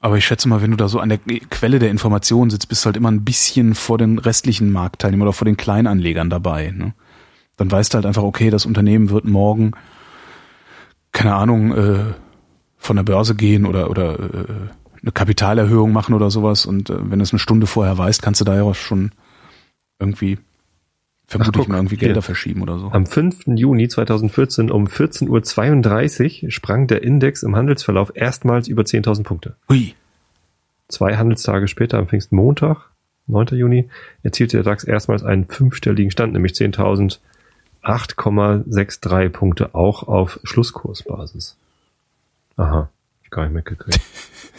aber 0.00 0.16
ich 0.18 0.26
schätze 0.26 0.48
mal, 0.48 0.60
wenn 0.60 0.72
du 0.72 0.76
da 0.76 0.88
so 0.88 0.98
an 0.98 1.08
der 1.08 1.18
Quelle 1.18 1.78
der 1.78 1.90
Information 1.90 2.50
sitzt, 2.50 2.68
bist 2.68 2.84
du 2.84 2.86
halt 2.86 2.96
immer 2.96 3.10
ein 3.10 3.24
bisschen 3.24 3.76
vor 3.76 3.98
den 3.98 4.18
restlichen 4.18 4.70
Marktteilnehmern 4.72 5.28
oder 5.28 5.32
vor 5.32 5.44
den 5.44 5.56
Kleinanlegern 5.56 6.28
dabei. 6.28 6.72
Ne? 6.72 6.92
Dann 7.56 7.70
weißt 7.70 7.94
du 7.94 7.96
halt 7.96 8.06
einfach, 8.06 8.24
okay, 8.24 8.50
das 8.50 8.66
Unternehmen 8.66 9.10
wird 9.10 9.24
morgen, 9.24 9.72
keine 11.12 11.34
Ahnung, 11.36 11.72
äh, 11.72 12.14
von 12.78 12.96
der 12.96 13.04
Börse 13.04 13.36
gehen 13.36 13.64
oder, 13.64 13.90
oder 13.90 14.18
äh, 14.18 14.44
eine 15.02 15.12
Kapitalerhöhung 15.12 15.92
machen 15.92 16.14
oder 16.14 16.30
sowas. 16.32 16.66
Und 16.66 16.90
äh, 16.90 16.96
wenn 16.98 17.20
du 17.20 17.22
es 17.22 17.32
eine 17.32 17.38
Stunde 17.38 17.68
vorher 17.68 17.96
weißt, 17.96 18.22
kannst 18.22 18.40
du 18.40 18.44
da 18.44 18.56
ja 18.56 18.74
schon 18.74 19.12
irgendwie 20.00 20.38
vermutlich 21.32 21.68
mal 21.68 21.76
irgendwie 21.76 21.96
Gelder 21.96 22.14
hier. 22.14 22.22
verschieben 22.22 22.62
oder 22.62 22.78
so. 22.78 22.90
Am 22.90 23.04
5. 23.06 23.48
Juni 23.56 23.88
2014 23.88 24.70
um 24.70 24.86
14.32 24.86 26.44
Uhr 26.44 26.50
sprang 26.50 26.86
der 26.86 27.02
Index 27.02 27.42
im 27.42 27.56
Handelsverlauf 27.56 28.12
erstmals 28.14 28.68
über 28.68 28.82
10.000 28.82 29.24
Punkte. 29.24 29.56
Hui. 29.68 29.94
Zwei 30.88 31.16
Handelstage 31.16 31.68
später, 31.68 31.98
am 31.98 32.06
Pfingstmontag, 32.06 32.90
9. 33.26 33.46
Juni, 33.52 33.88
erzielte 34.22 34.58
der 34.58 34.64
DAX 34.64 34.84
erstmals 34.84 35.22
einen 35.22 35.46
fünfstelligen 35.46 36.10
Stand, 36.10 36.34
nämlich 36.34 36.52
10.008,63 36.52 39.30
Punkte, 39.30 39.74
auch 39.74 40.06
auf 40.06 40.38
Schlusskursbasis. 40.44 41.56
Aha, 42.56 42.90
ich 43.24 43.30
gar 43.30 43.44
nicht 43.44 43.54
mitgekriegt. 43.54 44.00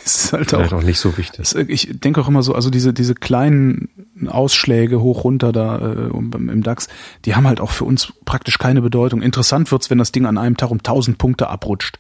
Das 0.04 0.26
ist 0.26 0.34
halt 0.34 0.54
auch, 0.54 0.74
auch 0.74 0.84
nicht 0.84 1.00
so 1.00 1.18
wichtig. 1.18 1.56
ich 1.70 1.98
denke 2.02 2.20
auch 2.20 2.28
immer 2.28 2.44
so, 2.44 2.54
also 2.54 2.70
diese, 2.70 2.94
diese 2.94 3.16
kleinen 3.16 3.88
Ausschläge 4.28 5.02
hoch 5.02 5.24
runter 5.24 5.52
da 5.52 5.78
äh, 5.78 6.10
im 6.10 6.64
DAX, 6.64 6.88
die 7.26 7.36
haben 7.36 7.48
halt 7.48 7.60
auch 7.60 7.72
für 7.72 7.86
uns 7.86 8.14
praktisch 8.26 8.58
keine 8.60 8.82
Bedeutung. 8.82 9.22
Interessant 9.22 9.72
wird's, 9.72 9.90
wenn 9.90 9.98
das 9.98 10.12
Ding 10.12 10.26
an 10.26 10.38
einem 10.38 10.58
Tag 10.58 10.72
um 10.72 10.78
1000 10.78 11.18
Punkte 11.18 11.50
abrutscht. 11.50 12.00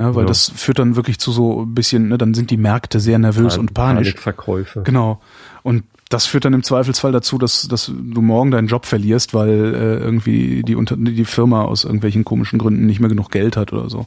Ja, 0.00 0.14
weil 0.14 0.24
ja. 0.24 0.28
das 0.28 0.48
führt 0.48 0.78
dann 0.78 0.94
wirklich 0.94 1.18
zu 1.18 1.32
so 1.32 1.62
ein 1.62 1.74
bisschen, 1.74 2.08
ne, 2.08 2.18
dann 2.18 2.32
sind 2.32 2.50
die 2.50 2.56
Märkte 2.56 3.00
sehr 3.00 3.18
nervös 3.18 3.54
Pan 3.54 3.60
und 3.60 3.74
panisch. 3.74 4.14
Verkäufe. 4.14 4.82
Genau. 4.82 5.20
Und 5.62 5.84
Das 6.08 6.24
führt 6.24 6.44
dann 6.44 6.54
im 6.54 6.62
Zweifelsfall 6.62 7.12
dazu, 7.12 7.36
dass, 7.36 7.66
dass 7.66 7.86
du 7.86 8.22
morgen 8.22 8.50
deinen 8.50 8.68
Job 8.68 8.86
verlierst, 8.86 9.34
weil 9.34 9.74
äh, 9.74 9.98
irgendwie 9.98 10.62
die, 10.62 10.76
Unter 10.76 10.96
die 10.96 11.24
Firma 11.24 11.64
aus 11.64 11.84
irgendwelchen 11.84 12.24
komischen 12.24 12.58
Gründen 12.58 12.86
nicht 12.86 13.00
mehr 13.00 13.08
genug 13.08 13.30
Geld 13.30 13.56
hat 13.56 13.72
oder 13.72 13.90
so. 13.90 14.06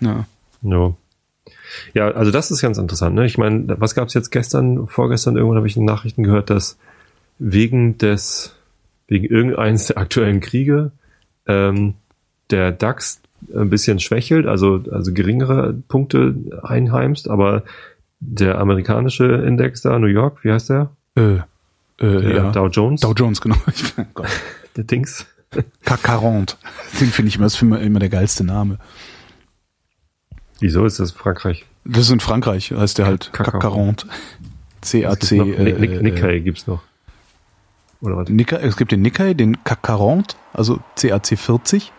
Ja. 0.00 0.26
No. 0.62 0.96
Ja, 1.92 2.10
also 2.10 2.30
das 2.30 2.50
ist 2.50 2.60
ganz 2.60 2.78
interessant. 2.78 3.14
Ne? 3.14 3.26
Ich 3.26 3.38
meine, 3.38 3.80
was 3.80 3.94
gab 3.94 4.08
es 4.08 4.14
jetzt 4.14 4.30
gestern, 4.30 4.86
vorgestern 4.86 5.36
irgendwann 5.36 5.58
habe 5.58 5.66
ich 5.66 5.76
in 5.76 5.84
Nachrichten 5.84 6.22
gehört, 6.22 6.50
dass 6.50 6.78
wegen 7.38 7.98
des, 7.98 8.54
wegen 9.08 9.26
irgendeines 9.26 9.88
der 9.88 9.98
aktuellen 9.98 10.40
Kriege 10.40 10.92
ähm, 11.46 11.94
der 12.50 12.72
DAX 12.72 13.20
ein 13.54 13.70
bisschen 13.70 14.00
schwächelt, 14.00 14.46
also, 14.46 14.82
also 14.90 15.12
geringere 15.12 15.74
Punkte 15.88 16.34
einheimst, 16.62 17.28
aber 17.28 17.62
der 18.20 18.58
amerikanische 18.58 19.24
Index 19.24 19.82
da, 19.82 19.98
New 19.98 20.06
York, 20.06 20.44
wie 20.44 20.52
heißt 20.52 20.70
der? 20.70 20.90
Äh, 21.16 21.34
äh, 21.34 21.42
Der 21.98 22.36
ja. 22.36 22.52
Dow 22.52 22.68
Jones? 22.68 23.02
Dow 23.02 23.12
Jones, 23.12 23.40
genau. 23.40 23.56
Der 24.76 24.84
Dings. 24.84 25.26
CAC 25.84 26.00
40. 26.00 26.58
Den 27.00 27.08
finde 27.08 27.28
ich 27.28 27.36
immer, 27.36 27.44
das 27.44 27.54
ich 27.54 27.62
immer 27.62 27.98
der 28.00 28.08
geilste 28.08 28.44
Name. 28.44 28.78
Wieso 30.64 30.86
ist 30.86 30.98
das 30.98 31.12
Frankreich? 31.12 31.66
Das 31.84 32.04
ist 32.04 32.10
in 32.10 32.20
Frankreich, 32.20 32.72
heißt 32.72 32.96
der 32.96 33.04
halt 33.04 33.34
CAC 33.34 33.60
CAC 33.60 33.70
40. 33.70 34.08
C-A-C. 34.80 35.12
Es 35.12 35.28
gibt 35.28 35.58
noch, 35.58 35.66
äh, 35.66 36.02
Nikkei 36.02 36.38
gibt's 36.38 36.66
noch. 36.66 36.80
Oder 38.00 38.16
was? 38.16 38.30
Nikkei, 38.30 38.56
es 38.62 38.78
gibt 38.78 38.90
den 38.90 39.02
Nikkei, 39.02 39.34
den 39.34 39.62
CAC 39.62 39.86
40, 39.86 40.38
also 40.54 40.80
CAC 40.96 41.38
40 41.38 41.92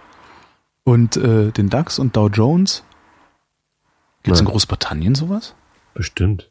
und 0.84 1.16
äh, 1.16 1.51
den 1.51 1.70
DAX 1.70 1.99
und 1.99 2.18
Dow 2.18 2.28
Jones. 2.28 2.84
Gibt 4.24 4.34
es 4.34 4.41
in 4.41 4.45
Nein. 4.45 4.53
Großbritannien 4.53 5.13
sowas? 5.13 5.53
Bestimmt. 5.93 6.49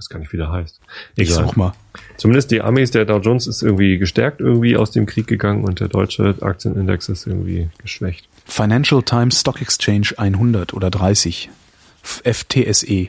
Ich 0.00 0.04
weiß 0.04 0.08
gar 0.08 0.18
nicht, 0.18 0.32
wie 0.32 0.38
der 0.38 0.50
heißt. 0.50 0.80
Ich 1.16 1.30
Egal. 1.30 1.44
such 1.44 1.56
mal. 1.56 1.74
Zumindest 2.16 2.50
die 2.50 2.62
Amis, 2.62 2.90
der 2.90 3.04
Dow 3.04 3.18
Jones 3.18 3.46
ist 3.46 3.62
irgendwie 3.62 3.98
gestärkt 3.98 4.40
irgendwie 4.40 4.74
aus 4.78 4.92
dem 4.92 5.04
Krieg 5.04 5.26
gegangen 5.26 5.62
und 5.62 5.78
der 5.80 5.88
deutsche 5.88 6.36
Aktienindex 6.40 7.10
ist 7.10 7.26
irgendwie 7.26 7.68
geschwächt. 7.82 8.26
Financial 8.46 9.02
Times 9.02 9.40
Stock 9.40 9.60
Exchange 9.60 10.14
100 10.16 10.72
oder 10.72 10.90
30. 10.90 11.50
F- 12.02 12.22
FTSE. 12.24 13.08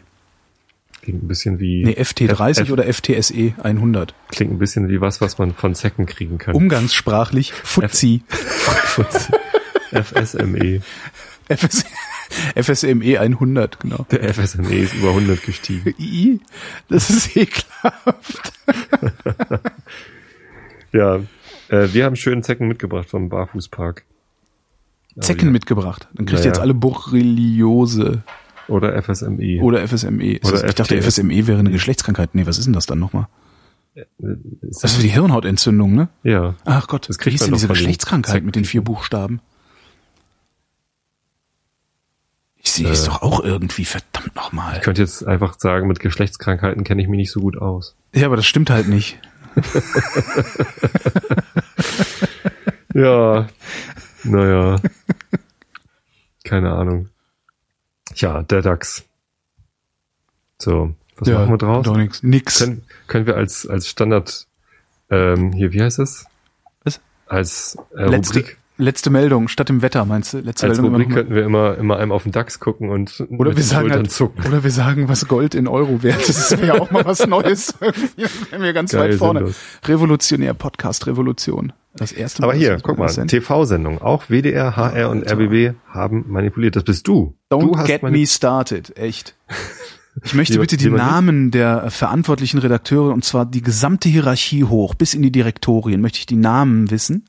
Klingt 1.02 1.24
ein 1.24 1.28
bisschen 1.30 1.60
wie. 1.62 1.86
Nee, 1.86 1.94
FT30 1.94 2.64
F- 2.64 2.72
oder 2.72 2.84
FTSE 2.94 3.54
100. 3.64 4.14
Klingt 4.30 4.52
ein 4.52 4.60
bisschen 4.60 4.90
wie 4.90 5.00
was, 5.00 5.22
was 5.22 5.38
man 5.38 5.54
von 5.54 5.74
Zecken 5.76 6.06
kriegen 6.06 6.40
kann. 6.40 6.56
Umgangssprachlich 6.56 7.54
FTSE. 7.54 8.20
FSME. 9.94 10.82
FS 11.48 11.86
FSME 12.56 13.20
100, 13.20 13.80
genau. 13.80 14.06
Der 14.12 14.34
FSME 14.34 14.76
ist 14.76 14.94
über 14.94 15.10
100 15.10 15.42
gestiegen. 15.44 15.94
I, 16.00 16.40
das 16.90 17.10
ist 17.10 17.36
ekelhaft. 17.36 18.54
Ja, 20.94 21.18
äh, 21.70 21.88
wir 21.94 22.04
haben 22.06 22.16
schönen 22.18 22.44
Zecken 22.44 22.68
mitgebracht 22.68 23.10
vom 23.10 23.30
Barfußpark. 23.30 24.04
Aber 25.16 25.22
Zecken 25.22 25.46
ja. 25.48 25.52
mitgebracht. 25.52 26.08
Dann 26.14 26.26
kriegt 26.26 26.40
Naja. 26.40 26.46
ihr 26.46 26.50
jetzt 26.50 26.60
alle 26.60 26.74
Borreliose 26.74 28.24
Oder 28.68 29.02
FSME. 29.02 29.62
oder 29.62 29.88
FSME. 29.88 30.34
Ist 30.34 30.46
Oder 30.46 30.62
das, 30.62 30.70
ich 30.70 30.76
dachte. 30.76 31.02
FSME 31.02 31.48
wäre 31.48 31.60
eine 31.60 31.72
Geschlechtskrankheit. 31.72 32.36
Nee, 32.36 32.46
was 32.46 32.58
ist 32.58 32.66
denn 32.66 32.74
das 32.74 32.86
dann 32.88 33.00
nochmal? 33.00 33.28
Ist 33.96 34.84
Das 34.84 34.94
ist 34.94 35.04
die 35.04 35.10
Hirnhautentzündung, 35.10 35.94
ne? 35.96 36.10
ja. 36.24 36.56
Ach 36.66 36.88
Gott, 36.88 37.08
Das 37.10 37.18
wie 37.18 37.24
kriegt 37.24 37.32
hieß 37.34 37.42
man 37.42 37.50
denn 37.52 37.56
diese 37.56 37.68
Geschlechtskrankheit 37.68 38.44
mit 38.44 38.56
den 38.56 38.66
vier 38.66 38.82
Buchstaben? 38.82 39.42
Sehe 42.76 42.90
es 42.90 43.04
Äh. 43.04 43.08
doch 43.08 43.22
auch 43.22 43.44
irgendwie, 43.44 43.86
verdammt 43.86 44.36
nochmal. 44.36 44.78
Ich 44.78 44.82
könnte 44.82 45.02
jetzt 45.02 45.26
einfach 45.26 45.60
sagen, 45.60 45.88
mit 45.88 46.00
Geschlechtskrankheiten 46.00 46.84
kenne 46.84 47.02
ich 47.02 47.08
mich 47.08 47.18
nicht 47.18 47.32
so 47.32 47.40
gut 47.42 47.58
aus. 47.58 47.96
Ja, 48.14 48.26
aber 48.28 48.36
das 48.36 48.46
stimmt 48.46 48.70
halt 48.70 48.88
nicht. 48.88 49.20
Ja, 52.94 53.48
naja. 54.24 54.80
Keine 56.44 56.74
Ahnung. 56.74 57.10
Ja, 58.16 58.44
der 58.44 58.62
DAX. 58.62 59.06
So, 60.60 60.94
was 61.18 61.28
ja, 61.28 61.40
machen 61.40 61.52
wir 61.54 61.58
draus? 61.58 61.86
Doch 61.86 61.96
nix. 61.96 62.22
Nix. 62.22 62.60
Können, 62.60 62.84
können 63.08 63.26
wir 63.28 63.38
als, 63.38 63.66
als 63.66 63.88
Standard, 63.88 64.46
ähm, 65.10 65.54
hier, 65.54 65.72
wie 65.72 65.82
heißt 65.82 66.00
es? 66.00 66.26
Was? 66.84 67.00
Als 67.28 67.78
äh, 67.96 68.06
letzte, 68.08 68.40
Rubrik, 68.40 68.58
letzte 68.78 69.10
Meldung 69.10 69.48
statt 69.48 69.70
dem 69.70 69.82
Wetter, 69.82 70.06
meinst 70.06 70.34
du? 70.34 70.40
Letzte 70.40 70.68
als 70.68 70.78
Meldung 70.78 71.02
Rubrik 71.02 71.14
könnten 71.14 71.36
wir 71.36 71.44
immer, 71.44 71.78
immer 71.78 71.98
einem 71.98 72.12
auf 72.12 72.24
den 72.24 72.32
DAX 72.32 72.60
gucken 72.60 72.90
und 72.90 73.26
oder 73.30 73.56
wir 73.56 73.64
sagen 73.64 73.92
halt, 73.92 74.12
zucken. 74.12 74.46
oder 74.46 74.64
wir 74.64 74.72
sagen, 74.72 75.08
was 75.10 75.28
Gold 75.28 75.56
in 75.56 75.68
Euro 75.68 76.04
wert 76.04 76.28
ist. 76.28 76.52
Das 76.52 76.60
wäre 76.60 76.68
ja 76.68 76.82
auch 76.82 76.92
mal 76.92 77.06
was 77.06 77.26
Neues. 77.28 77.76
Wären 78.50 78.62
wir 78.62 78.74
ganz 78.74 78.92
Geil, 78.92 79.12
weit 79.12 79.16
vorne. 79.16 79.40
sinnlos. 79.40 79.58
Revolutionär 79.86 80.54
Podcast 80.54 81.08
Revolution. 81.08 81.74
Das 81.96 82.12
erste 82.12 82.42
Mal. 82.42 82.50
Aber 82.50 82.58
hier, 82.58 82.78
guck 82.82 82.98
mal. 82.98 83.08
TV-Sendung. 83.08 84.02
Auch 84.02 84.30
WDR, 84.30 84.76
HR 84.78 85.10
und 85.10 85.28
Alter. 85.28 85.44
RBB 85.44 85.76
haben 85.90 86.26
manipuliert. 86.30 86.76
Das 86.76 86.84
bist 86.84 87.08
du. 87.08 87.36
du 87.50 87.58
Don't 87.58 87.78
hast 87.78 87.88
get 87.88 88.04
me 88.04 88.26
started, 88.26 88.98
echt. 88.98 89.36
Ich 90.24 90.34
möchte 90.34 90.60
bitte 90.60 90.76
die. 90.76 90.90
Namen 90.90 91.52
der 91.52 91.90
verantwortlichen 91.90 92.58
Redakteure 92.60 93.14
und 93.14 93.24
zwar 93.24 93.46
die 93.46 93.62
gesamte 93.62 94.10
Hierarchie 94.10 94.66
hoch 94.66 94.94
bis 94.94 95.14
in 95.14 95.22
die 95.22 95.32
Direktorien 95.32 96.02
möchte 96.02 96.20
ich 96.20 96.26
die 96.26 96.36
Namen 96.36 96.92
wissen, 96.92 97.26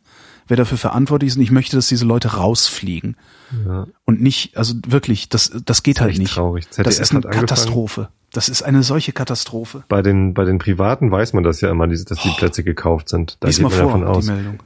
wer 0.49 0.57
dafür 0.57 0.79
verantwortlich 0.79 1.29
ist 1.29 1.37
und 1.37 1.43
ich 1.43 1.51
möchte, 1.51 1.77
dass 1.77 1.89
diese 1.89 2.05
Leute 2.05 2.35
rausfliegen 2.35 3.17
Ja. 3.67 3.87
und 4.05 4.21
nicht, 4.21 4.57
also 4.57 4.75
wirklich, 4.87 5.29
das 5.29 5.53
das 5.65 5.83
geht 5.83 6.01
halt 6.01 6.11
echt 6.13 6.21
nicht. 6.21 6.35
traurig. 6.35 6.67
Das 6.69 6.77
ZDF 6.77 7.01
ist 7.01 7.11
eine. 7.13 7.21
Katastrophe. 7.23 8.09
Das 8.33 8.49
ist 8.49 8.63
eine 8.63 8.83
solche 8.83 9.13
Katastrophe. 9.13 9.85
Bei 9.89 10.01
den, 10.01 10.33
bei 10.33 10.45
den 10.45 10.59
Privaten 10.59 11.11
weiß 11.11 11.35
man 11.35 11.45
das 11.45 11.61
ja 11.61 11.71
immer, 11.71 11.87
dass 11.87 12.05
die 12.05 12.31
Plätze 12.39 12.65
gekauft 12.65 13.11
sind. 13.11 13.37
Da 13.41 13.49
geht 13.49 13.61
mal 13.61 13.69
man 13.69 13.79
vor, 13.79 13.87
davon 13.89 14.05
aus. 14.05 14.25
die 14.25 14.33
Meldung. 14.33 14.59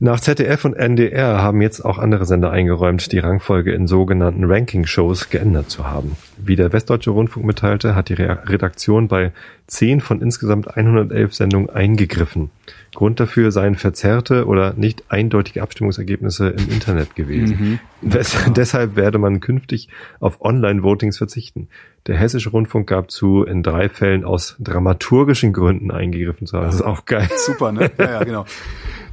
Nach 0.00 0.18
ZDF 0.18 0.64
und 0.64 0.74
NDR 0.74 1.40
haben 1.40 1.62
jetzt 1.62 1.84
auch 1.84 1.98
andere 1.98 2.24
Sender 2.26 2.50
eingeräumt, 2.50 3.12
die 3.12 3.20
Rangfolge 3.20 3.72
in 3.72 3.86
sogenannten 3.86 4.44
Ranking-Shows 4.44 5.30
geändert 5.30 5.70
zu 5.70 5.86
haben. 5.86 6.16
Wie 6.36 6.56
der 6.56 6.72
Westdeutsche 6.72 7.10
Rundfunk 7.10 7.46
mitteilte, 7.46 7.94
hat 7.94 8.08
die 8.08 8.14
Re 8.14 8.38
Redaktion 8.46 9.06
bei 9.06 9.32
10 9.68 10.00
von 10.00 10.20
insgesamt 10.20 10.76
111 10.76 11.32
Sendungen 11.34 11.70
eingegriffen. 11.70 12.50
Grund 12.94 13.20
dafür 13.20 13.50
seien 13.50 13.74
verzerrte 13.74 14.46
oder 14.46 14.74
nicht 14.74 15.04
eindeutige 15.08 15.62
Abstimmungsergebnisse 15.62 16.48
im 16.48 16.70
Internet 16.70 17.14
gewesen. 17.14 17.80
Wes 18.00 18.36
deshalb 18.56 18.96
werde 18.96 19.18
man 19.18 19.40
künftig 19.40 19.88
auf 20.20 20.40
Online-Votings 20.40 21.18
verzichten. 21.18 21.68
Der 22.06 22.16
Hessische 22.16 22.50
Rundfunk 22.50 22.88
gab 22.88 23.10
zu, 23.10 23.44
in 23.44 23.62
drei 23.62 23.88
Fällen 23.88 24.24
aus 24.24 24.56
dramaturgischen 24.58 25.52
Gründen 25.52 25.90
eingegriffen 25.90 26.46
zu 26.46 26.56
haben. 26.56 26.66
Das 26.66 26.76
ist 26.76 26.82
auch 26.82 27.04
geil. 27.06 27.28
Super, 27.36 27.72
ne? 27.72 27.90
Ja, 27.98 28.04
ja, 28.04 28.24
genau. 28.24 28.44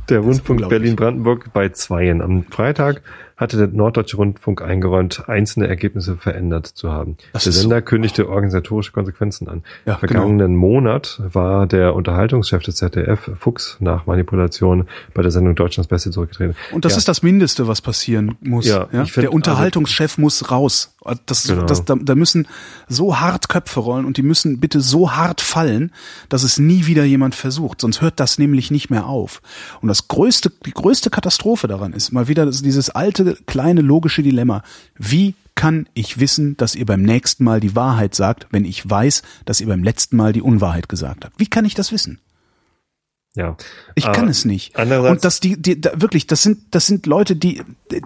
Der 0.09 0.19
Rundfunk. 0.19 0.67
Berlin-Brandenburg 0.67 1.53
bei 1.53 1.69
Zweien. 1.69 2.21
Am 2.21 2.43
Freitag 2.43 3.01
hatte 3.41 3.57
der 3.57 3.67
Norddeutsche 3.67 4.17
Rundfunk 4.17 4.61
eingeräumt, 4.61 5.27
einzelne 5.27 5.67
Ergebnisse 5.67 6.15
verändert 6.15 6.67
zu 6.67 6.91
haben. 6.91 7.17
Das 7.33 7.45
der 7.45 7.53
Sender 7.53 7.81
kündigte 7.81 8.29
organisatorische 8.29 8.91
Konsequenzen 8.91 9.47
an. 9.47 9.63
Ja, 9.85 9.97
Vergangenen 9.97 10.55
Monat 10.55 11.19
war 11.25 11.65
der 11.65 11.95
Unterhaltungschef 11.95 12.61
des 12.61 12.75
ZDF, 12.75 13.31
Fuchs, 13.39 13.77
nach 13.79 14.05
Manipulation 14.05 14.87
bei 15.15 15.23
der 15.23 15.31
Sendung 15.31 15.55
Deutschlands 15.55 15.87
Beste 15.87 16.11
zurückgetreten. 16.11 16.55
Und 16.71 16.85
das 16.85 16.93
ja, 16.93 16.99
ist 16.99 17.07
das 17.07 17.23
Mindeste, 17.23 17.67
was 17.67 17.81
passieren 17.81 18.37
muss. 18.41 18.67
Ja, 18.67 18.87
Ja, 18.91 19.05
find, 19.05 19.23
der 19.23 19.33
Unterhaltungschef 19.33 20.17
muss 20.17 20.51
raus. 20.51 20.95
Das, 21.25 21.47
Genau. 21.47 21.65
das, 21.65 21.83
da, 21.85 21.95
da 21.95 22.15
müssen 22.15 22.47
so 22.87 23.19
hart 23.19 23.49
Köpfe 23.49 23.79
rollen 23.79 24.05
und 24.05 24.17
die 24.17 24.21
müssen 24.21 24.59
bitte 24.59 24.81
so 24.81 25.13
hart 25.13 25.41
fallen, 25.41 25.91
dass 26.29 26.43
es 26.43 26.59
nie 26.59 26.85
wieder 26.85 27.03
jemand 27.03 27.33
versucht. 27.33 27.81
Sonst 27.81 28.01
hört 28.01 28.19
das 28.19 28.37
nämlich 28.37 28.69
nicht 28.69 28.89
mehr 28.89 29.07
auf. 29.07 29.41
Und 29.81 29.87
das 29.87 30.07
größte, 30.07 30.51
die 30.65 30.71
größte 30.71 31.09
Katastrophe 31.09 31.67
daran 31.67 31.93
ist 31.93 32.11
mal 32.11 32.27
wieder 32.27 32.45
dieses 32.45 32.91
alte, 32.91 33.35
kleine, 33.47 33.81
logische 33.81 34.21
Dilemma. 34.21 34.61
Wie 34.95 35.33
kann 35.55 35.87
ich 35.93 36.19
wissen, 36.19 36.55
dass 36.57 36.75
ihr 36.75 36.85
beim 36.85 37.01
nächsten 37.01 37.43
Mal 37.43 37.59
die 37.59 37.75
Wahrheit 37.75 38.15
sagt, 38.15 38.47
wenn 38.51 38.65
ich 38.65 38.87
weiß, 38.89 39.21
dass 39.45 39.59
ihr 39.59 39.67
beim 39.67 39.83
letzten 39.83 40.17
Mal 40.17 40.33
die 40.33 40.41
Unwahrheit 40.41 40.87
gesagt 40.87 41.25
habt? 41.25 41.39
Wie 41.39 41.47
kann 41.47 41.65
ich 41.65 41.73
das 41.73 41.91
wissen? 41.91 42.19
Ja. 43.35 43.55
Ich 43.95 44.11
kann 44.11 44.27
es 44.27 44.43
nicht. 44.43 44.75
andererseits- 44.77 45.11
und 45.11 45.25
dass 45.25 45.39
die, 45.39 45.61
die 45.61 45.79
da, 45.79 46.01
wirklich, 46.01 46.27
das 46.27 46.43
sind, 46.43 46.59
das 46.71 46.87
sind 46.87 47.05
Leute, 47.05 47.35
die, 47.35 47.61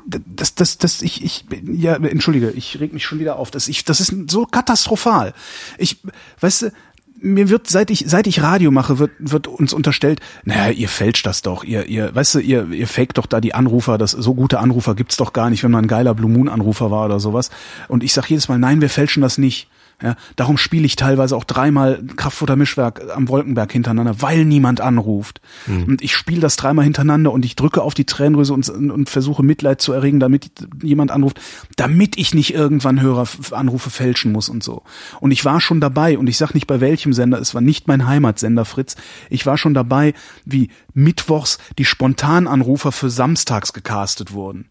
das, 0.05 0.53
das, 0.53 0.78
das, 0.78 1.01
ich, 1.01 1.23
ich, 1.23 1.45
ja, 1.65 1.95
entschuldige, 1.95 2.51
ich 2.51 2.80
reg 2.80 2.93
mich 2.93 3.05
schon 3.05 3.19
wieder 3.19 3.38
auf. 3.38 3.49
Das, 3.49 3.67
ich, 3.67 3.84
das 3.86 3.99
ist 3.99 4.13
so 4.30 4.45
katastrophal. 4.45 5.34
Ich, 5.78 5.97
weißt 6.41 6.61
du, 6.63 6.71
mir 7.17 7.49
wird, 7.49 7.67
seit 7.67 7.89
ich, 7.89 8.03
seit 8.07 8.28
ich 8.28 8.43
Radio 8.43 8.69
mache, 8.69 8.99
wird, 8.99 9.11
wird 9.19 9.47
uns 9.47 9.73
unterstellt, 9.73 10.19
naja, 10.43 10.69
ihr 10.69 10.89
fälscht 10.89 11.26
das 11.26 11.41
doch, 11.41 11.63
ihr, 11.63 11.88
ihr, 11.88 12.13
weißt 12.13 12.36
du, 12.36 12.39
ihr, 12.39 12.69
ihr 12.69 12.88
faked 12.88 13.17
doch 13.17 13.26
da 13.26 13.41
die 13.41 13.53
Anrufer, 13.55 13.97
das, 13.97 14.11
so 14.11 14.36
gute 14.36 14.59
Anrufer 14.59 14.93
gibt's 14.93 15.17
doch 15.17 15.34
gar 15.34 15.49
nicht, 15.49 15.63
wenn 15.63 15.71
man 15.71 15.86
ein 15.86 15.88
geiler 15.88 16.13
Blue 16.13 16.30
Moon 16.30 16.49
Anrufer 16.49 16.91
war 16.91 17.05
oder 17.05 17.19
sowas. 17.19 17.49
Und 17.88 18.03
ich 18.03 18.13
sag 18.13 18.30
jedes 18.30 18.47
Mal, 18.47 18.59
nein, 18.59 18.82
wir 18.82 18.89
fälschen 18.89 19.21
das 19.21 19.38
nicht. 19.38 19.67
Ja, 20.01 20.17
darum 20.35 20.57
spiele 20.57 20.85
ich 20.85 20.97
teilweise 20.97 21.37
auch 21.37 21.45
dreimal 21.45 22.03
Kraftfuttermischwerk 22.17 23.01
am 23.15 23.29
Wolkenberg 23.29 23.71
hintereinander, 23.71 24.21
weil 24.21 24.43
niemand 24.43 24.81
anruft. 24.81 25.39
Mhm. 25.67 25.83
Und 25.85 26.01
ich 26.01 26.13
spiele 26.13 26.41
das 26.41 26.57
dreimal 26.57 26.83
hintereinander 26.83 27.31
und 27.31 27.45
ich 27.45 27.55
drücke 27.55 27.81
auf 27.81 27.93
die 27.93 28.05
Tränendrüse 28.05 28.53
und, 28.53 28.69
und 28.69 29.09
versuche 29.09 29.41
Mitleid 29.41 29.81
zu 29.81 29.93
erregen, 29.93 30.19
damit 30.19 30.51
jemand 30.83 31.11
anruft, 31.11 31.39
damit 31.77 32.17
ich 32.17 32.33
nicht 32.33 32.53
irgendwann 32.53 33.01
Hörer 33.01 33.25
Anrufe 33.51 33.89
fälschen 33.89 34.33
muss 34.33 34.49
und 34.49 34.63
so. 34.63 34.83
Und 35.21 35.31
ich 35.31 35.45
war 35.45 35.61
schon 35.61 35.79
dabei 35.79 36.17
und 36.17 36.27
ich 36.27 36.37
sag 36.37 36.53
nicht 36.53 36.67
bei 36.67 36.81
welchem 36.81 37.13
Sender, 37.13 37.39
es 37.39 37.53
war 37.53 37.61
nicht 37.61 37.87
mein 37.87 38.05
Heimatsender 38.05 38.65
Fritz. 38.65 38.97
Ich 39.29 39.45
war 39.45 39.57
schon 39.57 39.73
dabei, 39.73 40.13
wie 40.43 40.71
mittwochs 40.93 41.57
die 41.77 41.85
Spontananrufer 41.85 42.91
für 42.91 43.09
samstags 43.09 43.71
gecastet 43.71 44.33
wurden. 44.33 44.65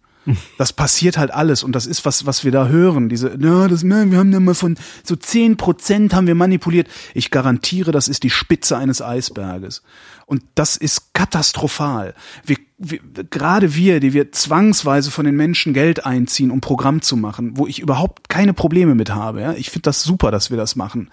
Das 0.58 0.72
passiert 0.72 1.18
halt 1.18 1.32
alles 1.32 1.62
und 1.62 1.72
das 1.72 1.86
ist 1.86 2.04
was, 2.04 2.26
was 2.26 2.44
wir 2.44 2.52
da 2.52 2.68
hören. 2.68 3.08
Diese, 3.08 3.36
ja, 3.40 3.68
das, 3.68 3.82
ne, 3.82 4.10
wir 4.10 4.18
haben 4.18 4.32
ja 4.32 4.40
mal 4.40 4.54
von 4.54 4.76
so 5.02 5.16
zehn 5.16 5.56
Prozent 5.56 6.14
haben 6.14 6.26
wir 6.26 6.34
manipuliert. 6.34 6.88
Ich 7.14 7.30
garantiere, 7.30 7.92
das 7.92 8.08
ist 8.08 8.22
die 8.22 8.30
Spitze 8.30 8.76
eines 8.76 9.02
Eisberges. 9.02 9.82
Und 10.26 10.42
das 10.54 10.76
ist 10.76 11.12
katastrophal. 11.12 12.14
Wir, 12.44 12.56
wir, 12.78 13.00
gerade 13.30 13.74
wir, 13.74 14.00
die 14.00 14.14
wir 14.14 14.32
zwangsweise 14.32 15.10
von 15.10 15.26
den 15.26 15.36
Menschen 15.36 15.74
Geld 15.74 16.06
einziehen, 16.06 16.50
um 16.50 16.62
Programm 16.62 17.02
zu 17.02 17.16
machen, 17.16 17.58
wo 17.58 17.66
ich 17.66 17.80
überhaupt 17.80 18.30
keine 18.30 18.54
Probleme 18.54 18.94
mit 18.94 19.10
habe. 19.10 19.42
Ja? 19.42 19.52
Ich 19.52 19.70
finde 19.70 19.82
das 19.82 20.02
super, 20.02 20.30
dass 20.30 20.50
wir 20.50 20.56
das 20.56 20.76
machen 20.76 21.10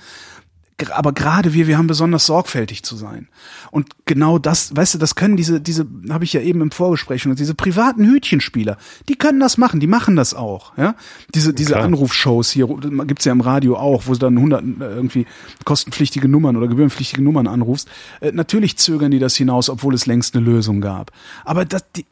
aber 0.90 1.14
gerade 1.14 1.54
wir, 1.54 1.68
wir 1.68 1.78
haben 1.78 1.88
besonders 1.88 2.26
sorgfältig 2.26 2.84
zu 2.84 2.96
sein. 2.96 3.28
Und 3.70 3.90
genau 4.06 4.40
das, 4.40 4.76
weißt 4.76 4.96
du, 4.96 4.98
das 4.98 5.16
können 5.16 5.38
diese, 5.38 5.62
diese, 5.62 5.86
habe 6.10 6.24
ich 6.24 6.34
ja 6.34 6.42
eben 6.42 6.62
im 6.62 6.72
Vorgespräch 6.72 7.22
schon, 7.22 7.36
diese 7.36 7.56
privaten 7.56 8.06
Hütchenspieler, 8.06 8.78
die 9.08 9.16
können 9.16 9.40
das 9.40 9.58
machen, 9.58 9.80
die 9.80 9.88
machen 9.88 10.16
das 10.16 10.34
auch, 10.34 10.78
ja. 10.78 10.96
Diese, 11.36 11.54
diese 11.54 11.74
Klar. 11.74 11.84
Anrufshows 11.84 12.52
hier, 12.52 12.68
gibt's 13.06 13.26
ja 13.26 13.32
im 13.32 13.42
Radio 13.42 13.78
auch, 13.78 14.08
wo 14.08 14.14
sie 14.14 14.20
dann 14.20 14.38
100 14.38 14.64
äh, 14.64 14.66
irgendwie 14.80 15.26
kostenpflichtige 15.66 16.28
Nummern 16.28 16.58
oder 16.58 16.68
gebührenpflichtige 16.68 17.22
Nummern 17.22 17.48
anrufst. 17.48 17.88
Äh, 18.20 18.32
natürlich 18.32 18.78
zögern 18.78 19.12
die 19.12 19.20
das 19.20 19.36
hinaus, 19.36 19.70
obwohl 19.70 19.94
es 19.94 20.06
längst 20.06 20.36
eine 20.36 20.46
Lösung 20.46 20.82
gab. 20.82 21.12
Aber 21.46 21.66
das, 21.66 21.84
die, 21.96 22.06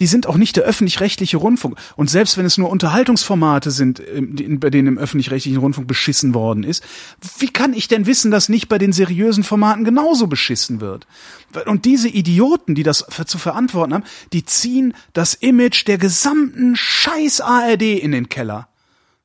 die 0.00 0.06
sind 0.06 0.28
auch 0.28 0.36
nicht 0.36 0.56
der 0.56 0.64
öffentlich-rechtliche 0.64 1.38
Rundfunk. 1.38 1.76
Und 1.96 2.08
selbst 2.08 2.38
wenn 2.38 2.46
es 2.46 2.56
nur 2.56 2.70
Unterhaltungsformate 2.70 3.70
sind, 3.70 4.00
ähm, 4.14 4.60
bei 4.60 4.70
denen 4.70 4.88
im 4.88 4.98
öffentlich-rechtlichen 4.98 5.58
Rundfunk 5.58 5.88
beschissen 5.88 6.34
worden 6.34 6.62
ist, 6.62 6.84
wie 7.38 7.48
kann 7.48 7.72
ich 7.72 7.88
denn 7.88 8.06
wissen, 8.06 8.30
dass 8.30 8.48
nicht 8.48 8.68
bei 8.68 8.78
den 8.78 8.92
seriösen 8.92 9.42
Formaten 9.42 9.84
genauso 9.84 10.28
beschissen 10.28 10.80
wird? 10.80 11.06
Und 11.66 11.84
diese 11.84 12.08
Idioten, 12.08 12.74
die 12.74 12.84
das 12.84 13.06
zu 13.26 13.38
verantworten 13.38 13.94
haben, 13.94 14.04
die 14.32 14.44
ziehen 14.44 14.94
das 15.14 15.34
Image 15.34 15.86
der 15.86 15.98
gesamten 15.98 16.76
Scheiß 16.76 17.40
ARD 17.40 17.82
in 17.82 18.12
den 18.12 18.28
Keller. 18.28 18.68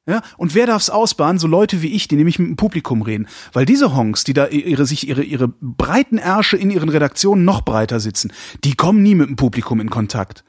Ja, 0.05 0.21
und 0.35 0.53
wer 0.53 0.65
darf's 0.65 0.89
ausbaden? 0.89 1.39
So 1.39 1.47
Leute 1.47 1.81
wie 1.81 1.93
ich, 1.93 2.09
die 2.09 2.17
nämlich 2.17 2.37
mit 2.37 2.49
dem 2.49 2.55
Publikum 2.57 3.03
reden. 3.03 3.27
Weil 3.53 3.65
diese 3.65 3.95
Honks, 3.95 4.25
die 4.25 4.33
da 4.33 4.47
ihre, 4.47 4.85
sich 4.85 5.07
ihre, 5.07 5.23
ihre 5.23 5.47
breiten 5.47 6.17
Ärsche 6.17 6.57
in 6.57 6.71
ihren 6.71 6.89
Redaktionen 6.89 7.45
noch 7.45 7.61
breiter 7.61 8.01
sitzen, 8.01 8.33
die 8.65 8.73
kommen 8.73 9.01
nie 9.01 9.15
mit 9.15 9.29
dem 9.29 9.37
Publikum 9.37 9.79
in 9.79 9.89
Kontakt. 9.89 10.43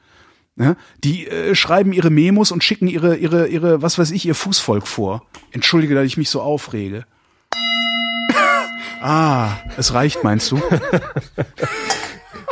Ja, 0.57 0.77
die 1.03 1.27
äh, 1.27 1.53
schreiben 1.53 1.91
ihre 1.91 2.09
Memos 2.09 2.51
und 2.51 2.63
schicken 2.63 2.87
ihre, 2.87 3.17
ihre, 3.17 3.47
ihre, 3.47 3.81
was 3.81 3.99
weiß 3.99 4.11
ich, 4.11 4.25
ihr 4.25 4.35
Fußvolk 4.35 4.87
vor. 4.87 5.25
Entschuldige, 5.51 5.95
dass 5.95 6.05
ich 6.05 6.15
mich 6.15 6.29
so 6.29 6.41
aufrege. 6.41 7.05
ah, 9.01 9.49
es 9.77 9.93
reicht, 9.93 10.23
meinst 10.23 10.51
du? 10.51 10.61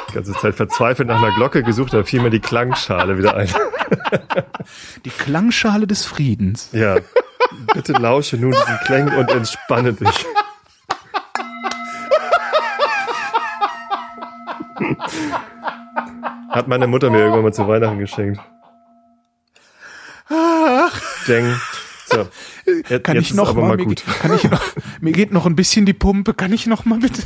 Die 0.10 0.14
ganze 0.14 0.34
Zeit 0.34 0.56
verzweifelt 0.56 1.08
nach 1.08 1.24
einer 1.24 1.34
Glocke 1.34 1.64
gesucht, 1.64 1.94
da 1.94 2.04
fiel 2.04 2.22
mir 2.22 2.30
die 2.30 2.40
Klangschale 2.40 3.18
wieder 3.18 3.36
ein. 3.36 3.50
Die 5.06 5.10
Klangschale 5.10 5.88
des 5.88 6.06
Friedens. 6.06 6.70
Ja. 6.72 6.98
Bitte 7.74 7.94
lausche 7.94 8.38
nun 8.38 8.52
diesen 8.52 8.78
Klängen 8.86 9.16
und 9.16 9.32
entspanne 9.32 9.94
dich. 9.94 10.26
Hat 16.54 16.68
meine 16.68 16.86
Mutter 16.86 17.10
mir 17.10 17.18
irgendwann 17.18 17.42
mal 17.42 17.54
zu 17.54 17.68
Weihnachten 17.68 17.98
geschenkt. 17.98 18.40
Ach. 20.30 21.02
Deng. 21.28 21.56
So. 22.06 22.28
Jetzt, 22.88 23.04
kann 23.04 23.16
jetzt 23.16 23.32
ich 23.32 23.34
noch 23.34 23.56
mal, 23.56 23.70
mal 23.70 23.78
gut. 23.78 24.04
Mir, 24.06 24.14
kann 24.14 24.36
ich 24.36 24.44
noch, 24.44 24.62
mir 25.02 25.14
geht 25.14 25.34
noch 25.34 25.48
ein 25.48 25.56
bisschen 25.56 25.88
die 25.88 25.94
Pumpe. 25.94 26.36
Kann 26.36 26.54
ich 26.54 26.68
noch 26.68 26.86
mal 26.86 27.00
bitte? 27.00 27.24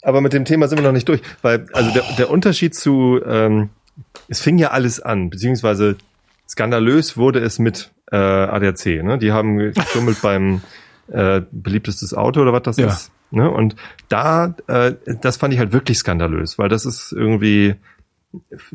Aber 0.00 0.22
mit 0.22 0.32
dem 0.32 0.46
Thema 0.46 0.68
sind 0.68 0.78
wir 0.78 0.86
noch 0.86 0.92
nicht 0.92 1.06
durch, 1.06 1.20
weil 1.42 1.66
also 1.74 1.92
der, 1.92 2.02
der 2.16 2.30
Unterschied 2.30 2.74
zu 2.74 3.20
ähm, 3.26 3.68
es 4.28 4.40
fing 4.40 4.56
ja 4.56 4.70
alles 4.70 4.98
an, 5.00 5.28
beziehungsweise 5.28 5.96
skandalös 6.48 7.18
wurde 7.18 7.40
es 7.40 7.58
mit 7.58 7.90
äh, 8.10 8.16
ADAC. 8.16 9.02
Ne? 9.02 9.18
Die 9.18 9.32
haben 9.32 9.58
geschummelt 9.58 10.22
beim 10.22 10.62
äh, 11.08 11.42
beliebtestes 11.50 12.14
Auto 12.14 12.40
oder 12.40 12.54
was 12.54 12.62
das 12.62 12.76
ja. 12.78 12.86
ist. 12.86 13.10
Ne? 13.30 13.50
Und 13.50 13.76
da, 14.08 14.54
äh, 14.66 14.94
das 15.20 15.36
fand 15.36 15.54
ich 15.54 15.60
halt 15.60 15.72
wirklich 15.72 15.98
skandalös, 15.98 16.58
weil 16.58 16.68
das 16.68 16.84
ist 16.84 17.12
irgendwie 17.12 17.76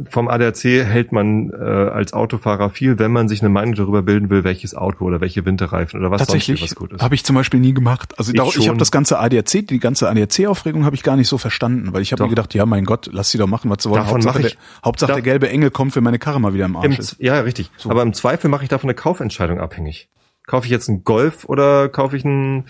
vom 0.09 0.27
ADAC 0.27 0.63
hält 0.63 1.13
man 1.13 1.49
äh, 1.49 1.55
als 1.55 2.11
Autofahrer 2.11 2.69
viel, 2.69 2.99
wenn 2.99 3.11
man 3.11 3.29
sich 3.29 3.41
eine 3.41 3.47
Meinung 3.47 3.73
darüber 3.73 4.01
bilden 4.01 4.29
will, 4.29 4.43
welches 4.43 4.75
Auto 4.75 5.05
oder 5.05 5.21
welche 5.21 5.45
Winterreifen 5.45 5.97
oder 5.97 6.11
was 6.11 6.19
Tatsächlich 6.19 6.59
sonst 6.59 6.71
was 6.71 6.75
gut 6.75 6.93
ist. 6.93 7.01
Habe 7.01 7.15
ich 7.15 7.23
zum 7.23 7.37
Beispiel 7.37 7.61
nie 7.61 7.73
gemacht. 7.73 8.19
Also 8.19 8.33
ich, 8.33 8.57
ich 8.57 8.67
habe 8.67 8.77
das 8.77 8.91
ganze 8.91 9.17
ADAC, 9.17 9.65
die 9.67 9.79
ganze 9.79 10.09
ADAC-Aufregung 10.09 10.83
habe 10.83 10.97
ich 10.97 11.03
gar 11.03 11.15
nicht 11.15 11.29
so 11.29 11.37
verstanden, 11.37 11.93
weil 11.93 12.01
ich 12.01 12.11
habe 12.11 12.23
mir 12.23 12.29
gedacht, 12.29 12.53
ja 12.53 12.65
mein 12.65 12.83
Gott, 12.83 13.09
lass 13.13 13.31
sie 13.31 13.37
doch 13.37 13.47
machen, 13.47 13.69
was 13.69 13.83
sie 13.83 13.89
wollen. 13.89 14.01
Davon 14.01 14.15
Hauptsache, 14.15 14.41
ich, 14.41 14.53
der, 14.53 14.83
Hauptsache 14.83 15.13
der 15.13 15.21
gelbe 15.21 15.49
Engel 15.49 15.71
kommt, 15.71 15.95
wenn 15.95 16.03
meine 16.03 16.19
Karre 16.19 16.41
mal 16.41 16.53
wieder 16.53 16.65
im 16.65 16.75
Arsch 16.75 16.85
im, 16.85 16.91
ist. 16.91 17.15
Ja, 17.19 17.39
richtig. 17.39 17.71
So. 17.77 17.89
Aber 17.89 18.01
im 18.01 18.13
Zweifel 18.13 18.49
mache 18.49 18.63
ich 18.63 18.69
davon 18.69 18.89
eine 18.89 18.95
Kaufentscheidung 18.95 19.61
abhängig. 19.61 20.09
Kaufe 20.47 20.65
ich 20.65 20.71
jetzt 20.71 20.89
einen 20.89 21.05
Golf 21.05 21.45
oder 21.45 21.87
kaufe 21.87 22.17
ich 22.17 22.25
einen 22.25 22.65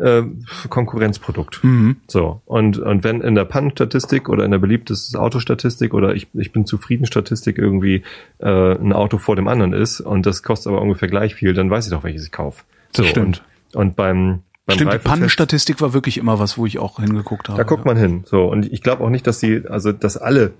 äh, 0.00 0.22
Konkurrenzprodukt. 0.68 1.62
Mhm. 1.62 1.96
So. 2.06 2.40
Und, 2.46 2.78
und 2.78 3.04
wenn 3.04 3.20
in 3.20 3.34
der 3.34 3.44
Pannenstatistik 3.44 4.28
oder 4.28 4.44
in 4.44 4.50
der 4.50 4.58
beliebtesten 4.58 5.18
Autostatistik 5.18 5.94
oder 5.94 6.14
ich, 6.14 6.28
ich 6.34 6.52
bin 6.52 6.66
zufrieden 6.66 7.06
Statistik 7.06 7.58
irgendwie 7.58 8.02
äh, 8.38 8.74
ein 8.74 8.92
Auto 8.92 9.18
vor 9.18 9.36
dem 9.36 9.48
anderen 9.48 9.72
ist 9.72 10.00
und 10.00 10.26
das 10.26 10.42
kostet 10.42 10.72
aber 10.72 10.82
ungefähr 10.82 11.08
gleich 11.08 11.34
viel, 11.34 11.54
dann 11.54 11.70
weiß 11.70 11.86
ich 11.86 11.92
doch, 11.92 12.04
welches 12.04 12.24
ich 12.24 12.32
kaufe. 12.32 12.64
So, 12.96 13.02
das 13.02 13.10
stimmt. 13.10 13.42
Und, 13.72 13.80
und 13.80 13.96
beim 13.96 14.40
beim 14.66 14.76
Stimmt, 14.76 14.92
die 14.92 14.98
Pannenstatistik 14.98 15.80
war 15.80 15.94
wirklich 15.94 16.16
immer 16.16 16.38
was, 16.38 16.56
wo 16.56 16.64
ich 16.64 16.78
auch 16.78 17.00
hingeguckt 17.00 17.48
habe. 17.48 17.58
Da 17.58 17.64
guckt 17.64 17.84
man 17.84 17.96
hin. 17.96 18.22
So 18.26 18.44
und 18.44 18.70
ich 18.70 18.82
glaube 18.82 19.02
auch 19.02 19.10
nicht, 19.10 19.26
dass 19.26 19.40
sie, 19.40 19.64
also 19.68 19.90
dass 19.90 20.16
alle 20.16 20.52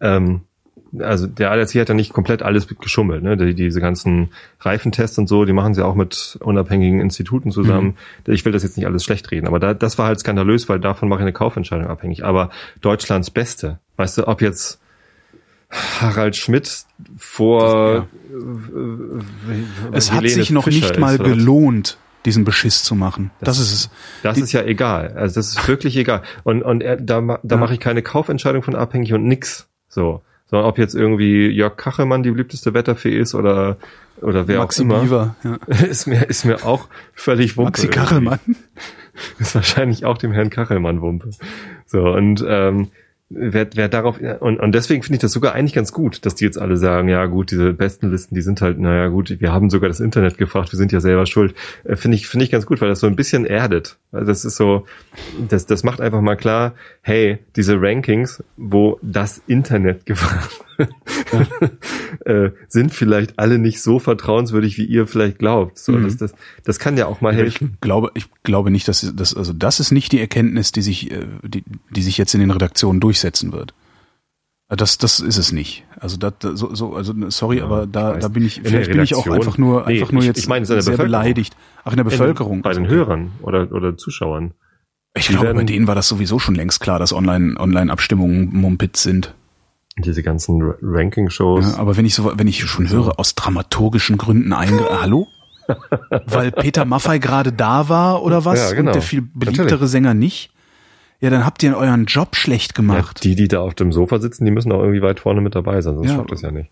ähm, 0.00 0.42
also 0.98 1.26
der 1.26 1.50
ADAC 1.50 1.74
hat 1.76 1.88
ja 1.88 1.94
nicht 1.94 2.12
komplett 2.12 2.42
alles 2.42 2.66
geschummelt, 2.68 3.22
ne? 3.22 3.36
Die, 3.36 3.54
diese 3.54 3.80
ganzen 3.80 4.30
Reifentests 4.60 5.18
und 5.18 5.28
so, 5.28 5.44
die 5.44 5.52
machen 5.52 5.74
sie 5.74 5.84
auch 5.84 5.94
mit 5.94 6.38
unabhängigen 6.40 7.00
Instituten 7.00 7.50
zusammen. 7.50 7.96
Mhm. 8.26 8.32
Ich 8.32 8.44
will 8.44 8.52
das 8.52 8.62
jetzt 8.62 8.76
nicht 8.76 8.86
alles 8.86 9.04
schlecht 9.04 9.30
reden, 9.30 9.46
aber 9.46 9.58
da, 9.58 9.74
das 9.74 9.98
war 9.98 10.06
halt 10.06 10.20
skandalös, 10.20 10.68
weil 10.68 10.80
davon 10.80 11.08
mache 11.08 11.20
ich 11.20 11.22
eine 11.22 11.32
Kaufentscheidung 11.32 11.86
abhängig. 11.86 12.24
Aber 12.24 12.50
Deutschlands 12.80 13.30
Beste, 13.30 13.78
weißt 13.96 14.18
du, 14.18 14.28
ob 14.28 14.42
jetzt 14.42 14.80
Harald 15.70 16.36
Schmidt 16.36 16.84
vor 17.16 18.08
das, 19.92 19.92
ja. 19.92 19.92
es 19.92 20.12
hat 20.12 20.28
sich 20.28 20.50
noch 20.50 20.64
Fischer 20.64 20.88
nicht 20.88 20.98
mal 20.98 21.14
ist, 21.14 21.22
gelohnt 21.22 21.98
diesen 22.24 22.44
Beschiss 22.44 22.82
zu 22.82 22.94
machen. 22.94 23.30
Das, 23.40 23.56
das 23.56 23.66
ist 23.66 23.72
es. 23.72 23.90
Das 24.22 24.34
Die, 24.36 24.42
ist 24.42 24.52
ja 24.52 24.62
egal. 24.62 25.14
Also 25.16 25.36
das 25.36 25.48
ist 25.48 25.68
wirklich 25.68 25.96
egal. 25.96 26.22
Und 26.42 26.62
und 26.62 26.82
er, 26.82 26.96
da 26.96 27.20
da 27.20 27.54
ja. 27.54 27.56
mache 27.56 27.74
ich 27.74 27.80
keine 27.80 28.02
Kaufentscheidung 28.02 28.62
von 28.62 28.74
abhängig 28.74 29.12
und 29.12 29.24
nix. 29.24 29.68
So 29.88 30.22
sondern 30.50 30.68
ob 30.68 30.78
jetzt 30.78 30.94
irgendwie 30.94 31.48
Jörg 31.48 31.76
Kachelmann 31.76 32.22
die 32.22 32.30
beliebteste 32.30 32.74
Wetterfee 32.74 33.16
ist 33.16 33.34
oder 33.34 33.76
oder 34.20 34.48
wer 34.48 34.58
Maxi 34.58 34.82
auch 34.82 34.84
immer, 34.84 35.00
Bieber, 35.00 35.36
ja. 35.44 35.58
ist 35.86 36.06
mir 36.06 36.28
ist 36.28 36.44
mir 36.44 36.66
auch 36.66 36.88
völlig 37.14 37.56
Wumpe. 37.56 37.70
Maxi 37.70 37.88
Kachelmann 37.88 38.40
ist 39.38 39.54
wahrscheinlich 39.54 40.04
auch 40.04 40.18
dem 40.18 40.32
Herrn 40.32 40.50
Kachelmann 40.50 41.00
Wumpe. 41.00 41.30
So 41.86 42.02
und 42.02 42.44
ähm, 42.46 42.88
wer, 43.30 43.68
wer 43.74 43.88
darauf 43.88 44.20
und, 44.40 44.58
und 44.58 44.72
deswegen 44.72 45.02
finde 45.02 45.16
ich 45.16 45.20
das 45.20 45.32
sogar 45.32 45.54
eigentlich 45.54 45.72
ganz 45.72 45.92
gut, 45.92 46.26
dass 46.26 46.34
die 46.34 46.44
jetzt 46.44 46.58
alle 46.58 46.76
sagen, 46.76 47.08
ja 47.08 47.24
gut, 47.26 47.52
diese 47.52 47.72
besten 47.72 48.10
Listen, 48.10 48.34
die 48.34 48.42
sind 48.42 48.60
halt, 48.60 48.78
naja 48.78 49.08
gut, 49.08 49.40
wir 49.40 49.52
haben 49.52 49.70
sogar 49.70 49.88
das 49.88 50.00
Internet 50.00 50.36
gefragt, 50.36 50.72
wir 50.72 50.76
sind 50.76 50.92
ja 50.92 51.00
selber 51.00 51.26
schuld. 51.26 51.54
Äh, 51.84 51.96
finde 51.96 52.16
ich 52.16 52.26
finde 52.26 52.44
ich 52.44 52.50
ganz 52.50 52.66
gut, 52.66 52.80
weil 52.80 52.88
das 52.88 53.00
so 53.00 53.06
ein 53.06 53.16
bisschen 53.16 53.46
erdet. 53.46 53.96
Also 54.12 54.26
das 54.26 54.44
ist 54.44 54.56
so, 54.56 54.86
das 55.48 55.66
das 55.66 55.84
macht 55.84 56.00
einfach 56.00 56.20
mal 56.20 56.36
klar, 56.36 56.74
hey, 57.02 57.38
diese 57.56 57.80
Rankings, 57.80 58.42
wo 58.56 58.98
das 59.02 59.40
Internet 59.46 60.04
gefragt 60.06 60.64
äh, 62.24 62.50
sind 62.68 62.92
vielleicht 62.92 63.38
alle 63.38 63.58
nicht 63.58 63.80
so 63.82 63.98
vertrauenswürdig, 63.98 64.78
wie 64.78 64.84
ihr 64.84 65.06
vielleicht 65.06 65.38
glaubt. 65.38 65.78
So, 65.78 65.92
mhm. 65.92 66.04
das, 66.04 66.16
das, 66.16 66.34
das 66.64 66.78
kann 66.78 66.96
ja 66.96 67.06
auch 67.06 67.20
mal 67.20 67.34
helfen. 67.34 67.72
Ich 67.74 67.80
glaube, 67.80 68.10
ich 68.14 68.26
glaube 68.42 68.70
nicht, 68.70 68.88
dass 68.88 69.12
das, 69.14 69.36
also 69.36 69.52
das 69.52 69.80
ist 69.80 69.90
nicht 69.90 70.12
die 70.12 70.20
Erkenntnis, 70.20 70.72
die 70.72 70.82
sich, 70.82 71.10
äh, 71.10 71.26
die, 71.42 71.64
die 71.90 72.02
sich 72.02 72.18
jetzt 72.18 72.34
in 72.34 72.40
den 72.40 72.50
Redaktionen 72.50 73.00
durchsetzen 73.00 73.52
wird. 73.52 73.74
Das, 74.68 74.98
das 74.98 75.18
ist 75.18 75.36
es 75.36 75.50
nicht. 75.50 75.84
Also 75.98 76.16
da, 76.16 76.32
so, 76.54 76.72
so, 76.74 76.94
also 76.94 77.12
sorry, 77.28 77.58
ja, 77.58 77.64
aber 77.64 77.88
da, 77.88 78.16
da 78.16 78.28
bin 78.28 78.44
ich, 78.46 78.60
vielleicht 78.62 78.92
bin 78.92 79.02
ich 79.02 79.16
auch 79.16 79.26
einfach 79.26 79.58
nur, 79.58 79.84
nee, 79.86 79.94
einfach 79.94 80.12
nur 80.12 80.22
jetzt 80.22 80.38
ich 80.38 80.46
meine, 80.46 80.64
sehr 80.64 80.96
beleidigt. 80.96 81.56
Ach, 81.82 81.90
in 81.90 81.96
der 81.96 82.04
Bevölkerung. 82.04 82.58
In, 82.58 82.62
bei 82.62 82.72
den 82.72 82.86
Hörern 82.86 83.32
oder, 83.42 83.72
oder 83.72 83.96
Zuschauern. 83.96 84.54
Ich 85.14 85.26
glaube, 85.26 85.54
bei 85.54 85.64
denen 85.64 85.88
war 85.88 85.96
das 85.96 86.06
sowieso 86.06 86.38
schon 86.38 86.54
längst 86.54 86.80
klar, 86.80 87.00
dass 87.00 87.12
Online, 87.12 87.58
Online-Abstimmungen 87.58 88.54
Mumpitz 88.54 89.02
sind. 89.02 89.34
Diese 89.98 90.22
ganzen 90.22 90.62
Ranking-Shows. 90.82 91.72
Ja, 91.74 91.78
aber 91.78 91.96
wenn 91.96 92.04
ich 92.06 92.14
so, 92.14 92.32
wenn 92.36 92.46
ich 92.46 92.60
schon 92.64 92.88
höre, 92.88 93.18
aus 93.18 93.34
dramaturgischen 93.34 94.16
Gründen 94.18 94.52
einge... 94.52 94.80
Hallo? 95.00 95.26
weil 96.26 96.50
Peter 96.50 96.84
Maffei 96.84 97.18
gerade 97.18 97.52
da 97.52 97.88
war 97.88 98.24
oder 98.24 98.44
was 98.44 98.58
Ja, 98.70 98.74
genau. 98.76 98.90
und 98.90 98.94
der 98.96 99.02
viel 99.02 99.22
beliebtere 99.22 99.66
Natürlich. 99.66 99.90
Sänger 99.90 100.14
nicht. 100.14 100.50
Ja, 101.20 101.30
dann 101.30 101.44
habt 101.46 101.62
ihr 101.62 101.76
euren 101.76 102.06
Job 102.06 102.34
schlecht 102.34 102.72
Ja, 102.72 102.76
gemacht. 102.76 103.22
die, 103.22 103.36
die 103.36 103.46
da 103.46 103.60
auf 103.60 103.74
dem 103.74 103.92
Sofa 103.92 104.18
sitzen, 104.18 104.44
die 104.44 104.50
müssen 104.50 104.72
auch 104.72 104.80
irgendwie 104.80 105.02
weit 105.02 105.20
vorne 105.20 105.40
mit 105.40 105.54
dabei 105.54 105.80
sein, 105.80 105.94
sonst 105.96 106.08
Ja. 106.08 106.16
schafft 106.16 106.32
das 106.32 106.42
ja 106.42 106.50
nicht. 106.50 106.70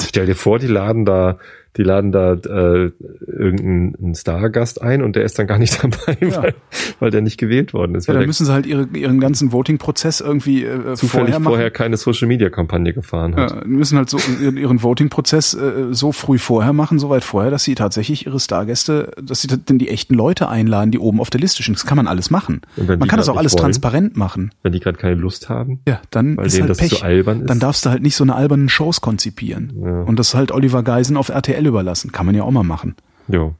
Stell 0.00 0.26
dir 0.26 0.36
vor, 0.36 0.58
die 0.60 0.66
laden 0.68 1.04
da, 1.04 1.38
die 1.76 1.82
laden 1.82 2.10
da 2.12 2.32
äh, 2.32 2.90
irgendeinen 3.26 4.14
Stargast 4.14 4.82
ein 4.82 5.02
und 5.02 5.16
der 5.16 5.24
ist 5.24 5.38
dann 5.38 5.46
gar 5.46 5.58
nicht 5.58 5.78
dabei, 5.82 6.16
Ja. 6.20 6.42
weil, 6.42 6.54
weil 6.98 7.10
der 7.10 7.20
nicht 7.20 7.38
gewählt 7.38 7.72
worden 7.72 7.94
ist. 7.94 8.06
ja, 8.08 8.14
dann 8.14 8.26
müssen 8.26 8.46
sie 8.46 8.52
halt 8.52 8.66
ihre, 8.66 8.88
ihren 8.94 9.20
ganzen 9.20 9.52
Voting-Prozess 9.52 10.20
irgendwie 10.20 10.64
äh, 10.64 10.94
zufällig 10.94 11.34
vorher 11.34 11.40
vorher, 11.40 11.70
keine 11.70 11.96
Social 11.96 12.26
Media 12.28 12.50
Kampagne 12.50 12.92
gefahren 12.92 13.36
hat. 13.36 13.50
Ja, 13.50 13.62
müssen 13.64 13.96
halt 13.98 14.10
so 14.10 14.18
ihren, 14.40 14.82
Voting-Prozess 14.82 15.54
äh, 15.54 15.72
so 15.92 16.12
früh 16.12 16.38
vorher 16.38 16.72
machen, 16.72 16.98
so 16.98 17.10
weit 17.10 17.24
vorher, 17.24 17.50
dass 17.50 17.64
sie 17.64 17.74
tatsächlich 17.74 18.26
ihre 18.26 18.40
Stargäste, 18.40 19.12
dass 19.22 19.42
sie 19.42 19.48
denn 19.48 19.78
die 19.78 19.88
echten 19.88 20.14
Leute 20.14 20.48
einladen, 20.48 20.90
die 20.90 20.98
oben 20.98 21.20
auf 21.20 21.30
der 21.30 21.40
Liste 21.40 21.62
stehen. 21.62 21.74
Das 21.74 21.86
kann 21.86 21.96
man 21.96 22.06
alles 22.06 22.30
machen. 22.30 22.60
Man 22.76 23.00
kann 23.08 23.18
das 23.18 23.28
auch 23.28 23.36
alles 23.36 23.52
wollen? 23.52 23.62
transparent 23.62 24.16
machen. 24.16 24.50
Wenn 24.62 24.72
die 24.72 24.80
gerade 24.80 24.98
keine 24.98 25.14
Lust 25.14 25.48
haben. 25.48 25.80
Ja, 25.86 26.00
dann 26.10 26.36
Weil 26.36 26.46
ist 26.46 26.54
denen 26.56 26.62
halt 26.68 26.70
das 26.70 26.78
Pech. 26.78 26.98
zu 26.98 27.04
albern 27.04 27.42
ist? 27.42 27.50
Dann 27.50 27.58
darfst 27.60 27.84
du 27.86 27.90
halt 27.90 28.02
nicht 28.02 28.16
so 28.16 28.24
eine 28.24 28.34
albernen 28.34 28.68
Shows 28.68 29.00
konzipieren. 29.00 29.72
Ja. 29.82 30.02
Und 30.02 30.18
das 30.18 30.34
halt 30.34 30.52
Oliver 30.52 30.82
Geisen 30.82 31.16
auf 31.16 31.28
RTL 31.28 31.57
überlassen. 31.66 32.12
Kann 32.12 32.26
man 32.26 32.34
ja 32.34 32.42
auch 32.42 32.50
mal 32.50 32.64
machen. 32.64 32.96
Jo. 33.28 33.54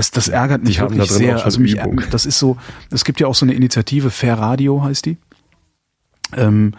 Es, 0.00 0.10
das 0.10 0.28
ärgert 0.28 0.64
mich 0.64 0.80
wirklich 0.80 1.10
sehr. 1.10 1.44
Also 1.44 1.60
mich, 1.60 1.76
Übung. 1.76 2.02
das 2.10 2.24
ist 2.24 2.38
so, 2.38 2.56
es 2.90 3.04
gibt 3.04 3.20
ja 3.20 3.26
auch 3.26 3.34
so 3.34 3.44
eine 3.44 3.52
Initiative, 3.52 4.08
Fair 4.10 4.38
Radio 4.38 4.82
heißt 4.82 5.04
die. 5.04 5.18
Ähm, 6.34 6.72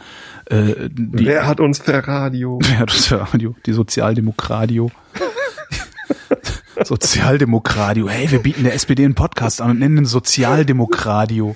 äh, 0.46 0.90
die 0.90 1.26
Wer 1.26 1.46
hat 1.46 1.60
uns 1.60 1.82
per 1.82 2.08
Radio? 2.08 2.60
Ja, 2.72 2.84
das 2.84 3.06
Fair 3.06 3.22
Radio, 3.32 3.56
die 3.68 3.74
Sozialdemokradio. 3.74 4.90
Sozialdemokradio. 6.84 8.10
Hey, 8.10 8.32
wir 8.32 8.40
bieten 8.40 8.64
der 8.64 8.74
SPD 8.74 9.06
einen 9.06 9.14
Podcast 9.14 9.62
an 9.62 9.70
und 9.70 9.80
nennen 9.80 9.98
den 9.98 10.06
Sozialdemokradio. 10.06 11.56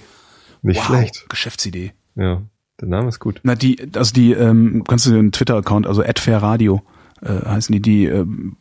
Nicht 0.62 0.78
wow, 0.78 0.86
schlecht. 0.86 1.26
Geschäftsidee. 1.30 1.94
Ja, 2.16 2.44
der 2.80 2.88
Name 2.88 3.10
ist 3.10 3.20
gut. 3.20 3.40
Na, 3.42 3.56
die, 3.56 3.90
also 3.96 4.14
die, 4.14 4.34
ähm, 4.34 4.84
kannst 4.88 5.08
du 5.08 5.12
den 5.14 5.32
Twitter-Account, 5.32 5.88
also 5.88 6.04
@fairradio 6.16 6.84
äh, 7.22 7.46
heißen 7.46 7.74
die, 7.74 7.82
die 7.82 8.06
ähm, 8.06 8.56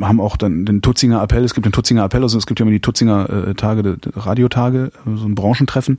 haben 0.00 0.20
auch 0.20 0.36
dann 0.36 0.64
den 0.64 0.82
Tutzinger 0.82 1.22
Appell, 1.22 1.44
es 1.44 1.54
gibt 1.54 1.66
den 1.66 1.72
Tutzinger 1.72 2.04
Appell, 2.04 2.22
also 2.22 2.38
es 2.38 2.46
gibt 2.46 2.60
ja 2.60 2.64
immer 2.64 2.72
die 2.72 2.80
Tutzinger 2.80 3.48
äh, 3.48 3.54
Tage, 3.54 3.82
die, 3.82 3.96
die 4.00 4.10
Radiotage, 4.14 4.92
äh, 5.06 5.16
so 5.16 5.26
ein 5.26 5.34
Branchentreffen, 5.34 5.98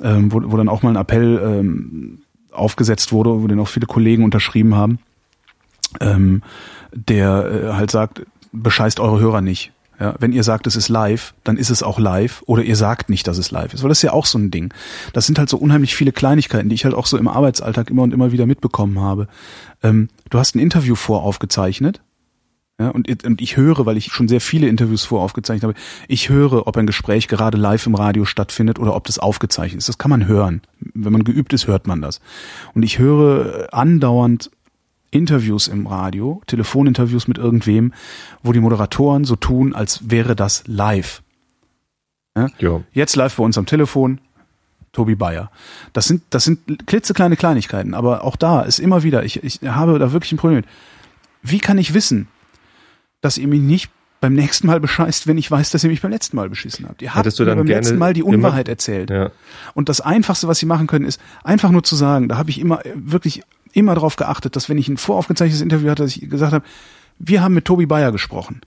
ähm, 0.00 0.32
wo, 0.32 0.40
wo 0.44 0.56
dann 0.56 0.68
auch 0.68 0.82
mal 0.82 0.90
ein 0.90 1.00
Appell 1.00 1.40
ähm, 1.42 2.18
aufgesetzt 2.52 3.12
wurde, 3.12 3.42
wo 3.42 3.46
den 3.46 3.60
auch 3.60 3.68
viele 3.68 3.86
Kollegen 3.86 4.24
unterschrieben 4.24 4.74
haben, 4.74 4.98
ähm, 6.00 6.42
der 6.92 7.50
äh, 7.50 7.72
halt 7.74 7.90
sagt, 7.90 8.22
bescheißt 8.52 9.00
eure 9.00 9.20
Hörer 9.20 9.40
nicht. 9.40 9.72
Ja, 10.00 10.14
wenn 10.18 10.32
ihr 10.32 10.42
sagt, 10.42 10.66
es 10.66 10.76
ist 10.76 10.88
live, 10.88 11.34
dann 11.44 11.58
ist 11.58 11.68
es 11.68 11.82
auch 11.82 11.98
live 11.98 12.42
oder 12.46 12.62
ihr 12.62 12.76
sagt 12.76 13.10
nicht, 13.10 13.26
dass 13.26 13.36
es 13.36 13.50
live 13.50 13.74
ist, 13.74 13.82
weil 13.82 13.90
das 13.90 13.98
ist 13.98 14.02
ja 14.02 14.14
auch 14.14 14.24
so 14.24 14.38
ein 14.38 14.50
Ding. 14.50 14.72
Das 15.12 15.26
sind 15.26 15.38
halt 15.38 15.50
so 15.50 15.58
unheimlich 15.58 15.94
viele 15.94 16.10
Kleinigkeiten, 16.10 16.70
die 16.70 16.74
ich 16.74 16.84
halt 16.86 16.94
auch 16.94 17.04
so 17.04 17.18
im 17.18 17.28
Arbeitsalltag 17.28 17.90
immer 17.90 18.02
und 18.02 18.14
immer 18.14 18.32
wieder 18.32 18.46
mitbekommen 18.46 18.98
habe. 18.98 19.28
Ähm, 19.82 20.08
du 20.30 20.38
hast 20.38 20.54
ein 20.54 20.58
Interview 20.58 20.94
voraufgezeichnet, 20.94 22.00
ja, 22.80 22.88
und, 22.88 23.24
und 23.24 23.42
ich 23.42 23.58
höre, 23.58 23.84
weil 23.84 23.98
ich 23.98 24.06
schon 24.06 24.26
sehr 24.26 24.40
viele 24.40 24.66
Interviews 24.66 25.04
voraufgezeichnet 25.04 25.64
habe, 25.64 25.74
ich 26.08 26.30
höre, 26.30 26.66
ob 26.66 26.78
ein 26.78 26.86
Gespräch 26.86 27.28
gerade 27.28 27.58
live 27.58 27.86
im 27.86 27.94
Radio 27.94 28.24
stattfindet 28.24 28.78
oder 28.78 28.96
ob 28.96 29.04
das 29.04 29.18
aufgezeichnet 29.18 29.80
ist. 29.80 29.90
Das 29.90 29.98
kann 29.98 30.08
man 30.08 30.26
hören. 30.26 30.62
Wenn 30.94 31.12
man 31.12 31.24
geübt 31.24 31.52
ist, 31.52 31.66
hört 31.66 31.86
man 31.86 32.00
das. 32.00 32.22
Und 32.72 32.82
ich 32.82 32.98
höre 32.98 33.68
andauernd 33.74 34.50
Interviews 35.10 35.68
im 35.68 35.86
Radio, 35.86 36.40
Telefoninterviews 36.46 37.28
mit 37.28 37.38
irgendwem, 37.38 37.92
wo 38.42 38.52
die 38.52 38.60
Moderatoren 38.60 39.24
so 39.24 39.36
tun, 39.36 39.74
als 39.74 40.10
wäre 40.10 40.36
das 40.36 40.64
live. 40.66 41.22
Ja. 42.36 42.48
Jetzt 42.92 43.16
live 43.16 43.34
bei 43.36 43.42
uns 43.42 43.58
am 43.58 43.66
Telefon, 43.66 44.20
Tobi 44.92 45.14
Bayer. 45.14 45.50
Das 45.92 46.06
sind, 46.06 46.22
das 46.30 46.44
sind 46.44 46.86
klitzekleine 46.86 47.36
Kleinigkeiten, 47.36 47.94
aber 47.94 48.24
auch 48.24 48.36
da 48.36 48.62
ist 48.62 48.78
immer 48.78 49.02
wieder, 49.02 49.24
ich, 49.24 49.42
ich 49.42 49.60
habe 49.62 49.98
da 49.98 50.12
wirklich 50.12 50.32
ein 50.32 50.38
Problem 50.38 50.58
mit. 50.58 50.66
Wie 51.42 51.58
kann 51.58 51.78
ich 51.78 51.94
wissen, 51.94 52.28
dass 53.20 53.38
ihr 53.38 53.48
mich 53.48 53.60
nicht 53.60 53.90
beim 54.20 54.34
nächsten 54.34 54.66
Mal 54.66 54.80
bescheißt, 54.80 55.26
wenn 55.26 55.38
ich 55.38 55.50
weiß, 55.50 55.70
dass 55.70 55.82
ihr 55.82 55.90
mich 55.90 56.02
beim 56.02 56.10
letzten 56.10 56.36
Mal 56.36 56.48
beschissen 56.48 56.86
habt? 56.88 57.02
Ihr 57.02 57.14
habt 57.14 57.38
mir 57.38 57.56
beim 57.56 57.66
letzten 57.66 57.98
Mal 57.98 58.12
die 58.12 58.22
Unwahrheit 58.22 58.68
erzählt. 58.68 59.10
Ja. 59.10 59.30
Und 59.74 59.88
das 59.88 60.00
Einfachste, 60.00 60.46
was 60.46 60.58
sie 60.58 60.66
machen 60.66 60.86
können, 60.86 61.06
ist 61.06 61.20
einfach 61.42 61.70
nur 61.70 61.82
zu 61.82 61.96
sagen, 61.96 62.28
da 62.28 62.36
habe 62.36 62.50
ich 62.50 62.60
immer 62.60 62.80
wirklich 62.94 63.42
immer 63.72 63.94
darauf 63.94 64.16
geachtet, 64.16 64.56
dass 64.56 64.68
wenn 64.68 64.78
ich 64.78 64.88
ein 64.88 64.96
voraufgezeichnetes 64.96 65.62
Interview 65.62 65.90
hatte, 65.90 66.02
dass 66.02 66.16
ich 66.16 66.28
gesagt 66.28 66.52
habe, 66.52 66.64
wir 67.18 67.42
haben 67.42 67.54
mit 67.54 67.64
Tobi 67.64 67.86
Bayer 67.86 68.12
gesprochen. 68.12 68.62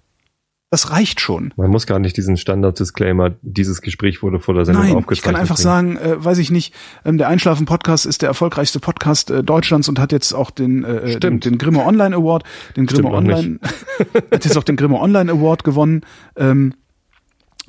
Das 0.73 0.89
reicht 0.89 1.21
schon. 1.21 1.53
Man 1.55 1.69
muss 1.69 1.85
gar 1.85 1.99
nicht 1.99 2.17
diesen 2.17 2.35
Standard-Disclaimer, 2.35 3.35
dieses 3.43 3.83
Gespräch 3.83 4.23
wurde 4.23 4.39
vor 4.39 4.55
der 4.55 4.65
Sendung 4.65 4.85
Nein, 4.85 4.95
aufgezeichnet. 4.95 5.17
ich 5.17 5.23
kann 5.23 5.35
einfach 5.35 5.57
sagen, 5.57 5.97
äh, 5.97 6.25
weiß 6.25 6.39
ich 6.39 6.49
nicht, 6.49 6.73
ähm, 7.05 7.19
der 7.19 7.27
Einschlafen-Podcast 7.27 8.07
ist 8.07 8.23
der 8.23 8.29
erfolgreichste 8.29 8.79
Podcast 8.79 9.29
äh, 9.29 9.43
Deutschlands 9.43 9.87
und 9.87 9.99
hat 9.99 10.11
jetzt 10.11 10.33
auch 10.33 10.49
den, 10.49 10.83
äh, 10.83 11.01
den, 11.01 11.17
Stimmt. 11.17 11.45
den 11.45 11.59
Grimme 11.59 11.85
Online 11.85 12.15
Award, 12.15 12.43
den 12.75 12.87
Grimme 12.87 13.09
Stimmt 13.09 13.15
Online, 13.15 13.59
hat 14.31 14.45
jetzt 14.45 14.57
auch 14.57 14.63
den 14.63 14.75
Grimme 14.75 14.99
Online 14.99 15.31
Award 15.31 15.63
gewonnen. 15.63 16.01
Ähm, 16.35 16.73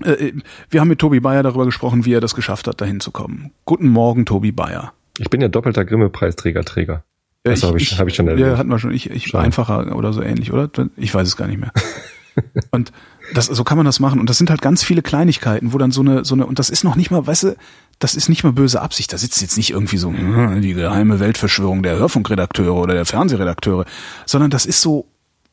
äh, 0.02 0.32
wir 0.70 0.80
haben 0.80 0.88
mit 0.88 0.98
Tobi 0.98 1.20
Bayer 1.20 1.42
darüber 1.42 1.66
gesprochen, 1.66 2.06
wie 2.06 2.14
er 2.14 2.22
das 2.22 2.34
geschafft 2.34 2.66
hat, 2.66 2.80
dahin 2.80 3.00
zu 3.00 3.10
kommen. 3.10 3.50
Guten 3.66 3.88
Morgen, 3.90 4.24
Tobi 4.24 4.50
Bayer. 4.50 4.94
Ich 5.18 5.28
bin 5.28 5.42
ja 5.42 5.48
doppelter 5.48 5.84
Grimme-Preisträger, 5.84 6.64
Träger. 7.44 7.52
Äh, 7.52 7.60
Das 7.60 7.62
habe 7.62 7.78
ich, 7.78 7.98
hab 7.98 8.08
ich 8.08 8.14
schon 8.14 8.28
erwähnt. 8.28 8.46
Ja, 8.46 8.58
hatten 8.58 8.70
wir 8.70 8.78
schon. 8.78 8.92
Ich, 8.92 9.10
ich 9.10 9.28
Schon. 9.28 9.40
einfacher 9.40 9.94
oder 9.96 10.12
so 10.12 10.22
ähnlich, 10.22 10.52
oder? 10.52 10.70
Ich 10.96 11.14
weiß 11.14 11.26
es 11.28 11.36
gar 11.36 11.46
nicht 11.46 11.60
mehr. 11.60 11.72
und 12.70 12.92
das, 13.32 13.46
so 13.46 13.64
kann 13.64 13.76
man 13.76 13.86
das 13.86 14.00
machen. 14.00 14.20
Und 14.20 14.28
das 14.28 14.38
sind 14.38 14.50
halt 14.50 14.60
ganz 14.62 14.82
viele 14.82 15.02
Kleinigkeiten, 15.02 15.72
wo 15.72 15.78
dann 15.78 15.90
so 15.92 16.00
eine, 16.00 16.24
so 16.24 16.34
eine, 16.34 16.46
und 16.46 16.58
das 16.58 16.68
ist 16.70 16.84
noch 16.84 16.96
nicht 16.96 17.10
mal, 17.10 17.26
weißt 17.26 17.42
du, 17.44 17.56
das 18.00 18.14
ist 18.16 18.28
nicht 18.28 18.42
mal 18.44 18.52
böse 18.52 18.80
Absicht. 18.82 19.12
Da 19.12 19.18
sitzt 19.18 19.40
jetzt 19.40 19.56
nicht 19.56 19.70
irgendwie 19.70 19.98
so 19.98 20.10
hm, 20.12 20.60
die 20.60 20.74
geheime 20.74 21.20
Weltverschwörung 21.20 21.82
der 21.82 21.96
Hörfunkredakteure 21.98 22.74
oder 22.74 22.94
der 22.94 23.04
Fernsehredakteure, 23.06 23.84
sondern 24.26 24.50
das 24.50 24.66
ist 24.66 24.80
so 24.80 25.06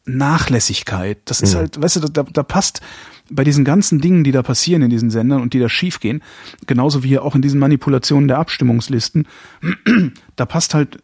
Nachlässigkeit. 0.06 1.20
Das 1.26 1.42
ist 1.42 1.54
Mhm. 1.54 1.58
halt, 1.60 1.82
weißt 1.82 1.98
du, 1.98 2.00
da, 2.02 2.24
da 2.24 2.44
passt 2.44 2.82
bei 3.30 3.44
diesen 3.44 3.64
ganzen 3.64 4.02
Dingen, 4.02 4.24
die 4.24 4.32
da 4.32 4.42
passieren 4.44 4.82
in 4.82 4.90
diesen 4.90 5.10
Sendern 5.12 5.42
und 5.42 5.54
die 5.54 5.60
da 5.60 5.70
schiefgehen, 5.70 6.22
genauso 6.68 7.04
wie 7.04 7.20
auch 7.20 7.36
in 7.36 7.42
diesen 7.42 7.60
Manipulationen 7.60 8.28
der 8.28 8.40
Abstimmungslisten, 8.40 9.28
da 10.36 10.46
passt 10.46 10.74
halt 10.74 10.98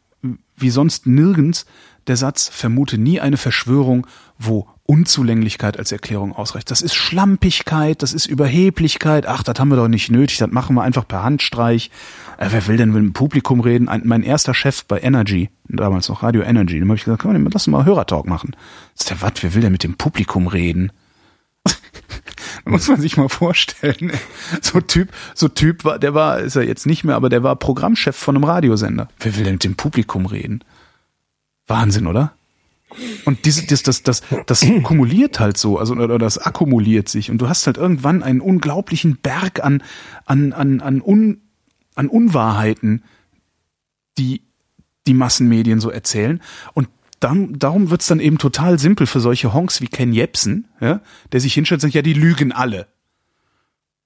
wie 0.57 0.69
sonst 0.69 1.07
nirgends 1.07 1.65
der 2.07 2.17
Satz, 2.17 2.49
vermute 2.49 2.97
nie 2.97 3.19
eine 3.19 3.37
Verschwörung, 3.37 4.07
wo 4.37 4.67
Unzulänglichkeit 4.85 5.77
als 5.77 5.91
Erklärung 5.91 6.33
ausreicht. 6.33 6.71
Das 6.71 6.81
ist 6.81 6.95
Schlampigkeit, 6.95 8.01
das 8.01 8.13
ist 8.13 8.25
Überheblichkeit. 8.25 9.25
Ach, 9.25 9.43
das 9.43 9.59
haben 9.59 9.67
wir 9.67 9.75
doch 9.75 9.89
nicht 9.89 10.09
nötig, 10.09 10.37
das 10.37 10.49
machen 10.49 10.75
wir 10.75 10.83
einfach 10.83 11.05
per 11.05 11.23
Handstreich. 11.23 11.91
Äh, 12.37 12.47
wer 12.51 12.67
will 12.67 12.77
denn 12.77 12.93
mit 12.93 13.03
dem 13.03 13.13
Publikum 13.13 13.59
reden? 13.59 13.89
Ein, 13.89 14.03
mein 14.05 14.23
erster 14.23 14.53
Chef 14.53 14.85
bei 14.85 15.01
Energy, 15.01 15.49
damals 15.67 16.07
noch 16.07 16.23
Radio 16.23 16.41
Energy, 16.41 16.79
dem 16.79 16.87
habe 16.87 16.95
ich 16.95 17.03
gesagt, 17.03 17.21
komm, 17.21 17.33
lass 17.45 17.67
uns 17.67 17.67
mal 17.67 17.85
Hörertalk 17.85 18.25
machen. 18.25 18.55
Ist 18.97 19.09
der 19.09 19.21
Watt, 19.21 19.43
wer 19.43 19.53
will 19.53 19.61
denn 19.61 19.73
mit 19.73 19.83
dem 19.83 19.97
Publikum 19.97 20.47
reden? 20.47 20.93
muss 22.71 22.87
man 22.87 22.99
sich 23.01 23.17
mal 23.17 23.29
vorstellen. 23.29 24.11
So 24.61 24.81
Typ, 24.81 25.09
so 25.33 25.47
Typ 25.47 25.85
war, 25.85 25.99
der 25.99 26.13
war, 26.13 26.39
ist 26.39 26.55
er 26.55 26.63
jetzt 26.63 26.85
nicht 26.85 27.03
mehr, 27.03 27.15
aber 27.15 27.29
der 27.29 27.43
war 27.43 27.55
Programmchef 27.55 28.15
von 28.15 28.35
einem 28.35 28.43
Radiosender. 28.43 29.07
Wer 29.19 29.35
will 29.35 29.43
denn 29.43 29.53
mit 29.53 29.63
dem 29.63 29.75
Publikum 29.75 30.25
reden? 30.25 30.63
Wahnsinn, 31.67 32.07
oder? 32.07 32.33
Und 33.25 33.45
diese, 33.45 33.67
das, 33.67 33.83
das, 33.83 34.03
das, 34.03 34.21
das 34.45 34.61
kumuliert 34.83 35.39
halt 35.39 35.57
so, 35.57 35.77
also 35.77 35.93
oder 35.93 36.17
das 36.17 36.37
akkumuliert 36.37 37.09
sich 37.09 37.29
und 37.29 37.39
du 37.39 37.49
hast 37.49 37.67
halt 37.67 37.77
irgendwann 37.77 38.23
einen 38.23 38.41
unglaublichen 38.41 39.17
Berg 39.17 39.63
an, 39.63 39.83
an, 40.25 40.53
an, 40.53 40.81
an, 40.81 41.01
Un, 41.01 41.41
an 41.95 42.07
Unwahrheiten, 42.07 43.03
die 44.17 44.41
die 45.05 45.13
Massenmedien 45.13 45.79
so 45.79 45.89
erzählen. 45.89 46.41
Und 46.73 46.89
dann, 47.19 47.57
darum 47.57 47.89
wird's 47.89 48.07
dann 48.07 48.19
eben 48.19 48.37
total 48.37 48.79
simpel 48.79 49.07
für 49.07 49.19
solche 49.19 49.53
Honks 49.53 49.81
wie 49.81 49.87
Ken 49.87 50.13
Jebsen, 50.13 50.67
ja, 50.79 51.01
der 51.31 51.39
sich 51.39 51.53
hinstellt 51.53 51.77
und 51.79 51.81
sagt, 51.81 51.95
ja, 51.95 52.01
die 52.01 52.13
lügen 52.13 52.51
alle. 52.51 52.87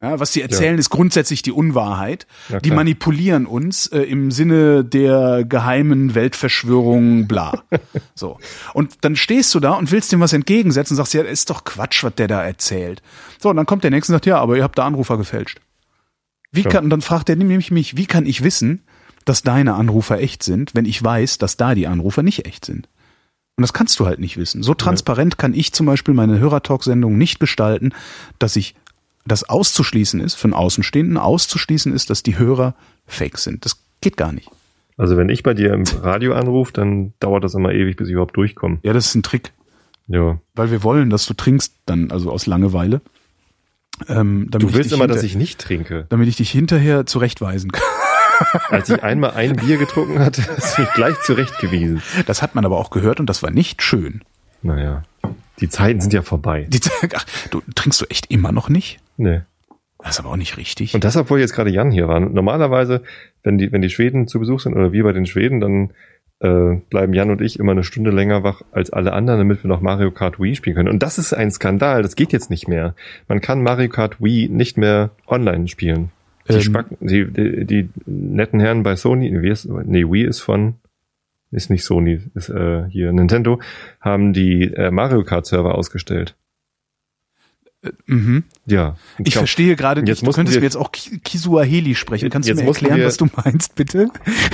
Ja, 0.01 0.20
was 0.20 0.32
die 0.32 0.41
erzählen, 0.41 0.74
Ja. 0.74 0.80
ist 0.80 0.89
grundsätzlich 0.89 1.43
die 1.43 1.51
Unwahrheit. 1.51 2.26
Ja, 2.49 2.59
die 2.59 2.72
manipulieren 2.72 3.45
uns 3.45 3.86
äh, 3.88 3.99
im 3.99 4.32
Sinne 4.32 4.84
der 4.84 5.43
geheimen 5.45 6.16
Weltverschwörung, 6.16 7.28
bla. 7.28 7.62
so. 8.16 8.39
Und 8.74 8.97
dann 9.01 9.16
stehst 9.16 9.53
du 9.53 9.59
da 9.59 9.74
und 9.74 9.91
willst 9.91 10.12
dem 10.12 10.20
was 10.20 10.34
entgegensetzen 10.34 10.93
und 10.93 10.97
sagst, 10.97 11.14
ja, 11.14 11.22
ist 11.22 11.51
doch 11.51 11.66
Quatsch, 11.66 12.03
was 12.03 12.16
der 12.16 12.28
da 12.28 12.43
erzählt. 12.43 13.03
So, 13.39 13.49
und 13.49 13.57
dann 13.57 13.68
kommt 13.68 13.84
der 13.84 13.91
nächste 13.91 14.12
und 14.12 14.16
sagt, 14.16 14.26
ja, 14.26 14.39
aber 14.39 14.57
ihr 14.57 14.64
habt 14.64 14.80
da 14.80 14.88
Anrufer 14.88 15.18
gefälscht. 15.18 15.59
Wie 16.51 16.64
kann, 16.64 16.86
und 16.86 16.89
dann 16.89 17.01
fragt 17.01 17.30
er 17.30 17.36
nämlich 17.36 17.70
mich, 17.70 17.95
wie 17.95 18.07
kann 18.07 18.26
ich 18.26 18.43
wissen, 18.43 18.82
dass 19.26 19.43
deine 19.43 19.76
Anrufer 19.76 20.20
echt 20.20 20.41
sind, 20.41 20.74
wenn 20.74 20.86
ich 20.86 21.01
weiß, 21.03 21.38
dass 21.38 21.57
da 21.57 21.76
die 21.76 21.86
Anrufer 21.86 22.24
nicht 22.24 22.47
echt 22.47 22.66
sind? 22.66 22.89
Und 23.58 23.62
das 23.64 23.74
kannst 23.74 23.99
du 23.99 24.06
halt 24.06 24.20
nicht 24.20 24.38
wissen. 24.38 24.64
So 24.64 24.74
transparent 24.74 25.38
kann 25.38 25.54
ich 25.54 25.72
zum 25.74 25.86
Beispiel 25.86 26.14
meine 26.14 26.39
Hörertalk-Sendung 26.39 27.18
nicht 27.18 27.39
gestalten, 27.39 27.91
dass 28.39 28.56
ich 28.56 28.76
das 29.26 29.47
auszuschließen 29.47 30.20
ist, 30.20 30.36
für 30.36 30.45
einen 30.45 30.54
Außenstehenden 30.54 31.18
auszuschließen 31.18 31.93
ist, 31.93 32.10
dass 32.10 32.24
die 32.24 32.39
Hörer 32.39 32.74
fake 33.06 33.38
sind. 33.38 33.66
Das 33.66 33.78
geht 34.02 34.18
gar 34.18 34.32
nicht. 34.32 34.49
Also 34.97 35.16
wenn 35.18 35.30
ich 35.30 35.43
bei 35.43 35.54
dir 35.54 35.74
im 35.74 35.84
Radio 36.02 36.34
anrufe, 36.34 36.74
dann 36.74 37.14
dauert 37.20 37.43
das 37.43 37.54
immer 37.54 37.72
ewig, 37.72 37.97
bis 37.97 38.08
ich 38.08 38.14
überhaupt 38.14 38.36
durchkomme. 38.38 38.80
Ja, 38.84 38.93
das 38.93 39.08
ist 39.08 39.16
ein 39.16 39.24
Trick. 39.24 39.52
Jo. 40.08 40.39
weil 40.56 40.72
wir 40.72 40.84
wollen, 40.84 41.10
dass 41.10 41.26
du 41.26 41.34
trinkst, 41.34 41.74
dann 41.86 42.12
also 42.12 42.32
aus 42.32 42.45
Langeweile. 42.45 43.02
Ähm, 44.10 44.47
Du 44.49 44.74
willst 44.74 44.91
immer, 44.91 45.08
dass 45.08 45.24
ich 45.24 45.36
nicht 45.36 45.60
trinke. 45.62 46.06
damit 46.10 46.28
ich 46.28 46.36
dich 46.36 46.49
hinterher 46.52 47.06
zurechtweisen 47.06 47.72
kann. 47.72 47.84
Als 48.70 48.89
ich 48.89 49.04
einmal 49.04 49.32
ein 49.32 49.56
Bier 49.56 49.78
getrunken 49.78 50.20
hatte, 50.20 50.42
du 50.76 50.82
mich 50.82 50.92
gleich 50.94 51.20
zurechtgewiesen. 51.22 52.02
Das 52.26 52.42
hat 52.42 52.56
man 52.56 52.66
aber 52.66 52.78
auch 52.78 52.89
gehört 52.89 53.20
und 53.20 53.28
das 53.28 53.44
war 53.44 53.52
nicht 53.52 53.82
schön. 53.82 54.22
Naja, 54.62 55.04
die 55.60 55.70
Zeiten 55.70 56.02
sind 56.02 56.14
ja 56.14 56.22
vorbei. 56.22 56.68
Die, 56.70 56.80
ach, 57.16 57.26
du 57.50 57.62
trinkst 57.76 58.02
du 58.02 58.06
echt 58.06 58.32
immer 58.32 58.52
noch 58.52 58.70
nicht? 58.70 59.00
Nee. 59.18 59.42
Das 60.00 60.12
ist 60.12 60.20
aber 60.20 60.30
auch 60.30 60.38
nicht 60.38 60.58
richtig. 60.58 60.96
Und 60.96 61.04
das, 61.04 61.16
obwohl 61.16 61.39
jetzt 61.39 61.54
gerade 61.54 61.70
Jan 61.70 61.92
hier 61.92 62.08
war. 62.08 62.20
Normalerweise, 62.20 63.04
wenn 63.44 63.58
die, 63.58 63.72
wenn 63.72 63.82
die 63.82 63.89
Schweden 63.89 64.28
zu 64.28 64.39
Besuch 64.39 64.60
sind 64.60 64.74
oder 64.74 64.92
wir 64.92 65.04
bei 65.04 65.14
den 65.14 65.28
Schweden, 65.28 65.60
dann 65.60 65.92
äh, 66.39 66.82
bleiben 66.89 67.14
Jan 67.14 67.30
und 67.30 67.42
ich 67.42 67.60
immer 67.60 67.74
eine 67.74 67.84
Stunde 67.84 68.10
länger 68.10 68.44
wach 68.44 68.64
als 68.72 68.89
alle 68.92 69.14
anderen, 69.14 69.39
damit 69.39 69.64
wir 69.64 69.68
noch 69.68 69.82
Mario 69.82 70.10
Kart 70.10 70.39
Wii 70.39 70.56
spielen 70.56 70.76
können. 70.76 70.89
Und 70.89 71.04
das 71.04 71.20
ist 71.20 71.34
ein 71.34 71.52
Skandal. 71.52 72.02
Das 72.02 72.16
geht 72.16 72.34
jetzt 72.34 72.50
nicht 72.50 72.68
mehr. 72.68 72.96
Man 73.28 73.42
kann 73.42 73.62
Mario 73.62 73.89
Kart 73.89 74.20
Wii 74.20 74.50
nicht 74.50 74.76
mehr 74.78 75.12
online 75.28 75.68
spielen. 75.68 76.12
Die, 76.50 76.54
Ähm. 76.54 76.62
Spacken, 76.62 76.98
die, 77.02 77.26
die, 77.32 77.66
die 77.66 77.89
netten 78.06 78.60
Herren 78.60 78.84
bei 78.84 78.96
Sony, 78.96 79.42
wie 79.42 79.50
ist, 79.50 79.66
nee, 79.68 80.04
Wii 80.06 80.24
ist 80.26 80.39
von, 80.39 80.76
ist 81.52 81.70
nicht 81.70 81.84
Sony, 81.84 82.22
ist 82.36 82.50
äh, 82.50 82.86
hier 82.89 83.12
Nintendo, 83.12 83.60
haben 84.00 84.34
die 84.34 84.74
äh, 84.74 84.89
Mario 84.92 85.24
Kart 85.24 85.46
Server 85.46 85.76
ausgestellt. 85.76 86.36
mhm. 88.06 88.44
Ja. 88.68 88.96
Ich 89.18 89.36
verstehe 89.36 89.76
gerade 89.76 90.02
Jetzt 90.02 90.22
nicht. 90.22 90.28
Du 90.32 90.36
könntest 90.36 90.56
wir- 90.56 90.62
mir 90.62 90.66
jetzt 90.66 90.76
auch 90.76 90.92
Ki- 90.92 91.20
Kisuaheli 91.20 91.96
sprechen. 91.96 92.30
Kannst 92.30 92.48
du 92.48 92.54
mir 92.54 92.64
erklären, 92.64 92.98
wir- 92.98 93.06
was 93.08 93.18
du 93.18 93.28
meinst, 93.36 93.76
bitte? 93.76 94.10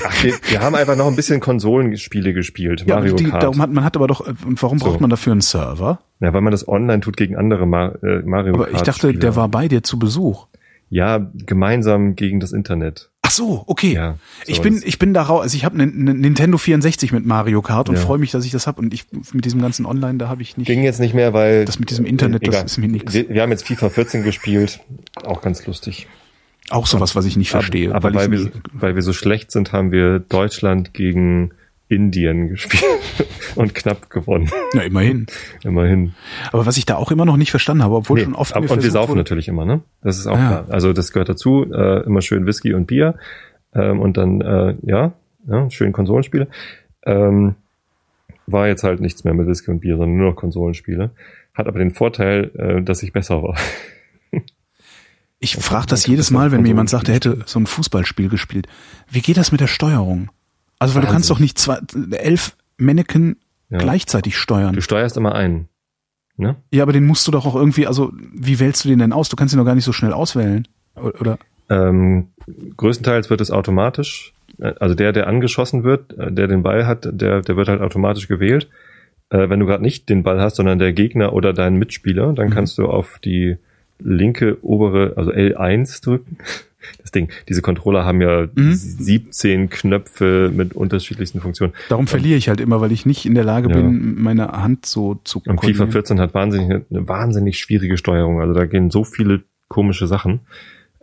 Ach, 0.05 0.23
wir, 0.23 0.33
wir 0.49 0.61
haben 0.61 0.75
einfach 0.75 0.95
noch 0.95 1.07
ein 1.07 1.15
bisschen 1.17 1.39
Konsolenspiele 1.41 2.33
gespielt. 2.33 2.85
Ja, 2.87 2.95
Mario 2.95 3.13
aber 3.13 3.23
die, 3.23 3.29
Kart. 3.29 3.43
darum 3.43 3.61
hat 3.61 3.69
man 3.71 3.83
hat 3.83 3.95
aber 3.97 4.07
doch. 4.07 4.25
äh, 4.25 4.33
warum 4.37 4.77
braucht 4.79 4.93
So. 4.93 4.99
man 4.99 5.09
dafür 5.09 5.33
einen 5.33 5.41
Server? 5.41 5.99
ja, 6.21 6.33
weil 6.33 6.41
man 6.41 6.51
das 6.51 6.67
online 6.67 7.01
tut 7.01 7.17
gegen 7.17 7.35
andere 7.35 7.65
Ma 7.67 7.89
äh, 8.01 8.21
Mario 8.23 8.53
Aber 8.53 8.63
Kart. 8.65 8.75
ich 8.77 8.81
dachte, 8.83 9.07
Spiele. 9.09 9.19
der 9.19 9.35
war 9.35 9.49
bei 9.49 9.67
dir 9.67 9.83
zu 9.83 9.99
Besuch. 9.99 10.47
Ja, 10.89 11.29
gemeinsam 11.45 12.15
gegen 12.15 12.39
das 12.39 12.51
Internet. 12.53 13.09
Ach 13.21 13.31
so, 13.31 13.63
okay. 13.67 13.93
Ja, 13.93 14.15
so 14.45 14.51
ich 14.53 14.61
bin 14.61 14.75
das- 14.75 14.83
ich 14.85 14.99
bin 14.99 15.13
da 15.13 15.23
raus. 15.23 15.41
Also 15.41 15.57
ich 15.57 15.65
habe 15.65 15.77
einen 15.79 16.07
einen 16.07 16.21
Nintendo 16.21 16.57
64 16.57 17.11
mit 17.11 17.25
Mario 17.25 17.61
Kart 17.61 17.89
und 17.89 17.95
Ja. 17.95 18.01
freue 18.01 18.17
mich, 18.19 18.31
dass 18.31 18.45
ich 18.45 18.51
das 18.51 18.67
habe. 18.67 18.79
Und 18.79 18.93
ich 18.93 19.05
mit 19.33 19.43
diesem 19.43 19.61
ganzen 19.61 19.85
Online, 19.85 20.17
da 20.17 20.29
habe 20.29 20.41
ich 20.41 20.55
nicht. 20.55 20.67
Ging 20.67 20.83
jetzt 20.83 20.99
nicht 21.01 21.13
mehr, 21.13 21.33
weil. 21.33 21.65
Das 21.65 21.77
mit 21.79 21.89
diesem 21.89 22.05
Internet, 22.05 22.47
das 22.47 22.55
egal. 22.55 22.65
ist 22.65 22.77
mir 22.77 22.87
nix. 22.87 23.13
Wir, 23.13 23.27
wir 23.29 23.41
haben 23.41 23.51
jetzt 23.51 23.67
FIFA 23.67 23.89
14 23.89 24.23
gespielt. 24.23 24.79
Auch 25.25 25.41
ganz 25.41 25.65
lustig. 25.67 26.07
Auch 26.69 26.87
sowas, 26.87 27.15
was 27.15 27.25
ich 27.25 27.35
nicht 27.37 27.49
verstehe. 27.49 27.89
Aber, 27.93 28.09
aber 28.09 28.13
weil, 28.19 28.33
ich's 28.33 28.45
wir, 28.45 28.51
weil 28.73 28.95
wir 28.95 29.01
so 29.01 29.11
schlecht 29.13 29.51
sind, 29.51 29.73
haben 29.73 29.91
wir 29.91 30.19
Deutschland 30.19 30.93
gegen 30.93 31.51
Indien 31.89 32.49
gespielt 32.49 32.83
und 33.55 33.73
knapp 33.75 34.09
gewonnen. 34.09 34.49
na, 34.73 34.83
immerhin. 34.83 35.25
Immerhin. 35.63 36.13
Aber 36.51 36.65
was 36.65 36.77
ich 36.77 36.85
da 36.85 36.95
auch 36.95 37.11
immer 37.11 37.25
noch 37.25 37.37
nicht 37.37 37.51
verstanden 37.51 37.83
habe, 37.83 37.95
obwohl 37.95 38.17
Nee, 38.19 38.25
schon 38.25 38.35
oft 38.35 38.55
ab- 38.55 38.69
und 38.69 38.83
wir 38.83 38.91
saufen 38.91 39.09
wurde- 39.11 39.19
natürlich 39.19 39.47
immer, 39.47 39.65
ne? 39.65 39.81
Das 40.01 40.17
ist 40.17 40.27
auch 40.27 40.37
Ja. 40.37 40.47
klar. 40.47 40.65
Also 40.69 40.91
das 40.93 41.11
gehört 41.11 41.29
dazu. 41.29 41.65
Äh, 41.71 42.03
immer 42.05 42.21
schön 42.21 42.45
Whisky 42.45 42.73
und 42.73 42.87
Bier. 42.87 43.15
Ähm, 43.73 43.99
und 43.99 44.17
dann, 44.17 44.41
äh, 44.41 44.75
ja, 44.83 45.13
ja, 45.47 45.69
schön 45.69 45.91
Konsolenspiele. 45.93 46.47
Ähm, 47.05 47.55
war 48.47 48.67
jetzt 48.67 48.83
halt 48.83 48.99
nichts 49.01 49.23
mehr 49.23 49.33
mit 49.33 49.47
Whisky 49.47 49.71
und 49.71 49.79
Bier, 49.79 49.97
sondern 49.97 50.17
nur 50.17 50.29
noch 50.29 50.35
Konsolenspiele. 50.35 51.11
Hat 51.53 51.67
aber 51.67 51.79
den 51.79 51.91
Vorteil, 51.91 52.51
äh, 52.57 52.81
dass 52.81 53.03
ich 53.03 53.13
besser 53.13 53.41
war. 53.43 53.55
Ich 55.39 55.55
frage 55.55 55.85
das 55.87 56.07
man 56.07 56.11
jedes 56.11 56.31
Mal, 56.31 56.51
wenn 56.51 56.61
mir 56.63 56.69
jemand 56.69 56.89
sagt, 56.89 57.09
er 57.09 57.15
hätte 57.15 57.43
so 57.45 57.59
ein 57.59 57.67
Fußballspiel 57.67 58.27
gespielt. 58.27 58.67
Wie 59.09 59.21
geht 59.21 59.37
das 59.37 59.51
mit 59.51 59.61
der 59.61 59.67
Steuerung? 59.67 60.29
Also, 60.79 60.95
weil 60.95 61.01
du 61.01 61.07
kannst 61.07 61.29
doch 61.29 61.39
nicht 61.39 61.57
zwei, 61.57 61.79
elf 62.11 62.55
Mannequin 62.77 63.37
Ja. 63.69 63.79
gleichzeitig 63.79 64.37
steuern. 64.37 64.73
Du 64.75 64.81
steuerst 64.81 65.17
immer 65.17 65.33
einen. 65.35 65.67
Ne? 66.37 66.55
Ja, 66.71 66.83
aber 66.83 66.93
den 66.93 67.05
musst 67.07 67.27
du 67.27 67.31
doch 67.31 67.45
auch 67.45 67.55
irgendwie, 67.55 67.87
also, 67.87 68.11
wie 68.33 68.59
wählst 68.59 68.85
du 68.85 68.89
den 68.89 68.99
denn 68.99 69.11
aus? 69.13 69.27
Du 69.29 69.35
kannst 69.35 69.53
ihn 69.55 69.57
doch 69.57 69.65
gar 69.65 69.73
nicht 69.75 69.85
so 69.85 69.91
schnell 69.93 70.13
auswählen. 70.13 70.67
Oder? 70.95 71.39
Ähm, 71.69 72.27
größtenteils 72.77 73.29
wird 73.29 73.41
es 73.41 73.51
automatisch, 73.51 74.33
äh, 74.59 74.73
also 74.79 74.93
der, 74.95 75.11
der 75.13 75.27
angeschossen 75.27 75.83
wird, 75.83 76.17
äh, 76.17 76.31
der 76.31 76.47
den 76.47 76.63
Ball 76.63 76.85
hat, 76.85 77.07
der, 77.11 77.41
der 77.41 77.55
wird 77.57 77.67
halt 77.67 77.81
automatisch 77.81 78.27
gewählt. 78.27 78.69
Äh, 79.29 79.49
wenn 79.49 79.59
du 79.59 79.65
gerade 79.65 79.83
nicht 79.83 80.07
den 80.09 80.23
Ball 80.23 80.39
hast, 80.39 80.55
sondern 80.57 80.79
der 80.79 80.93
Gegner 80.93 81.33
oder 81.33 81.53
dein 81.53 81.75
Mitspieler, 81.75 82.33
dann 82.33 82.47
Mhm. 82.47 82.51
kannst 82.53 82.77
du 82.77 82.85
auf 82.85 83.19
die 83.19 83.57
linke 83.99 84.57
obere, 84.63 85.13
also 85.17 85.31
L1 85.31 86.03
drücken. 86.03 86.37
Das 87.01 87.11
Ding, 87.11 87.29
diese 87.49 87.61
Controller 87.61 88.05
haben 88.05 88.21
ja 88.21 88.47
Mhm. 88.53 88.73
17 88.73 89.69
Knöpfe 89.69 90.51
mit 90.55 90.73
unterschiedlichsten 90.73 91.41
Funktionen. 91.41 91.73
Darum 91.89 92.07
verliere 92.07 92.37
ich 92.37 92.47
halt 92.49 92.61
immer, 92.61 92.79
weil 92.79 92.91
ich 92.93 93.05
nicht 93.05 93.25
in 93.25 93.35
der 93.35 93.43
Lage 93.43 93.69
Ja. 93.69 93.75
bin, 93.75 94.21
meine 94.21 94.47
Hand 94.49 94.85
so 94.85 95.15
zu 95.23 95.39
Und 95.39 95.45
FIFA 95.45 95.55
koordinieren. 95.55 95.91
14 95.91 96.19
hat 96.21 96.33
wahnsinnig, 96.33 96.69
eine 96.89 97.07
wahnsinnig 97.07 97.59
schwierige 97.59 97.97
Steuerung. 97.97 98.39
Also 98.39 98.53
da 98.53 98.65
gehen 98.65 98.89
so 98.89 99.03
viele 99.03 99.41
komische 99.67 100.07
Sachen. 100.07 100.41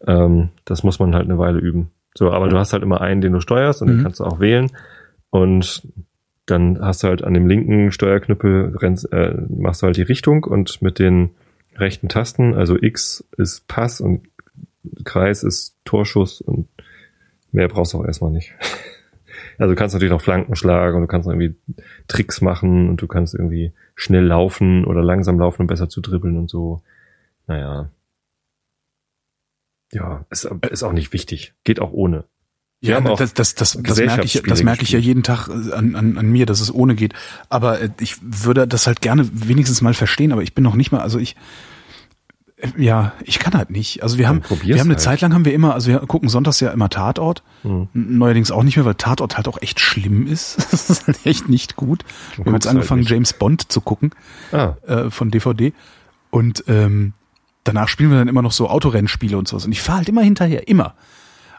Ähm, 0.07 0.49
das 0.65 0.85
muss 0.85 0.99
man 0.99 1.15
halt 1.15 1.25
eine 1.25 1.39
Weile 1.39 1.59
üben. 1.59 1.91
So, 2.17 2.31
aber 2.31 2.49
du 2.49 2.57
hast 2.57 2.73
halt 2.73 2.83
immer 2.83 3.01
einen, 3.01 3.21
den 3.21 3.33
du 3.33 3.41
steuerst 3.41 3.83
und 3.83 3.89
Mhm. 3.89 3.93
den 3.97 4.03
kannst 4.05 4.21
du 4.21 4.25
auch 4.25 4.41
wählen. 4.41 4.71
Und 5.31 5.83
dann 6.47 6.79
hast 6.81 7.03
du 7.03 7.09
halt 7.09 7.25
an 7.25 7.35
dem 7.35 7.47
linken 7.47 7.91
Steuerknüppel 7.91 8.77
rennst, 8.77 9.13
äh, 9.13 9.35
machst 9.49 9.83
du 9.83 9.87
halt 9.87 9.97
die 9.97 10.03
Richtung 10.03 10.45
und 10.45 10.81
mit 10.81 10.99
den 10.99 11.31
rechten 11.77 12.09
Tasten, 12.09 12.55
also 12.55 12.77
X 12.81 13.27
ist 13.37 13.67
Pass 13.69 14.01
und 14.01 14.29
Kreis 15.05 15.43
ist 15.43 15.77
Torschuss 15.85 16.41
und 16.41 16.69
mehr 17.53 17.69
brauchst 17.69 17.93
du 17.93 17.99
auch 17.99 18.07
erstmal 18.07 18.31
nicht. 18.31 18.55
Also 19.59 19.73
du 19.73 19.77
kannst 19.79 19.95
natürlich 19.95 20.11
noch 20.11 20.21
Flanken 20.21 20.57
schlagen 20.57 20.97
und 20.97 21.03
du 21.03 21.07
kannst 21.07 21.29
irgendwie 21.29 21.55
Tricks 22.09 22.41
machen 22.41 22.89
und 22.89 23.01
du 23.01 23.07
kannst 23.07 23.35
irgendwie 23.35 23.73
schnell 23.95 24.25
laufen 24.25 24.85
oder 24.85 25.03
langsam 25.03 25.39
laufen, 25.39 25.63
um 25.63 25.67
besser 25.69 25.89
zu 25.89 26.01
dribbeln 26.01 26.37
und 26.37 26.51
so. 26.51 26.83
Naja. 27.47 27.91
Ja, 29.93 30.27
ist, 30.31 30.45
ist 30.71 30.83
auch 30.83 30.93
nicht 30.93 31.13
wichtig. 31.13 31.55
Geht 31.63 31.79
auch 31.79 31.93
ohne. 31.93 32.25
Ja, 32.85 33.01
das, 33.01 33.35
das, 33.35 33.55
das, 33.55 33.79
das 33.83 33.99
merke 33.99 34.25
ich, 34.25 34.43
das 34.47 34.63
merke 34.63 34.83
ich 34.83 34.91
ja 34.93 34.99
jeden 34.99 35.23
Tag 35.23 35.49
äh, 35.49 35.73
an, 35.73 35.97
an, 35.97 36.19
an 36.19 36.31
mir, 36.31 36.47
dass 36.47 36.61
es 36.61 36.73
ohne 36.73 36.95
geht. 36.95 37.15
Aber 37.49 37.81
äh, 37.81 37.89
ich 38.01 38.17
würde 38.21 38.69
das 38.69 38.87
halt 38.87 39.01
gerne 39.01 39.29
wenigstens 39.33 39.81
mal 39.81 39.95
verstehen, 39.95 40.33
aber 40.33 40.43
ich 40.43 40.55
bin 40.55 40.65
noch 40.65 40.75
nicht 40.75 40.93
mal, 40.93 41.01
also 41.01 41.19
ich, 41.19 41.37
äh, 42.57 42.69
ja, 42.77 43.13
ich 43.25 43.39
kann 43.39 43.55
halt 43.55 43.71
nicht. 43.71 44.03
Also 44.03 44.19
wir 44.19 44.29
haben, 44.29 44.43
wir 44.63 44.75
haben 44.75 44.83
eine 44.83 44.91
halt. 44.91 45.01
Zeit 45.01 45.21
lang 45.23 45.33
haben 45.33 45.45
wir 45.45 45.55
immer, 45.55 45.75
also 45.75 45.89
wir 45.91 45.99
gucken 46.01 46.29
sonntags 46.29 46.61
ja 46.61 46.71
immer 46.71 46.89
Tatort. 46.91 47.43
Mhm. 47.63 47.89
Neuerdings 47.95 48.51
auch 48.51 48.63
nicht 48.63 48.77
mehr, 48.77 48.85
weil 48.85 48.95
Tatort 48.95 49.37
halt 49.37 49.49
auch 49.49 49.61
echt 49.63 49.81
schlimm 49.81 50.27
ist. 50.27 50.59
Das 50.71 50.91
ist 50.91 51.07
halt 51.07 51.25
echt 51.25 51.49
nicht 51.49 51.77
gut. 51.77 52.05
Wir 52.37 52.45
haben 52.45 52.53
jetzt 52.53 52.65
guckst 52.65 52.69
angefangen, 52.69 53.03
halt. 53.03 53.11
James 53.11 53.33
Bond 53.33 53.73
zu 53.73 53.81
gucken 53.81 54.11
Ah, 54.53 54.75
äh, 54.87 55.11
von 55.11 55.31
DVD. 55.31 55.73
Und 56.31 56.65
ähm, 56.69 57.15
danach 57.63 57.89
spielen 57.89 58.11
wir 58.11 58.19
dann 58.19 58.29
immer 58.29 58.43
noch 58.43 58.53
so 58.53 58.69
Autorennspiele 58.69 59.39
und 59.39 59.49
sowas. 59.49 59.65
Und 59.65 59.73
ich 59.73 59.81
fahre 59.81 59.99
halt 59.99 60.09
immer 60.09 60.23
hinterher, 60.23 60.69
immer. 60.69 60.95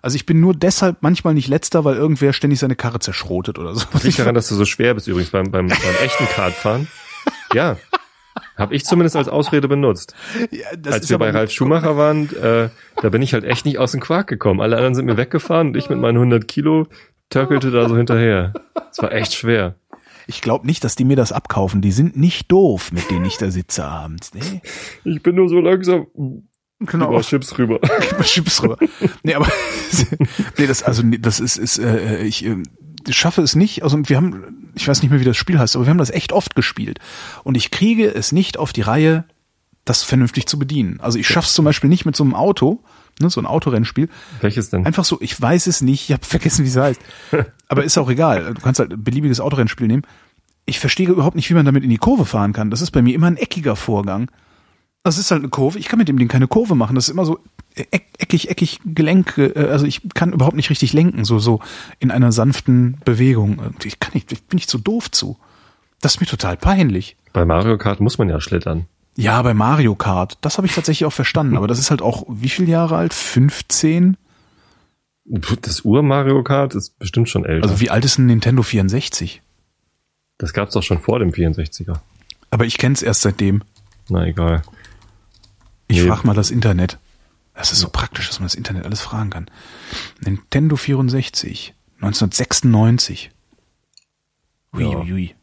Also 0.05 0.17
ich 0.17 0.27
bin 0.27 0.39
nur 0.39 0.53
deshalb 0.53 0.97
manchmal 1.01 1.33
nicht 1.33 1.47
letzter, 1.47 1.83
weil 1.83 1.95
irgendwer 1.95 2.31
ständig 2.31 2.59
seine 2.59 2.75
Karre 2.75 2.99
zerschrotet 2.99 3.57
oder 3.57 3.73
so. 3.73 3.87
das 3.91 4.03
liegt 4.03 4.19
daran, 4.19 4.35
dass 4.35 4.47
du 4.47 4.53
so 4.53 4.63
schwer 4.63 4.93
bist 4.93 5.07
übrigens 5.07 5.31
beim, 5.31 5.49
beim, 5.49 5.65
beim 5.65 5.95
echten 6.03 6.27
Kartfahren. 6.27 6.87
Ja. 7.55 7.77
Habe 8.55 8.75
ich 8.75 8.85
zumindest 8.85 9.15
als 9.15 9.27
Ausrede 9.27 9.67
benutzt. 9.67 10.13
Ja, 10.51 10.67
Als 10.91 11.09
wir 11.09 11.17
bei 11.17 11.31
Ralf 11.31 11.49
Schumacher 11.49 11.97
waren, 11.97 12.29
äh, 12.35 12.69
da 13.01 13.09
bin 13.09 13.23
ich 13.23 13.33
halt 13.33 13.45
echt 13.45 13.65
nicht 13.65 13.79
aus 13.79 13.93
dem 13.93 13.99
Quark 13.99 14.27
gekommen. 14.27 14.61
Alle 14.61 14.75
anderen 14.75 14.93
sind 14.93 15.05
mir 15.05 15.17
weggefahren 15.17 15.69
und 15.69 15.77
ich 15.77 15.89
mit 15.89 15.97
meinen 15.97 16.17
100 16.17 16.47
Kilo 16.47 16.85
töckelte 17.31 17.71
da 17.71 17.89
so 17.89 17.97
hinterher. 17.97 18.53
Es 18.91 19.01
war 19.01 19.11
echt 19.11 19.33
schwer. 19.33 19.73
Ich 20.27 20.43
glaube 20.43 20.67
nicht, 20.67 20.83
dass 20.83 20.95
die 20.95 21.05
mir 21.05 21.15
das 21.15 21.31
abkaufen. 21.31 21.81
Die 21.81 21.91
sind 21.91 22.15
nicht 22.15 22.51
doof, 22.51 22.91
mit 22.91 23.09
denen 23.09 23.25
ich 23.25 23.37
da 23.37 23.49
sitze 23.49 23.85
abends. 23.85 24.35
Nee, 24.35 24.61
Ich 25.03 25.23
bin 25.23 25.33
nur 25.33 25.49
so 25.49 25.59
langsam 25.59 26.05
genau. 26.85 27.09
über 27.09 27.21
Chips 27.21 27.57
rüber. 27.57 27.79
Chips 28.23 28.63
rüber. 28.63 28.77
Nee, 29.23 29.35
aber 29.35 29.47
nee, 30.57 30.67
das 30.67 30.83
also 30.83 31.03
nee, 31.03 31.17
das 31.17 31.39
ist 31.39 31.57
ist 31.57 31.77
äh, 31.79 32.23
ich 32.23 32.45
äh, 32.45 32.57
schaffe 33.09 33.41
es 33.41 33.55
nicht. 33.55 33.83
Also 33.83 33.99
wir 34.03 34.17
haben 34.17 34.71
ich 34.75 34.87
weiß 34.87 35.01
nicht 35.01 35.11
mehr, 35.11 35.19
wie 35.19 35.25
das 35.25 35.37
Spiel 35.37 35.59
heißt, 35.59 35.75
aber 35.75 35.85
wir 35.85 35.89
haben 35.89 35.97
das 35.97 36.09
echt 36.09 36.31
oft 36.31 36.55
gespielt 36.55 36.99
und 37.43 37.55
ich 37.55 37.71
kriege 37.71 38.07
es 38.13 38.31
nicht 38.31 38.57
auf 38.57 38.73
die 38.73 38.81
Reihe, 38.81 39.25
das 39.85 40.03
vernünftig 40.03 40.47
zu 40.47 40.59
bedienen. 40.59 40.99
Also 40.99 41.19
ich 41.19 41.27
schaff's 41.27 41.53
zum 41.53 41.63
Beispiel 41.63 41.89
nicht 41.89 42.05
mit 42.05 42.15
so 42.15 42.23
einem 42.23 42.33
Auto, 42.33 42.83
ne, 43.21 43.29
so 43.29 43.39
ein 43.39 43.45
Autorennspiel. 43.45 44.09
Welches 44.41 44.71
denn? 44.71 44.85
Einfach 44.85 45.05
so, 45.05 45.19
ich 45.21 45.39
weiß 45.39 45.67
es 45.67 45.81
nicht, 45.81 46.09
ich 46.09 46.13
habe 46.13 46.25
vergessen, 46.25 46.65
wie 46.65 46.69
es 46.69 46.75
heißt. 46.75 46.99
Aber 47.67 47.83
ist 47.83 47.97
auch 47.97 48.09
egal. 48.09 48.53
Du 48.53 48.61
kannst 48.61 48.79
halt 48.79 48.91
ein 48.91 49.03
beliebiges 49.03 49.39
Autorennspiel 49.39 49.87
nehmen. 49.87 50.03
Ich 50.65 50.79
verstehe 50.79 51.07
überhaupt 51.07 51.35
nicht, 51.35 51.49
wie 51.49 51.53
man 51.53 51.65
damit 51.65 51.83
in 51.83 51.91
die 51.91 51.97
Kurve 51.97 52.25
fahren 52.25 52.51
kann. 52.51 52.71
Das 52.71 52.81
ist 52.81 52.91
bei 52.91 53.03
mir 53.03 53.13
immer 53.13 53.27
ein 53.27 53.37
eckiger 53.37 53.75
Vorgang. 53.75 54.31
Das 55.05 55.19
ist 55.19 55.29
halt 55.31 55.41
eine 55.41 55.49
Kurve. 55.49 55.77
Ich 55.77 55.87
kann 55.87 55.99
mit 55.99 56.07
dem 56.07 56.17
Ding 56.17 56.27
keine 56.27 56.47
Kurve 56.47 56.73
machen. 56.75 56.95
Das 56.95 57.05
ist 57.07 57.11
immer 57.13 57.25
so 57.25 57.39
eck, 57.75 58.07
eckig, 58.17 58.49
eckig 58.49 58.79
Gelenke. 58.85 59.55
Äh, 59.55 59.69
Also 59.69 59.85
ich 59.85 60.01
kann 60.15 60.33
überhaupt 60.33 60.55
nicht 60.55 60.69
richtig 60.71 60.93
lenken, 60.93 61.25
so 61.25 61.37
so 61.39 61.59
in 61.99 62.09
einer 62.11 62.31
sanften 62.31 62.97
Bewegung. 63.05 63.61
Ich 63.83 63.99
kann 63.99 64.11
nicht, 64.15 64.31
ich 64.31 64.43
bin 64.43 64.57
nicht 64.57 64.69
so 64.69 64.77
doof 64.79 65.11
zu. 65.11 65.37
Das 66.01 66.15
ist 66.15 66.21
mir 66.21 66.27
total 66.27 66.57
peinlich. 66.57 67.15
Bei 67.33 67.45
Mario 67.45 67.77
Kart 67.77 67.99
muss 67.99 68.17
man 68.17 68.29
ja 68.29 68.41
schlittern. 68.41 68.87
Ja, 69.15 69.41
bei 69.43 69.53
Mario 69.53 69.95
Kart, 69.95 70.39
das 70.41 70.57
habe 70.57 70.65
ich 70.67 70.73
tatsächlich 70.73 71.05
auch 71.05 71.13
verstanden. 71.13 71.55
Aber 71.55 71.67
das 71.67 71.77
ist 71.79 71.91
halt 71.91 72.01
auch 72.01 72.25
wie 72.27 72.49
viele 72.49 72.69
Jahre 72.71 72.97
alt? 72.97 73.13
15? 73.13 74.17
Das 75.61 75.85
Ur-Mario 75.85 76.43
Kart 76.43 76.75
ist 76.75 76.97
bestimmt 76.99 77.29
schon 77.29 77.45
älter. 77.45 77.67
Also 77.67 77.79
wie 77.79 77.89
alt 77.91 78.05
ist 78.05 78.17
ein 78.17 78.25
Nintendo 78.25 78.63
64? 78.63 79.41
das 80.37 80.51
gab's 80.51 80.73
doch 80.73 80.83
schon 80.83 80.99
vor 80.99 81.19
dem 81.19 81.29
64er. 81.29 81.97
Aber 82.51 82.65
ich 82.65 82.77
kenn's 82.77 83.01
erst 83.01 83.21
seitdem. 83.21 83.61
Na 84.09 84.25
egal. 84.25 84.63
Ich 85.87 86.01
Nee. 86.01 86.07
frag 86.07 86.23
mal 86.23 86.33
das 86.33 86.51
Internet. 86.51 86.97
Das 87.53 87.71
ist 87.71 87.79
so 87.79 87.89
praktisch, 87.89 88.27
dass 88.27 88.39
man 88.39 88.45
das 88.47 88.55
Internet 88.55 88.85
alles 88.85 89.01
fragen 89.01 89.29
kann. 89.29 89.49
Nintendo 90.19 90.75
64, 90.75 91.73
1996. 92.01 93.31
Ui, 94.73 94.83
Ja. 94.83 95.33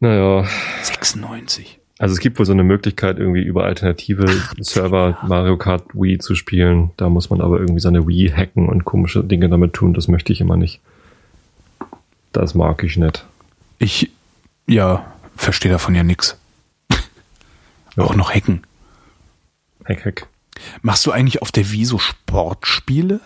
Naja, 0.00 0.46
96. 0.82 1.78
also 1.98 2.12
es 2.14 2.20
gibt 2.20 2.38
wohl 2.38 2.46
so 2.46 2.52
eine 2.52 2.64
Möglichkeit, 2.64 3.18
irgendwie 3.18 3.42
über 3.42 3.64
alternative 3.64 4.24
Server 4.58 5.18
Mario 5.26 5.56
Kart 5.58 5.84
Wii 5.94 6.18
zu 6.18 6.34
spielen. 6.34 6.90
Da 6.96 7.08
muss 7.10 7.28
man 7.30 7.40
aber 7.42 7.58
irgendwie 7.60 7.80
seine 7.80 8.06
Wii 8.06 8.30
hacken 8.30 8.68
und 8.68 8.84
komische 8.84 9.22
Dinge 9.22 9.48
damit 9.50 9.74
tun. 9.74 9.92
Das 9.94 10.08
möchte 10.08 10.32
ich 10.32 10.40
immer 10.40 10.56
nicht. 10.56 10.80
Das 12.32 12.54
mag 12.54 12.82
ich 12.82 12.96
nicht. 12.96 13.26
Ich, 13.78 14.10
ja, 14.66 15.04
verstehe 15.36 15.72
davon 15.72 15.94
ja 15.94 16.02
nix. 16.02 16.38
Ja. 17.96 18.04
Auch 18.04 18.14
noch 18.14 18.32
hacken. 18.32 18.62
Hack, 19.84 20.04
hack. 20.04 20.26
Machst 20.82 21.06
du 21.06 21.10
eigentlich 21.12 21.42
auf 21.42 21.52
der 21.52 21.70
Wii 21.72 21.84
so 21.84 21.98
Sportspiele? 21.98 23.20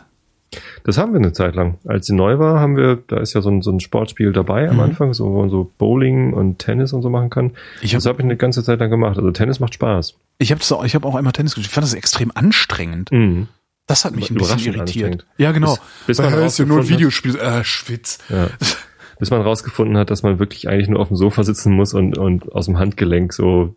Das 0.84 0.98
haben 0.98 1.12
wir 1.12 1.18
eine 1.18 1.32
Zeit 1.32 1.56
lang. 1.56 1.78
Als 1.84 2.06
sie 2.06 2.14
neu 2.14 2.38
war, 2.38 2.60
haben 2.60 2.76
wir, 2.76 3.02
da 3.08 3.16
ist 3.18 3.32
ja 3.34 3.40
so 3.42 3.50
ein, 3.50 3.60
so 3.60 3.72
ein 3.72 3.80
Sportspiel 3.80 4.32
dabei 4.32 4.68
am 4.68 4.76
Mhm. 4.76 4.82
Anfang, 4.82 5.12
so, 5.12 5.24
wo 5.32 5.40
man 5.40 5.50
so 5.50 5.72
Bowling 5.78 6.32
und 6.32 6.58
Tennis 6.60 6.92
und 6.92 7.02
so 7.02 7.10
machen 7.10 7.28
kann. 7.30 7.52
Ich 7.82 7.92
hab- 7.92 7.98
das 7.98 8.06
habe 8.06 8.18
ich 8.20 8.24
eine 8.24 8.36
ganze 8.36 8.62
Zeit 8.62 8.78
lang 8.78 8.88
gemacht. 8.90 9.16
Also 9.16 9.30
Tennis 9.32 9.58
macht 9.58 9.74
Spaß. 9.74 10.14
Ich 10.38 10.52
habe 10.52 10.62
auch, 10.70 10.84
ich 10.84 10.94
habe 10.94 11.08
auch 11.08 11.16
einmal 11.16 11.32
Tennis 11.32 11.54
gespielt. 11.54 11.66
Ich 11.70 11.74
fand 11.74 11.84
das 11.84 11.94
extrem 11.94 12.30
anstrengend. 12.34 13.10
Mhm. 13.10 13.48
Das 13.86 14.04
hat 14.04 14.14
mich 14.14 14.30
ein 14.30 14.36
bisschen 14.36 14.60
irritiert. 14.60 15.26
Ja, 15.38 15.50
genau. 15.52 15.72
Bis- 15.74 15.80
bis 16.06 16.18
Weil 16.20 16.30
man 16.30 16.44
ist 16.44 16.58
ja 16.58 16.64
nur 16.66 16.78
ein 16.80 16.88
Videospiel. 16.88 17.36
Äh, 17.36 17.64
Schwitz. 17.64 18.18
Ja. 18.28 18.46
Bis 19.18 19.30
man 19.30 19.42
rausgefunden 19.42 19.96
hat, 19.96 20.10
dass 20.10 20.22
man 20.22 20.38
wirklich 20.38 20.68
eigentlich 20.68 20.88
nur 20.88 21.00
auf 21.00 21.08
dem 21.08 21.16
Sofa 21.16 21.42
sitzen 21.44 21.72
muss 21.72 21.94
und, 21.94 22.16
und 22.16 22.52
aus 22.52 22.66
dem 22.66 22.78
Handgelenk 22.78 23.32
so? 23.32 23.74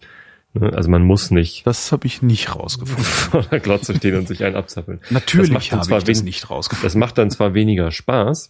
Also 0.61 0.89
man 0.89 1.03
muss 1.03 1.31
nicht 1.31 1.65
Das 1.65 1.91
habe 1.91 2.07
ich 2.07 2.21
nicht 2.21 2.55
rausgefunden. 2.55 3.03
vor 3.05 3.41
der 3.43 3.59
Glotze 3.59 3.95
stehen 3.95 4.15
und 4.17 4.27
sich 4.27 4.43
einen 4.43 4.55
abzappeln. 4.55 4.99
Natürlich 5.09 5.51
habe 5.71 5.83
ich 5.83 6.03
das 6.05 6.23
nicht 6.23 6.49
rausgefunden. 6.49 6.85
Das 6.85 6.95
macht 6.95 7.17
dann 7.17 7.29
zwar 7.31 7.53
weniger 7.53 7.91
Spaß. 7.91 8.49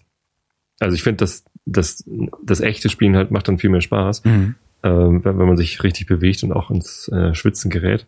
Also 0.80 0.95
ich 0.95 1.03
finde, 1.03 1.18
das, 1.18 1.43
das, 1.66 2.03
das 2.43 2.60
echte 2.62 2.89
Spielen 2.89 3.16
halt 3.16 3.32
macht 3.32 3.47
dann 3.47 3.58
viel 3.58 3.70
mehr 3.72 3.82
Spaß, 3.82 4.24
Mhm. 4.26 4.55
ähm, 4.84 5.26
wenn, 5.26 5.39
wenn 5.39 5.47
man 5.47 5.58
sich 5.58 5.84
richtig 5.84 6.08
bewegt 6.08 6.43
und 6.43 6.53
auch 6.53 6.70
ins 6.70 7.08
äh, 7.10 7.34
Schwitzen 7.34 7.72
gerät. 7.72 8.05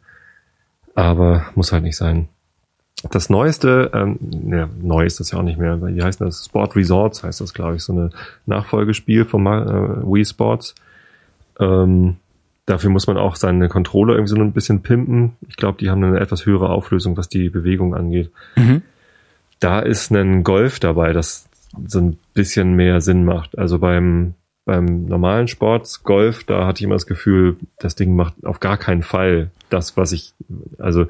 Aber 0.95 1.45
muss 1.55 1.71
halt 1.71 1.83
nicht 1.83 1.97
sein. 1.97 2.27
Das 3.11 3.29
Neueste, 3.29 3.91
ähm, 3.93 4.19
ja, 4.51 4.69
neu 4.81 5.05
ist 5.05 5.19
das 5.21 5.31
ja 5.31 5.39
auch 5.39 5.43
nicht 5.43 5.57
mehr. 5.57 5.81
Wie 5.81 6.03
heißt 6.03 6.19
das? 6.19 6.45
Sport 6.45 6.75
Resorts 6.75 7.23
heißt 7.23 7.39
das, 7.39 7.53
glaube 7.53 7.77
ich, 7.77 7.83
so 7.83 7.93
eine 7.93 8.09
Nachfolgespiel 8.45 9.23
vom 9.23 9.47
äh, 9.47 9.51
Wii 10.05 10.25
Sports. 10.25 10.75
Ähm, 11.59 12.17
dafür 12.69 12.91
muss 12.91 13.07
man 13.07 13.17
auch 13.17 13.35
seine 13.35 13.67
Controller 13.67 14.13
irgendwie 14.13 14.35
so 14.35 14.39
ein 14.39 14.53
bisschen 14.53 14.81
pimpen. 14.83 15.33
Ich 15.47 15.57
glaube, 15.57 15.79
die 15.79 15.89
haben 15.89 16.03
eine 16.03 16.19
etwas 16.19 16.45
höhere 16.45 16.69
Auflösung, 16.69 17.17
was 17.17 17.27
die 17.27 17.49
Bewegung 17.49 17.95
angeht. 17.95 18.29
Mhm. 18.55 18.83
Da 19.59 19.79
ist 19.79 20.11
ein 20.11 20.43
Golf 20.43 20.79
dabei, 20.79 21.11
das 21.11 21.49
so 21.87 21.99
ein 21.99 22.17
bisschen 22.35 22.75
mehr 22.75 23.01
Sinn 23.01 23.25
macht. 23.25 23.57
Also 23.57 23.79
beim, 23.79 24.35
beim 24.65 25.05
normalen 25.05 25.47
Sport, 25.47 26.01
Golf, 26.03 26.43
da 26.43 26.67
hatte 26.67 26.81
ich 26.81 26.83
immer 26.83 26.95
das 26.95 27.07
Gefühl, 27.07 27.57
das 27.79 27.95
Ding 27.95 28.15
macht 28.15 28.35
auf 28.45 28.59
gar 28.59 28.77
keinen 28.77 29.03
Fall 29.03 29.49
das, 29.69 29.97
was 29.97 30.11
ich, 30.11 30.33
also 30.77 31.07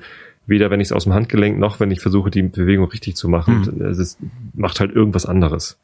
weder 0.48 0.72
wenn 0.72 0.80
ich 0.80 0.88
es 0.88 0.92
aus 0.94 1.04
dem 1.04 1.14
Handgelenk 1.14 1.60
noch 1.60 1.80
wenn 1.80 1.92
ich 1.92 2.00
versuche, 2.00 2.32
die 2.32 2.42
Bewegung 2.42 2.88
richtig 2.88 3.16
zu 3.16 3.28
machen. 3.28 3.82
Es 3.82 4.00
ist, 4.00 4.18
macht 4.54 4.80
halt 4.80 4.96
irgendwas 4.96 5.26
anderes. 5.26 5.78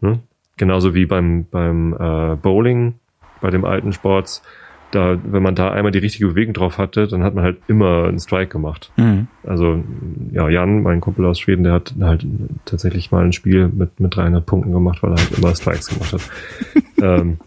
Ne? 0.00 0.20
Genauso 0.56 0.94
wie 0.94 1.06
beim, 1.06 1.46
beim 1.50 1.94
äh, 1.94 2.36
Bowling, 2.36 2.94
bei 3.40 3.50
dem 3.50 3.64
alten 3.64 3.92
Sports, 3.92 4.42
da, 4.94 5.18
wenn 5.24 5.42
man 5.42 5.54
da 5.54 5.70
einmal 5.70 5.92
die 5.92 5.98
richtige 5.98 6.28
Bewegung 6.28 6.54
drauf 6.54 6.78
hatte, 6.78 7.06
dann 7.08 7.22
hat 7.22 7.34
man 7.34 7.44
halt 7.44 7.58
immer 7.68 8.04
einen 8.04 8.18
Strike 8.18 8.50
gemacht. 8.50 8.92
Mhm. 8.96 9.28
Also, 9.44 9.82
ja, 10.32 10.48
Jan, 10.48 10.82
mein 10.82 11.00
Kumpel 11.00 11.24
aus 11.26 11.40
Schweden, 11.40 11.64
der 11.64 11.72
hat 11.72 11.94
halt 12.00 12.26
tatsächlich 12.64 13.10
mal 13.10 13.24
ein 13.24 13.32
Spiel 13.32 13.68
mit, 13.68 14.00
mit 14.00 14.16
300 14.16 14.44
Punkten 14.44 14.72
gemacht, 14.72 15.02
weil 15.02 15.12
er 15.12 15.18
halt 15.18 15.38
immer 15.38 15.54
Strikes 15.54 15.88
gemacht 15.88 16.12
hat. 16.12 16.30
ähm, 17.02 17.38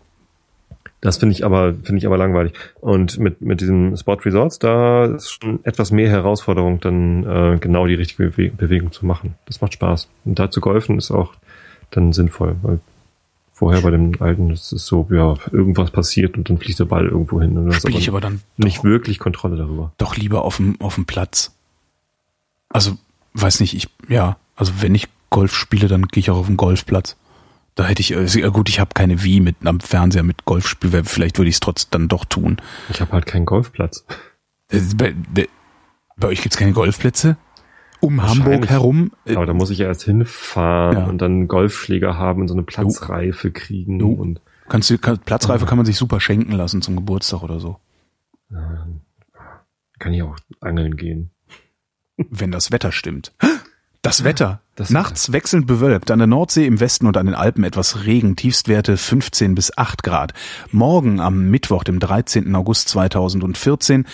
das 1.01 1.17
finde 1.17 1.33
ich 1.33 1.45
aber, 1.45 1.73
finde 1.73 1.97
ich 1.97 2.05
aber 2.07 2.17
langweilig. 2.17 2.53
Und 2.81 3.19
mit, 3.19 3.41
mit 3.41 3.61
diesem 3.61 3.95
Sport 3.95 4.25
Resorts, 4.25 4.59
da 4.59 5.05
ist 5.05 5.29
schon 5.31 5.59
etwas 5.63 5.91
mehr 5.91 6.09
Herausforderung, 6.09 6.79
dann 6.79 7.23
äh, 7.23 7.57
genau 7.59 7.85
die 7.85 7.93
richtige 7.93 8.29
Bewe 8.29 8.49
Bewegung 8.49 8.91
zu 8.91 9.05
machen. 9.05 9.35
Das 9.45 9.61
macht 9.61 9.73
Spaß. 9.73 10.09
Und 10.25 10.39
da 10.39 10.49
zu 10.49 10.59
golfen 10.59 10.97
ist 10.97 11.11
auch 11.11 11.33
dann 11.91 12.13
sinnvoll, 12.13 12.55
weil 12.61 12.79
vorher 13.57 13.81
bei 13.81 13.89
dem 13.89 14.13
alten, 14.19 14.49
das 14.49 14.71
ist 14.71 14.85
so, 14.85 15.07
ja, 15.09 15.33
irgendwas 15.51 15.89
passiert 15.89 16.37
und 16.37 16.47
dann 16.47 16.59
fliegt 16.59 16.77
der 16.77 16.85
Ball 16.85 17.07
irgendwo 17.07 17.41
hin. 17.41 17.57
Und 17.57 17.73
Spiele 17.73 17.97
ich 17.97 18.07
aber 18.07 18.21
dann 18.21 18.41
nicht 18.57 18.79
doch, 18.79 18.83
wirklich 18.83 19.17
Kontrolle 19.17 19.57
darüber. 19.57 19.91
doch 19.97 20.15
lieber 20.15 20.43
auf 20.43 20.57
dem, 20.57 20.79
auf 20.79 20.93
dem 20.93 21.05
Platz. 21.05 21.55
Also, 22.69 22.97
weiß 23.33 23.59
nicht, 23.61 23.73
ich, 23.73 23.89
ja, 24.07 24.37
also 24.55 24.73
wenn 24.81 24.93
ich 24.93 25.07
Golf 25.31 25.55
spiele, 25.55 25.87
dann 25.87 26.03
gehe 26.03 26.21
ich 26.21 26.29
auch 26.29 26.37
auf 26.37 26.45
den 26.45 26.57
Golfplatz. 26.57 27.17
Da 27.73 27.85
hätte 27.85 28.01
ich, 28.01 28.11
äh, 28.11 28.49
gut, 28.51 28.69
ich 28.69 28.79
habe 28.79 28.91
keine 28.93 29.23
Wii 29.23 29.39
mit 29.39 29.55
am 29.63 29.79
Fernseher 29.79 30.23
mit 30.23 30.45
Golfspiel, 30.45 31.03
vielleicht 31.03 31.39
würde 31.39 31.49
ich 31.49 31.55
es 31.55 31.59
trotz 31.59 31.89
dann 31.89 32.07
doch 32.07 32.25
tun. 32.25 32.57
Ich 32.89 33.01
habe 33.01 33.11
halt 33.11 33.25
keinen 33.25 33.45
Golfplatz. 33.45 34.05
Äh, 34.69 34.81
Bei, 34.95 35.15
bei, 35.33 35.47
bei 36.15 36.27
euch 36.27 36.41
gibt's 36.41 36.57
keine 36.57 36.73
Golfplätze? 36.73 37.37
Um. 37.99 38.21
Hamburg 38.21 38.69
herum? 38.69 39.11
Aber 39.27 39.45
da 39.45 39.53
muss 39.53 39.69
ich 39.71 39.79
ja 39.79 39.87
erst 39.87 40.03
hinfahren 40.03 40.97
Ja. 40.97 41.05
und 41.05 41.19
dann 41.19 41.31
einen 41.31 41.47
Golfschläger 41.47 42.17
haben 42.17 42.41
und 42.41 42.47
so 42.47 42.53
eine 42.53 42.63
Platzreife 42.63 43.51
kriegen 43.51 43.99
Jo. 43.99 44.09
und 44.11 44.41
Kannst 44.69 44.89
du, 44.89 44.97
kann, 44.97 45.17
Platzreife 45.19 45.65
kann 45.65 45.77
man 45.77 45.85
sich 45.85 45.95
super 45.97 46.19
schenken 46.19 46.51
lassen 46.51 46.81
zum 46.81 46.95
Geburtstag 46.97 47.41
oder 47.41 47.59
so. 47.59 47.77
kann 49.99 50.13
ich 50.13 50.21
auch 50.21 50.35
angeln 50.61 50.95
gehen. 50.97 51.31
Wenn 52.17 52.51
das 52.51 52.71
Wetter 52.71 52.91
stimmt. 52.91 53.33
Das 54.03 54.23
Wetter. 54.23 54.61
Das 54.75 54.89
Nachts 54.89 55.33
wechselnd 55.33 55.67
bewölkt, 55.67 56.11
an 56.11 56.19
der 56.19 56.27
Nordsee 56.27 56.65
im 56.65 56.79
Westen 56.79 57.07
und 57.07 57.17
an 57.17 57.25
den 57.25 57.35
Alpen 57.35 57.65
etwas 57.65 58.05
Regen, 58.05 58.37
Tiefstwerte 58.37 58.95
15 58.95 59.53
bis 59.53 59.77
8 59.77 60.01
Grad. 60.01 60.33
Morgen 60.71 61.19
am 61.19 61.49
Mittwoch, 61.49 61.83
dem 61.83 61.99
13. 61.99 62.55
August 62.55 62.87
2014, 62.89 64.05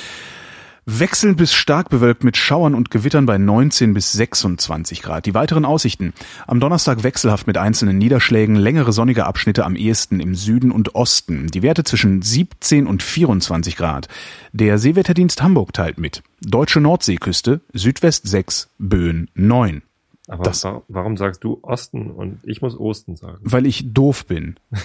wechselnd 0.86 1.38
bis 1.38 1.54
stark 1.54 1.90
bewölkt 1.90 2.24
mit 2.24 2.36
Schauern 2.38 2.76
und 2.76 2.92
Gewittern 2.92 3.26
bei 3.26 3.38
19 3.38 3.94
bis 3.94 4.12
26 4.12 5.02
Grad. 5.02 5.26
Die 5.26 5.34
weiteren 5.34 5.66
Aussichten. 5.66 6.14
Am 6.48 6.60
Donnerstag 6.60 7.04
wechselhaft 7.04 7.48
mit 7.48 7.58
einzelnen 7.58 7.98
Niederschlägen, 7.98 8.56
längere 8.56 8.92
sonnige 8.92 9.26
Abschnitte 9.26 9.66
am 9.66 9.76
ehesten 9.76 10.20
im 10.20 10.36
Süden 10.36 10.72
und 10.72 10.96
Osten. 10.96 11.48
Die 11.48 11.62
Werte 11.62 11.84
zwischen 11.84 12.22
17 12.22 12.88
und 12.88 13.02
24 13.04 13.76
Grad. 13.78 14.08
Der 14.52 14.78
Seewetterdienst 14.78 15.42
Hamburg 15.42 15.74
teilt 15.74 15.98
mit. 15.98 16.24
Deutsche 16.42 16.82
Nordseeküste, 16.82 17.62
Südwest 17.74 18.28
6, 18.28 18.70
Böen 18.80 19.30
9. 19.36 19.82
Aber 20.28 20.44
Das- 20.44 20.64
wa 20.64 20.82
warum 20.88 21.18
sagst 21.18 21.44
du 21.44 21.60
Osten 21.64 22.10
und 22.12 22.40
ich 22.44 22.62
muss 22.62 22.78
Osten 22.80 23.16
sagen? 23.16 23.40
Weil 23.42 23.66
ich 23.66 23.94
doof 23.94 24.26
bin. 24.26 24.56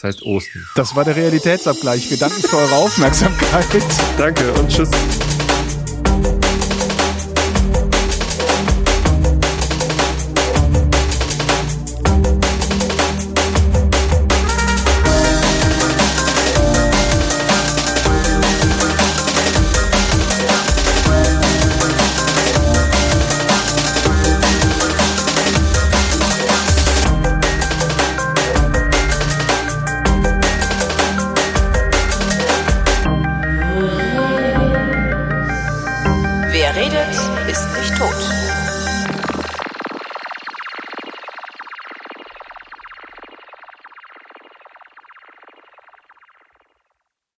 Das 0.00 0.14
heißt 0.14 0.22
Osten. 0.22 0.64
Das 0.76 0.94
war 0.94 1.04
der 1.04 1.16
Realitätsabgleich. 1.16 2.08
Wir 2.08 2.18
danken 2.18 2.40
für 2.40 2.56
eure 2.56 2.74
Aufmerksamkeit. 2.76 3.82
Danke 4.16 4.52
und 4.52 4.68
tschüss. 4.68 4.90